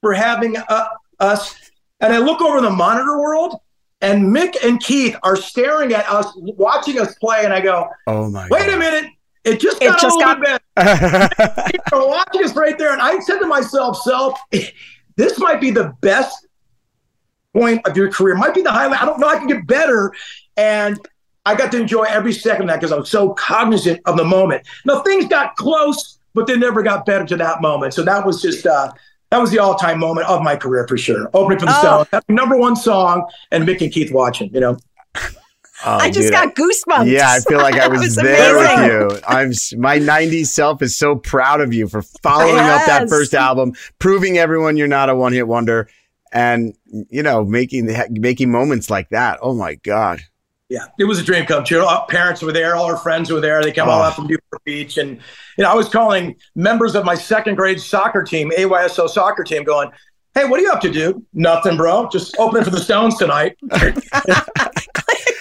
for 0.00 0.14
having 0.14 0.56
uh, 0.56 0.86
us. 1.20 1.63
And 2.04 2.12
I 2.12 2.18
look 2.18 2.40
over 2.42 2.60
the 2.60 2.70
monitor 2.70 3.18
world. 3.18 3.56
And 4.00 4.24
Mick 4.24 4.62
and 4.62 4.78
Keith 4.80 5.16
are 5.22 5.36
staring 5.36 5.94
at 5.94 6.06
us, 6.10 6.30
watching 6.36 7.00
us 7.00 7.14
play, 7.14 7.44
and 7.44 7.54
I 7.54 7.60
go, 7.60 7.88
Oh 8.06 8.28
my 8.28 8.46
Wait 8.50 8.68
a 8.72 8.76
minute. 8.76 9.10
It 9.44 9.60
just 9.60 9.80
It 9.80 9.86
got 9.86 10.00
just 10.00 10.14
a 10.16 10.18
little 10.18 10.34
bit 10.42 10.62
better. 10.76 11.30
God. 11.38 11.72
You're 11.90 12.08
watching 12.08 12.44
us 12.44 12.54
right 12.54 12.76
there. 12.76 12.92
And 12.92 13.00
I 13.00 13.18
said 13.20 13.38
to 13.38 13.46
myself, 13.46 13.96
self, 14.02 14.38
this 15.16 15.38
might 15.38 15.60
be 15.60 15.70
the 15.70 15.94
best 16.02 16.46
point 17.54 17.86
of 17.86 17.96
your 17.96 18.10
career. 18.10 18.34
Might 18.34 18.54
be 18.54 18.62
the 18.62 18.72
highlight. 18.72 19.00
I 19.00 19.06
don't 19.06 19.20
know. 19.20 19.28
I 19.28 19.38
can 19.38 19.46
get 19.46 19.66
better. 19.66 20.12
And 20.56 20.98
I 21.46 21.54
got 21.54 21.72
to 21.72 21.80
enjoy 21.80 22.04
every 22.04 22.32
second 22.32 22.62
of 22.62 22.68
that 22.68 22.80
because 22.80 22.92
I 22.92 22.96
was 22.96 23.10
so 23.10 23.32
cognizant 23.34 24.00
of 24.04 24.16
the 24.16 24.24
moment. 24.24 24.66
Now 24.84 25.00
things 25.00 25.26
got 25.26 25.56
close, 25.56 26.18
but 26.34 26.46
they 26.46 26.56
never 26.56 26.82
got 26.82 27.06
better 27.06 27.24
to 27.26 27.36
that 27.36 27.62
moment. 27.62 27.94
So 27.94 28.02
that 28.02 28.26
was 28.26 28.42
just 28.42 28.66
uh 28.66 28.90
that 29.34 29.40
was 29.40 29.50
the 29.50 29.58
all-time 29.58 29.98
moment 29.98 30.28
of 30.28 30.42
my 30.42 30.54
career 30.54 30.86
for 30.86 30.96
sure. 30.96 31.28
Opening 31.34 31.58
for 31.58 31.66
the 31.66 31.72
Oh. 31.76 32.04
Stones, 32.04 32.22
number 32.28 32.56
one 32.56 32.76
song, 32.76 33.26
and 33.50 33.66
Mick 33.66 33.80
and 33.82 33.92
Keith 33.92 34.12
watching. 34.12 34.48
You 34.54 34.60
know, 34.60 34.76
Oh, 35.86 35.98
I 35.98 36.08
just 36.08 36.28
dude, 36.28 36.32
got 36.32 36.54
goosebumps. 36.54 37.10
Yeah, 37.10 37.28
I 37.30 37.40
feel 37.40 37.58
like 37.58 37.74
I 37.74 37.78
That 37.88 37.90
was, 37.90 38.14
there 38.14 38.56
amazing. 38.56 39.06
with 39.08 39.14
you. 39.16 39.20
I'm 39.26 39.48
my 39.80 39.98
'90s 39.98 40.46
self 40.46 40.80
is 40.82 40.96
so 40.96 41.16
proud 41.16 41.60
of 41.60 41.74
you 41.74 41.88
for 41.88 42.00
following 42.22 42.56
up 42.58 42.86
that 42.86 43.08
first 43.08 43.34
album, 43.34 43.72
proving 43.98 44.38
everyone 44.38 44.76
you're 44.76 44.86
not 44.86 45.10
a 45.10 45.16
one-hit 45.16 45.46
wonder, 45.48 45.88
and 46.32 46.74
you 46.86 47.22
know 47.24 47.44
making 47.44 47.90
making 48.12 48.50
moments 48.52 48.88
like 48.88 49.08
that. 49.10 49.40
Oh 49.42 49.52
my 49.54 49.74
god! 49.74 50.20
Yeah, 50.74 50.86
it 50.98 51.04
was 51.04 51.18
a 51.20 51.22
dream 51.22 51.46
come 51.46 51.62
true. 51.64 51.84
Our 51.84 52.04
parents 52.06 52.42
were 52.42 52.52
there, 52.52 52.74
all 52.74 52.86
our 52.86 52.96
friends 52.96 53.30
were 53.30 53.40
there. 53.40 53.62
They 53.62 53.72
came 53.72 53.88
all 53.88 54.00
Oh. 54.00 54.04
out 54.04 54.16
from 54.16 54.26
Newport 54.26 54.64
Beach, 54.64 54.96
and 54.98 55.10
you 55.56 55.62
know, 55.64 55.70
I 55.70 55.74
was 55.74 55.88
calling 55.88 56.34
members 56.56 56.94
of 56.94 57.04
my 57.04 57.14
second 57.14 57.54
grade 57.54 57.80
soccer 57.80 58.22
team, 58.22 58.50
AYSO 58.58 59.08
soccer 59.08 59.44
team, 59.44 59.62
going, 59.64 59.90
"Hey, 60.34 60.44
what 60.46 60.58
are 60.58 60.62
you 60.64 60.72
up 60.72 60.80
to, 60.82 60.90
dude? 60.90 61.22
Nothing, 61.32 61.76
bro. 61.76 62.08
Just 62.10 62.36
opening 62.38 62.64
for 62.64 62.70
the 62.70 62.80
Stones 62.80 63.16
tonight." 63.18 63.56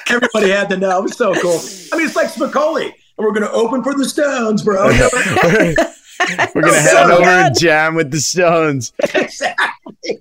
Everybody 0.09 0.49
had 0.49 0.69
to 0.69 0.77
know. 0.77 0.99
It 0.99 1.03
was 1.03 1.17
so 1.17 1.33
cool. 1.35 1.59
I 1.91 1.97
mean, 1.97 2.05
it's 2.05 2.15
like 2.15 2.27
Spicoli. 2.27 2.91
We're 3.17 3.31
going 3.31 3.41
to 3.43 3.51
open 3.51 3.81
for 3.83 3.93
the 3.95 4.05
Stones, 4.07 4.61
bro. 4.61 4.85
We're 4.87 6.61
gonna 6.61 6.73
head 6.79 6.89
So 6.91 7.17
over 7.17 7.29
and 7.29 7.57
jam 7.59 7.95
with 7.95 8.11
the 8.11 8.19
Stones. 8.21 8.93
exactly. 9.15 10.19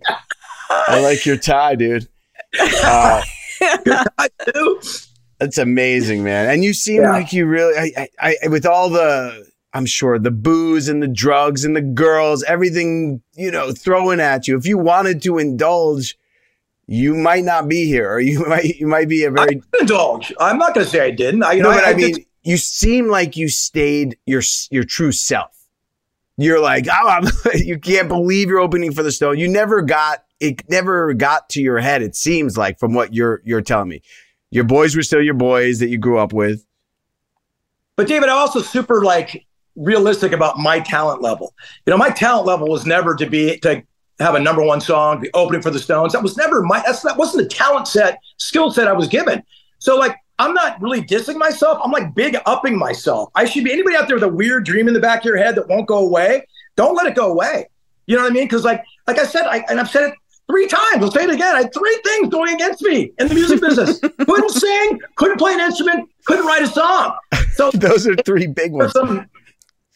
I 0.71 1.01
like 1.01 1.27
your 1.27 1.37
tie, 1.37 1.75
dude. 1.75 2.09
Uh, 2.61 3.23
that's 5.39 5.59
amazing, 5.59 6.23
man. 6.25 6.49
And 6.51 6.65
you 6.65 6.73
seem 6.73 7.03
Yeah. 7.03 7.11
like 7.13 7.33
you 7.33 7.47
really, 7.47 7.77
I, 7.97 8.09
I, 8.21 8.37
I, 8.45 8.49
with 8.49 8.67
all 8.67 8.89
the, 8.91 9.47
I'm 9.75 9.87
sure 9.87 10.19
the 10.19 10.31
booze 10.31 10.89
and 10.89 11.03
the 11.03 11.09
drugs 11.09 11.65
and 11.65 11.75
the 11.75 11.81
girls, 11.81 12.43
everything 12.45 13.23
you 13.35 13.51
know, 13.51 13.73
throwing 13.73 14.21
at 14.21 14.47
you. 14.47 14.57
If 14.57 14.67
you 14.67 14.77
wanted 14.79 15.23
to 15.23 15.39
indulge, 15.39 16.17
you 16.87 17.15
might 17.15 17.45
not 17.45 17.69
be 17.69 17.87
here, 17.87 18.11
or 18.13 18.21
you 18.21 18.45
might, 18.49 18.65
you 18.65 18.87
might 18.87 19.09
be 19.09 19.25
a 19.25 19.31
very 19.31 19.63
indulge. 19.81 20.33
I'm 20.39 20.59
not 20.59 20.75
going 20.75 20.85
to 20.85 20.91
say 20.91 21.01
I 21.01 21.11
didn't. 21.11 21.43
I, 21.43 21.53
you 21.53 21.63
no, 21.63 21.71
know, 21.71 21.77
but 21.77 21.85
I, 21.85 21.91
I 21.91 21.95
mean, 21.95 22.15
did- 22.15 22.27
you 22.45 22.57
seem 22.57 23.09
like 23.09 23.37
you 23.37 23.49
stayed 23.49 24.19
your 24.27 24.43
your 24.71 24.83
true 24.85 25.13
self. 25.13 25.57
You're 26.43 26.61
like, 26.61 26.86
oh, 26.90 27.30
you 27.55 27.78
can't 27.78 28.09
believe 28.09 28.49
you're 28.49 28.61
opening 28.61 28.93
for 28.93 29.03
the 29.03 29.12
Stone. 29.12 29.38
You 29.38 29.49
never 29.49 29.82
got 29.82 30.24
it. 30.40 30.68
Never 30.68 31.14
got 31.14 31.49
to 31.51 31.62
your 31.62 31.78
head. 31.78 32.03
It 32.03 32.16
seems 32.16 32.57
like 32.57 32.78
from 32.78 32.95
what 32.95 33.14
you're 33.14 33.43
you're 33.45 33.62
telling 33.62 33.88
me, 33.88 34.03
your 34.51 34.64
boys 34.64 34.97
were 34.97 35.03
still 35.03 35.22
your 35.22 35.34
boys 35.34 35.78
that 35.78 35.88
you 35.88 35.99
grew 35.99 36.18
up 36.18 36.32
with. 36.32 36.64
But 37.97 38.09
David, 38.09 38.28
I'm 38.28 38.38
also 38.38 38.61
super 38.61 39.05
like 39.05 39.47
realistic 39.76 40.32
about 40.32 40.59
my 40.59 40.80
talent 40.80 41.22
level. 41.22 41.55
You 41.86 41.93
know, 41.93 41.97
my 41.97 42.11
talent 42.11 42.47
level 42.47 42.68
was 42.68 42.86
never 42.86 43.14
to 43.14 43.26
be 43.26 43.59
to 43.61 43.82
have 44.18 44.34
a 44.34 44.40
number 44.40 44.62
one 44.62 44.80
song, 44.80 45.20
be 45.20 45.30
opening 45.34 45.62
for 45.62 45.70
the 45.70 45.78
Stones. 45.78 46.12
That 46.12 46.22
was 46.22 46.36
never 46.36 46.62
my. 46.62 46.82
That's 46.84 47.03
that 47.03 47.16
wasn't 47.16 47.49
the 47.49 47.55
talent 47.55 47.88
set, 47.88 48.18
skill 48.36 48.70
set 48.70 48.88
I 48.88 48.93
was 48.93 49.09
given. 49.09 49.43
So 49.78 49.97
like, 49.97 50.16
I'm 50.43 50.55
not 50.55 50.82
really 50.82 51.01
dissing 51.01 51.36
myself. 51.36 51.78
I'm 51.84 51.93
like 51.93 52.16
big 52.16 52.36
upping 52.47 52.76
myself. 52.76 53.30
I 53.36 53.45
should 53.45 53.62
be 53.62 53.72
anybody 53.72 53.95
out 53.95 54.09
there 54.09 54.16
with 54.16 54.24
a 54.24 54.28
weird 54.28 54.64
dream 54.64 54.88
in 54.88 54.95
the 54.95 55.01
back 55.01 55.20
of 55.20 55.24
your 55.24 55.36
head 55.36 55.55
that 55.55 55.68
won't 55.68 55.86
go 55.86 55.99
away. 55.99 56.47
Don't 56.74 56.97
let 56.97 57.07
it 57.07 57.14
go 57.14 57.30
away. 57.30 57.68
You 58.07 58.16
know 58.16 58.22
what 58.22 58.32
I 58.32 58.34
mean? 58.34 58.47
Because 58.47 58.64
like 58.64 58.82
like 59.07 59.20
I 59.20 59.24
said, 59.24 59.47
I, 59.47 59.64
and 59.68 59.78
I've 59.78 59.88
said 59.88 60.11
it 60.11 60.14
three 60.51 60.66
times. 60.66 60.97
I'll 60.97 61.12
say 61.12 61.24
it 61.24 61.30
again. 61.30 61.55
I 61.55 61.62
had 61.62 61.72
three 61.72 61.97
things 62.05 62.28
going 62.28 62.55
against 62.55 62.82
me 62.82 63.12
in 63.20 63.28
the 63.28 63.34
music 63.34 63.61
business. 63.61 64.01
couldn't 64.18 64.51
sing, 64.51 65.01
couldn't 65.14 65.38
play 65.38 65.55
an 65.55 65.61
instrument, 65.61 66.11
couldn't 66.24 66.45
write 66.45 66.62
a 66.62 66.66
song. 66.66 67.16
So 67.55 67.70
those 67.74 68.09
are 68.09 68.16
three 68.16 68.49
big 68.49 68.72
ones. 68.72 68.93
Some 68.93 69.26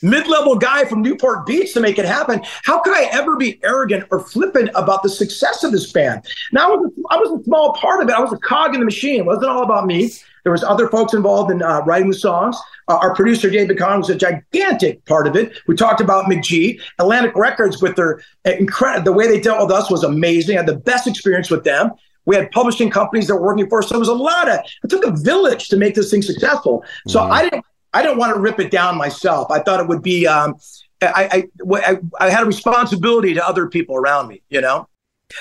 mid-level 0.03 0.57
guy 0.57 0.85
from 0.85 1.03
Newport 1.03 1.47
Beach 1.47 1.73
to 1.73 1.81
make 1.81 1.99
it 1.99 2.05
happen. 2.05 2.41
How 2.65 2.81
could 2.81 2.95
I 2.95 3.05
ever 3.13 3.37
be 3.37 3.59
arrogant 3.65 4.05
or 4.11 4.21
flippant 4.21 4.71
about 4.75 5.03
the 5.03 5.09
success 5.09 5.65
of 5.65 5.73
this 5.73 5.91
band? 5.91 6.25
Now 6.53 6.75
I 6.75 6.77
was, 6.77 6.93
I 7.11 7.17
was 7.17 7.41
a 7.41 7.45
small 7.45 7.73
part 7.73 8.03
of 8.03 8.09
it. 8.09 8.15
I 8.15 8.21
was 8.21 8.33
a 8.33 8.39
cog 8.39 8.75
in 8.75 8.81
the 8.81 8.87
machine. 8.87 9.21
It 9.21 9.27
wasn't 9.27 9.47
all 9.47 9.63
about 9.63 9.87
me. 9.87 10.13
There 10.47 10.53
was 10.53 10.63
other 10.63 10.89
folks 10.89 11.13
involved 11.13 11.51
in 11.51 11.61
uh, 11.61 11.81
writing 11.81 12.09
the 12.09 12.17
songs. 12.17 12.57
Uh, 12.87 12.99
our 13.03 13.13
producer 13.17 13.51
David 13.51 13.77
Kahne 13.79 13.99
was 13.99 14.11
a 14.11 14.15
gigantic 14.15 15.05
part 15.05 15.27
of 15.27 15.35
it. 15.35 15.59
We 15.67 15.75
talked 15.75 16.01
about 16.01 16.27
McG, 16.27 16.81
Atlantic 17.01 17.35
Records 17.35 17.83
with 17.83 17.97
their 17.97 18.23
incredible. 18.45 19.03
The 19.03 19.13
way 19.13 19.27
they 19.27 19.41
dealt 19.41 19.61
with 19.67 19.77
us 19.77 19.91
was 19.91 20.05
amazing. 20.05 20.57
I 20.57 20.61
had 20.61 20.69
the 20.69 20.77
best 20.77 21.09
experience 21.09 21.51
with 21.51 21.65
them. 21.65 21.91
We 22.27 22.37
had 22.37 22.49
publishing 22.53 22.91
companies 22.91 23.27
that 23.27 23.35
were 23.35 23.43
working 23.43 23.69
for 23.69 23.81
us. 23.81 23.89
So 23.89 23.97
it 23.97 23.99
was 23.99 24.07
a 24.07 24.15
lot 24.15 24.49
of. 24.49 24.61
It 24.85 24.89
took 24.89 25.05
a 25.05 25.11
village 25.11 25.67
to 25.71 25.77
make 25.77 25.97
this 25.97 26.13
thing 26.13 26.23
successful. 26.23 26.85
So 27.09 27.23
I 27.23 27.43
didn't. 27.43 27.65
I 27.93 28.03
didn't 28.03 28.19
want 28.19 28.33
to 28.33 28.41
rip 28.41 28.61
it 28.61 28.71
down 28.71 28.97
myself. 28.97 29.51
I 29.51 29.59
thought 29.59 29.81
it 29.81 29.89
would 29.89 30.03
be. 30.03 30.29
Um, 30.29 30.55
I, 31.03 31.49
I, 31.67 31.77
I 31.83 31.99
I 32.21 32.31
had 32.31 32.45
a 32.45 32.47
responsibility 32.47 33.35
to 33.35 33.45
other 33.45 33.67
people 33.67 33.97
around 33.97 34.29
me. 34.29 34.43
You 34.49 34.61
know. 34.61 34.89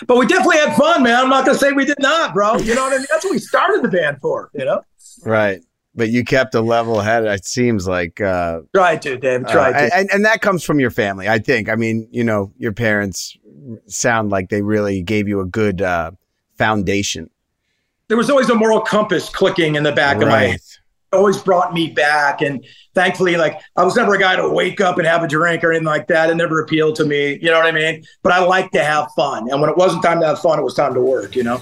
But 0.08 0.18
we 0.18 0.26
definitely 0.26 0.58
had 0.58 0.76
fun, 0.76 1.04
man. 1.04 1.16
I'm 1.16 1.30
not 1.30 1.46
going 1.46 1.56
to 1.56 1.64
say 1.64 1.74
we 1.74 1.86
did 1.86 2.00
not, 2.00 2.34
bro. 2.34 2.58
You 2.58 2.74
know 2.74 2.86
what 2.86 2.94
I 2.94 2.98
mean? 2.98 3.06
That's 3.12 3.24
what 3.24 3.34
we 3.34 3.38
started 3.38 3.84
the 3.84 3.88
band 3.88 4.18
for. 4.20 4.50
You 4.56 4.66
know. 4.66 4.82
Right. 5.24 5.62
But 5.98 6.10
you 6.10 6.26
kept 6.26 6.54
a 6.56 6.62
level 6.62 7.00
head. 7.00 7.24
It 7.24 7.46
seems 7.46 7.88
like 7.88 8.20
uh, 8.20 8.62
Tried 8.74 9.02
to, 9.04 9.18
David. 9.18 9.48
uh, 9.48 9.72
to. 9.72 9.96
and, 9.96 10.10
and 10.12 10.26
that 10.26 10.42
comes 10.42 10.64
from 10.64 10.80
your 10.80 10.92
family, 10.92 11.30
I 11.30 11.40
think. 11.40 11.70
I 11.70 11.76
mean, 11.76 12.08
you 12.12 12.24
know, 12.24 12.52
your 12.58 12.74
parents 12.74 13.38
sound 13.88 14.30
like 14.30 14.50
they 14.50 14.62
really 14.62 15.02
gave 15.02 15.28
you 15.30 15.40
a 15.40 15.46
good 15.46 15.82
uh, 15.82 16.12
foundation. 16.58 17.30
there 18.10 18.18
was 18.18 18.30
always 18.30 18.50
a 18.50 18.56
moral 18.56 18.82
compass 18.82 19.30
clicking 19.30 19.76
in 19.76 19.84
the 19.84 19.92
back 19.94 20.22
of 20.22 20.28
my 20.28 20.42
head. 20.44 20.56
It 20.56 21.16
always 21.16 21.38
brought 21.38 21.74
me 21.74 21.92
back. 21.92 22.42
And 22.42 22.66
thankfully, 22.94 23.38
like 23.38 23.62
I 23.78 23.84
was 23.84 23.96
never 23.96 24.16
a 24.16 24.20
guy 24.20 24.36
to 24.36 24.50
wake 24.50 24.82
up 24.82 24.98
and 24.98 25.08
have 25.08 25.24
a 25.24 25.28
drink 25.30 25.64
or 25.64 25.72
anything 25.72 25.86
like 25.86 26.08
that. 26.08 26.30
It 26.30 26.36
never 26.36 26.60
appealed 26.62 26.96
to 26.98 27.06
me. 27.06 27.40
You 27.42 27.52
know 27.52 27.58
what 27.58 27.68
I 27.68 27.72
mean? 27.72 28.04
But 28.22 28.34
I 28.34 28.40
like 28.40 28.70
to 28.72 28.84
have 28.84 29.08
fun. 29.16 29.50
And 29.50 29.62
when 29.62 29.70
it 29.70 29.78
wasn't 29.78 30.04
time 30.04 30.20
to 30.20 30.26
have 30.28 30.42
fun, 30.42 30.60
it 30.60 30.64
was 30.64 30.74
time 30.74 30.94
to 30.94 31.00
work, 31.02 31.38
you 31.38 31.44
know? 31.44 31.62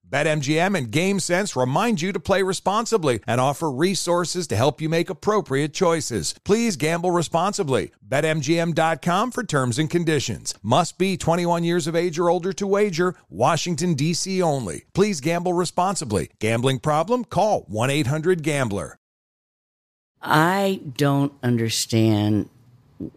BetMGM 0.11 0.77
and 0.77 0.91
GameSense 0.91 1.59
remind 1.59 2.01
you 2.01 2.11
to 2.11 2.19
play 2.19 2.43
responsibly 2.43 3.21
and 3.25 3.39
offer 3.39 3.71
resources 3.71 4.45
to 4.47 4.57
help 4.57 4.81
you 4.81 4.89
make 4.89 5.09
appropriate 5.09 5.73
choices. 5.73 6.35
Please 6.43 6.75
gamble 6.75 7.11
responsibly. 7.11 7.91
BetMGM.com 8.05 9.31
for 9.31 9.43
terms 9.43 9.79
and 9.79 9.89
conditions. 9.89 10.53
Must 10.61 10.97
be 10.97 11.15
21 11.15 11.63
years 11.63 11.87
of 11.87 11.95
age 11.95 12.19
or 12.19 12.29
older 12.29 12.51
to 12.53 12.67
wager. 12.67 13.15
Washington, 13.29 13.93
D.C. 13.93 14.41
only. 14.41 14.83
Please 14.93 15.21
gamble 15.21 15.53
responsibly. 15.53 16.29
Gambling 16.39 16.79
problem? 16.79 17.23
Call 17.23 17.61
1 17.69 17.89
800 17.89 18.43
Gambler. 18.43 18.97
I 20.21 20.81
don't 20.97 21.33
understand 21.41 22.49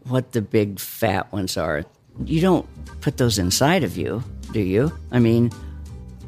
what 0.05 0.33
the 0.33 0.41
big 0.41 0.79
fat 0.79 1.33
ones 1.33 1.57
are. 1.57 1.85
You 2.25 2.41
don't 2.41 2.67
put 3.01 3.17
those 3.17 3.39
inside 3.39 3.85
of 3.85 3.97
you, 3.97 4.23
do 4.53 4.61
you? 4.61 4.97
I 5.11 5.19
mean, 5.19 5.51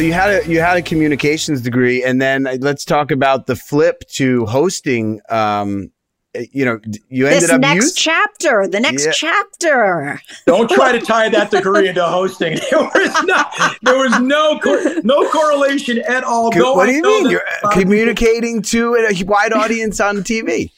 So 0.00 0.06
you 0.06 0.14
had 0.14 0.30
a 0.30 0.48
you 0.48 0.60
had 0.60 0.78
a 0.78 0.82
communications 0.82 1.60
degree, 1.60 2.02
and 2.02 2.22
then 2.22 2.46
uh, 2.46 2.56
let's 2.60 2.86
talk 2.86 3.10
about 3.10 3.44
the 3.44 3.54
flip 3.54 4.02
to 4.12 4.46
hosting. 4.46 5.20
Um, 5.28 5.92
uh, 6.34 6.40
you 6.52 6.64
know, 6.64 6.80
you 7.10 7.26
ended 7.26 7.36
up. 7.36 7.40
this 7.42 7.50
up 7.50 7.60
next 7.60 7.84
use- 7.84 7.94
chapter, 7.96 8.66
the 8.66 8.80
next 8.80 9.04
Yeah. 9.04 9.12
chapter. 9.12 10.18
Don't 10.46 10.70
try 10.70 10.92
to 10.92 11.00
tie 11.00 11.28
that 11.28 11.50
degree 11.50 11.86
into 11.88 12.02
hosting. 12.02 12.58
There 12.70 12.80
was 12.80 13.24
no, 13.26 13.44
there 13.82 13.98
was 13.98 14.20
no, 14.20 14.58
co- 14.60 15.00
no 15.04 15.28
correlation 15.28 15.98
at 15.98 16.24
all. 16.24 16.50
Co- 16.50 16.76
what 16.76 16.88
I 16.88 16.92
do 16.92 16.96
you 16.96 17.02
mean? 17.02 17.30
You're 17.30 17.40
a 17.40 17.42
uh, 17.42 17.46
lot 17.64 17.72
of 17.74 17.78
people- 17.80 17.82
communicating 17.82 18.62
to 18.62 18.94
a 18.94 19.24
wide 19.24 19.52
audience 19.52 20.00
on 20.00 20.16
TV. 20.24 20.70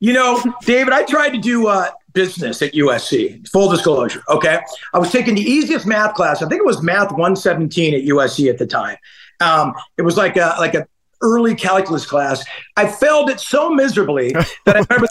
You 0.00 0.14
know, 0.14 0.42
David, 0.62 0.94
I 0.94 1.02
tried 1.02 1.34
to 1.34 1.38
do 1.38 1.66
uh, 1.66 1.90
business 2.18 2.60
at 2.62 2.72
USC. 2.72 3.48
Full 3.50 3.70
disclosure, 3.70 4.22
okay? 4.28 4.58
I 4.92 4.98
was 4.98 5.12
taking 5.12 5.36
the 5.36 5.42
easiest 5.42 5.86
math 5.86 6.14
class. 6.14 6.42
I 6.42 6.48
think 6.48 6.58
it 6.58 6.66
was 6.66 6.82
Math 6.82 7.12
117 7.12 7.94
at 7.94 8.02
USC 8.02 8.50
at 8.50 8.58
the 8.58 8.66
time. 8.66 8.96
Um, 9.38 9.72
it 9.96 10.02
was 10.02 10.16
like 10.16 10.36
a 10.36 10.56
like 10.58 10.74
a 10.74 10.84
early 11.22 11.54
calculus 11.54 12.04
class. 12.04 12.44
I 12.76 12.88
failed 12.88 13.30
it 13.30 13.38
so 13.38 13.70
miserably 13.70 14.32
that 14.64 14.76
I 14.76 14.84
remember. 14.90 15.06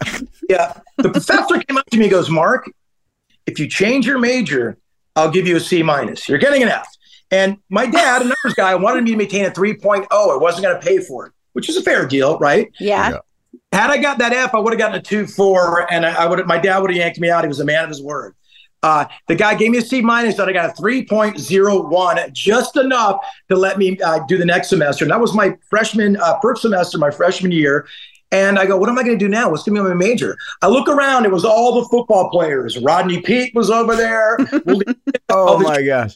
yeah, 0.50 0.74
the 0.98 1.10
professor 1.10 1.60
came 1.60 1.78
up 1.78 1.86
to 1.92 1.98
me 1.98 2.06
and 2.06 2.12
goes, 2.12 2.30
"Mark, 2.30 2.70
if 3.46 3.58
you 3.58 3.70
change 3.70 4.06
your 4.06 4.20
major, 4.20 4.78
I'll 5.16 5.32
give 5.32 5.48
you 5.48 5.56
a 5.56 5.62
C 5.62 5.82
minus. 5.84 6.28
You're 6.28 6.40
getting 6.40 6.62
an 6.62 6.70
F." 6.70 6.88
And 7.32 7.58
my 7.70 7.86
dad, 7.86 8.22
a 8.22 8.26
numbers 8.26 8.54
guy, 8.56 8.76
wanted 8.76 9.06
me 9.06 9.12
to 9.12 9.18
maintain 9.18 9.46
a 9.46 9.52
3.0. 9.52 10.08
I 10.12 10.38
wasn't 10.38 10.64
going 10.64 10.80
to 10.80 10.86
pay 10.86 11.00
for 11.00 11.28
it, 11.28 11.34
which 11.54 11.68
is 11.68 11.76
a 11.76 11.84
fair 11.84 12.06
deal, 12.06 12.38
right? 12.40 12.70
Yeah. 12.80 13.20
Had 13.78 13.92
I 13.92 13.98
got 13.98 14.18
that 14.18 14.34
F, 14.34 14.56
I 14.56 14.58
would 14.58 14.74
have 14.74 14.80
gotten 14.80 14.96
a 14.96 15.02
two 15.04 15.28
four, 15.28 15.86
and 15.94 16.04
I, 16.04 16.24
I 16.24 16.26
would. 16.26 16.48
My 16.48 16.58
dad 16.58 16.80
would 16.80 16.90
have 16.90 16.98
yanked 16.98 17.20
me 17.20 17.30
out. 17.30 17.44
He 17.44 17.48
was 17.48 17.60
a 17.60 17.64
man 17.64 17.84
of 17.84 17.90
his 17.92 18.02
word. 18.02 18.34
Uh, 18.82 19.06
the 19.28 19.36
guy 19.36 19.54
gave 19.54 19.70
me 19.70 19.78
a 19.78 19.84
C 19.84 20.02
minus, 20.02 20.40
and 20.40 20.50
I 20.50 20.52
got 20.54 20.72
a 20.72 20.74
three 20.74 21.06
point 21.06 21.38
zero 21.38 21.88
one, 21.88 22.18
just 22.34 22.76
enough 22.76 23.24
to 23.50 23.56
let 23.56 23.78
me 23.78 24.00
uh, 24.02 24.22
do 24.28 24.36
the 24.40 24.46
next 24.46 24.70
semester. 24.70 25.06
And 25.06 25.12
that 25.12 25.22
was 25.22 25.36
my 25.36 25.56
freshman 25.70 26.18
uh, 26.18 26.40
first 26.42 26.64
semester, 26.64 26.98
my 26.98 27.12
freshman 27.12 27.52
year. 27.52 27.88
And 28.32 28.58
I 28.58 28.66
go, 28.66 28.78
what 28.78 28.90
am 28.90 28.98
I 28.98 29.04
going 29.04 29.20
to 29.20 29.24
do 29.24 29.30
now? 29.30 29.52
What's 29.52 29.62
going 29.62 29.76
to 29.76 29.84
be 29.84 29.90
my 29.90 29.94
major? 29.94 30.36
I 30.64 30.70
look 30.70 30.88
around. 30.88 31.26
It 31.26 31.32
was 31.32 31.46
all 31.46 31.80
the 31.80 31.88
football 31.88 32.32
players. 32.32 32.80
Rodney 32.80 33.22
Peete 33.22 33.54
was 33.54 33.70
over 33.70 33.96
there. 33.96 34.40
Oh 35.30 35.60
my 35.60 35.84
gosh. 35.84 36.16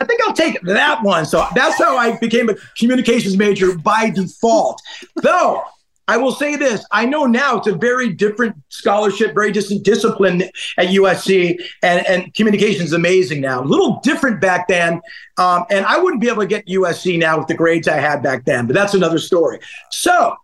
I 0.00 0.04
think 0.04 0.20
I'll 0.22 0.34
take 0.34 0.60
that 0.62 1.02
one. 1.02 1.24
So 1.26 1.44
that's 1.54 1.78
how 1.78 1.96
I 1.96 2.16
became 2.18 2.50
a 2.50 2.54
communications 2.78 3.36
major 3.36 3.76
by 3.78 4.10
default. 4.10 4.80
Though 5.16 5.64
I 6.06 6.18
will 6.18 6.32
say 6.32 6.56
this, 6.56 6.84
I 6.90 7.06
know 7.06 7.24
now 7.24 7.56
it's 7.56 7.66
a 7.66 7.74
very 7.74 8.12
different 8.12 8.56
scholarship, 8.68 9.34
very 9.34 9.50
different 9.52 9.84
discipline 9.84 10.42
at 10.76 10.88
USC, 10.88 11.58
and, 11.82 12.06
and 12.06 12.34
communications 12.34 12.88
is 12.88 12.92
amazing 12.92 13.40
now. 13.40 13.62
A 13.62 13.64
little 13.64 14.00
different 14.02 14.40
back 14.40 14.68
then. 14.68 15.00
Um, 15.38 15.64
and 15.70 15.86
I 15.86 15.98
wouldn't 15.98 16.20
be 16.20 16.28
able 16.28 16.42
to 16.42 16.46
get 16.46 16.66
USC 16.66 17.18
now 17.18 17.38
with 17.38 17.48
the 17.48 17.54
grades 17.54 17.88
I 17.88 17.96
had 17.96 18.22
back 18.22 18.44
then, 18.44 18.66
but 18.66 18.74
that's 18.74 18.92
another 18.92 19.18
story. 19.18 19.60
So 19.90 20.34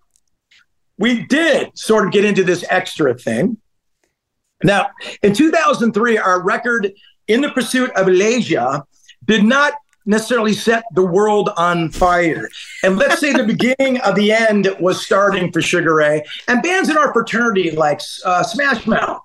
we 0.98 1.26
did 1.26 1.76
sort 1.78 2.06
of 2.06 2.12
get 2.12 2.24
into 2.24 2.42
this 2.42 2.64
extra 2.70 3.14
thing. 3.14 3.58
Now, 4.62 4.90
in 5.22 5.34
2003, 5.34 6.18
our 6.18 6.42
record 6.42 6.92
in 7.28 7.40
the 7.42 7.50
pursuit 7.50 7.90
of 7.90 8.06
Leisure 8.06 8.82
did 9.26 9.44
not 9.44 9.74
necessarily 10.10 10.52
set 10.52 10.84
the 10.94 11.04
world 11.04 11.50
on 11.56 11.90
fire. 11.90 12.50
And 12.82 12.98
let's 12.98 13.20
say 13.20 13.32
the 13.32 13.44
beginning 13.56 14.00
of 14.00 14.14
the 14.16 14.32
end 14.32 14.74
was 14.80 15.04
starting 15.04 15.50
for 15.52 15.62
Sugar 15.62 15.94
Ray 15.94 16.24
and 16.48 16.62
bands 16.62 16.90
in 16.90 16.98
our 16.98 17.12
fraternity 17.12 17.70
like 17.70 18.02
uh, 18.24 18.42
Smash 18.42 18.86
Mouth, 18.86 19.22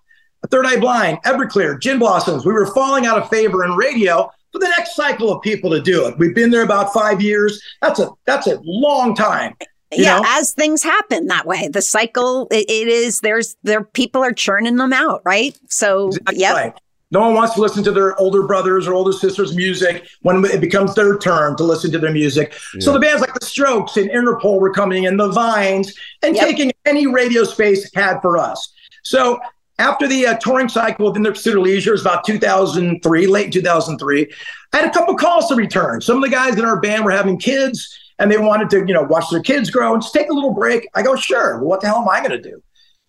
Third 0.49 0.65
Eye 0.65 0.79
Blind, 0.79 1.17
Everclear, 1.25 1.79
Gin 1.79 1.99
Blossoms, 1.99 2.45
we 2.45 2.53
were 2.53 2.67
falling 2.67 3.05
out 3.05 3.17
of 3.17 3.27
favor 3.29 3.65
in 3.65 3.71
radio 3.75 4.31
for 4.51 4.59
the 4.59 4.69
next 4.77 4.95
cycle 4.95 5.31
of 5.31 5.41
people 5.41 5.69
to 5.71 5.81
do 5.81 6.07
it. 6.07 6.17
We've 6.17 6.35
been 6.35 6.51
there 6.51 6.63
about 6.63 6.93
five 6.93 7.21
years. 7.21 7.61
That's 7.81 7.99
a 7.99 8.09
that's 8.25 8.47
a 8.47 8.59
long 8.63 9.15
time. 9.15 9.55
Yeah, 9.91 10.19
know? 10.19 10.25
as 10.27 10.53
things 10.53 10.83
happen 10.83 11.27
that 11.27 11.45
way, 11.45 11.67
the 11.67 11.81
cycle 11.81 12.47
it, 12.51 12.69
it 12.69 12.87
is. 12.87 13.19
There's 13.19 13.55
there 13.63 13.83
people 13.83 14.23
are 14.23 14.33
churning 14.33 14.77
them 14.77 14.93
out, 14.93 15.21
right? 15.25 15.57
So, 15.69 16.11
yeah. 16.31 16.53
Right. 16.53 16.73
No 17.15 17.21
one 17.21 17.33
wants 17.33 17.53
to 17.53 17.61
listen 17.61 17.81
to 17.85 17.93
their 17.93 18.19
older 18.19 18.43
brothers 18.43 18.89
or 18.89 18.93
older 18.93 19.13
sisters' 19.13 19.55
music 19.55 20.05
when 20.23 20.43
it 20.43 20.59
becomes 20.59 20.95
their 20.95 21.17
turn 21.17 21.55
to 21.55 21.63
listen 21.63 21.89
to 21.93 21.97
their 21.97 22.11
music. 22.11 22.51
So 22.81 22.91
the 22.91 22.99
bands 22.99 23.21
like 23.21 23.33
the 23.33 23.45
Strokes 23.45 23.95
and 23.95 24.09
Interpol 24.09 24.59
were 24.59 24.73
coming 24.73 25.05
in, 25.05 25.15
the 25.15 25.29
Vines, 25.29 25.93
and 26.21 26.35
taking 26.35 26.73
any 26.83 27.07
radio 27.07 27.45
space 27.45 27.89
had 27.95 28.19
for 28.19 28.37
us. 28.37 28.73
So 29.03 29.39
after 29.79 30.09
the 30.09 30.27
uh, 30.27 30.37
touring 30.39 30.67
cycle 30.67 31.05
within 31.05 31.23
the 31.23 31.29
Pursuit 31.29 31.55
of 31.55 31.63
Leisure, 31.63 31.91
it 31.91 31.93
was 31.93 32.01
about 32.01 32.25
2003, 32.25 33.27
late 33.27 33.53
2003. 33.53 34.33
I 34.73 34.77
had 34.77 34.85
a 34.85 34.91
couple 34.91 35.15
calls 35.15 35.47
to 35.47 35.55
return. 35.55 36.01
Some 36.01 36.17
of 36.17 36.21
the 36.21 36.29
guys 36.29 36.59
in 36.59 36.65
our 36.65 36.81
band 36.81 37.05
were 37.05 37.11
having 37.11 37.39
kids, 37.39 37.97
and 38.19 38.29
they 38.29 38.37
wanted 38.37 38.69
to, 38.71 38.79
you 38.79 38.93
know, 38.93 39.03
watch 39.03 39.29
their 39.31 39.41
kids 39.41 39.69
grow 39.69 39.93
and 39.93 40.01
just 40.01 40.13
take 40.13 40.29
a 40.29 40.33
little 40.33 40.53
break. 40.53 40.89
I 40.93 41.01
go, 41.01 41.15
sure. 41.15 41.59
Well, 41.59 41.67
what 41.69 41.79
the 41.79 41.87
hell 41.87 42.01
am 42.01 42.09
I 42.09 42.19
going 42.19 42.41
to 42.41 42.41
do? 42.41 42.61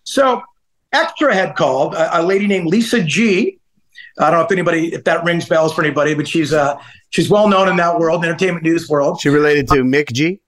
So 0.05 0.43
Extra 0.93 1.33
had 1.33 1.57
called 1.57 1.93
a, 1.93 2.21
a 2.21 2.23
lady 2.23 2.47
named 2.47 2.67
Lisa 2.67 3.03
G. 3.03 3.59
I 4.19 4.29
don't 4.29 4.39
know 4.39 4.45
if 4.45 4.51
anybody, 4.51 4.93
if 4.93 5.03
that 5.03 5.23
rings 5.23 5.47
bells 5.47 5.73
for 5.73 5.83
anybody, 5.83 6.13
but 6.13 6.27
she's 6.27 6.53
uh 6.53 6.79
she's 7.09 7.29
well 7.29 7.47
known 7.47 7.69
in 7.69 7.75
that 7.77 7.99
world, 7.99 8.23
the 8.23 8.27
entertainment 8.27 8.63
news 8.63 8.89
world. 8.89 9.19
She 9.21 9.29
related 9.29 9.67
to 9.69 9.83
McG. 9.83 10.39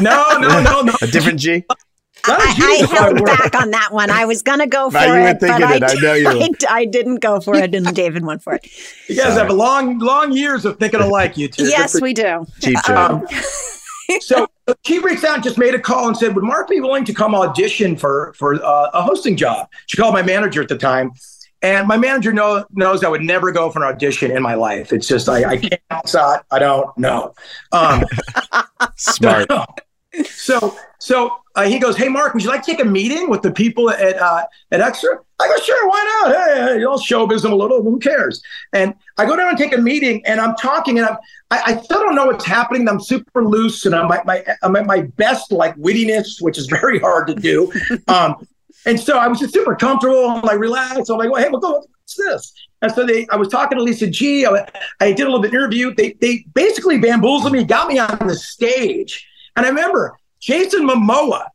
No, 0.00 0.38
no, 0.38 0.60
no, 0.60 0.82
no. 0.82 0.94
A 1.02 1.06
different 1.06 1.38
G. 1.38 1.64
I, 2.24 2.84
I 2.84 2.86
held 2.86 3.24
back 3.24 3.54
on 3.60 3.70
that 3.70 3.92
one. 3.92 4.10
I 4.10 4.26
was 4.26 4.42
going 4.42 4.60
to 4.60 4.66
go 4.66 4.90
for 4.90 4.96
Right, 4.96 5.06
you 5.06 5.26
it, 5.28 5.40
but 5.40 5.40
thinking 5.40 5.64
I, 5.64 5.76
it. 5.76 5.82
I 5.82 5.94
know 5.94 6.14
you 6.14 6.28
I. 6.28 6.50
I 6.68 6.84
didn't 6.84 7.16
go 7.16 7.40
for 7.40 7.56
it, 7.56 7.74
and 7.74 7.92
David 7.94 8.24
went 8.24 8.42
for 8.42 8.54
it. 8.54 8.66
You 9.08 9.16
guys 9.16 9.34
have 9.34 9.50
a 9.50 9.54
long, 9.54 9.98
long 9.98 10.32
years 10.32 10.64
of 10.64 10.78
thinking 10.78 11.00
alike, 11.00 11.36
you 11.36 11.48
two. 11.48 11.64
Yes, 11.64 12.00
we 12.00 12.14
do. 12.14 12.46
Cheap 12.60 12.88
Um, 12.88 13.26
so 14.20 14.46
she 14.84 15.00
reached 15.00 15.24
out, 15.24 15.36
and 15.36 15.42
just 15.42 15.58
made 15.58 15.74
a 15.74 15.80
call, 15.80 16.06
and 16.06 16.16
said, 16.16 16.34
"Would 16.34 16.44
Mark 16.44 16.68
be 16.68 16.80
willing 16.80 17.04
to 17.06 17.14
come 17.14 17.34
audition 17.34 17.96
for 17.96 18.32
for 18.34 18.54
uh, 18.54 18.90
a 18.92 19.02
hosting 19.02 19.36
job?" 19.36 19.68
She 19.86 19.96
called 19.96 20.14
my 20.14 20.22
manager 20.22 20.62
at 20.62 20.68
the 20.68 20.78
time, 20.78 21.12
and 21.62 21.86
my 21.86 21.96
manager 21.96 22.32
know, 22.32 22.64
knows 22.72 23.04
I 23.04 23.08
would 23.08 23.22
never 23.22 23.52
go 23.52 23.70
for 23.70 23.84
an 23.84 23.94
audition 23.94 24.30
in 24.30 24.42
my 24.42 24.54
life. 24.54 24.92
It's 24.92 25.06
just 25.06 25.28
I, 25.28 25.44
I 25.50 25.56
can't 25.56 25.80
outside. 25.90 26.40
I 26.50 26.58
don't 26.58 26.96
know. 26.98 27.34
Um, 27.72 28.04
Smart. 28.96 29.48
So 30.26 30.76
so 30.98 31.38
uh, 31.54 31.62
he 31.64 31.78
goes, 31.78 31.96
"Hey 31.96 32.08
Mark, 32.08 32.34
would 32.34 32.42
you 32.42 32.50
like 32.50 32.62
to 32.64 32.70
take 32.70 32.82
a 32.82 32.84
meeting 32.84 33.30
with 33.30 33.40
the 33.40 33.50
people 33.50 33.88
at 33.88 34.20
uh, 34.20 34.44
at 34.70 34.80
Extra?" 34.82 35.18
I 35.40 35.48
go, 35.48 35.56
"Sure, 35.56 35.88
why 35.88 36.20
not? 36.22 36.34
Hey, 36.34 36.60
hey, 36.60 36.80
you'll 36.80 36.98
showbiz 36.98 37.40
them 37.40 37.52
a 37.52 37.56
little. 37.56 37.82
Who 37.82 37.98
cares?" 37.98 38.42
And 38.74 38.94
I 39.16 39.24
go 39.24 39.36
down 39.36 39.48
and 39.48 39.56
take 39.56 39.72
a 39.72 39.80
meeting, 39.80 40.22
and 40.26 40.38
I'm 40.38 40.54
talking, 40.56 40.98
and 40.98 41.08
I'm, 41.08 41.16
I, 41.50 41.62
I 41.64 41.80
still 41.80 42.00
don't 42.00 42.14
know 42.14 42.26
what's 42.26 42.44
happening. 42.44 42.86
I'm 42.90 43.00
super 43.00 43.42
loose, 43.42 43.86
and 43.86 43.94
I'm 43.94 44.12
at 44.12 44.26
my 44.26 44.44
I'm 44.62 44.76
at 44.76 44.84
my 44.84 45.00
best 45.16 45.50
like 45.50 45.74
wittiness, 45.76 46.42
which 46.42 46.58
is 46.58 46.66
very 46.66 46.98
hard 46.98 47.26
to 47.28 47.34
do. 47.34 47.72
um, 48.08 48.46
and 48.86 48.98
so 48.98 49.18
I 49.18 49.28
was 49.28 49.38
just 49.38 49.54
super 49.54 49.74
comfortable. 49.74 50.28
I'm 50.28 50.42
like 50.42 50.58
relaxed. 50.58 51.10
I'm 51.10 51.18
like, 51.18 51.30
well, 51.30 51.42
hey, 51.42 51.48
what's 51.50 52.16
this? 52.16 52.52
And 52.82 52.92
so 52.92 53.06
they, 53.06 53.26
I 53.30 53.36
was 53.36 53.48
talking 53.48 53.78
to 53.78 53.84
Lisa 53.84 54.08
G. 54.08 54.44
I, 54.44 54.68
I 55.00 55.12
did 55.12 55.22
a 55.22 55.24
little 55.26 55.40
bit 55.40 55.54
interview. 55.54 55.94
They, 55.94 56.14
they 56.20 56.44
basically 56.54 56.98
bamboozled 56.98 57.52
me, 57.52 57.64
got 57.64 57.88
me 57.88 57.98
on 57.98 58.26
the 58.26 58.34
stage. 58.34 59.26
And 59.56 59.64
I 59.64 59.68
remember 59.68 60.18
Jason 60.40 60.86
Momoa 60.86 61.46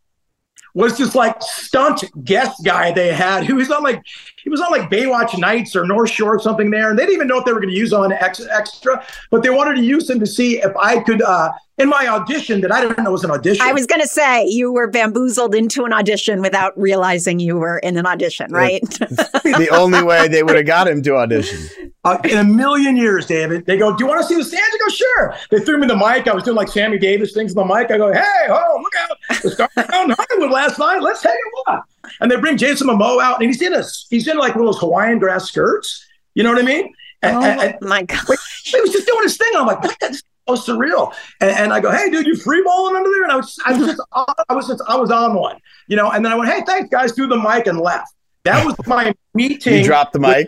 was 0.74 0.96
this 0.98 1.16
like 1.16 1.36
stunt 1.42 2.04
guest 2.24 2.64
guy 2.64 2.92
they 2.92 3.12
had 3.12 3.44
who 3.44 3.56
was 3.56 3.72
on 3.72 3.82
like 3.82 4.00
he 4.44 4.50
was 4.50 4.62
on 4.62 4.72
like 4.72 4.92
Baywatch 4.92 5.38
Nights 5.38 5.76
or 5.76 5.86
North 5.88 6.12
Shore 6.12 6.36
or 6.36 6.40
something 6.40 6.70
there, 6.70 6.92
and 6.92 7.00
they 7.00 7.04
didn't 7.04 7.16
even 7.16 7.28
know 7.28 7.40
if 7.40 7.46
they 7.46 7.52
were 7.52 7.60
going 7.60 7.74
to 7.74 7.80
use 7.80 7.94
on 7.94 8.12
ex- 8.12 8.48
extra, 8.48 9.04
but 9.32 9.42
they 9.42 9.50
wanted 9.50 9.76
to 9.76 9.82
use 9.82 10.08
him 10.08 10.20
to 10.20 10.28
see 10.28 10.62
if 10.62 10.72
I 10.78 11.00
could 11.00 11.24
uh, 11.24 11.52
in 11.78 11.90
my 11.90 12.08
audition 12.08 12.62
that 12.62 12.72
I 12.72 12.82
didn't 12.82 13.04
know 13.04 13.12
was 13.12 13.24
an 13.24 13.32
audition. 13.32 13.66
I 13.66 13.72
was 13.72 13.86
going 13.86 14.02
to 14.02 14.08
say 14.08 14.46
you 14.48 14.72
were 14.72 14.88
bamboozled 14.88 15.54
into 15.54 15.86
an 15.86 15.94
audition 15.94 16.42
without 16.42 16.78
realizing 16.78 17.40
you 17.40 17.58
were 17.58 17.78
in 17.80 17.98
an 17.98 18.06
audition, 18.08 18.52
right? 18.52 18.82
the 18.90 19.70
only 19.72 20.02
way 20.04 20.28
they 20.28 20.42
would 20.42 20.56
have 20.56 20.66
got 20.66 20.88
him 20.88 21.04
to 21.04 21.16
audition. 21.16 21.92
Uh, 22.04 22.18
in 22.24 22.38
a 22.38 22.44
million 22.44 22.96
years, 22.98 23.26
David, 23.26 23.66
they 23.66 23.78
go, 23.78 23.96
"Do 23.96 24.04
you 24.04 24.08
want 24.08 24.22
to 24.22 24.28
see 24.28 24.36
the 24.36 24.44
stands?" 24.44 24.66
I 24.74 24.78
go, 24.80 24.88
"Sure." 24.90 25.36
They 25.52 25.60
threw 25.60 25.78
me 25.78 25.88
the 25.88 25.96
mic. 25.96 26.28
I 26.28 26.34
was 26.34 26.44
doing 26.44 26.56
like 26.56 26.70
Sammy 26.70 26.98
Davis 26.98 27.34
things 27.34 27.56
on 27.56 27.68
the 27.68 27.74
mic. 27.76 27.92
I 27.92 27.98
go, 27.98 28.12
"Hey, 28.14 28.48
oh, 28.50 28.80
look 28.82 28.94
out! 29.00 29.42
The 29.44 29.52
star 29.52 29.70
in 29.78 30.16
Hollywood 30.18 30.52
last 30.52 30.80
night. 30.80 31.02
Let's 31.02 31.22
take 31.22 31.32
a 31.34 31.72
look." 31.72 31.84
And 32.22 32.32
they 32.32 32.38
bring 32.38 32.58
Jason 32.58 32.88
Momoa 32.88 33.22
out, 33.22 33.42
and 33.42 33.48
he's 33.50 33.62
in 33.62 33.74
a 33.74 33.84
he's 34.10 34.28
in 34.28 34.38
like 34.38 34.56
one 34.56 34.66
of 34.66 34.74
those 34.74 34.80
Hawaiian 34.80 35.20
grass 35.20 35.50
skirts. 35.50 36.06
You 36.34 36.44
know 36.44 36.54
what 36.54 36.62
I 36.62 36.66
mean? 36.66 36.94
And, 37.22 37.38
oh 37.38 37.42
and- 37.44 37.62
and- 37.62 37.76
my 37.82 38.04
god! 38.04 38.26
he 38.64 38.80
was 38.80 38.92
just 38.92 39.06
doing 39.06 39.24
his 39.24 39.36
thing. 39.38 39.50
I'm 39.56 39.68
like, 39.68 39.84
what? 39.84 40.22
That's 40.48 40.66
so 40.66 40.78
surreal. 40.78 41.14
And, 41.42 41.52
and 41.52 41.74
I 41.74 41.80
go, 41.80 41.92
hey, 41.92 42.10
dude, 42.10 42.26
you 42.26 42.36
free 42.36 42.62
balling 42.64 42.96
under 42.96 43.10
there? 43.10 43.24
And 43.24 43.32
I 43.32 43.36
was, 43.36 43.60
I 43.66 43.74
was 43.78 43.88
just, 43.88 44.02
I 44.50 44.54
was 44.54 44.68
just, 44.68 44.82
I 44.88 44.96
was 44.96 45.12
on 45.12 45.36
one, 45.36 45.58
you 45.88 45.96
know. 45.96 46.12
And 46.12 46.26
then 46.26 46.32
I 46.32 46.36
went, 46.36 46.52
hey, 46.52 46.62
thanks, 46.66 46.90
guys, 46.90 47.12
through 47.14 47.28
the 47.28 47.38
mic 47.38 47.68
and 47.68 47.80
left. 47.80 48.14
That 48.44 48.66
was 48.66 48.76
my 48.88 49.14
meeting. 49.34 49.74
You 49.74 49.84
dropped 49.84 50.14
the 50.14 50.20
mic. 50.20 50.48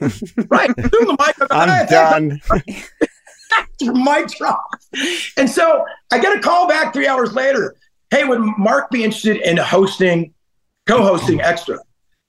right 0.48 0.70
through 0.74 1.06
the 1.06 1.16
mic. 1.18 1.42
I 1.42 1.46
go, 1.46 1.46
I'm 1.50 1.68
"Hey, 1.68 1.86
done. 1.90 2.40
mic 4.04 4.28
drop. 4.28 4.64
And 5.36 5.50
so 5.50 5.84
I 6.10 6.18
get 6.18 6.36
a 6.36 6.40
call 6.40 6.68
back 6.68 6.92
three 6.92 7.06
hours 7.06 7.34
later. 7.34 7.74
Hey, 8.10 8.24
would 8.24 8.40
Mark 8.58 8.90
be 8.90 9.04
interested 9.04 9.38
in 9.38 9.56
hosting, 9.56 10.34
co-hosting 10.86 11.40
oh. 11.40 11.44
extra? 11.44 11.78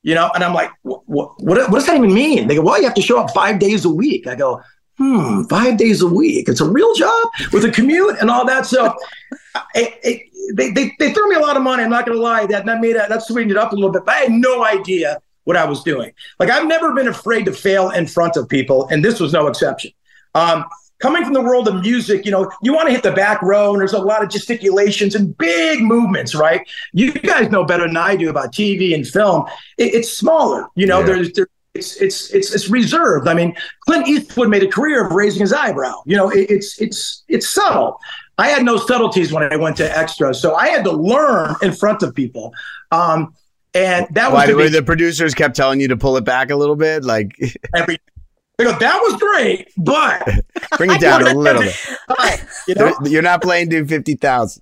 You 0.01 0.15
know, 0.15 0.29
and 0.35 0.43
I'm 0.43 0.53
like, 0.53 0.71
what, 0.81 1.01
what, 1.07 1.39
what 1.39 1.69
does 1.71 1.85
that 1.85 1.95
even 1.95 2.13
mean? 2.13 2.47
They 2.47 2.55
go, 2.55 2.61
well, 2.61 2.77
you 2.77 2.83
have 2.83 2.93
to 2.95 3.01
show 3.01 3.19
up 3.19 3.31
five 3.31 3.59
days 3.59 3.85
a 3.85 3.89
week. 3.89 4.27
I 4.27 4.35
go, 4.35 4.61
hmm, 4.97 5.43
five 5.43 5.77
days 5.77 6.01
a 6.01 6.07
week. 6.07 6.47
It's 6.49 6.61
a 6.61 6.69
real 6.69 6.93
job 6.95 7.29
with 7.51 7.65
a 7.65 7.71
commute 7.71 8.17
and 8.21 8.29
all 8.29 8.45
that. 8.45 8.65
So 8.65 8.93
it, 9.75 9.99
it, 10.03 10.55
they, 10.55 10.71
they, 10.71 10.91
they 10.99 11.13
threw 11.13 11.29
me 11.29 11.35
a 11.35 11.39
lot 11.39 11.57
of 11.57 11.63
money. 11.63 11.83
I'm 11.83 11.89
not 11.89 12.05
going 12.05 12.17
to 12.17 12.21
lie. 12.23 12.45
That, 12.45 12.65
that 12.65 12.81
made 12.81 12.95
it, 12.95 13.09
that 13.09 13.23
sweetened 13.23 13.51
it 13.51 13.57
up 13.57 13.71
a 13.71 13.75
little 13.75 13.91
bit, 13.91 14.05
but 14.05 14.13
I 14.15 14.19
had 14.19 14.31
no 14.31 14.63
idea 14.63 15.19
what 15.45 15.57
I 15.57 15.65
was 15.65 15.83
doing. 15.83 16.11
Like 16.39 16.49
I've 16.49 16.67
never 16.67 16.93
been 16.93 17.07
afraid 17.07 17.45
to 17.45 17.53
fail 17.53 17.89
in 17.91 18.07
front 18.07 18.37
of 18.37 18.47
people. 18.47 18.87
And 18.89 19.03
this 19.03 19.19
was 19.19 19.33
no 19.33 19.47
exception. 19.47 19.91
Um, 20.35 20.65
coming 20.99 21.23
from 21.23 21.33
the 21.33 21.41
world 21.41 21.67
of 21.67 21.81
music, 21.81 22.23
you 22.25 22.31
know, 22.31 22.49
you 22.61 22.73
want 22.73 22.87
to 22.87 22.93
hit 22.93 23.03
the 23.03 23.11
back 23.11 23.41
row 23.41 23.71
and 23.73 23.81
there's 23.81 23.91
a 23.93 23.99
lot 23.99 24.23
of 24.23 24.29
gesticulations 24.29 25.15
and 25.15 25.37
big 25.37 25.81
movements, 25.81 26.33
right? 26.33 26.61
You 26.93 27.11
guys 27.11 27.49
know 27.51 27.65
better 27.65 27.85
than 27.85 27.97
I 27.97 28.15
do 28.15 28.29
about 28.29 28.53
TV 28.53 28.95
and 28.95 29.05
film. 29.05 29.45
It, 29.77 29.93
it's 29.95 30.09
smaller, 30.17 30.67
you 30.75 30.87
know, 30.87 30.99
Yeah. 31.01 31.05
there's, 31.07 31.33
there, 31.33 31.47
it's, 31.73 31.95
it's, 31.97 32.29
it's, 32.31 32.53
it's 32.53 32.69
reserved. 32.69 33.27
I 33.27 33.33
mean, 33.33 33.55
Clint 33.81 34.07
Eastwood 34.07 34.49
made 34.49 34.63
a 34.63 34.67
career 34.67 35.05
of 35.05 35.11
raising 35.11 35.41
his 35.41 35.53
eyebrow. 35.53 36.03
You 36.05 36.17
know, 36.17 36.29
it, 36.29 36.49
it's, 36.49 36.79
it's, 36.79 37.23
it's 37.27 37.49
subtle. 37.49 37.99
I 38.37 38.49
had 38.49 38.63
no 38.63 38.77
subtleties 38.77 39.31
when 39.31 39.51
I 39.51 39.55
went 39.55 39.77
to 39.77 39.97
extra. 39.97 40.33
So 40.33 40.55
I 40.55 40.67
had 40.69 40.83
to 40.85 40.91
learn 40.91 41.55
in 41.61 41.71
front 41.73 42.03
of 42.03 42.13
people. 42.13 42.53
Um, 42.91 43.33
and 43.73 44.07
that 44.11 44.31
was 44.31 44.39
Why 44.39 44.45
the 44.45 44.55
the, 44.55 44.69
the 44.69 44.83
producers 44.83 45.33
kept 45.33 45.55
telling 45.55 45.79
you 45.79 45.87
to 45.87 45.97
pull 45.97 46.15
it 46.17 46.23
back 46.23 46.51
a 46.51 46.55
little 46.55 46.75
bit? 46.75 47.03
Like, 47.03 47.35
every, 47.75 47.97
they 48.57 48.65
go, 48.65 48.77
that 48.77 48.99
was 48.99 49.19
great, 49.19 49.71
but 49.77 50.23
bring 50.77 50.91
it 50.91 51.01
down 51.01 51.25
a 51.25 51.33
little 51.33 51.63
bit. 51.63 51.75
you 52.67 52.75
know? 52.75 52.93
You're 53.03 53.23
not 53.23 53.41
playing 53.41 53.71
to 53.71 53.85
50,000. 53.85 54.61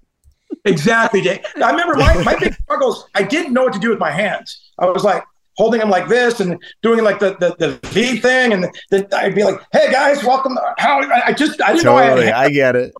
Exactly. 0.64 1.22
Jay. 1.22 1.42
I 1.62 1.72
remember 1.72 1.96
my, 1.96 2.24
my 2.24 2.38
big 2.38 2.54
struggles. 2.54 3.08
I 3.16 3.24
didn't 3.24 3.54
know 3.54 3.64
what 3.64 3.74
to 3.74 3.80
do 3.80 3.90
with 3.90 4.00
my 4.00 4.12
hands. 4.12 4.72
I 4.78 4.86
was 4.86 5.04
like 5.04 5.24
holding 5.62 5.80
them 5.80 5.92
like 5.92 6.08
this 6.08 6.40
and 6.40 6.58
doing 6.82 7.04
like 7.04 7.20
the 7.20 7.36
the, 7.40 7.56
the 7.60 7.88
V 7.90 8.18
thing, 8.18 8.54
and 8.54 8.68
then 8.90 9.08
I'd 9.14 9.36
be 9.36 9.44
like, 9.44 9.60
"Hey 9.72 9.92
guys, 9.92 10.24
welcome." 10.24 10.58
How 10.80 11.02
I 11.02 11.28
I 11.28 11.34
just 11.34 11.62
I 11.62 11.74
didn't 11.74 11.86
know 11.86 11.98
I 11.98 12.06
had 12.06 12.16
Totally. 12.16 12.32
I 12.32 12.50
get 12.50 12.76
it. 12.76 12.94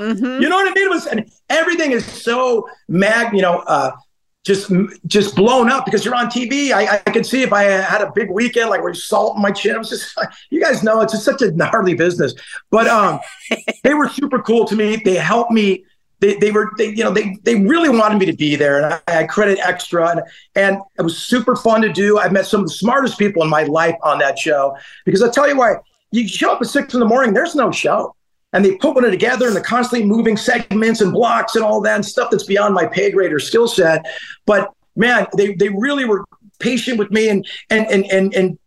You 0.00 0.48
know 0.48 0.56
what 0.56 0.70
I 0.70 0.74
mean? 0.74 0.86
It 0.86 0.90
was 0.90 1.06
and 1.06 1.30
everything 1.48 1.92
is 1.92 2.04
so 2.04 2.68
mag, 2.88 3.34
you 3.34 3.40
know, 3.40 3.60
uh, 3.60 3.92
just 4.44 4.70
just 5.06 5.34
blown 5.34 5.70
up 5.70 5.86
because 5.86 6.04
you're 6.04 6.14
on 6.14 6.26
TV. 6.26 6.72
I, 6.72 6.96
I 7.06 7.10
could 7.10 7.24
see 7.24 7.42
if 7.42 7.52
I 7.54 7.62
had 7.64 8.02
a 8.02 8.12
big 8.14 8.30
weekend, 8.30 8.68
like 8.68 8.80
where 8.82 8.90
you 8.90 9.00
salt 9.00 9.36
in 9.36 9.42
my 9.42 9.50
chin. 9.50 9.74
I 9.74 9.78
was 9.78 9.88
just, 9.88 10.14
you 10.50 10.60
guys 10.60 10.82
know, 10.82 11.00
it's 11.00 11.14
just 11.14 11.24
such 11.24 11.40
a 11.40 11.50
gnarly 11.52 11.94
business. 11.94 12.34
But 12.70 12.86
um, 12.86 13.20
they 13.82 13.94
were 13.94 14.10
super 14.10 14.40
cool 14.42 14.66
to 14.66 14.76
me. 14.76 14.96
They 14.96 15.14
helped 15.14 15.50
me. 15.50 15.84
They, 16.24 16.36
they 16.36 16.52
were, 16.52 16.70
they, 16.78 16.86
you 16.86 17.04
know, 17.04 17.10
they 17.10 17.36
they 17.42 17.56
really 17.56 17.90
wanted 17.90 18.18
me 18.18 18.24
to 18.24 18.32
be 18.32 18.56
there, 18.56 18.82
and 18.82 18.94
I, 19.06 19.20
I 19.20 19.24
credit 19.24 19.58
extra, 19.58 20.08
and 20.08 20.22
and 20.54 20.78
it 20.98 21.02
was 21.02 21.18
super 21.18 21.54
fun 21.54 21.82
to 21.82 21.92
do. 21.92 22.18
I 22.18 22.30
met 22.30 22.46
some 22.46 22.62
of 22.62 22.68
the 22.68 22.74
smartest 22.74 23.18
people 23.18 23.42
in 23.42 23.50
my 23.50 23.64
life 23.64 23.96
on 24.02 24.18
that 24.20 24.38
show 24.38 24.74
because 25.04 25.22
i'll 25.22 25.30
tell 25.30 25.46
you 25.46 25.58
why. 25.58 25.74
You 26.12 26.26
show 26.26 26.52
up 26.52 26.62
at 26.62 26.68
six 26.68 26.94
in 26.94 27.00
the 27.00 27.06
morning, 27.06 27.34
there's 27.34 27.54
no 27.54 27.70
show 27.70 28.14
and 28.54 28.64
they 28.64 28.76
put 28.76 28.94
one 28.94 29.02
together 29.02 29.48
and 29.48 29.56
the 29.56 29.60
constantly 29.60 30.06
moving 30.06 30.36
segments 30.36 31.00
and 31.00 31.12
blocks 31.12 31.56
and 31.56 31.64
all 31.64 31.80
that 31.80 31.96
and 31.96 32.06
stuff 32.06 32.30
that's 32.30 32.44
beyond 32.44 32.72
my 32.72 32.86
pay 32.86 33.10
grade 33.10 33.32
or 33.32 33.40
skill 33.40 33.66
set. 33.66 34.06
But 34.46 34.70
man, 34.96 35.26
they 35.36 35.54
they 35.54 35.68
really 35.68 36.04
were 36.04 36.24
patient 36.60 36.98
with 36.98 37.10
me 37.10 37.28
and 37.28 37.46
and 37.68 37.86
and 37.88 38.04
and 38.12 38.32
and 38.32 38.58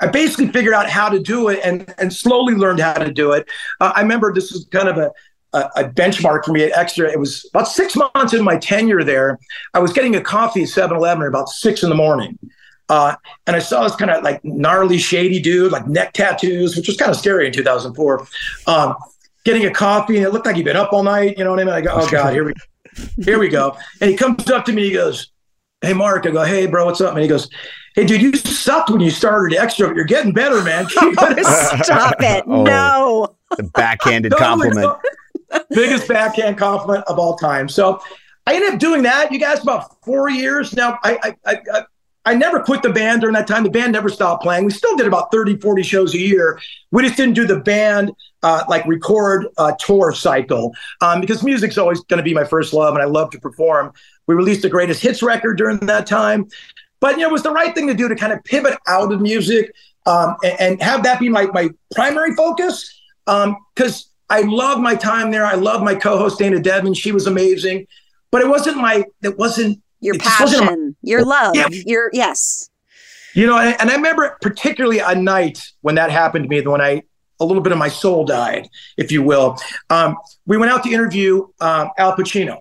I 0.00 0.08
basically 0.08 0.48
figured 0.48 0.74
out 0.74 0.88
how 0.88 1.08
to 1.10 1.20
do 1.20 1.48
it 1.48 1.60
and 1.62 1.94
and 1.98 2.12
slowly 2.12 2.54
learned 2.54 2.80
how 2.80 2.94
to 2.94 3.12
do 3.12 3.32
it. 3.32 3.46
Uh, 3.80 3.92
I 3.94 4.00
remember 4.00 4.32
this 4.32 4.50
was 4.50 4.66
kind 4.70 4.88
of 4.88 4.96
a 4.96 5.12
a 5.54 5.70
a 5.76 5.84
benchmark 5.88 6.44
for 6.44 6.52
me 6.52 6.64
at 6.64 6.76
Extra. 6.76 7.10
It 7.10 7.18
was 7.18 7.46
about 7.52 7.68
six 7.68 7.96
months 7.96 8.32
into 8.32 8.42
my 8.44 8.56
tenure 8.58 9.02
there. 9.04 9.38
I 9.72 9.78
was 9.78 9.92
getting 9.92 10.16
a 10.16 10.20
coffee 10.20 10.64
at 10.64 10.68
7 10.68 10.96
Eleven 10.96 11.22
at 11.22 11.28
about 11.28 11.48
six 11.48 11.82
in 11.82 11.88
the 11.88 11.94
morning. 11.94 12.38
Uh, 12.90 13.16
and 13.46 13.56
I 13.56 13.60
saw 13.60 13.82
this 13.84 13.96
kind 13.96 14.10
of 14.10 14.22
like 14.22 14.44
gnarly, 14.44 14.98
shady 14.98 15.40
dude, 15.40 15.72
like 15.72 15.86
neck 15.86 16.12
tattoos, 16.12 16.76
which 16.76 16.86
was 16.88 16.98
kind 16.98 17.10
of 17.10 17.16
scary 17.16 17.46
in 17.46 17.52
2004. 17.52 18.26
Um, 18.66 18.94
getting 19.44 19.64
a 19.64 19.70
coffee, 19.70 20.16
and 20.18 20.26
it 20.26 20.32
looked 20.32 20.44
like 20.44 20.56
he'd 20.56 20.64
been 20.66 20.76
up 20.76 20.92
all 20.92 21.02
night. 21.02 21.38
You 21.38 21.44
know 21.44 21.50
what 21.50 21.60
I 21.60 21.64
mean? 21.64 21.74
I 21.74 21.80
go, 21.80 21.90
oh 21.94 22.08
god, 22.10 22.34
here 22.34 22.44
we, 22.44 22.52
here 23.22 23.38
we 23.38 23.48
go. 23.48 23.76
And 24.02 24.10
he 24.10 24.16
comes 24.16 24.50
up 24.50 24.64
to 24.66 24.72
me, 24.72 24.84
he 24.84 24.92
goes, 24.92 25.30
"Hey, 25.80 25.94
Mark." 25.94 26.26
I 26.26 26.30
go, 26.30 26.44
"Hey, 26.44 26.66
bro, 26.66 26.84
what's 26.84 27.00
up?" 27.00 27.12
And 27.14 27.22
he 27.22 27.28
goes, 27.28 27.48
"Hey, 27.94 28.04
dude, 28.04 28.20
you 28.20 28.34
sucked 28.34 28.90
when 28.90 29.00
you 29.00 29.10
started 29.10 29.56
extra, 29.56 29.86
but 29.88 29.96
you're 29.96 30.04
getting 30.04 30.32
better, 30.32 30.62
man." 30.62 30.86
Keep 30.86 31.14
it. 31.22 31.84
Stop 31.84 32.16
it! 32.20 32.44
Oh. 32.46 32.64
No. 32.64 33.36
The 33.56 33.62
backhanded 33.62 34.32
Totally. 34.38 34.70
compliment. 34.70 34.98
Biggest 35.70 36.08
backhand 36.08 36.58
compliment 36.58 37.04
of 37.06 37.18
all 37.18 37.36
time. 37.36 37.68
So 37.68 38.00
I 38.46 38.54
ended 38.54 38.74
up 38.74 38.78
doing 38.78 39.02
that. 39.02 39.32
You 39.32 39.38
guys 39.38 39.62
about 39.62 40.02
four 40.04 40.30
years 40.30 40.74
now. 40.74 40.98
I 41.02 41.34
I, 41.46 41.56
I, 41.72 41.84
I 42.26 42.34
never 42.34 42.60
quit 42.60 42.82
the 42.82 42.90
band 42.90 43.20
during 43.20 43.34
that 43.34 43.46
time. 43.46 43.64
The 43.64 43.70
band 43.70 43.92
never 43.92 44.08
stopped 44.08 44.42
playing. 44.42 44.64
We 44.64 44.70
still 44.70 44.96
did 44.96 45.06
about 45.06 45.30
30, 45.30 45.58
40 45.58 45.82
shows 45.82 46.14
a 46.14 46.18
year. 46.18 46.58
We 46.90 47.02
just 47.02 47.16
didn't 47.16 47.34
do 47.34 47.46
the 47.46 47.60
band 47.60 48.12
uh, 48.42 48.64
like 48.68 48.86
record 48.86 49.46
uh, 49.58 49.72
tour 49.78 50.12
cycle 50.12 50.74
um, 51.02 51.20
because 51.20 51.42
music's 51.42 51.76
always 51.76 52.00
going 52.04 52.18
to 52.18 52.22
be 52.22 52.32
my 52.32 52.44
first 52.44 52.72
love 52.72 52.94
and 52.94 53.02
I 53.02 53.06
love 53.06 53.30
to 53.32 53.40
perform. 53.40 53.92
We 54.26 54.34
released 54.34 54.62
the 54.62 54.70
greatest 54.70 55.02
hits 55.02 55.22
record 55.22 55.58
during 55.58 55.78
that 55.80 56.06
time. 56.06 56.48
But 57.00 57.16
you 57.16 57.22
know, 57.22 57.28
it 57.28 57.32
was 57.32 57.42
the 57.42 57.50
right 57.50 57.74
thing 57.74 57.88
to 57.88 57.94
do 57.94 58.08
to 58.08 58.16
kind 58.16 58.32
of 58.32 58.42
pivot 58.44 58.78
out 58.86 59.12
of 59.12 59.20
music 59.20 59.70
um, 60.06 60.36
and, 60.42 60.60
and 60.60 60.82
have 60.82 61.02
that 61.02 61.20
be 61.20 61.28
my, 61.28 61.46
my 61.46 61.68
primary 61.94 62.34
focus. 62.34 63.02
Because 63.26 64.10
I 64.34 64.40
love 64.40 64.80
my 64.80 64.94
time 64.96 65.30
there. 65.30 65.44
I 65.46 65.54
love 65.54 65.82
my 65.82 65.94
co-host 65.94 66.38
Dayna 66.40 66.62
Devon. 66.62 66.92
She 66.94 67.12
was 67.12 67.26
amazing. 67.26 67.86
But 68.30 68.42
it 68.42 68.48
wasn't 68.48 68.78
my. 68.78 69.04
It 69.22 69.38
wasn't 69.38 69.80
Your 70.00 70.16
it 70.16 70.22
just 70.22 70.40
wasn't 70.40 70.62
my- 70.62 70.68
passion, 70.68 70.96
your 71.02 71.24
love, 71.24 71.54
Yeah. 71.54 71.68
your 71.70 72.10
yes. 72.12 72.68
you 73.34 73.46
know, 73.46 73.56
and, 73.58 73.76
and 73.80 73.90
I 73.90 73.94
remember 73.94 74.36
particularly 74.40 74.98
a 74.98 75.14
night 75.14 75.58
when 75.82 75.94
that 75.96 76.10
happened 76.10 76.44
to 76.44 76.48
me, 76.48 76.60
when 76.62 76.80
I 76.80 77.02
a 77.40 77.44
little 77.44 77.62
bit 77.62 77.72
of 77.72 77.78
my 77.78 77.88
soul 77.88 78.24
died, 78.24 78.68
if 78.96 79.10
you 79.12 79.22
will. 79.22 79.56
Um, 79.90 80.16
we 80.46 80.56
went 80.56 80.70
out 80.72 80.82
to 80.84 80.90
interview 80.92 81.46
um, 81.60 81.90
Al 81.98 82.16
Pacino, 82.16 82.58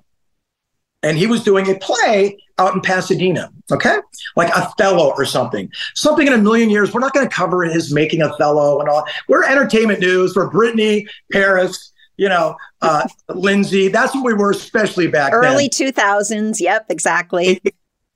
and 1.01 1.17
he 1.17 1.27
was 1.27 1.43
doing 1.43 1.69
a 1.69 1.75
play 1.75 2.37
out 2.57 2.73
in 2.73 2.81
Pasadena. 2.81 3.51
Okay, 3.71 3.97
like 4.35 4.55
Othello 4.55 5.13
or 5.17 5.25
something, 5.25 5.71
something 5.95 6.27
in 6.27 6.33
a 6.33 6.37
million 6.37 6.69
years. 6.69 6.93
We're 6.93 6.99
not 6.99 7.13
going 7.13 7.27
to 7.27 7.33
cover 7.33 7.63
his 7.63 7.93
making 7.93 8.21
Othello 8.21 8.79
and 8.79 8.89
all. 8.89 9.05
We're 9.27 9.43
entertainment 9.43 9.99
news 9.99 10.33
for 10.33 10.49
Brittany, 10.49 11.07
Paris, 11.31 11.93
you 12.17 12.29
know, 12.29 12.55
uh, 12.81 13.07
Lindsay. 13.29 13.87
That's 13.87 14.13
what 14.13 14.23
we 14.23 14.33
were, 14.33 14.51
especially 14.51 15.07
back 15.07 15.33
Early 15.33 15.69
then. 15.71 15.93
2000s. 15.93 16.59
Yep, 16.59 16.85
exactly. 16.89 17.61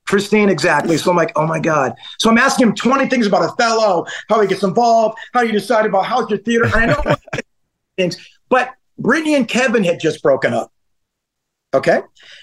Christine, 0.06 0.48
exactly. 0.48 0.96
So 0.96 1.10
I'm 1.10 1.16
like, 1.16 1.32
oh 1.36 1.46
my 1.46 1.60
God. 1.60 1.92
So 2.18 2.30
I'm 2.30 2.38
asking 2.38 2.68
him 2.68 2.74
20 2.74 3.08
things 3.08 3.26
about 3.26 3.42
Othello, 3.42 4.06
how 4.28 4.40
he 4.40 4.48
gets 4.48 4.62
involved, 4.62 5.18
how 5.34 5.42
you 5.42 5.52
decide 5.52 5.84
about 5.84 6.06
how's 6.06 6.30
your 6.30 6.38
theater. 6.38 6.64
And 6.64 6.74
I 6.74 6.86
know 6.86 7.16
things, 7.98 8.16
but 8.48 8.70
Brittany 8.98 9.34
and 9.34 9.46
Kevin 9.46 9.84
had 9.84 10.00
just 10.00 10.22
broken 10.22 10.54
up. 10.54 10.72
Okay. 11.74 12.00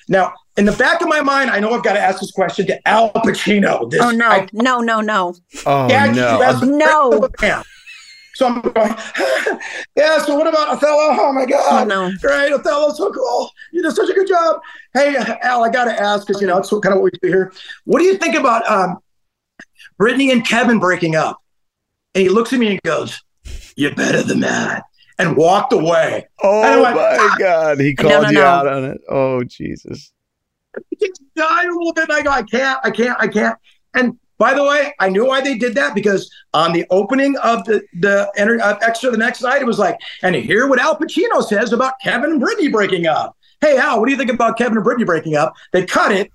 Now, 0.07 0.33
in 0.58 0.66
the 0.66 0.72
back 0.74 1.01
of 1.01 1.08
my 1.08 1.22
mind, 1.22 1.49
I 1.49 1.60
know 1.60 1.72
I've 1.74 1.84
got 1.84 1.93
to 1.93 1.99
ask 1.99 2.20
this 2.20 2.32
question 2.32 2.66
to 2.68 2.88
Al 2.88 3.12
Pacino. 3.12 3.89
This, 3.89 4.01
oh 4.01 4.12
no, 4.12 4.28
I- 4.30 4.47
no, 4.53 4.80
no, 4.80 5.01
no. 5.01 5.36
Oh 5.66 5.88
no. 5.88 6.38
you 6.38 6.43
asked 6.43 6.62
the 6.62 6.68
No. 6.68 7.64
So 8.36 8.47
I'm 8.47 8.60
going, 8.60 8.76
yeah, 9.95 10.22
so 10.22 10.36
what 10.36 10.45
about 10.45 10.68
Othello? 10.68 11.16
Oh 11.18 11.32
my 11.32 11.45
God. 11.45 11.84
Oh, 11.84 11.86
no. 11.86 12.12
Great. 12.20 12.51
Othello's 12.51 12.97
so 12.97 13.10
cool. 13.10 13.49
You 13.72 13.82
did 13.82 13.95
such 13.95 14.10
a 14.10 14.14
good 14.14 14.28
job. 14.28 14.60
Hey, 14.93 15.16
Al, 15.41 15.64
I 15.64 15.70
got 15.70 15.86
to 15.86 15.97
ask 15.97 16.28
because, 16.28 16.41
you 16.41 16.47
know, 16.47 16.58
it's 16.58 16.70
kind 16.70 16.88
of 16.88 16.95
what 16.95 17.03
we 17.03 17.12
do 17.22 17.30
here. 17.30 17.53
What 17.86 17.99
do 17.99 18.06
you 18.06 18.18
think 18.18 18.36
about 18.36 18.70
um, 18.70 18.97
Brittany 19.97 20.32
and 20.32 20.45
Kevin 20.45 20.80
breaking 20.80 21.16
up? 21.16 21.38
And 22.14 22.24
he 22.24 22.30
looks 22.30 22.51
at 22.51 22.60
me 22.60 22.68
and 22.72 22.82
goes, 22.84 23.24
You're 23.78 23.95
better 23.95 24.22
than 24.22 24.41
that. 24.41 24.84
And 25.18 25.38
walked 25.38 25.72
away. 25.72 26.28
Oh 26.43 26.62
And 26.64 26.82
went, 26.82 26.95
my 26.97 27.36
God. 27.39 27.80
He 27.80 27.95
No, 27.97 28.03
called 28.10 28.24
no, 28.24 28.30
you 28.32 28.36
no. 28.39 28.45
out 28.45 28.68
on 28.68 28.84
it. 28.84 29.01
Oh 29.10 29.43
Jesus. 29.45 30.12
Just 30.99 31.21
died 31.36 31.65
a 31.67 31.73
little 31.73 31.93
bit. 31.93 32.09
And 32.09 32.17
I 32.17 32.21
go, 32.21 32.30
I 32.32 32.43
can't, 32.43 32.80
I 32.84 32.91
can't, 32.91 33.17
I 33.19 33.28
can't. 33.28 33.57
And 33.93 34.17
by 34.38 34.53
the 34.53 34.63
way, 34.63 34.93
I 34.99 35.07
knew 35.09 35.26
why 35.26 35.39
they 35.41 35.57
did 35.57 35.76
that 35.76 35.95
because 35.95 36.30
on 36.53 36.73
the 36.73 36.86
opening 36.89 37.38
of 37.38 37.63
the 37.65 37.82
the 37.99 38.30
enter, 38.36 38.59
uh, 38.61 38.78
extra 38.82 39.09
the 39.11 39.17
next 39.17 39.41
night, 39.41 39.61
it 39.61 39.65
was 39.65 39.80
like, 39.80 39.97
and 40.23 40.36
hear 40.36 40.67
what 40.67 40.80
Al 40.80 40.97
Pacino 40.97 41.41
says 41.43 41.71
about 41.71 41.93
Kevin 42.03 42.32
and 42.32 42.39
Brittany 42.41 42.67
breaking 42.67 43.07
up. 43.07 43.38
Hey, 43.61 43.78
Al, 43.78 43.99
what 43.99 44.07
do 44.07 44.11
you 44.11 44.17
think 44.17 44.32
about 44.32 44.57
Kevin 44.57 44.76
and 44.78 44.84
Brittany 44.84 45.05
breaking 45.05 45.36
up? 45.36 45.53
They 45.71 45.86
cut 45.86 46.11
it. 46.11 46.30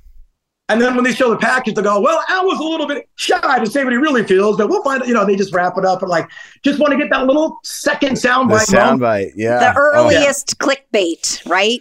And 0.70 0.80
then 0.80 0.94
when 0.94 1.02
they 1.04 1.12
show 1.12 1.28
the 1.30 1.36
package, 1.36 1.74
they 1.74 1.82
go, 1.82 2.00
well, 2.00 2.22
Al 2.28 2.46
was 2.46 2.58
a 2.60 2.62
little 2.62 2.86
bit 2.86 3.08
shy 3.16 3.58
to 3.58 3.66
say 3.66 3.82
what 3.82 3.92
he 3.92 3.96
really 3.98 4.22
feels, 4.22 4.56
but 4.56 4.68
we'll 4.68 4.84
find, 4.84 5.04
you 5.04 5.12
know, 5.12 5.26
they 5.26 5.34
just 5.34 5.52
wrap 5.52 5.76
it 5.76 5.84
up 5.84 6.00
and 6.00 6.08
like, 6.08 6.30
just 6.62 6.78
want 6.78 6.92
to 6.92 6.96
get 6.96 7.10
that 7.10 7.26
little 7.26 7.58
second 7.64 8.14
The 8.16 8.28
soundbite. 8.28 8.72
moment. 8.72 9.00
soundbite. 9.02 9.32
Yeah. 9.34 9.58
The 9.58 9.80
Oh, 9.80 10.08
yeah. 10.10 10.18
earliest 10.20 10.58
clickbait, 10.60 11.44
right? 11.50 11.80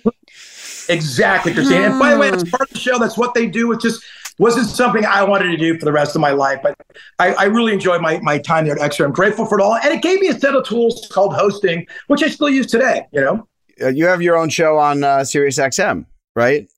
Exactly, 0.90 1.54
Christine. 1.54 1.84
And 1.84 2.00
by 2.00 2.12
the 2.14 2.20
way, 2.20 2.30
that's 2.32 2.44
Hmm. 2.44 2.50
part 2.50 2.62
of 2.64 2.70
the 2.74 2.80
show. 2.80 2.98
That's 3.00 3.18
what 3.18 3.34
they 3.34 3.46
do. 3.48 3.72
It 3.72 3.80
just 3.80 4.04
wasn't 4.40 4.68
something 4.68 5.06
I 5.06 5.24
wanted 5.24 5.52
to 5.52 5.58
do 5.58 5.78
for 5.78 5.86
the 5.86 5.92
rest 5.92 6.16
of 6.16 6.22
my 6.22 6.32
life. 6.32 6.60
But 6.64 6.76
I, 7.20 7.34
I 7.34 7.44
really 7.46 7.74
enjoyed 7.74 8.02
my, 8.02 8.20
my 8.22 8.38
time 8.40 8.66
there 8.66 8.76
at 8.76 8.82
Extra. 8.82 9.06
I'm 9.06 9.12
grateful 9.12 9.46
for 9.46 9.60
it 9.60 9.64
all. 9.64 9.76
And 9.76 9.94
it 9.94 10.02
gave 10.02 10.20
me 10.20 10.28
a 10.30 10.40
set 10.40 10.56
of 10.56 10.66
tools 10.66 11.08
called 11.12 11.36
hosting, 11.36 11.86
which 12.08 12.24
I 12.24 12.28
still 12.30 12.50
use 12.50 12.68
today, 12.68 13.06
you 13.12 13.22
know? 13.22 13.48
Uh, 13.82 13.88
you 13.90 14.06
have 14.08 14.22
your 14.22 14.36
own 14.38 14.50
show 14.50 14.78
on 14.78 15.04
uh, 15.04 15.24
Sirius 15.24 15.58
XM, 15.60 16.06
right? 16.36 16.70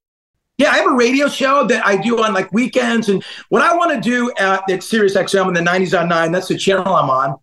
Yeah, 0.57 0.69
I 0.71 0.77
have 0.77 0.87
a 0.91 0.93
radio 0.95 1.27
show 1.27 1.65
that 1.67 1.85
I 1.85 1.97
do 1.97 2.21
on 2.23 2.33
like 2.33 2.51
weekends. 2.51 3.09
And 3.09 3.23
what 3.49 3.61
I 3.63 3.75
want 3.75 3.91
to 3.91 4.01
do 4.01 4.31
at, 4.37 4.69
at 4.69 4.83
Sirius 4.83 5.15
XM 5.15 5.47
in 5.47 5.53
the 5.53 5.61
90s 5.61 5.99
on 5.99 6.09
9, 6.09 6.31
that's 6.31 6.47
the 6.49 6.57
channel 6.57 6.93
I'm 6.93 7.09
on. 7.09 7.37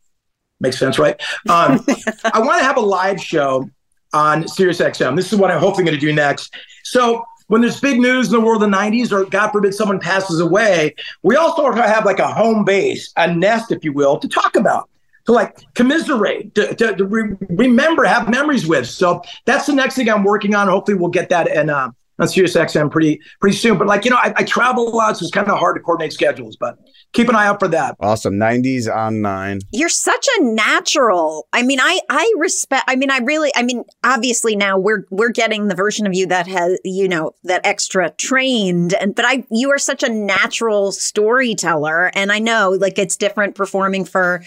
Makes 0.61 0.79
sense, 0.79 0.99
right? 0.99 1.15
Um, 1.49 1.85
I 2.33 2.41
want 2.41 2.59
to 2.59 2.65
have 2.65 2.77
a 2.77 2.81
live 2.81 3.21
show 3.23 3.69
on 4.13 4.47
Sirius 4.49 4.81
XM. 4.81 5.17
This 5.17 5.33
is 5.33 5.39
what 5.39 5.51
I'm 5.51 5.61
hopefully 5.61 5.85
going 5.85 5.99
to 5.99 6.01
do 6.01 6.13
next. 6.13 6.55
So 6.85 7.25
when 7.49 7.61
there's 7.61 7.81
big 7.81 7.99
news 7.99 8.29
in 8.29 8.35
the 8.35 8.41
world 8.41 8.63
of 8.63 8.71
the 8.71 8.77
90s, 8.77 9.13
or 9.13 9.25
God 9.25 9.51
forbid 9.51 9.75
someone 9.75 9.99
passes 9.99 10.41
away, 10.41 10.95
we 11.23 11.37
also 11.37 11.71
have 11.73 12.05
like 12.05 12.19
a 12.19 12.33
home 12.33 12.65
base, 12.65 13.13
a 13.17 13.33
nest, 13.35 13.73
if 13.73 13.85
you 13.85 13.93
will, 13.93 14.19
to 14.19 14.29
talk 14.29 14.57
about. 14.57 14.89
To 15.27 15.33
like 15.33 15.59
commiserate, 15.75 16.55
to, 16.55 16.75
to, 16.75 16.97
to 16.97 17.05
re- 17.05 17.37
remember, 17.51 18.05
have 18.05 18.31
memories 18.31 18.67
with. 18.67 18.87
So 18.87 19.21
that's 19.45 19.67
the 19.67 19.75
next 19.75 19.97
thing 19.97 20.09
I'm 20.09 20.25
working 20.25 20.55
on. 20.55 20.69
Hopefully, 20.69 20.97
we'll 20.97 21.11
get 21.11 21.29
that 21.29 21.49
in 21.49 21.69
uh, 21.69 21.91
on 22.19 22.29
Sirius 22.29 22.57
XM 22.57 22.91
pretty 22.91 23.21
pretty 23.41 23.57
soon. 23.57 23.79
But 23.79 23.87
like 23.87 24.05
you 24.05 24.11
know, 24.11 24.19
I, 24.19 24.33
I 24.37 24.45
travel 24.45 24.89
a 24.89 24.95
lot, 24.95 25.17
so 25.17 25.25
it's 25.25 25.33
kind 25.33 25.49
of 25.49 25.59
hard 25.59 25.77
to 25.77 25.83
coordinate 25.83 26.13
schedules. 26.13 26.57
But 26.57 26.79
keep 27.13 27.29
an 27.29 27.37
eye 27.37 27.47
out 27.47 27.59
for 27.59 27.69
that. 27.69 27.97
Awesome. 28.01 28.35
90s 28.35 28.95
on 28.95 29.21
9. 29.21 29.61
You're 29.73 29.89
such 29.89 30.27
a 30.39 30.43
natural. 30.43 31.49
I 31.53 31.63
mean, 31.63 31.81
I 31.81 32.01
I 32.11 32.33
respect. 32.39 32.85
I 32.89 32.97
mean, 32.97 33.11
I 33.11 33.19
really. 33.19 33.51
I 33.57 33.63
mean, 33.63 33.85
obviously 34.05 34.57
now 34.57 34.79
we're 34.79 35.05
we're 35.11 35.31
getting 35.31 35.69
the 35.69 35.75
version 35.75 36.07
of 36.07 36.15
you 36.15 36.27
that 36.27 36.47
has 36.47 36.79
you 36.85 37.09
know 37.09 37.33
that 37.45 37.61
extra 37.65 38.11
trained, 38.11 38.95
and 38.95 39.15
but 39.15 39.25
I 39.25 39.45
you 39.51 39.71
are 39.71 39.79
such 39.79 40.03
a 40.03 40.09
natural 40.09 40.93
storyteller, 40.93 42.11
and 42.15 42.33
I 42.33 42.39
know 42.39 42.71
like 42.71 42.99
it's 42.99 43.17
different 43.17 43.55
performing 43.55 44.05
for 44.05 44.43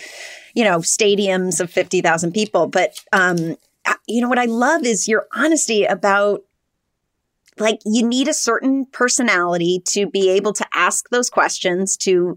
you 0.54 0.64
know 0.64 0.80
stadiums 0.80 1.60
of 1.60 1.72
fifty 1.72 2.02
thousand 2.02 2.34
people, 2.34 2.68
but 2.68 3.00
um, 3.14 3.56
you 4.08 4.22
know 4.22 4.30
what 4.30 4.40
I 4.40 4.46
love 4.46 4.86
is 4.86 5.08
your 5.08 5.28
honesty 5.34 5.86
about 5.86 6.42
like 7.62 7.80
you 7.86 8.06
need 8.06 8.28
a 8.28 8.34
certain 8.34 8.86
personality 8.88 9.82
to 9.86 10.08
be 10.08 10.30
able 10.30 10.54
to 10.54 10.66
ask 10.74 11.10
those 11.10 11.30
questions 11.30 11.96
to 11.98 12.36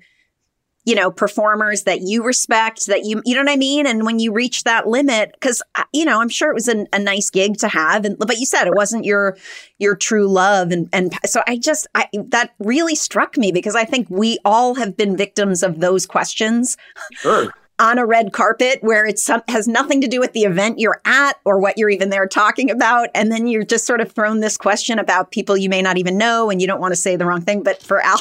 you 0.85 0.95
know 0.95 1.11
performers 1.11 1.85
that 1.85 2.03
you 2.03 2.23
respect 2.23 2.87
that 2.87 3.05
you 3.05 3.23
you 3.25 3.35
know 3.35 3.41
what 3.41 3.51
i 3.51 3.57
mean 3.57 3.87
and 3.87 4.05
when 4.05 4.19
you 4.19 4.33
reach 4.33 4.65
that 4.65 4.87
limit 4.87 5.33
because 5.33 5.63
uh, 5.77 5.85
you 5.93 6.05
know 6.05 6.21
i'm 6.21 6.29
sure 6.29 6.51
it 6.51 6.55
was 6.55 6.69
an, 6.69 6.87
a 6.93 6.99
nice 6.99 7.31
gig 7.31 7.57
to 7.57 7.69
have 7.69 8.05
and 8.05 8.17
but 8.19 8.39
you 8.39 8.47
said 8.47 8.67
it 8.67 8.75
wasn't 8.75 9.05
your 9.05 9.37
your 9.79 9.97
true 9.97 10.29
love 10.29 10.71
and 10.71 10.89
and 10.93 11.15
so 11.25 11.43
i 11.47 11.57
just 11.57 11.87
i 11.95 12.07
that 12.29 12.55
really 12.59 12.95
struck 12.95 13.37
me 13.37 13.51
because 13.51 13.75
i 13.75 13.85
think 13.85 14.07
we 14.11 14.39
all 14.45 14.75
have 14.75 14.97
been 14.97 15.17
victims 15.17 15.63
of 15.63 15.81
those 15.81 16.07
questions 16.07 16.77
Sure. 17.13 17.53
On 17.79 17.99
a 17.99 18.07
red 18.07 18.33
carpet 18.33 18.79
where 18.83 19.05
it's 19.07 19.23
some, 19.23 19.43
has 19.49 19.67
nothing 19.67 20.01
to 20.01 20.07
do 20.09 20.21
with 20.21 20.33
the 20.33 20.43
event 20.43 20.79
you're 20.79 21.01
at 21.05 21.37
or 21.45 21.59
what 21.59 21.77
you're 21.77 21.91
even 21.91 22.11
there 22.11 22.27
talking 22.27 22.71
about 22.71 23.09
and 23.15 23.33
then 23.33 23.47
you're 23.47 23.65
just 23.65 23.85
sort 23.87 24.01
of 24.01 24.13
thrown 24.13 24.41
this 24.41 24.57
question 24.57 24.99
about 24.99 25.31
people 25.33 25.57
you 25.57 25.69
may 25.69 25.83
not 25.83 25.97
even 25.99 26.17
know 26.17 26.51
and 26.51 26.61
you 26.61 26.67
don't 26.67 26.81
want 26.81 26.93
to 26.93 26.97
say 26.97 27.17
the 27.17 27.27
wrong 27.27 27.41
thing 27.41 27.63
but 27.63 27.83
for 27.83 28.01
al 28.01 28.21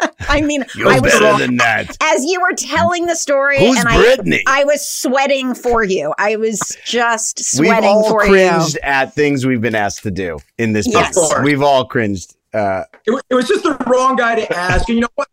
I 0.28 0.40
mean, 0.40 0.64
You're 0.74 0.88
I 0.88 0.98
was 0.98 1.12
better 1.12 1.38
than 1.38 1.56
that. 1.58 1.96
as 2.02 2.24
you 2.24 2.40
were 2.40 2.52
telling 2.56 3.06
the 3.06 3.14
story, 3.14 3.60
Who's 3.60 3.78
and 3.78 3.88
Brittany? 3.94 4.42
I, 4.44 4.62
I 4.62 4.64
was 4.64 4.86
sweating 4.86 5.54
for 5.54 5.84
you. 5.84 6.12
I 6.18 6.34
was 6.34 6.76
just 6.84 7.38
sweating 7.44 7.60
We've 7.62 7.68
sweating 7.78 7.90
all 7.90 8.08
for 8.10 8.20
cringed 8.22 8.74
you. 8.74 8.80
at 8.82 9.14
things 9.14 9.46
we've 9.46 9.60
been 9.60 9.76
asked 9.76 10.02
to 10.02 10.10
do 10.10 10.40
in 10.58 10.72
this 10.72 10.88
Yes. 10.88 11.10
business. 11.14 11.34
We've 11.44 11.62
all 11.62 11.86
cringed. 11.86 12.34
Uh, 12.52 12.82
it, 13.06 13.22
it 13.30 13.34
was 13.36 13.46
just 13.46 13.62
the 13.62 13.76
wrong 13.86 14.16
guy 14.16 14.34
to 14.34 14.52
ask. 14.52 14.88
And 14.88 14.96
you 14.96 15.02
know 15.02 15.08
what? 15.14 15.28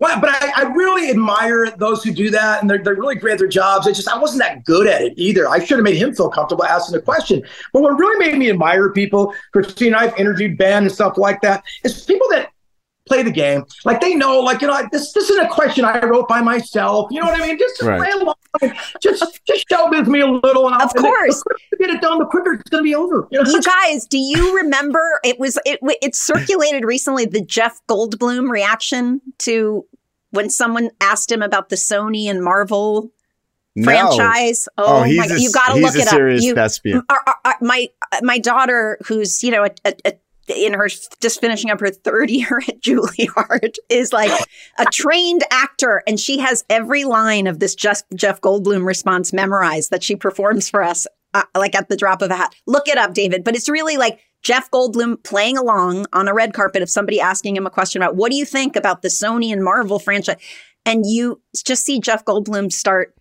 Well, 0.00 0.20
but 0.20 0.30
I, 0.30 0.52
I 0.56 0.62
really 0.74 1.08
admire 1.08 1.70
those 1.78 2.02
who 2.02 2.12
do 2.12 2.28
that, 2.30 2.60
and 2.60 2.68
they're, 2.68 2.82
they're 2.82 2.96
really 2.96 3.14
great 3.14 3.34
at 3.34 3.38
their 3.38 3.48
jobs. 3.48 3.86
It's 3.86 3.96
just 3.96 4.08
I 4.08 4.18
wasn't 4.18 4.42
that 4.42 4.64
good 4.64 4.88
at 4.88 5.02
it 5.02 5.14
either. 5.16 5.48
I 5.48 5.64
should 5.64 5.78
have 5.78 5.84
made 5.84 5.96
him 5.96 6.12
feel 6.14 6.28
comfortable 6.28 6.64
asking 6.64 6.96
the 6.96 7.02
question. 7.02 7.42
But 7.72 7.82
what 7.82 7.96
really 7.98 8.18
made 8.26 8.36
me 8.36 8.50
admire 8.50 8.90
people, 8.90 9.32
Christine, 9.52 9.94
I've 9.94 10.16
interviewed 10.18 10.58
Ben 10.58 10.82
and 10.82 10.92
stuff 10.92 11.16
like 11.16 11.40
that, 11.42 11.62
is 11.84 12.04
people 12.04 12.26
that 12.30 12.50
play 13.06 13.22
the 13.22 13.30
game. 13.30 13.64
Like 13.84 14.00
they 14.00 14.14
know, 14.14 14.40
like 14.40 14.60
you 14.62 14.68
know, 14.68 14.88
this 14.92 15.12
this 15.12 15.28
isn't 15.30 15.44
a 15.46 15.48
question 15.48 15.84
I 15.84 16.00
wrote 16.04 16.28
by 16.28 16.40
myself. 16.40 17.08
You 17.10 17.20
know 17.20 17.26
what 17.26 17.40
I 17.40 17.46
mean? 17.46 17.58
Just, 17.58 17.76
just 17.78 17.88
Right. 17.88 17.98
play 18.00 18.10
along. 18.10 18.34
Just 19.02 19.40
just 19.46 19.68
show 19.68 19.88
with 19.90 20.06
me 20.08 20.20
a 20.20 20.26
little, 20.26 20.66
and 20.66 20.76
I'll, 20.76 20.86
Of 20.86 20.94
course. 20.94 21.36
the 21.38 21.42
quicker 21.44 21.60
you 21.72 21.78
get 21.78 21.90
it 21.96 22.00
done, 22.00 22.18
the 22.18 22.24
quicker 22.26 22.52
it's 22.54 22.70
going 22.70 22.82
to 22.82 22.84
be 22.84 22.94
over. 22.94 23.26
You 23.30 23.42
know? 23.42 23.50
You 23.50 23.60
guys, 23.62 24.06
do 24.06 24.18
you 24.18 24.56
remember? 24.56 25.20
It 25.24 25.38
was 25.38 25.58
it 25.66 25.80
it 26.02 26.14
circulated 26.14 26.84
recently 26.84 27.24
the 27.26 27.40
Jeff 27.44 27.80
Goldblum 27.88 28.48
reaction 28.50 29.20
to 29.40 29.84
when 30.30 30.50
someone 30.50 30.90
asked 31.00 31.30
him 31.30 31.42
about 31.42 31.68
the 31.68 31.76
Sony 31.76 32.24
and 32.30 32.42
Marvel 32.42 33.10
no. 33.76 33.84
franchise. 33.84 34.68
Oh, 34.78 35.00
Oh, 35.00 35.02
he's 35.02 35.18
my! 35.28 35.34
a- 35.34 35.38
you 35.38 35.52
got 35.52 35.74
to 35.74 35.80
look 35.80 35.94
a 35.94 35.98
it 35.98 36.02
up. 36.06 36.14
serious 36.14 36.44
You, 36.44 36.54
thespian. 36.54 37.02
our- 37.08 37.22
our- 37.26 37.36
our- 37.44 37.56
my 37.60 37.88
uh, 38.12 38.20
my 38.22 38.38
daughter, 38.38 38.98
who's 39.06 39.42
you 39.42 39.50
know 39.50 39.64
a, 39.64 39.70
a, 39.84 39.94
a 40.06 40.12
in 40.48 40.74
her 40.74 40.88
just 41.20 41.40
finishing 41.40 41.70
up 41.70 41.80
her 41.80 41.90
third 41.90 42.30
year 42.30 42.60
at 42.68 42.80
Juilliard 42.80 43.76
is 43.88 44.12
like 44.12 44.32
a 44.78 44.84
trained 44.86 45.42
actor 45.50 46.02
and 46.06 46.18
she 46.18 46.38
has 46.38 46.64
every 46.68 47.04
line 47.04 47.46
of 47.46 47.60
this 47.60 47.74
Jeff, 47.74 48.02
Jeff 48.14 48.40
Goldblum 48.40 48.86
response 48.86 49.32
memorized 49.32 49.90
that 49.90 50.02
she 50.02 50.16
performs 50.16 50.68
for 50.68 50.82
us 50.82 51.06
uh, 51.34 51.42
like 51.56 51.74
at 51.74 51.88
the 51.88 51.96
drop 51.96 52.22
of 52.22 52.30
a 52.30 52.36
hat. 52.36 52.54
Look 52.66 52.88
it 52.88 52.98
up, 52.98 53.14
David, 53.14 53.44
but 53.44 53.56
it's 53.56 53.68
really 53.68 53.96
like 53.96 54.20
Jeff 54.42 54.70
Goldblum 54.70 55.22
playing 55.24 55.58
along 55.58 56.06
on 56.12 56.28
a 56.28 56.34
red 56.34 56.54
carpet 56.54 56.82
of 56.82 56.90
somebody 56.90 57.20
asking 57.20 57.56
him 57.56 57.66
a 57.66 57.70
question 57.70 58.00
about 58.00 58.14
what 58.14 58.30
do 58.30 58.36
you 58.36 58.44
think 58.44 58.76
about 58.76 59.02
the 59.02 59.08
Sony 59.08 59.52
and 59.52 59.64
Marvel 59.64 59.98
franchise? 59.98 60.36
And 60.86 61.04
you 61.06 61.40
just 61.64 61.84
see 61.84 61.98
Jeff 61.98 62.24
Goldblum 62.24 62.70
start, 62.70 63.14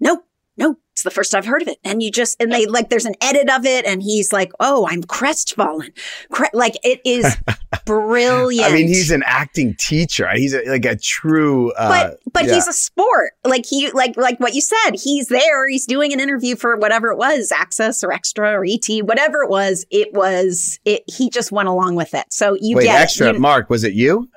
nope, 0.00 0.26
no, 0.56 0.72
it's 0.72 0.83
the 1.04 1.10
first 1.10 1.34
I've 1.34 1.46
heard 1.46 1.62
of 1.62 1.68
it. 1.68 1.78
And 1.84 2.02
you 2.02 2.10
just, 2.10 2.36
and 2.40 2.52
they 2.52 2.66
like, 2.66 2.90
there's 2.90 3.04
an 3.04 3.14
edit 3.20 3.48
of 3.48 3.64
it, 3.64 3.86
and 3.86 4.02
he's 4.02 4.32
like, 4.32 4.52
oh, 4.60 4.86
I'm 4.90 5.02
crestfallen. 5.02 5.92
Cre- 6.30 6.44
like, 6.52 6.74
it 6.82 7.00
is 7.04 7.36
brilliant. 7.84 8.66
I 8.70 8.74
mean, 8.74 8.88
he's 8.88 9.10
an 9.10 9.22
acting 9.26 9.74
teacher. 9.76 10.28
He's 10.34 10.54
a, 10.54 10.64
like 10.68 10.84
a 10.84 10.96
true. 10.96 11.72
Uh, 11.72 11.88
but 11.88 12.32
but 12.32 12.44
yeah. 12.46 12.54
he's 12.54 12.66
a 12.66 12.72
sport. 12.72 13.32
Like 13.44 13.66
he 13.66 13.90
like 13.92 14.16
like 14.16 14.40
what 14.40 14.54
you 14.54 14.60
said. 14.60 14.92
He's 14.94 15.28
there. 15.28 15.68
He's 15.68 15.86
doing 15.86 16.12
an 16.12 16.20
interview 16.20 16.56
for 16.56 16.76
whatever 16.76 17.10
it 17.10 17.18
was, 17.18 17.52
Access 17.52 18.02
or 18.02 18.12
Extra 18.12 18.52
or 18.52 18.64
ET, 18.64 18.86
whatever 19.04 19.42
it 19.42 19.50
was. 19.50 19.86
It 19.90 20.12
was 20.12 20.78
it. 20.84 21.04
He 21.06 21.30
just 21.30 21.52
went 21.52 21.68
along 21.68 21.94
with 21.94 22.14
it. 22.14 22.26
So 22.32 22.56
you 22.60 22.76
Wait, 22.76 22.84
get 22.84 23.00
extra. 23.00 23.32
You- 23.32 23.38
Mark, 23.38 23.70
was 23.70 23.84
it 23.84 23.92
you? 23.92 24.28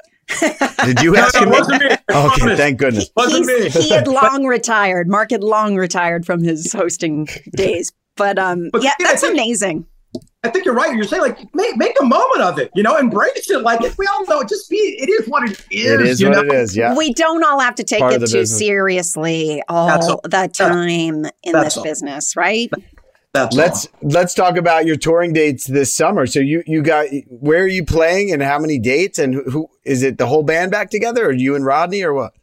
Did 0.85 1.01
you 1.01 1.15
ask 1.15 1.35
no, 1.35 1.41
him? 1.41 1.47
it 1.47 1.51
wasn't 1.59 1.83
me. 1.83 1.89
Okay, 2.11 2.55
thank 2.55 2.77
goodness. 2.79 3.09
Wasn't 3.15 3.45
me. 3.45 3.69
He 3.69 3.89
had 3.89 4.07
long 4.07 4.45
retired. 4.45 5.07
Mark 5.07 5.31
had 5.31 5.43
long 5.43 5.75
retired 5.75 6.25
from 6.25 6.43
his 6.43 6.71
hosting 6.73 7.27
days. 7.55 7.91
But 8.15 8.37
um, 8.39 8.69
But 8.71 8.83
yeah, 8.83 8.91
yeah, 8.99 9.07
I 9.07 9.09
that's 9.11 9.21
think- 9.21 9.33
amazing. 9.33 9.85
I 10.43 10.49
think 10.49 10.63
you're 10.65 10.73
right. 10.73 10.95
You're 10.95 11.03
saying 11.03 11.21
like 11.21 11.37
make 11.53 11.75
make 11.77 11.95
a 12.01 12.05
moment 12.05 12.41
of 12.41 12.57
it, 12.57 12.71
you 12.73 12.81
know, 12.81 12.95
embrace 12.97 13.49
it. 13.49 13.61
Like 13.61 13.81
we 13.97 14.07
all 14.07 14.25
know, 14.25 14.39
it. 14.39 14.47
just 14.47 14.69
be. 14.69 14.77
It 14.77 15.09
is 15.09 15.27
what 15.27 15.43
it 15.43 15.59
is. 15.69 15.91
It 15.91 16.01
is 16.01 16.21
you 16.21 16.29
what 16.29 16.47
know? 16.47 16.53
it 16.53 16.59
is. 16.61 16.77
Yeah. 16.77 16.95
We 16.95 17.13
don't 17.13 17.43
all 17.43 17.59
have 17.59 17.75
to 17.75 17.83
take 17.83 17.99
Part 17.99 18.13
it 18.13 18.19
too 18.19 18.21
business. 18.21 18.57
seriously 18.57 19.61
all 19.67 19.89
all. 19.89 20.21
the 20.23 20.49
time 20.53 21.25
in 21.43 21.51
That's 21.51 21.65
this 21.75 21.77
all. 21.77 21.83
business, 21.83 22.35
right? 22.37 22.71
That's 23.33 23.55
let's 23.55 23.87
let's 24.01 24.33
talk 24.33 24.57
about 24.57 24.85
your 24.85 24.95
touring 24.95 25.33
dates 25.33 25.67
this 25.67 25.93
summer. 25.93 26.25
So 26.25 26.39
you 26.39 26.63
you 26.65 26.81
got 26.81 27.07
where 27.27 27.63
are 27.63 27.67
you 27.67 27.85
playing 27.85 28.31
and 28.31 28.41
how 28.41 28.57
many 28.57 28.79
dates 28.79 29.19
and 29.19 29.33
who, 29.35 29.43
who 29.43 29.69
is 29.83 30.01
it 30.01 30.17
the 30.17 30.25
whole 30.25 30.43
band 30.43 30.71
back 30.71 30.89
together 30.89 31.25
or 31.27 31.31
you 31.31 31.55
and 31.55 31.63
Rodney 31.65 32.01
or 32.03 32.13
what? 32.13 32.33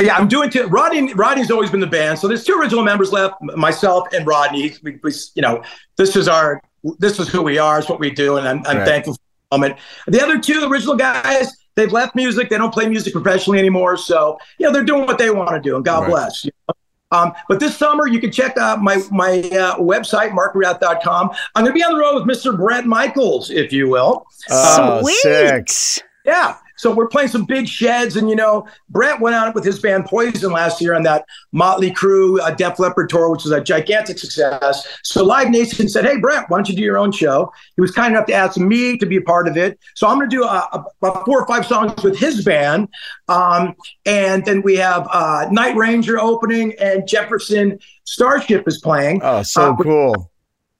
Yeah, 0.00 0.16
I'm 0.16 0.26
doing. 0.26 0.50
Two, 0.50 0.66
Rodney. 0.66 1.12
Rodney's 1.14 1.50
always 1.50 1.70
been 1.70 1.80
the 1.80 1.86
band, 1.86 2.18
so 2.18 2.26
there's 2.26 2.42
two 2.44 2.58
original 2.58 2.82
members 2.82 3.12
left, 3.12 3.34
myself 3.42 4.08
and 4.12 4.26
Rodney. 4.26 4.74
We, 4.82 4.98
we, 5.02 5.12
you 5.36 5.42
know, 5.42 5.62
this 5.96 6.16
is 6.16 6.26
our, 6.26 6.60
this 6.98 7.20
is 7.20 7.28
who 7.28 7.42
we 7.42 7.58
are. 7.58 7.78
It's 7.78 7.88
what 7.88 8.00
we 8.00 8.10
do, 8.10 8.36
and 8.36 8.48
I'm, 8.48 8.58
I'm 8.66 8.78
Right. 8.78 8.86
thankful 8.86 9.14
for 9.14 9.20
the 9.52 9.56
moment. 9.58 9.78
The 10.08 10.20
other 10.20 10.40
two 10.40 10.66
original 10.68 10.96
guys, 10.96 11.52
they've 11.76 11.92
left 11.92 12.16
music. 12.16 12.50
They 12.50 12.58
don't 12.58 12.72
play 12.74 12.88
music 12.88 13.12
professionally 13.12 13.60
anymore, 13.60 13.96
so 13.96 14.36
you 14.58 14.66
know 14.66 14.72
they're 14.72 14.82
doing 14.82 15.06
what 15.06 15.18
they 15.18 15.30
want 15.30 15.50
to 15.50 15.60
do, 15.60 15.76
and 15.76 15.84
God 15.84 16.00
Right. 16.02 16.10
bless. 16.10 16.44
You 16.44 16.50
know? 16.68 16.74
Um, 17.14 17.32
but 17.48 17.60
this 17.60 17.76
summer, 17.76 18.06
you 18.08 18.20
can 18.20 18.32
check 18.32 18.56
out 18.56 18.82
my 18.82 19.02
my 19.10 19.38
uh, 19.50 19.76
website, 19.78 20.30
markmcgrath.com. 20.30 21.30
I'm 21.54 21.64
going 21.64 21.72
to 21.74 21.78
be 21.78 21.84
on 21.84 21.92
the 21.92 21.98
road 21.98 22.14
with 22.14 22.24
Mr. 22.24 22.56
Bret 22.56 22.86
Michaels, 22.86 23.50
if 23.50 23.72
you 23.72 23.88
will. 23.88 24.26
Oh, 24.50 25.00
Sweet. 25.02 25.68
sick. 25.68 26.04
Yeah. 26.24 26.56
So 26.76 26.94
we're 26.94 27.08
playing 27.08 27.28
some 27.28 27.44
big 27.44 27.68
sheds, 27.68 28.16
and 28.16 28.28
you 28.28 28.36
know, 28.36 28.66
Bret 28.88 29.20
went 29.20 29.36
out 29.36 29.54
with 29.54 29.64
his 29.64 29.78
band 29.78 30.06
Poison 30.06 30.52
last 30.52 30.80
year 30.80 30.94
on 30.94 31.02
that 31.04 31.24
Motley 31.52 31.90
Crue 31.90 32.40
uh, 32.40 32.50
Def 32.50 32.78
Leppard 32.78 33.08
tour, 33.08 33.30
which 33.30 33.44
was 33.44 33.52
a 33.52 33.60
gigantic 33.60 34.18
success. 34.18 34.86
So 35.02 35.24
Live 35.24 35.50
Nation 35.50 35.88
said, 35.88 36.04
"Hey, 36.04 36.18
Bret, 36.18 36.48
why 36.48 36.58
don't 36.58 36.68
you 36.68 36.76
do 36.76 36.82
your 36.82 36.98
own 36.98 37.12
show?" 37.12 37.52
He 37.76 37.80
was 37.80 37.90
kind 37.90 38.14
enough 38.14 38.26
to 38.26 38.34
ask 38.34 38.58
me 38.58 38.96
to 38.98 39.06
be 39.06 39.16
a 39.16 39.22
part 39.22 39.48
of 39.48 39.56
it. 39.56 39.78
So 39.94 40.08
I'm 40.08 40.18
going 40.18 40.28
to 40.30 40.36
do 40.36 40.44
uh, 40.44 40.66
about 41.00 41.24
four 41.24 41.40
or 41.40 41.46
five 41.46 41.66
songs 41.66 42.02
with 42.02 42.18
his 42.18 42.44
band, 42.44 42.88
um, 43.28 43.74
and 44.04 44.44
then 44.44 44.62
we 44.62 44.76
have 44.76 45.08
uh, 45.12 45.48
Night 45.50 45.76
Ranger 45.76 46.18
opening, 46.18 46.74
and 46.80 47.06
Jefferson 47.06 47.78
Starship 48.04 48.66
is 48.66 48.80
playing. 48.80 49.20
Oh, 49.22 49.42
so 49.42 49.72
Uh, 49.72 49.76
cool. 49.76 50.30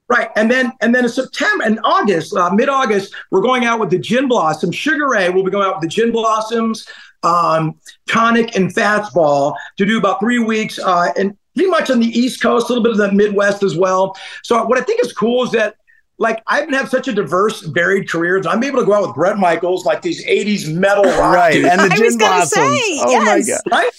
Right, 0.08 0.28
and 0.36 0.50
then 0.50 0.70
and 0.82 0.94
then 0.94 1.04
in 1.04 1.10
September 1.10 1.64
and 1.64 1.80
August, 1.82 2.36
uh, 2.36 2.50
mid 2.50 2.68
August, 2.68 3.14
we're 3.30 3.40
going 3.40 3.64
out 3.64 3.80
with 3.80 3.88
the 3.90 3.98
Gin 3.98 4.28
Blossom. 4.28 4.70
Sugar 4.70 5.08
Ray 5.08 5.30
We'll 5.30 5.44
be 5.44 5.50
going 5.50 5.66
out 5.66 5.76
with 5.76 5.82
the 5.82 5.88
Gin 5.88 6.12
Blossoms, 6.12 6.86
um, 7.22 7.74
Tonic, 8.06 8.54
and 8.54 8.72
Fastball 8.74 9.54
to 9.78 9.86
do 9.86 9.96
about 9.96 10.20
three 10.20 10.38
weeks, 10.40 10.78
uh, 10.78 11.10
and 11.16 11.34
pretty 11.56 11.70
much 11.70 11.88
on 11.90 12.00
the 12.00 12.06
East 12.06 12.42
Coast, 12.42 12.68
a 12.68 12.72
little 12.74 12.82
bit 12.82 12.92
of 12.92 12.98
the 12.98 13.12
Midwest 13.12 13.62
as 13.62 13.76
well. 13.76 14.14
So 14.42 14.62
what 14.66 14.76
I 14.76 14.82
think 14.82 15.02
is 15.04 15.12
cool 15.12 15.44
is 15.44 15.52
that. 15.52 15.76
Like 16.16 16.40
I've 16.46 16.66
been 16.66 16.74
have 16.78 16.90
such 16.90 17.08
a 17.08 17.12
diverse, 17.12 17.62
varied 17.62 18.08
career. 18.08 18.40
that 18.40 18.48
I'm 18.48 18.62
able 18.62 18.78
to 18.78 18.86
go 18.86 18.92
out 18.94 19.02
with 19.04 19.16
Bret 19.16 19.36
Michaels, 19.36 19.84
like 19.84 20.00
these 20.00 20.24
'80s 20.24 20.72
metal 20.72 21.02
rock 21.02 21.34
Right. 21.34 21.54
dudes, 21.54 21.68
And 21.68 21.80
the 21.80 21.88
Gin 21.96 22.16
Blossoms. 22.18 22.50
say, 22.52 23.00
oh 23.02 23.24
my 23.24 23.40
god. 23.42 23.60
right? 23.72 23.90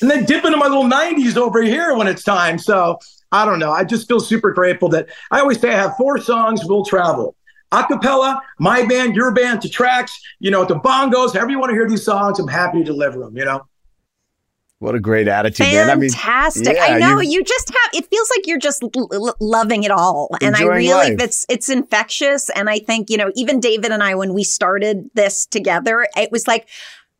And 0.00 0.10
then 0.10 0.24
dip 0.24 0.46
into 0.46 0.56
my 0.56 0.66
little 0.66 0.84
90s 0.84 1.36
over 1.36 1.60
here 1.60 1.94
when 1.94 2.06
it's 2.06 2.22
time. 2.24 2.56
So 2.58 2.98
I 3.32 3.44
don't 3.44 3.58
know. 3.58 3.72
I 3.72 3.84
just 3.84 4.08
feel 4.08 4.20
super 4.20 4.52
grateful 4.52 4.88
that 4.90 5.08
I 5.30 5.40
always 5.40 5.60
say 5.60 5.70
I 5.70 5.76
have 5.76 5.96
four 5.96 6.18
songs 6.18 6.64
we'll 6.64 6.84
travel. 6.84 7.34
Acapella, 7.72 8.40
my 8.58 8.86
band, 8.86 9.14
your 9.14 9.30
band, 9.32 9.60
to 9.62 9.68
tracks, 9.68 10.18
you 10.38 10.50
know, 10.50 10.64
to 10.64 10.74
bongos, 10.76 11.34
however 11.34 11.50
you 11.50 11.58
want 11.58 11.68
to 11.70 11.74
hear 11.74 11.86
these 11.88 12.04
songs, 12.04 12.38
I'm 12.38 12.48
happy 12.48 12.78
to 12.78 12.84
deliver 12.84 13.18
them, 13.18 13.36
you 13.36 13.44
know? 13.44 13.66
What 14.80 14.94
a 14.94 15.00
great 15.00 15.26
attitude, 15.26 15.66
man. 15.66 15.90
I 15.90 15.96
mean, 15.96 16.08
Fantastic. 16.08 16.76
yeah, 16.76 16.84
I 16.84 16.98
know 17.00 17.18
you- 17.20 17.30
you, 17.30 17.44
just 17.44 17.68
have 17.68 18.00
it 18.00 18.08
feels 18.08 18.30
like 18.36 18.46
you're 18.46 18.60
just 18.60 18.84
l- 18.96 19.08
l- 19.12 19.36
loving 19.40 19.82
it 19.82 19.90
all. 19.90 20.28
And 20.40 20.54
I 20.54 20.62
really 20.62 20.86
life. 20.94 21.16
it's 21.20 21.44
it's 21.48 21.68
infectious 21.68 22.48
and 22.50 22.70
I 22.70 22.78
think, 22.78 23.10
you 23.10 23.16
know, 23.16 23.32
even 23.34 23.58
David 23.58 23.90
and 23.90 24.04
I 24.04 24.14
when 24.14 24.34
we 24.34 24.44
started 24.44 25.10
this 25.14 25.46
together, 25.46 26.06
it 26.16 26.30
was 26.30 26.46
like 26.46 26.68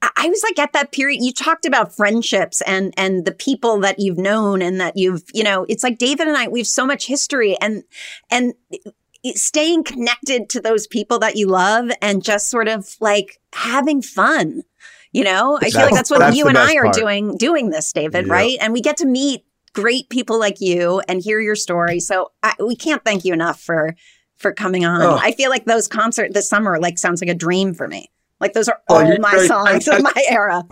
I 0.00 0.28
was 0.28 0.42
like 0.44 0.58
at 0.58 0.72
that 0.74 0.92
period 0.92 1.22
you 1.22 1.32
talked 1.32 1.64
about 1.66 1.94
friendships 1.94 2.60
and 2.62 2.94
and 2.96 3.24
the 3.24 3.32
people 3.32 3.80
that 3.80 3.98
you've 3.98 4.18
known 4.18 4.62
and 4.62 4.80
that 4.80 4.96
you've, 4.96 5.22
you 5.34 5.42
know, 5.42 5.66
it's 5.68 5.82
like 5.82 5.98
David 5.98 6.28
and 6.28 6.36
I 6.36 6.48
we 6.48 6.60
have 6.60 6.66
so 6.68 6.86
much 6.86 7.06
history 7.06 7.56
and 7.60 7.82
and 8.30 8.54
staying 9.34 9.84
connected 9.84 10.48
to 10.50 10.60
those 10.60 10.86
people 10.86 11.18
that 11.18 11.36
you 11.36 11.46
love 11.48 11.90
and 12.00 12.22
just 12.22 12.48
sort 12.48 12.68
of 12.68 12.94
like 13.00 13.38
having 13.52 14.00
fun. 14.02 14.62
You 15.12 15.24
know, 15.24 15.56
I 15.60 15.70
feel 15.70 15.80
like 15.80 15.90
That's- 15.90 15.94
that's 15.96 16.10
what 16.10 16.20
that's 16.20 16.36
you 16.36 16.46
and 16.46 16.58
I 16.58 16.74
are 16.76 16.84
part. 16.84 16.94
doing 16.94 17.36
doing 17.36 17.70
this, 17.70 17.92
David, 17.92 18.26
Yeah. 18.26 18.32
right? 18.32 18.58
And 18.60 18.72
we 18.72 18.80
get 18.80 18.98
to 18.98 19.06
meet 19.06 19.44
great 19.72 20.08
people 20.10 20.38
like 20.38 20.60
you 20.60 21.00
and 21.08 21.20
hear 21.22 21.40
your 21.40 21.56
story. 21.56 21.98
So 22.00 22.30
I, 22.42 22.54
we 22.64 22.76
can't 22.76 23.04
thank 23.04 23.24
you 23.24 23.32
enough 23.32 23.60
for 23.60 23.94
for 24.36 24.52
coming 24.52 24.84
on. 24.84 25.02
Oh. 25.02 25.18
I 25.20 25.32
feel 25.32 25.50
like 25.50 25.64
those 25.64 25.88
concert 25.88 26.34
this 26.34 26.48
summer 26.48 26.78
like 26.78 26.98
sounds 26.98 27.20
like 27.20 27.30
a 27.30 27.34
dream 27.34 27.74
for 27.74 27.88
me. 27.88 28.10
Like 28.40 28.52
those 28.52 28.68
are 28.68 28.80
Oh, 28.88 28.96
all 28.96 29.04
you're 29.04 29.18
my 29.20 29.32
very- 29.32 29.48
songs 29.48 29.88
I- 29.88 29.96
of 29.96 30.02
my 30.02 30.12
era. 30.30 30.62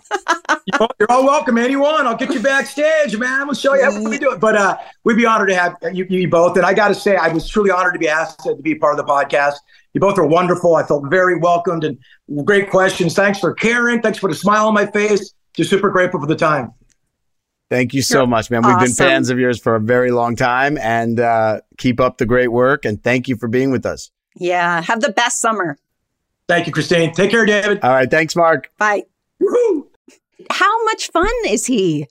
You're 0.66 0.88
you're 1.00 1.10
all 1.10 1.24
welcome. 1.24 1.58
Anyone, 1.58 2.06
I'll 2.06 2.16
get 2.16 2.32
you 2.32 2.40
backstage, 2.40 3.16
man. 3.16 3.46
We'll 3.46 3.54
show 3.54 3.74
you 3.74 3.84
how 3.84 4.02
we 4.08 4.18
do 4.18 4.30
it. 4.32 4.40
But 4.40 4.56
uh, 4.56 4.78
we'd 5.04 5.16
be 5.16 5.26
honored 5.26 5.48
to 5.48 5.54
have 5.56 5.76
you, 5.92 6.06
you 6.08 6.28
both. 6.28 6.56
And 6.56 6.64
I 6.64 6.74
got 6.74 6.88
to 6.88 6.94
say, 6.94 7.16
I 7.16 7.28
was 7.28 7.48
truly 7.48 7.70
honored 7.70 7.94
to 7.94 7.98
be 7.98 8.08
asked 8.08 8.40
to 8.44 8.54
be 8.56 8.74
part 8.76 8.98
of 8.98 9.04
the 9.04 9.12
podcast. 9.12 9.54
You 9.94 10.00
both 10.00 10.18
are 10.18 10.26
wonderful. 10.26 10.76
I 10.76 10.84
felt 10.84 11.08
very 11.10 11.38
welcomed 11.38 11.82
and 11.84 11.98
great 12.44 12.70
questions. 12.70 13.14
Thanks 13.14 13.38
for 13.40 13.52
caring. 13.54 14.00
Thanks 14.02 14.18
for 14.18 14.28
the 14.28 14.36
smile 14.36 14.68
on 14.68 14.74
my 14.74 14.86
face. 14.86 15.32
Just 15.54 15.70
super 15.70 15.90
grateful 15.90 16.20
for 16.20 16.26
the 16.26 16.36
time. 16.36 16.72
Thank 17.68 17.94
you 17.94 18.02
so 18.02 18.26
much, 18.26 18.48
man. 18.48 18.62
We've 18.64 18.78
been 18.78 18.92
fans 18.92 19.28
of 19.28 19.40
yours 19.40 19.58
for 19.58 19.74
a 19.74 19.80
very 19.80 20.12
long 20.12 20.36
time 20.36 20.78
and 20.78 21.18
uh, 21.18 21.62
keep 21.78 21.98
up 21.98 22.18
the 22.18 22.26
great 22.26 22.52
work. 22.52 22.84
And 22.84 23.02
thank 23.02 23.26
you 23.26 23.36
for 23.36 23.48
being 23.48 23.72
with 23.72 23.84
us. 23.84 24.12
Yeah, 24.36 24.82
have 24.82 25.00
the 25.00 25.10
best 25.10 25.40
summer. 25.40 25.76
Thank 26.48 26.66
you, 26.66 26.72
Christine. 26.72 27.12
Take 27.12 27.30
care, 27.30 27.44
David. 27.44 27.80
All 27.82 27.90
right. 27.90 28.10
Thanks, 28.10 28.36
Mark. 28.36 28.70
Bye. 28.78 29.04
Woo-hoo. 29.40 29.88
How 30.50 30.84
much 30.84 31.10
fun 31.10 31.32
is 31.48 31.66
he? 31.66 32.06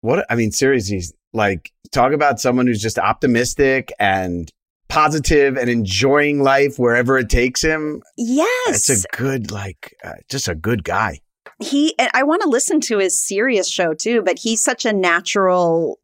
What, 0.00 0.26
I 0.28 0.34
mean, 0.34 0.50
seriously, 0.52 1.02
like, 1.32 1.72
talk 1.92 2.12
about 2.12 2.40
someone 2.40 2.66
who's 2.66 2.82
just 2.82 2.98
optimistic 2.98 3.92
and 3.98 4.52
positive 4.88 5.56
and 5.56 5.70
enjoying 5.70 6.42
life 6.42 6.78
wherever 6.78 7.18
it 7.18 7.28
takes 7.28 7.62
him. 7.62 8.02
Yes. 8.16 8.88
It's 8.88 9.04
a 9.04 9.16
good, 9.16 9.50
like, 9.50 9.96
uh, 10.02 10.14
just 10.28 10.48
a 10.48 10.54
good 10.54 10.84
guy. 10.84 11.20
he 11.58 11.94
I 12.12 12.22
want 12.22 12.42
to 12.42 12.48
listen 12.48 12.80
to 12.82 12.98
his 12.98 13.20
Sirius 13.20 13.68
show 13.68 13.94
too, 13.94 14.22
but 14.22 14.38
he's 14.38 14.62
such 14.62 14.84
a 14.84 14.92
natural 14.92 15.98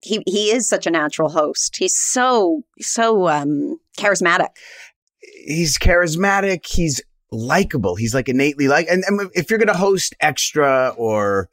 he 0.00 0.22
he 0.26 0.50
is 0.50 0.68
such 0.68 0.86
a 0.86 0.90
natural 0.90 1.28
host. 1.28 1.76
He's 1.76 1.96
so 1.96 2.62
so 2.80 3.28
um 3.28 3.78
charismatic. 3.98 4.48
He's 5.44 5.78
charismatic. 5.78 6.66
He's 6.66 7.00
likable. 7.32 7.96
He's 7.96 8.14
like 8.14 8.28
innately 8.28 8.68
like, 8.68 8.86
and, 8.90 9.02
and 9.06 9.30
if 9.34 9.50
you're 9.50 9.58
going 9.58 9.68
to 9.68 9.74
host 9.74 10.14
extra 10.20 10.94
or 10.96 11.48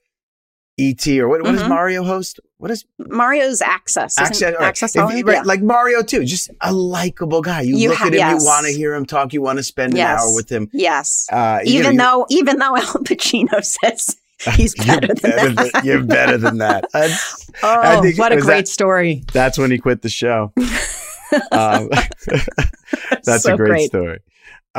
ET 0.79 1.05
or 1.19 1.27
what, 1.27 1.41
what 1.41 1.51
does 1.53 1.63
Mhm. 1.63 1.69
Mario 1.69 2.03
host? 2.03 2.39
What 2.57 2.71
is 2.71 2.85
Mario's 2.97 3.61
access. 3.61 4.17
Access, 4.17 4.53
right. 4.53 4.61
access 4.61 4.95
If 4.95 5.01
on 5.03 5.11
you- 5.11 5.19
it? 5.19 5.25
right, 5.25 5.33
Yeah. 5.37 5.41
like 5.43 5.61
Mario 5.61 6.01
too, 6.03 6.23
just 6.25 6.49
a 6.61 6.71
likable 6.73 7.41
guy. 7.41 7.61
You, 7.61 7.75
You 7.77 7.89
look 7.89 7.97
ha- 7.97 8.07
at 8.07 8.13
him, 8.13 8.19
yes. 8.19 8.41
you 8.41 8.45
want 8.47 8.65
to 8.65 8.71
hear 8.73 8.93
him 8.93 9.05
talk, 9.05 9.33
you 9.33 9.41
want 9.41 9.57
to 9.57 9.63
spend 9.63 9.95
Yes. 9.95 10.21
an 10.21 10.27
hour 10.29 10.35
with 10.35 10.49
him. 10.49 10.69
Yes. 10.73 11.27
Uh, 11.31 11.59
you 11.63 11.79
even 11.79 11.95
know, 11.97 12.25
though 12.29 12.35
even 12.37 12.59
though 12.59 12.75
Al 12.77 12.83
Pacino 13.03 13.63
says 13.81 14.15
he's 14.55 14.73
you're 14.77 14.85
better 14.99 15.07
than 15.15 15.31
better 15.31 15.49
that. 15.53 15.71
than- 15.73 15.85
you're 15.85 16.03
better 16.03 16.37
than 16.37 16.57
that. 16.59 16.85
I 16.93 17.17
Oh, 17.63 18.01
think- 18.01 18.17
what 18.17 18.31
a 18.31 18.37
great 18.37 18.45
that- 18.65 18.67
story. 18.69 19.23
That's 19.33 19.57
when 19.57 19.71
he 19.71 19.77
quit 19.79 20.01
the 20.01 20.09
show. 20.09 20.53
um, 21.51 21.89
that's 23.23 23.43
So 23.43 23.53
a 23.53 23.57
great, 23.57 23.69
great. 23.69 23.87
story. 23.89 24.19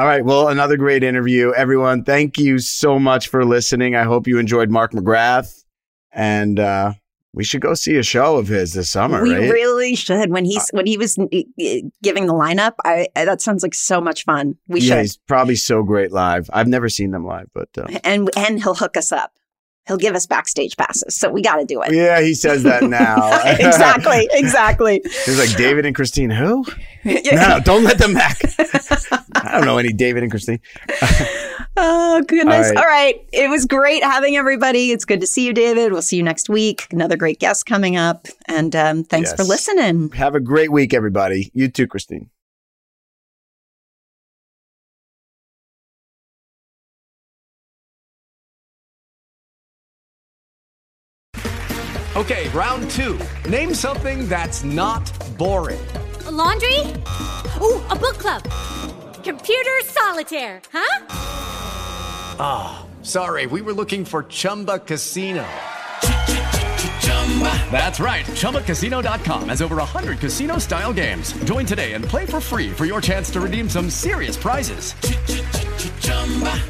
All 0.00 0.06
right. 0.06 0.24
Well, 0.24 0.48
another 0.48 0.78
great 0.78 1.04
interview. 1.04 1.52
Everyone, 1.52 2.04
thank 2.04 2.38
you 2.38 2.58
so 2.58 2.98
much 2.98 3.28
for 3.28 3.44
listening. 3.44 3.94
I 3.94 4.04
hope 4.04 4.26
you 4.26 4.38
enjoyed 4.38 4.70
Mark 4.70 4.92
McGrath. 4.92 5.62
And 6.10 6.58
uh, 6.58 6.94
we 7.34 7.44
should 7.44 7.60
go 7.60 7.74
see 7.74 7.98
a 7.98 8.02
show 8.02 8.38
of 8.38 8.48
his 8.48 8.72
this 8.72 8.88
summer, 8.88 9.22
we 9.22 9.34
right? 9.34 9.50
Uh, 9.50 9.52
really 9.52 9.94
should. 9.94 10.30
When 10.30 10.46
he's 10.46 10.70
when 10.70 10.86
he 10.86 10.96
was 10.96 11.18
uh, 11.18 11.26
giving 12.02 12.24
the 12.24 12.32
lineup, 12.32 12.76
I, 12.82 13.08
I 13.14 13.26
that 13.26 13.42
sounds 13.42 13.62
like 13.62 13.74
so 13.74 14.00
much 14.00 14.24
fun. 14.24 14.56
We 14.68 14.80
yeah, 14.80 14.94
should. 14.94 15.00
he's 15.02 15.16
probably 15.18 15.56
so 15.56 15.82
great 15.82 16.12
live. 16.12 16.48
I've 16.50 16.66
never 16.66 16.88
seen 16.88 17.10
them 17.10 17.26
live, 17.26 17.50
but 17.52 17.68
uh, 17.76 17.98
and 18.02 18.30
and 18.38 18.62
he'll 18.62 18.76
hook 18.76 18.96
us 18.96 19.12
up. 19.12 19.34
He'll 19.86 19.96
give 19.96 20.14
us 20.14 20.24
backstage 20.24 20.76
passes. 20.76 21.16
So 21.16 21.30
we 21.30 21.42
got 21.42 21.56
to 21.56 21.64
do 21.64 21.82
it. 21.82 21.92
yeah, 21.92 22.20
he 22.20 22.32
says 22.34 22.62
that 22.62 22.82
now. 22.88 23.38
exactly, 23.58 24.28
exactly. 24.32 25.02
He's 25.02 25.38
like 25.38 25.56
David 25.56 25.84
and 25.84 25.94
Christine. 25.94 26.30
Who? 26.30 26.64
No, 27.04 27.60
don't 27.62 27.84
let 27.84 27.98
them 27.98 28.14
back. 28.14 28.40
I 29.34 29.52
don't 29.52 29.64
know 29.64 29.78
any 29.78 29.92
David 29.92 30.22
and 30.22 30.30
Christine. 30.30 30.60
Oh 31.76 32.22
goodness. 32.26 32.68
All 32.68 32.74
right. 32.74 32.76
All 32.76 32.84
right. 32.84 33.28
It 33.32 33.48
was 33.48 33.64
great 33.64 34.02
having 34.02 34.36
everybody. 34.36 34.90
It's 34.90 35.04
good 35.04 35.20
to 35.20 35.26
see 35.26 35.46
you, 35.46 35.52
David. 35.52 35.92
We'll 35.92 36.02
see 36.02 36.16
you 36.16 36.22
next 36.22 36.48
week. 36.48 36.86
Another 36.90 37.16
great 37.16 37.38
guest 37.38 37.64
coming 37.64 37.96
up. 37.96 38.26
And 38.48 38.74
um, 38.74 39.04
thanks 39.04 39.32
for 39.32 39.44
listening. 39.44 40.10
Have 40.10 40.34
a 40.34 40.40
great 40.40 40.72
week, 40.72 40.92
everybody. 40.92 41.50
You 41.54 41.68
too, 41.68 41.86
Christine. 41.86 42.28
Okay, 52.16 52.48
round 52.50 52.90
two. 52.90 53.18
Name 53.48 53.72
something 53.72 54.28
that's 54.28 54.64
not 54.64 55.10
boring. 55.38 55.80
laundry? 56.30 56.80
Ooh, 57.62 57.80
a 57.88 57.96
book 57.96 58.18
club. 58.18 58.42
Computer 59.22 59.78
solitaire, 59.84 60.60
huh? 60.72 61.06
Ah, 62.38 62.82
oh, 62.82 63.04
sorry, 63.04 63.46
we 63.46 63.62
were 63.62 63.72
looking 63.72 64.04
for 64.04 64.24
Chumba 64.24 64.80
Casino. 64.80 65.46
That's 67.70 68.00
right. 68.00 68.26
ChumbaCasino.com 68.26 69.48
has 69.48 69.62
over 69.62 69.76
100 69.76 70.18
casino 70.18 70.58
style 70.58 70.92
games. 70.92 71.32
Join 71.44 71.64
today 71.64 71.92
and 71.94 72.04
play 72.04 72.26
for 72.26 72.40
free 72.40 72.70
for 72.70 72.84
your 72.84 73.00
chance 73.00 73.30
to 73.30 73.40
redeem 73.40 73.68
some 73.68 73.88
serious 73.88 74.36
prizes. 74.36 74.92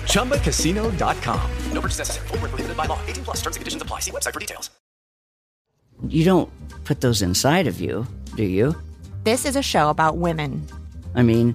ChumbaCasino.com. 0.04 1.50
No 1.72 1.80
purchase 1.80 1.98
necessary. 1.98 2.28
Full 2.28 2.38
prohibited 2.38 2.76
by 2.76 2.86
law. 2.86 3.00
18 3.08 3.24
plus 3.24 3.36
terms 3.38 3.56
and 3.56 3.62
conditions 3.62 3.82
apply. 3.82 4.00
See 4.00 4.10
website 4.12 4.34
for 4.34 4.40
details. 4.40 4.70
You 6.08 6.24
don't 6.24 6.50
put 6.84 7.00
those 7.00 7.22
inside 7.22 7.66
of 7.66 7.80
you, 7.80 8.06
do 8.36 8.44
you? 8.44 8.74
This 9.24 9.44
is 9.44 9.56
a 9.56 9.62
show 9.62 9.90
about 9.90 10.16
women. 10.16 10.66
I 11.14 11.22
mean, 11.22 11.54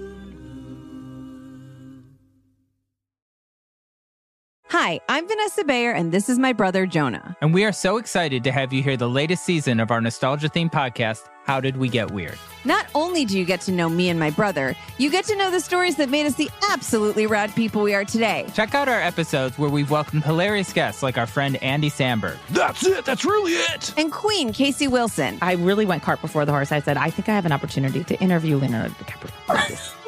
Hi, 4.71 5.01
I'm 5.09 5.27
Vanessa 5.27 5.65
Bayer, 5.65 5.91
and 5.91 6.13
this 6.13 6.29
is 6.29 6.39
my 6.39 6.53
brother 6.53 6.85
Jonah. 6.85 7.35
And 7.41 7.53
we 7.53 7.65
are 7.65 7.73
so 7.73 7.97
excited 7.97 8.41
to 8.45 8.53
have 8.53 8.71
you 8.71 8.81
hear 8.81 8.95
the 8.95 9.09
latest 9.09 9.43
season 9.43 9.81
of 9.81 9.91
our 9.91 9.99
nostalgia 9.99 10.47
themed 10.47 10.71
podcast, 10.71 11.23
How 11.43 11.59
Did 11.59 11.75
We 11.75 11.89
Get 11.89 12.11
Weird? 12.11 12.39
Not 12.63 12.85
only 12.95 13.25
do 13.25 13.37
you 13.37 13.43
get 13.43 13.59
to 13.61 13.73
know 13.73 13.89
me 13.89 14.07
and 14.07 14.17
my 14.17 14.29
brother, 14.29 14.73
you 14.97 15.11
get 15.11 15.25
to 15.25 15.35
know 15.35 15.51
the 15.51 15.59
stories 15.59 15.97
that 15.97 16.07
made 16.07 16.25
us 16.25 16.35
the 16.35 16.49
absolutely 16.69 17.27
rad 17.27 17.53
people 17.53 17.81
we 17.81 17.93
are 17.93 18.05
today. 18.05 18.45
Check 18.53 18.73
out 18.73 18.87
our 18.87 19.01
episodes 19.01 19.59
where 19.59 19.69
we've 19.69 19.91
welcomed 19.91 20.23
hilarious 20.23 20.71
guests 20.71 21.03
like 21.03 21.17
our 21.17 21.27
friend 21.27 21.61
Andy 21.61 21.89
Samberg. 21.89 22.37
That's 22.51 22.85
it. 22.85 23.03
That's 23.03 23.25
really 23.25 23.51
it. 23.51 23.93
And 23.97 24.09
Queen 24.09 24.53
Casey 24.53 24.87
Wilson. 24.87 25.37
I 25.41 25.55
really 25.55 25.85
went 25.85 26.01
cart 26.01 26.21
before 26.21 26.45
the 26.45 26.53
horse. 26.53 26.71
I 26.71 26.79
said, 26.79 26.95
I 26.95 27.09
think 27.09 27.27
I 27.27 27.35
have 27.35 27.45
an 27.45 27.51
opportunity 27.51 28.05
to 28.05 28.17
interview 28.21 28.55
Leonardo 28.55 28.93
DiCaprio. 28.93 29.97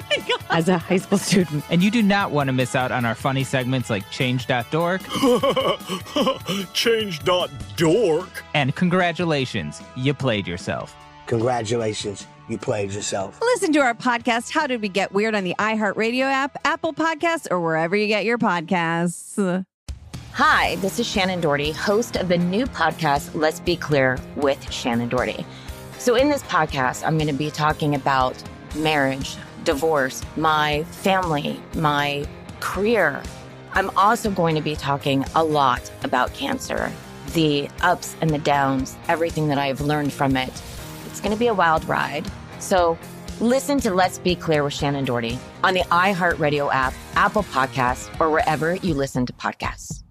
As 0.49 0.69
a 0.69 0.77
high 0.77 0.97
school 0.97 1.17
student. 1.17 1.63
And 1.69 1.81
you 1.81 1.89
do 1.89 2.03
not 2.03 2.31
want 2.31 2.47
to 2.47 2.53
miss 2.53 2.75
out 2.75 2.91
on 2.91 3.05
our 3.05 3.15
funny 3.15 3.43
segments 3.43 3.89
like 3.89 4.09
Change.dork. 4.11 5.01
Change.dork. 6.73 8.43
And 8.53 8.75
congratulations, 8.75 9.81
you 9.95 10.13
played 10.13 10.47
yourself. 10.47 10.95
Congratulations, 11.27 12.27
you 12.47 12.57
played 12.57 12.91
yourself. 12.91 13.39
Listen 13.41 13.71
to 13.73 13.79
our 13.79 13.93
podcast, 13.93 14.51
How 14.51 14.67
Did 14.67 14.81
We 14.81 14.89
Get 14.89 15.11
Weird, 15.11 15.35
on 15.35 15.43
the 15.43 15.55
iHeartRadio 15.57 16.23
app, 16.23 16.57
Apple 16.65 16.93
Podcasts, 16.93 17.47
or 17.49 17.59
wherever 17.59 17.95
you 17.95 18.07
get 18.07 18.25
your 18.25 18.37
podcasts. 18.37 19.65
Hi, 20.33 20.75
this 20.77 20.99
is 20.99 21.07
Shannen 21.07 21.41
Doherty, 21.41 21.71
host 21.71 22.15
of 22.15 22.27
the 22.27 22.37
new 22.37 22.65
podcast, 22.65 23.35
Let's 23.35 23.59
Be 23.59 23.75
Clear 23.75 24.17
with 24.35 24.59
Shannen 24.65 25.09
Doherty. 25.09 25.45
So, 25.99 26.15
in 26.15 26.29
this 26.29 26.43
podcast, 26.43 27.05
I'm 27.05 27.17
going 27.17 27.27
to 27.27 27.33
be 27.33 27.49
talking 27.51 27.95
about 27.95 28.35
marriage, 28.75 29.37
divorce, 29.63 30.21
my 30.35 30.83
family, 30.85 31.61
my 31.75 32.25
career. 32.59 33.21
I'm 33.73 33.89
also 33.97 34.29
going 34.29 34.55
to 34.55 34.61
be 34.61 34.75
talking 34.75 35.25
a 35.35 35.43
lot 35.43 35.91
about 36.03 36.33
cancer, 36.33 36.91
the 37.33 37.69
ups 37.81 38.15
and 38.21 38.29
the 38.29 38.37
downs, 38.37 38.95
everything 39.07 39.47
that 39.47 39.57
I've 39.57 39.81
learned 39.81 40.13
from 40.13 40.37
it. 40.37 40.51
It's 41.07 41.19
going 41.19 41.33
to 41.33 41.39
be 41.39 41.47
a 41.47 41.53
wild 41.53 41.85
ride. 41.85 42.29
So 42.59 42.97
listen 43.39 43.79
to 43.79 43.93
Let's 43.93 44.19
Be 44.19 44.35
Clear 44.35 44.63
with 44.63 44.73
Shannen 44.73 45.05
Doherty 45.05 45.39
on 45.63 45.73
the 45.73 45.81
iHeartRadio 45.81 46.71
app, 46.71 46.93
Apple 47.15 47.43
Podcasts, 47.43 48.09
or 48.19 48.29
wherever 48.29 48.75
you 48.75 48.93
listen 48.93 49.25
to 49.25 49.33
podcasts. 49.33 50.02